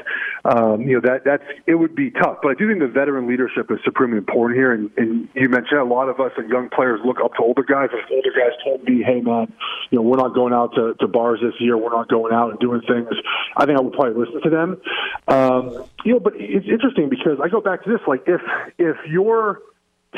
um, 0.45 0.83
you 0.83 0.95
know 0.95 1.01
that 1.09 1.25
that's 1.25 1.43
it 1.67 1.75
would 1.75 1.95
be 1.95 2.11
tough. 2.11 2.39
But 2.43 2.51
I 2.51 2.55
do 2.55 2.69
think 2.69 2.81
the 2.81 2.89
veteran 2.89 3.27
leadership 3.27 3.71
is 3.71 3.79
supremely 3.83 4.19
important 4.19 4.59
here. 4.59 4.73
And, 4.73 4.91
and 4.99 5.29
you 5.33 5.49
mentioned 5.49 5.81
a 5.81 5.85
lot 5.85 6.11
of 6.11 6.21
us 6.21 6.33
and 6.37 6.51
young 6.51 6.69
players 6.69 7.01
look 7.03 7.17
up 7.25 7.33
to 7.35 7.43
older 7.43 7.63
guys. 7.63 7.89
If 7.93 8.11
older 8.11 8.31
guys 8.31 8.53
told 8.63 8.85
me, 8.85 9.03
"Hey, 9.03 9.23
man, 9.23 9.51
you 9.91 9.97
know, 9.97 10.03
we're 10.03 10.19
not 10.19 10.35
going 10.35 10.53
out 10.53 10.75
to, 10.75 10.93
to 11.01 11.09
bars 11.09 11.41
this 11.43 11.55
year. 11.61 11.79
We're 11.79 11.97
not 11.97 12.09
going 12.09 12.35
out 12.35 12.51
and 12.51 12.61
doing 12.61 12.83
things," 12.83 13.09
I 13.57 13.65
think 13.65 13.79
I 13.79 13.81
would 13.81 13.95
probably 13.95 14.23
listen 14.23 14.43
to 14.43 14.51
them. 14.51 14.81
Um, 15.29 15.85
you 16.05 16.13
know, 16.13 16.21
but 16.21 16.35
it's 16.37 16.67
interesting 16.69 17.09
because 17.09 17.39
I 17.43 17.49
go 17.49 17.63
back 17.63 17.85
to 17.85 17.91
this: 17.91 18.01
like 18.07 18.25
if 18.27 18.43
if 18.77 18.97
your 19.09 19.61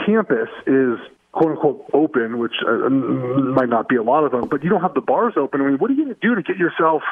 campus 0.05 0.48
is 0.66 0.98
quote 1.33 1.53
unquote 1.53 1.85
open, 1.93 2.39
which 2.39 2.55
uh, 2.67 2.89
might 2.89 3.69
not 3.69 3.89
be 3.89 3.97
a 3.97 4.03
lot 4.03 4.25
of 4.25 4.33
them, 4.33 4.49
but 4.49 4.63
you 4.63 4.71
don't 4.71 4.81
have 4.81 4.95
the 4.95 5.01
bars 5.01 5.35
open. 5.37 5.61
I 5.61 5.65
mean, 5.65 5.79
what 5.79 5.91
are 5.91 5.95
you 5.95 6.05
going 6.05 6.15
to 6.15 6.21
do 6.27 6.35
to 6.35 6.43
get 6.43 6.57
yourself 6.57 7.03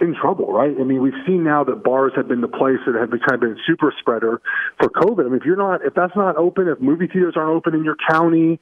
in 0.00 0.14
trouble, 0.14 0.52
right? 0.52 0.74
I 0.78 0.84
mean, 0.84 1.00
we've 1.00 1.16
seen 1.26 1.42
now 1.42 1.64
that 1.64 1.82
bars 1.82 2.12
have 2.16 2.28
been 2.28 2.40
the 2.42 2.48
place 2.48 2.78
that 2.86 2.94
have 2.94 3.10
been 3.10 3.20
kind 3.20 3.34
of 3.34 3.40
been 3.40 3.56
super 3.66 3.94
spreader 3.98 4.40
for 4.78 4.90
COVID. 4.90 5.24
I 5.24 5.28
mean, 5.28 5.40
if 5.40 5.44
you're 5.44 5.56
not, 5.56 5.84
if 5.84 5.94
that's 5.94 6.14
not 6.14 6.36
open, 6.36 6.68
if 6.68 6.80
movie 6.80 7.06
theaters 7.06 7.34
aren't 7.36 7.50
open 7.50 7.74
in 7.74 7.84
your 7.84 7.96
county, 8.10 8.60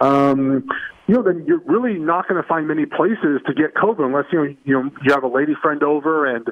um, 0.00 0.68
you 1.06 1.14
know, 1.14 1.22
then 1.22 1.44
you're 1.46 1.62
really 1.66 1.98
not 1.98 2.28
going 2.28 2.40
to 2.40 2.48
find 2.48 2.66
many 2.66 2.84
places 2.84 3.40
to 3.46 3.54
get 3.54 3.74
COVID 3.74 4.04
unless 4.04 4.24
you 4.32 4.38
know, 4.38 4.56
you 4.64 4.74
know, 4.74 4.90
you 5.04 5.14
have 5.14 5.22
a 5.22 5.28
lady 5.28 5.52
friend 5.62 5.82
over 5.82 6.26
and 6.26 6.46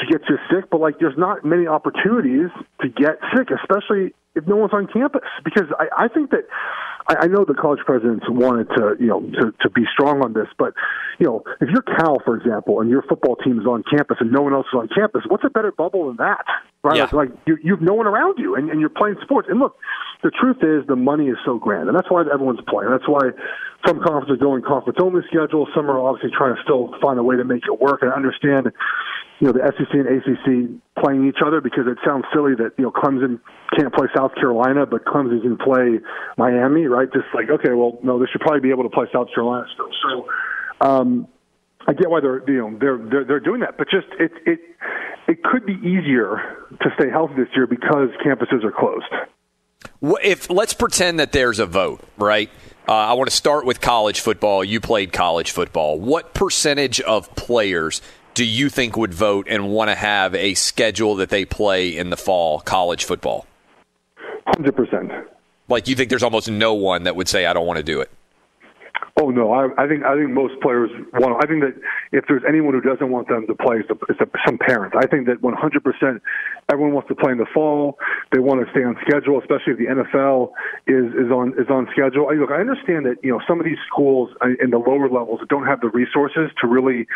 she 0.00 0.10
gets 0.10 0.24
you 0.28 0.38
sick. 0.50 0.70
But 0.70 0.80
like, 0.80 0.98
there's 0.98 1.18
not 1.18 1.44
many 1.44 1.66
opportunities 1.66 2.48
to 2.80 2.88
get 2.88 3.18
sick, 3.36 3.48
especially 3.50 4.14
if 4.34 4.46
no 4.46 4.56
one's 4.56 4.72
on 4.72 4.86
campus. 4.86 5.28
Because 5.44 5.68
I, 5.78 6.04
I 6.04 6.08
think 6.08 6.30
that 6.30 6.48
I, 7.06 7.24
I 7.24 7.26
know 7.26 7.44
the 7.44 7.54
college 7.54 7.80
presidents 7.84 8.24
wanted 8.28 8.68
to, 8.76 8.96
you 8.98 9.08
know, 9.08 9.20
to, 9.20 9.52
to 9.60 9.70
be 9.70 9.82
strong 9.92 10.22
on 10.22 10.32
this, 10.32 10.48
but 10.58 10.72
you 11.18 11.26
know, 11.26 11.42
if 11.60 11.68
you're 11.68 11.82
Cal, 11.82 12.16
for 12.24 12.36
example, 12.36 12.80
and 12.80 12.88
your 12.88 13.02
football 13.02 13.36
team 13.36 13.60
is 13.60 13.66
on 13.66 13.82
campus 13.90 14.18
and 14.20 14.32
no 14.32 14.40
one 14.40 14.54
else 14.54 14.66
is 14.72 14.78
on 14.78 14.88
campus, 14.88 15.22
what's 15.28 15.44
a 15.44 15.50
better 15.50 15.72
bubble 15.72 16.06
than 16.06 16.16
that? 16.16 16.44
Right? 16.82 16.96
Yeah. 16.96 17.04
Like, 17.04 17.12
like 17.12 17.28
you, 17.46 17.58
you 17.62 17.74
have 17.74 17.82
no 17.82 17.94
one 17.94 18.06
around 18.06 18.38
you, 18.38 18.54
and, 18.54 18.70
and 18.70 18.80
you're 18.80 18.88
playing 18.88 19.16
sports. 19.22 19.48
And 19.50 19.58
look, 19.58 19.76
the 20.22 20.30
truth 20.30 20.58
is, 20.66 20.86
the 20.88 20.96
money 20.96 21.28
is 21.28 21.38
so 21.44 21.58
grand, 21.58 21.88
and 21.88 21.96
that's 21.96 22.10
why 22.10 22.22
everyone's 22.26 22.60
playing. 22.66 22.90
That's 22.90 23.06
why 23.06 23.30
some 23.86 24.02
conferences 24.02 24.34
are 24.34 24.42
going 24.42 24.62
conference 24.62 24.98
only 25.00 25.22
schedule. 25.30 25.68
Some 25.74 25.86
are 25.86 25.98
obviously 25.98 26.30
trying 26.36 26.56
to 26.56 26.62
still 26.62 26.90
find 27.00 27.18
a 27.18 27.22
way 27.22 27.36
to 27.36 27.44
make 27.44 27.62
it 27.70 27.78
work. 27.80 28.02
And 28.02 28.10
I 28.10 28.16
understand, 28.18 28.72
you 29.38 29.46
know, 29.46 29.52
the 29.54 29.62
SEC 29.62 29.94
and 29.94 30.10
ACC 30.10 30.46
playing 30.98 31.28
each 31.28 31.38
other 31.44 31.60
because 31.60 31.86
it 31.86 31.98
sounds 32.04 32.24
silly 32.34 32.58
that 32.58 32.74
you 32.78 32.84
know 32.84 32.90
Clemson 32.90 33.38
can't 33.78 33.94
play 33.94 34.08
South 34.16 34.34
Carolina, 34.34 34.86
but 34.86 35.04
Clemson 35.04 35.40
can 35.42 35.56
play 35.56 36.02
Miami, 36.36 36.86
right? 36.86 37.06
Just 37.12 37.30
like 37.32 37.50
okay, 37.50 37.70
well, 37.70 37.98
no, 38.02 38.18
they 38.18 38.26
should 38.26 38.40
probably 38.40 38.60
be 38.60 38.70
able 38.70 38.82
to 38.82 38.94
play 38.94 39.06
South 39.12 39.28
Carolina 39.34 39.66
still. 39.74 39.90
So. 40.02 40.28
Um, 40.80 41.26
I 41.88 41.94
get 41.94 42.10
why 42.10 42.20
they're 42.20 42.48
you 42.50 42.58
know 42.58 42.78
they're 42.78 42.98
they're 42.98 43.24
they're 43.24 43.40
doing 43.40 43.60
that, 43.60 43.78
but 43.78 43.88
just 43.88 44.06
it 44.20 44.30
it 44.44 44.60
it 45.26 45.42
could 45.42 45.64
be 45.64 45.72
easier 45.72 46.66
to 46.82 46.88
stay 46.98 47.08
healthy 47.10 47.34
this 47.36 47.48
year 47.56 47.66
because 47.66 48.10
campuses 48.24 48.62
are 48.62 48.70
closed. 48.70 49.08
If 50.02 50.50
let's 50.50 50.74
pretend 50.74 51.18
that 51.20 51.32
there's 51.32 51.58
a 51.58 51.66
vote, 51.66 52.00
right? 52.16 52.50
Uh, 52.88 52.92
I 52.92 53.12
want 53.14 53.28
to 53.28 53.36
start 53.36 53.66
with 53.66 53.80
college 53.80 54.20
football. 54.20 54.64
You 54.64 54.80
played 54.80 55.12
college 55.12 55.50
football. 55.50 55.98
What 55.98 56.34
percentage 56.34 57.00
of 57.00 57.34
players 57.36 58.00
do 58.34 58.44
you 58.44 58.70
think 58.70 58.96
would 58.96 59.12
vote 59.12 59.46
and 59.48 59.70
want 59.70 59.90
to 59.90 59.94
have 59.94 60.34
a 60.34 60.54
schedule 60.54 61.16
that 61.16 61.28
they 61.28 61.44
play 61.44 61.96
in 61.96 62.10
the 62.10 62.16
fall 62.16 62.60
college 62.60 63.04
football? 63.04 63.46
Hundred 64.46 64.74
percent. 64.74 65.10
Like 65.68 65.88
you 65.88 65.94
think 65.94 66.08
there's 66.08 66.22
almost 66.22 66.48
no 66.48 66.74
one 66.74 67.04
that 67.04 67.16
would 67.16 67.28
say 67.28 67.46
I 67.46 67.52
don't 67.52 67.66
want 67.66 67.76
to 67.76 67.82
do 67.82 68.00
it. 68.00 68.10
Oh 69.20 69.30
no, 69.30 69.52
I, 69.52 69.66
I 69.76 69.88
think 69.88 70.04
I 70.04 70.14
think 70.14 70.30
most 70.30 70.54
players 70.62 70.90
want. 71.14 71.42
I 71.42 71.48
think 71.48 71.62
that 71.66 71.74
if 72.12 72.24
there's 72.28 72.42
anyone 72.46 72.74
who 72.74 72.80
doesn't 72.80 73.10
want 73.10 73.26
them 73.26 73.46
to 73.48 73.54
play, 73.54 73.82
it's, 73.82 73.88
the, 73.88 73.98
it's 74.08 74.18
the, 74.20 74.30
some 74.46 74.58
parents. 74.58 74.94
I 74.96 75.06
think 75.06 75.26
that 75.26 75.42
100 75.42 75.82
percent 75.82 76.22
everyone 76.70 76.94
wants 76.94 77.08
to 77.08 77.16
play 77.16 77.32
in 77.32 77.38
the 77.38 77.46
fall. 77.52 77.98
They 78.30 78.38
want 78.38 78.64
to 78.64 78.70
stay 78.70 78.84
on 78.84 78.94
schedule, 79.02 79.40
especially 79.40 79.74
if 79.74 79.78
the 79.78 79.90
NFL 79.90 80.54
is 80.86 81.10
is 81.18 81.32
on 81.34 81.50
is 81.58 81.66
on 81.68 81.88
schedule. 81.90 82.28
I, 82.30 82.34
look, 82.38 82.52
I 82.52 82.62
understand 82.62 83.06
that 83.06 83.16
you 83.24 83.32
know 83.32 83.40
some 83.48 83.58
of 83.58 83.66
these 83.66 83.80
schools 83.90 84.30
in 84.62 84.70
the 84.70 84.78
lower 84.78 85.10
levels 85.10 85.40
don't 85.48 85.66
have 85.66 85.80
the 85.80 85.90
resources 85.90 86.54
to 86.62 86.68
really. 86.68 87.06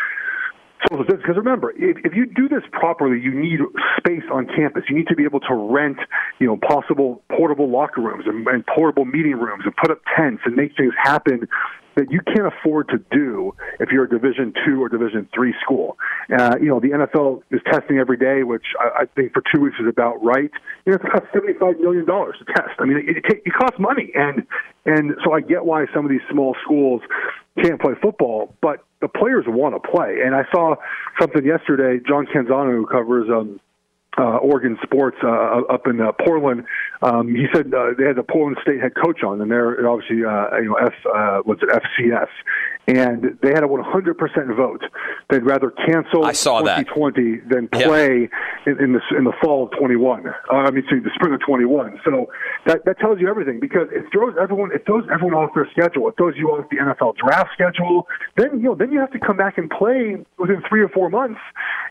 Because 0.91 1.37
remember, 1.37 1.71
if, 1.77 1.95
if 2.03 2.13
you 2.13 2.25
do 2.25 2.49
this 2.49 2.63
properly, 2.73 3.17
you 3.17 3.31
need 3.31 3.61
space 3.95 4.27
on 4.29 4.47
campus. 4.47 4.83
You 4.89 4.97
need 4.97 5.07
to 5.07 5.15
be 5.15 5.23
able 5.23 5.39
to 5.39 5.53
rent, 5.53 5.95
you 6.39 6.47
know, 6.47 6.57
possible 6.57 7.23
portable 7.31 7.71
locker 7.71 8.01
rooms 8.01 8.25
and, 8.27 8.45
and 8.47 8.65
portable 8.67 9.05
meeting 9.05 9.39
rooms 9.39 9.63
and 9.63 9.73
put 9.77 9.91
up 9.91 9.99
tents 10.13 10.41
and 10.43 10.57
make 10.57 10.75
things 10.75 10.91
happen 11.01 11.47
that 11.95 12.11
you 12.11 12.19
can't 12.21 12.47
afford 12.47 12.89
to 12.89 12.97
do 13.11 13.53
if 13.79 13.89
you're 13.89 14.05
a 14.05 14.09
Division 14.09 14.53
two 14.65 14.81
or 14.81 14.89
Division 14.89 15.27
three 15.33 15.53
school. 15.63 15.97
Uh, 16.31 16.55
you 16.59 16.67
know, 16.67 16.79
the 16.79 16.89
NFL 16.89 17.43
is 17.51 17.61
testing 17.71 17.97
every 17.97 18.17
day, 18.17 18.43
which 18.43 18.65
I, 18.79 19.03
I 19.03 19.05
think 19.15 19.33
for 19.33 19.43
two 19.53 19.61
weeks 19.61 19.77
is 19.79 19.87
about 19.87 20.23
right. 20.23 20.51
You 20.85 20.91
know, 20.91 20.95
it 20.95 21.01
costs 21.01 21.27
seventy 21.33 21.53
five 21.53 21.79
million 21.79 22.05
dollars 22.05 22.35
to 22.39 22.45
test. 22.53 22.79
I 22.79 22.85
mean, 22.85 22.97
it, 22.97 23.17
it, 23.17 23.41
it 23.45 23.53
costs 23.53 23.79
money, 23.79 24.11
and 24.15 24.45
and 24.85 25.15
so 25.23 25.33
I 25.33 25.41
get 25.41 25.65
why 25.65 25.85
some 25.93 26.05
of 26.05 26.11
these 26.11 26.25
small 26.31 26.55
schools 26.63 27.01
can't 27.61 27.79
play 27.79 27.93
football, 28.01 28.55
but 28.61 28.83
the 29.01 29.07
players 29.07 29.45
want 29.47 29.75
to 29.75 29.91
play. 29.91 30.17
And 30.25 30.35
I 30.35 30.43
saw 30.51 30.75
something 31.19 31.45
yesterday. 31.45 32.03
John 32.07 32.25
Canzano, 32.25 32.73
who 32.73 32.85
covers 32.85 33.29
um, 33.29 33.59
uh, 34.17 34.37
Oregon 34.37 34.77
sports 34.83 35.17
uh, 35.23 35.61
up 35.69 35.87
in 35.87 35.99
uh, 36.01 36.11
Portland. 36.25 36.65
Um, 37.01 37.27
he 37.29 37.45
said 37.53 37.73
uh, 37.73 37.91
they 37.97 38.05
had 38.05 38.15
the 38.15 38.23
Portland 38.23 38.57
State 38.61 38.79
head 38.81 38.93
coach 38.95 39.23
on, 39.23 39.41
and 39.41 39.51
they're 39.51 39.87
obviously 39.87 40.23
uh, 40.23 40.55
you 40.57 40.69
know 40.69 40.75
F 40.75 40.93
uh, 41.13 41.39
what's 41.43 41.61
it 41.63 41.69
FCS, 41.69 42.27
and 42.87 43.37
they 43.41 43.49
had 43.49 43.63
a 43.63 43.67
100% 43.67 44.55
vote. 44.55 44.83
They'd 45.29 45.43
rather 45.45 45.71
cancel 45.71 46.25
I 46.25 46.33
saw 46.33 46.61
that. 46.63 46.87
2020 46.87 47.41
than 47.49 47.69
Yeah. 47.73 47.87
play 47.87 48.29
in, 48.65 48.79
in 48.83 48.93
the 48.93 49.01
in 49.17 49.23
the 49.23 49.33
fall 49.41 49.65
of 49.65 49.71
21. 49.79 50.27
Uh, 50.27 50.31
I 50.53 50.71
mean, 50.71 50.83
see, 50.89 50.99
the 50.99 51.11
spring 51.15 51.33
of 51.33 51.39
21. 51.41 51.99
So 52.05 52.27
that 52.65 52.85
that 52.85 52.99
tells 52.99 53.19
you 53.19 53.27
everything 53.27 53.59
because 53.59 53.87
it 53.91 54.05
throws 54.11 54.35
everyone 54.41 54.71
it 54.73 54.85
throws 54.85 55.05
everyone 55.11 55.33
off 55.35 55.53
their 55.55 55.67
schedule. 55.71 56.07
It 56.09 56.15
throws 56.17 56.35
you 56.37 56.49
off 56.51 56.69
the 56.69 56.77
NFL 56.77 57.15
draft 57.17 57.49
schedule. 57.53 58.07
Then 58.37 58.59
you 58.59 58.69
know 58.69 58.75
then 58.75 58.91
you 58.91 58.99
have 58.99 59.11
to 59.11 59.19
come 59.19 59.37
back 59.37 59.57
and 59.57 59.69
play 59.69 60.17
within 60.37 60.61
three 60.69 60.81
or 60.81 60.89
four 60.89 61.09
months 61.09 61.39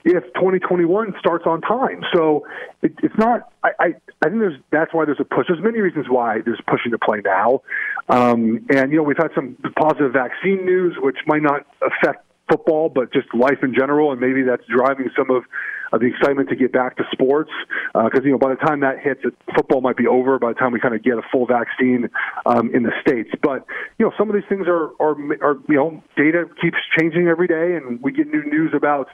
if 0.05 0.25
2021 0.35 1.15
starts 1.19 1.47
on 1.47 1.61
time. 1.61 2.03
So 2.15 2.47
it, 2.83 2.93
it's 3.03 3.17
not. 3.19 3.53
I, 3.63 3.71
I 3.79 3.87
I 4.23 4.29
think 4.29 4.41
there's 4.41 4.59
that's 4.71 4.93
why 4.93 5.05
there's 5.05 5.21
a 5.21 5.25
push. 5.25 5.47
There's 5.49 5.63
many 5.63 5.81
reasons 5.81 6.07
why 6.09 6.41
there's 6.45 6.61
pushing 6.67 6.93
to 6.93 6.99
play 6.99 7.21
now. 7.25 7.63
Um, 8.09 8.67
and 8.71 8.91
you 8.91 8.99
know 8.99 9.03
we've 9.03 9.17
had 9.17 9.31
some 9.35 9.57
positive 9.77 10.13
vaccine 10.13 10.65
news, 10.65 10.97
which 11.01 11.19
might 11.27 11.43
not 11.43 11.67
affect 11.81 12.25
football, 12.53 12.89
but 12.89 13.13
just 13.13 13.33
life 13.35 13.59
in 13.63 13.75
general, 13.75 14.13
and 14.13 14.21
maybe 14.21 14.43
that's 14.43 14.65
driving 14.67 15.09
some 15.17 15.31
of, 15.31 15.45
of 15.93 16.01
the 16.01 16.07
excitement 16.07 16.49
to 16.51 16.57
get 16.57 16.73
back 16.73 16.97
to 16.97 17.05
sports. 17.13 17.51
Because 17.95 18.21
you 18.25 18.33
know, 18.33 18.39
by 18.39 18.51
the 18.51 18.61
time 18.61 18.81
that 18.81 18.99
hits, 19.01 19.21
it, 19.25 19.35
football 19.55 19.81
might 19.81 19.97
be 19.97 20.07
over. 20.07 20.39
By 20.39 20.53
the 20.53 20.59
time 20.59 20.73
we 20.73 20.81
kind 20.81 20.95
of 20.95 21.03
get 21.03 21.15
a 21.15 21.23
full 21.31 21.47
vaccine 21.47 22.11
um, 22.47 22.75
in 22.75 22.83
the 22.83 22.93
states, 23.01 23.31
but 23.43 23.65
you 23.99 24.07
know, 24.07 24.13
some 24.19 24.29
of 24.29 24.35
these 24.35 24.49
things 24.49 24.67
are, 24.67 24.91
are 25.01 25.17
are 25.43 25.57
you 25.69 25.77
know, 25.77 26.03
data 26.17 26.45
keeps 26.61 26.79
changing 26.99 27.29
every 27.29 27.49
day, 27.49 27.77
and 27.77 28.03
we 28.03 28.13
get 28.13 28.29
new 28.29 28.45
news 28.45 28.73
about 28.75 29.09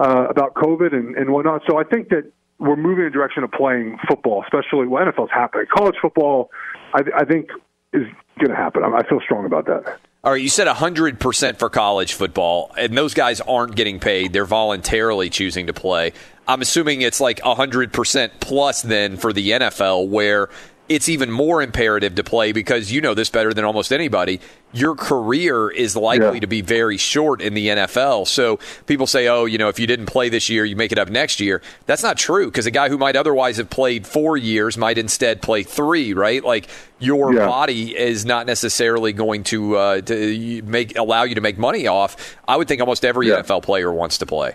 uh, 0.00 0.26
about 0.28 0.54
COVID 0.54 0.92
and, 0.92 1.16
and 1.16 1.30
whatnot. 1.30 1.62
So 1.68 1.78
I 1.78 1.84
think 1.84 2.08
that 2.10 2.30
we're 2.58 2.76
moving 2.76 3.04
in 3.04 3.10
the 3.10 3.10
direction 3.10 3.44
of 3.44 3.50
playing 3.50 3.98
football, 4.08 4.42
especially 4.44 4.86
when 4.86 5.06
NFL's 5.06 5.30
happening. 5.30 5.66
College 5.74 5.96
football, 6.00 6.50
I, 6.94 7.02
I 7.16 7.24
think, 7.24 7.50
is 7.92 8.06
going 8.38 8.50
to 8.50 8.56
happen. 8.56 8.82
I 8.84 8.88
I 8.88 9.08
feel 9.08 9.20
strong 9.20 9.44
about 9.46 9.66
that. 9.66 9.98
All 10.24 10.30
right, 10.30 10.40
you 10.40 10.48
said 10.48 10.68
100% 10.68 11.58
for 11.58 11.68
college 11.68 12.12
football, 12.12 12.72
and 12.78 12.96
those 12.96 13.12
guys 13.12 13.40
aren't 13.40 13.74
getting 13.74 13.98
paid. 13.98 14.32
They're 14.32 14.44
voluntarily 14.44 15.28
choosing 15.30 15.66
to 15.66 15.72
play. 15.72 16.12
I'm 16.46 16.60
assuming 16.60 17.02
it's 17.02 17.20
like 17.20 17.40
100% 17.40 18.30
plus 18.38 18.82
then 18.82 19.16
for 19.16 19.32
the 19.32 19.50
NFL, 19.50 20.08
where 20.08 20.48
it's 20.88 21.08
even 21.08 21.30
more 21.30 21.62
imperative 21.62 22.14
to 22.16 22.24
play 22.24 22.52
because 22.52 22.92
you 22.92 23.00
know 23.00 23.14
this 23.14 23.30
better 23.30 23.54
than 23.54 23.64
almost 23.64 23.92
anybody. 23.92 24.40
Your 24.72 24.94
career 24.94 25.70
is 25.70 25.96
likely 25.96 26.34
Yeah. 26.34 26.40
to 26.40 26.46
be 26.46 26.60
very 26.60 26.96
short 26.96 27.40
in 27.40 27.54
the 27.54 27.68
NFL. 27.68 28.26
So 28.26 28.58
people 28.86 29.06
say, 29.06 29.28
oh, 29.28 29.44
you 29.44 29.58
know, 29.58 29.68
if 29.68 29.78
you 29.78 29.86
didn't 29.86 30.06
play 30.06 30.28
this 30.28 30.48
year, 30.48 30.64
you 30.64 30.74
make 30.76 30.92
it 30.92 30.98
up 30.98 31.08
next 31.08 31.40
year. 31.40 31.62
That's 31.86 32.02
not 32.02 32.18
true 32.18 32.46
because 32.46 32.66
a 32.66 32.70
guy 32.70 32.88
who 32.88 32.98
might 32.98 33.16
otherwise 33.16 33.56
have 33.58 33.70
played 33.70 34.06
four 34.06 34.36
years 34.36 34.76
might 34.76 34.98
instead 34.98 35.40
play 35.40 35.62
three, 35.62 36.12
right? 36.14 36.42
Like 36.44 36.68
your 36.98 37.32
Yeah. 37.34 37.46
body 37.46 37.96
is 37.96 38.24
not 38.26 38.46
necessarily 38.46 39.12
going 39.12 39.44
to, 39.44 39.76
uh, 39.76 40.00
to 40.02 40.62
make 40.64 40.98
allow 40.98 41.22
you 41.22 41.34
to 41.36 41.40
make 41.40 41.58
money 41.58 41.86
off. 41.86 42.36
I 42.48 42.56
would 42.56 42.66
think 42.68 42.80
almost 42.80 43.04
every 43.04 43.28
Yeah. 43.28 43.36
NFL 43.36 43.60
player 43.62 43.92
wants 43.92 44.18
to 44.18 44.26
play. 44.26 44.54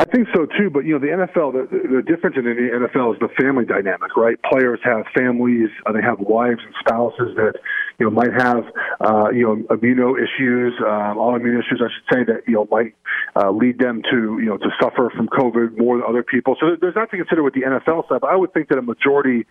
I 0.00 0.06
think 0.06 0.28
so 0.34 0.46
too, 0.46 0.70
but 0.70 0.86
you 0.86 0.96
know 0.96 0.98
the 0.98 1.12
NFL. 1.12 1.52
The, 1.52 1.68
the 1.68 2.00
difference 2.00 2.36
in 2.38 2.44
the 2.44 2.56
NFL 2.56 3.12
is 3.12 3.20
the 3.20 3.28
family 3.36 3.66
dynamic, 3.66 4.16
right? 4.16 4.40
Players 4.48 4.80
have 4.82 5.04
families; 5.14 5.68
uh, 5.84 5.92
they 5.92 6.00
have 6.00 6.18
wives 6.20 6.60
and 6.64 6.72
spouses 6.80 7.36
that 7.36 7.60
you 7.98 8.08
know 8.08 8.10
might 8.10 8.32
have 8.32 8.64
uh, 9.04 9.28
you 9.28 9.44
know 9.44 9.56
immuno 9.68 10.16
issues, 10.16 10.72
um, 10.80 11.20
autoimmune 11.20 11.60
issues, 11.60 11.84
I 11.84 11.92
should 11.92 12.08
say, 12.08 12.32
that 12.32 12.48
you 12.48 12.54
know 12.54 12.66
might 12.70 12.94
uh, 13.36 13.50
lead 13.50 13.78
them 13.78 14.00
to 14.10 14.40
you 14.40 14.48
know 14.48 14.56
to 14.56 14.70
suffer 14.80 15.12
from 15.14 15.28
COVID 15.28 15.76
more 15.76 15.98
than 15.98 16.06
other 16.08 16.22
people. 16.22 16.56
So 16.58 16.80
there's 16.80 16.94
that 16.94 17.10
to 17.10 17.18
consider 17.18 17.42
with 17.42 17.52
the 17.52 17.68
NFL 17.68 18.08
side. 18.08 18.22
But 18.22 18.32
I 18.32 18.36
would 18.36 18.54
think 18.54 18.70
that 18.70 18.78
a 18.78 18.82
majority 18.82 19.44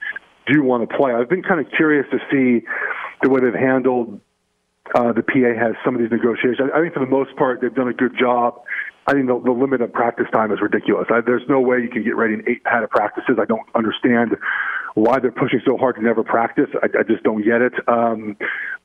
do 0.51 0.63
want 0.63 0.89
to 0.89 0.97
play. 0.97 1.13
I've 1.13 1.29
been 1.29 1.43
kind 1.43 1.59
of 1.59 1.71
curious 1.77 2.07
to 2.09 2.17
see 2.33 2.65
the 3.21 3.29
way 3.29 3.39
they've 3.41 3.53
handled 3.53 4.19
uh, 4.95 5.13
the 5.13 5.21
PA 5.21 5.53
has 5.53 5.75
some 5.85 5.93
of 5.93 6.01
these 6.01 6.11
negotiations. 6.11 6.57
I, 6.73 6.79
I 6.79 6.81
think 6.81 6.93
for 6.93 7.05
the 7.05 7.11
most 7.11 7.35
part 7.35 7.61
they've 7.61 7.73
done 7.73 7.87
a 7.87 7.93
good 7.93 8.17
job. 8.17 8.61
I 9.09 9.13
think 9.13 9.25
the, 9.25 9.41
the 9.43 9.51
limit 9.51 9.81
of 9.81 9.91
practice 9.91 10.27
time 10.31 10.51
is 10.51 10.61
ridiculous. 10.61 11.07
I, 11.09 11.21
there's 11.21 11.41
no 11.49 11.59
way 11.59 11.79
you 11.81 11.89
can 11.89 12.03
get 12.03 12.15
ready 12.15 12.35
in 12.35 12.47
eight 12.47 12.63
padded 12.63 12.91
practices. 12.91 13.37
I 13.41 13.45
don't 13.45 13.67
understand 13.73 14.37
why 14.93 15.17
they're 15.17 15.31
pushing 15.31 15.61
so 15.65 15.77
hard 15.77 15.95
to 15.95 16.03
never 16.03 16.23
practice. 16.23 16.69
I, 16.83 16.85
I 16.99 17.01
just 17.01 17.23
don't 17.23 17.43
get 17.43 17.63
it. 17.63 17.73
Um, 17.87 18.37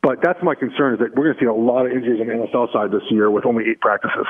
but 0.02 0.22
that's 0.22 0.42
my 0.42 0.54
concern 0.54 0.94
is 0.94 1.00
that 1.00 1.14
we're 1.14 1.24
going 1.24 1.34
to 1.34 1.40
see 1.40 1.46
a 1.46 1.52
lot 1.52 1.84
of 1.84 1.92
injuries 1.92 2.22
on 2.22 2.28
the 2.28 2.32
NFL 2.32 2.72
side 2.72 2.90
this 2.90 3.02
year 3.10 3.30
with 3.30 3.44
only 3.44 3.64
eight 3.68 3.80
practices. 3.80 4.24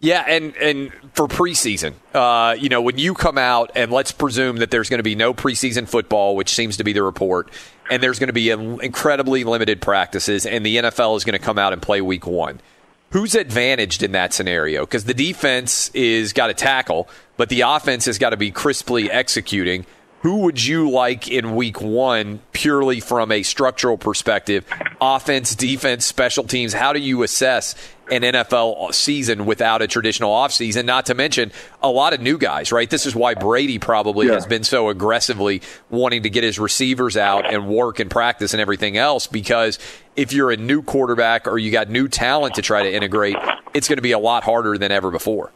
Yeah, 0.00 0.24
and 0.26 0.56
and 0.56 0.92
for 1.14 1.26
preseason, 1.26 1.94
uh, 2.14 2.54
you 2.58 2.68
know, 2.70 2.80
when 2.80 2.98
you 2.98 3.12
come 3.12 3.36
out 3.36 3.72
and 3.74 3.90
let's 3.90 4.12
presume 4.12 4.56
that 4.56 4.70
there's 4.70 4.88
going 4.88 4.98
to 4.98 5.04
be 5.04 5.14
no 5.14 5.34
preseason 5.34 5.86
football, 5.86 6.34
which 6.34 6.50
seems 6.50 6.78
to 6.78 6.84
be 6.84 6.92
the 6.92 7.02
report, 7.02 7.50
and 7.90 8.02
there's 8.02 8.18
going 8.18 8.28
to 8.28 8.34
be 8.34 8.50
incredibly 8.50 9.44
limited 9.44 9.82
practices, 9.82 10.46
and 10.46 10.64
the 10.64 10.76
NFL 10.76 11.16
is 11.16 11.24
going 11.24 11.38
to 11.38 11.44
come 11.44 11.58
out 11.58 11.72
and 11.72 11.80
play 11.80 12.00
Week 12.00 12.26
One. 12.26 12.60
Who's 13.10 13.34
advantaged 13.34 14.02
in 14.02 14.12
that 14.12 14.32
scenario? 14.34 14.84
Because 14.84 15.04
the 15.04 15.14
defense 15.14 15.90
is 15.94 16.32
got 16.32 16.48
to 16.48 16.54
tackle, 16.54 17.08
but 17.36 17.48
the 17.48 17.62
offense 17.62 18.04
has 18.06 18.18
got 18.18 18.30
to 18.30 18.36
be 18.36 18.50
crisply 18.50 19.10
executing 19.10 19.86
who 20.26 20.38
would 20.38 20.64
you 20.64 20.90
like 20.90 21.28
in 21.28 21.54
week 21.54 21.80
one, 21.80 22.40
purely 22.52 22.98
from 22.98 23.30
a 23.30 23.44
structural 23.44 23.96
perspective? 23.96 24.66
Offense, 25.00 25.54
defense, 25.54 26.04
special 26.04 26.42
teams. 26.42 26.72
How 26.72 26.92
do 26.92 26.98
you 26.98 27.22
assess 27.22 27.76
an 28.10 28.22
NFL 28.22 28.94
season 28.94 29.46
without 29.46 29.82
a 29.82 29.86
traditional 29.86 30.30
offseason? 30.30 30.84
Not 30.84 31.06
to 31.06 31.14
mention 31.14 31.52
a 31.82 31.90
lot 31.90 32.12
of 32.12 32.20
new 32.20 32.38
guys, 32.38 32.72
right? 32.72 32.88
This 32.88 33.06
is 33.06 33.14
why 33.14 33.34
Brady 33.34 33.78
probably 33.78 34.26
yeah. 34.28 34.34
has 34.34 34.46
been 34.46 34.64
so 34.64 34.88
aggressively 34.88 35.62
wanting 35.90 36.22
to 36.22 36.30
get 36.30 36.44
his 36.44 36.58
receivers 36.58 37.16
out 37.16 37.52
and 37.52 37.68
work 37.68 37.98
and 37.98 38.10
practice 38.10 38.52
and 38.54 38.60
everything 38.60 38.96
else 38.96 39.26
because 39.26 39.78
if 40.16 40.32
you're 40.32 40.50
a 40.50 40.56
new 40.56 40.82
quarterback 40.82 41.46
or 41.46 41.58
you 41.58 41.70
got 41.70 41.88
new 41.88 42.08
talent 42.08 42.54
to 42.54 42.62
try 42.62 42.82
to 42.82 42.92
integrate, 42.92 43.36
it's 43.74 43.88
going 43.88 43.98
to 43.98 44.02
be 44.02 44.12
a 44.12 44.18
lot 44.18 44.44
harder 44.44 44.78
than 44.78 44.90
ever 44.90 45.10
before. 45.10 45.52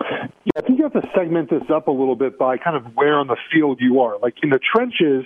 Yeah, 0.00 0.52
I 0.56 0.60
think 0.60 0.78
you 0.78 0.84
have 0.84 0.92
to 0.94 1.08
segment 1.14 1.50
this 1.50 1.62
up 1.72 1.88
a 1.88 1.90
little 1.90 2.16
bit 2.16 2.38
by 2.38 2.56
kind 2.56 2.76
of 2.76 2.94
where 2.94 3.18
on 3.18 3.26
the 3.26 3.36
field 3.52 3.80
you 3.80 4.00
are. 4.00 4.18
Like 4.18 4.34
in 4.42 4.50
the 4.50 4.58
trenches, 4.58 5.24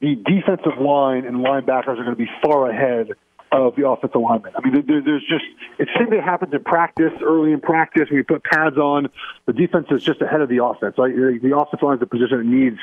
the 0.00 0.16
defensive 0.16 0.80
line 0.80 1.26
and 1.26 1.36
linebackers 1.38 1.98
are 1.98 2.04
going 2.04 2.10
to 2.10 2.16
be 2.16 2.30
far 2.42 2.70
ahead 2.70 3.10
of 3.52 3.74
the 3.76 3.88
offensive 3.88 4.20
lineman. 4.20 4.52
I 4.56 4.60
mean, 4.60 4.86
there, 4.86 5.02
there's 5.02 5.26
just 5.28 5.44
it 5.78 5.88
thing 5.98 6.10
that 6.10 6.22
happens 6.22 6.52
in 6.52 6.62
practice, 6.62 7.12
early 7.22 7.52
in 7.52 7.60
practice, 7.60 8.08
you 8.10 8.22
put 8.24 8.44
pads 8.44 8.76
on. 8.76 9.08
The 9.46 9.52
defense 9.52 9.86
is 9.90 10.02
just 10.02 10.22
ahead 10.22 10.40
of 10.40 10.48
the 10.48 10.62
offense. 10.62 10.96
Right? 10.98 11.14
The 11.14 11.56
offensive 11.56 11.82
line 11.82 11.96
is 11.96 12.02
a 12.02 12.06
position 12.06 12.38
that 12.38 12.46
needs 12.46 12.78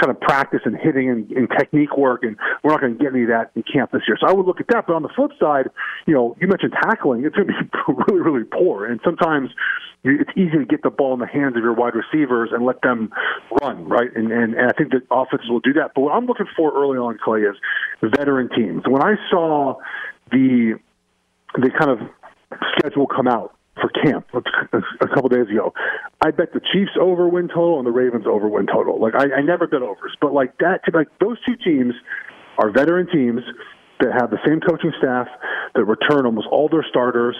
kind 0.00 0.10
of 0.10 0.20
practice 0.20 0.60
and 0.64 0.76
hitting 0.76 1.10
and, 1.10 1.30
and 1.32 1.48
technique 1.50 1.96
work, 1.96 2.22
and 2.22 2.36
we're 2.62 2.70
not 2.70 2.80
going 2.80 2.96
to 2.96 2.98
get 3.02 3.12
any 3.12 3.22
of 3.22 3.28
that 3.28 3.50
in 3.54 3.62
camp 3.62 3.92
this 3.92 4.02
year. 4.08 4.16
So 4.20 4.26
I 4.26 4.32
would 4.32 4.46
look 4.46 4.60
at 4.60 4.68
that. 4.68 4.86
But 4.86 4.94
on 4.94 5.02
the 5.02 5.10
flip 5.14 5.32
side, 5.38 5.68
you 6.06 6.14
know, 6.14 6.36
you 6.40 6.48
mentioned 6.48 6.72
tackling. 6.82 7.24
It's 7.24 7.36
going 7.36 7.48
to 7.48 7.54
be 7.54 7.94
really, 8.08 8.20
really 8.20 8.44
poor, 8.44 8.86
and 8.86 9.00
sometimes 9.04 9.50
it's 10.04 10.30
easy 10.36 10.58
to 10.58 10.64
get 10.64 10.82
the 10.82 10.90
ball 10.90 11.14
in 11.14 11.20
the 11.20 11.26
hands 11.26 11.56
of 11.56 11.62
your 11.62 11.72
wide 11.72 11.94
receivers 11.94 12.50
and 12.52 12.64
let 12.64 12.80
them 12.82 13.10
run, 13.60 13.88
right? 13.88 14.14
And, 14.14 14.30
and, 14.30 14.54
and 14.54 14.70
I 14.70 14.72
think 14.72 14.92
that 14.92 15.02
offenses 15.10 15.50
will 15.50 15.60
do 15.60 15.72
that. 15.74 15.92
But 15.94 16.02
what 16.02 16.12
I'm 16.12 16.26
looking 16.26 16.46
for 16.56 16.72
early 16.74 16.98
on, 16.98 17.18
Clay, 17.22 17.40
is 17.40 17.56
veteran 18.16 18.48
teams. 18.54 18.82
When 18.86 19.02
I 19.02 19.16
saw 19.30 19.76
the 20.30 20.78
the 21.54 21.70
kind 21.78 21.90
of 21.90 21.98
schedule 22.78 23.06
come 23.06 23.28
out 23.28 23.54
for 23.80 23.90
camp 23.90 24.26
a 24.32 25.08
couple 25.08 25.28
days 25.28 25.48
ago, 25.50 25.72
I 26.24 26.30
bet 26.30 26.52
the 26.54 26.60
Chiefs 26.72 26.92
over 27.00 27.28
win 27.28 27.48
total 27.48 27.78
and 27.78 27.86
the 27.86 27.90
Ravens 27.90 28.26
over 28.26 28.48
win 28.48 28.66
total. 28.66 29.00
Like 29.00 29.14
I, 29.14 29.38
I 29.38 29.42
never 29.42 29.66
bet 29.66 29.82
overs, 29.82 30.16
but 30.20 30.32
like 30.32 30.56
that, 30.58 30.80
like 30.94 31.08
those 31.20 31.36
two 31.46 31.56
teams 31.56 31.94
are 32.58 32.70
veteran 32.70 33.06
teams 33.12 33.42
that 34.00 34.12
have 34.12 34.30
the 34.30 34.38
same 34.46 34.60
coaching 34.60 34.92
staff, 34.98 35.26
that 35.74 35.84
return 35.84 36.26
almost 36.26 36.46
all 36.50 36.68
their 36.68 36.84
starters, 36.88 37.36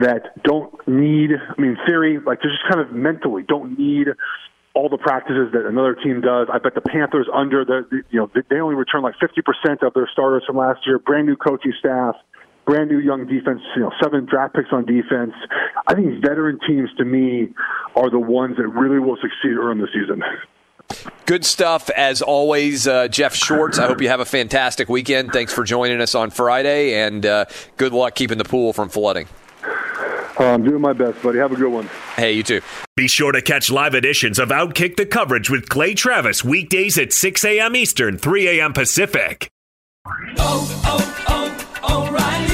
that 0.00 0.42
don't 0.42 0.72
need, 0.86 1.30
I 1.32 1.60
mean, 1.60 1.76
theory, 1.86 2.18
like 2.18 2.40
they're 2.42 2.50
just 2.50 2.64
kind 2.70 2.80
of 2.80 2.92
mentally 2.92 3.42
don't 3.46 3.78
need 3.78 4.08
all 4.74 4.88
the 4.88 4.98
practices 4.98 5.52
that 5.52 5.66
another 5.66 5.94
team 5.94 6.20
does. 6.20 6.48
I 6.52 6.58
bet 6.58 6.74
the 6.74 6.80
Panthers 6.80 7.28
under 7.32 7.64
the, 7.64 8.02
you 8.10 8.20
know, 8.20 8.30
they 8.50 8.56
only 8.56 8.74
return 8.74 9.02
like 9.02 9.14
50% 9.22 9.86
of 9.86 9.94
their 9.94 10.08
starters 10.12 10.42
from 10.46 10.56
last 10.56 10.80
year, 10.86 10.98
brand 10.98 11.26
new 11.26 11.36
coaching 11.36 11.72
staff, 11.78 12.16
brand 12.66 12.90
new 12.90 12.98
young 12.98 13.26
defense, 13.26 13.60
you 13.76 13.82
know, 13.82 13.92
seven 14.02 14.26
draft 14.26 14.54
picks 14.54 14.70
on 14.72 14.84
defense. 14.84 15.32
I 15.86 15.94
think 15.94 16.20
veteran 16.20 16.58
teams 16.66 16.90
to 16.98 17.04
me 17.04 17.50
are 17.94 18.10
the 18.10 18.18
ones 18.18 18.56
that 18.56 18.66
really 18.66 18.98
will 18.98 19.16
succeed 19.16 19.56
early 19.56 19.72
in 19.72 19.78
the 19.78 19.88
season. 19.92 20.22
Good 21.24 21.44
stuff 21.44 21.88
as 21.90 22.20
always, 22.20 22.86
uh, 22.86 23.08
Geoff 23.08 23.34
Schwartz. 23.34 23.78
I 23.78 23.86
hope 23.86 24.02
you 24.02 24.08
have 24.08 24.20
a 24.20 24.26
fantastic 24.26 24.88
weekend. 24.88 25.32
Thanks 25.32 25.52
for 25.52 25.64
joining 25.64 26.00
us 26.00 26.14
on 26.14 26.30
Friday, 26.30 26.94
and 26.94 27.24
uh, 27.24 27.46
good 27.76 27.92
luck 27.92 28.14
keeping 28.14 28.38
the 28.38 28.44
pool 28.44 28.72
from 28.72 28.88
flooding. 28.88 29.26
Uh, 30.38 30.44
I'm 30.44 30.64
doing 30.64 30.80
my 30.80 30.92
best, 30.92 31.22
buddy. 31.22 31.38
Have 31.38 31.52
a 31.52 31.56
good 31.56 31.72
one. 31.72 31.88
Hey, 32.16 32.32
you 32.32 32.42
too. 32.42 32.60
Be 32.96 33.08
sure 33.08 33.32
to 33.32 33.42
catch 33.42 33.70
live 33.70 33.94
editions 33.94 34.38
of 34.38 34.48
Outkick 34.48 34.96
the 34.96 35.06
Coverage 35.06 35.50
with 35.50 35.68
Clay 35.68 35.94
Travis 35.94 36.44
weekdays 36.44 36.98
at 36.98 37.12
6 37.12 37.44
a.m. 37.44 37.76
Eastern, 37.76 38.18
3 38.18 38.60
a.m. 38.60 38.72
Pacific. 38.72 39.48
Oh, 40.38 40.82
oh, 40.84 41.74
oh, 41.82 42.08
O'Reilly. 42.08 42.53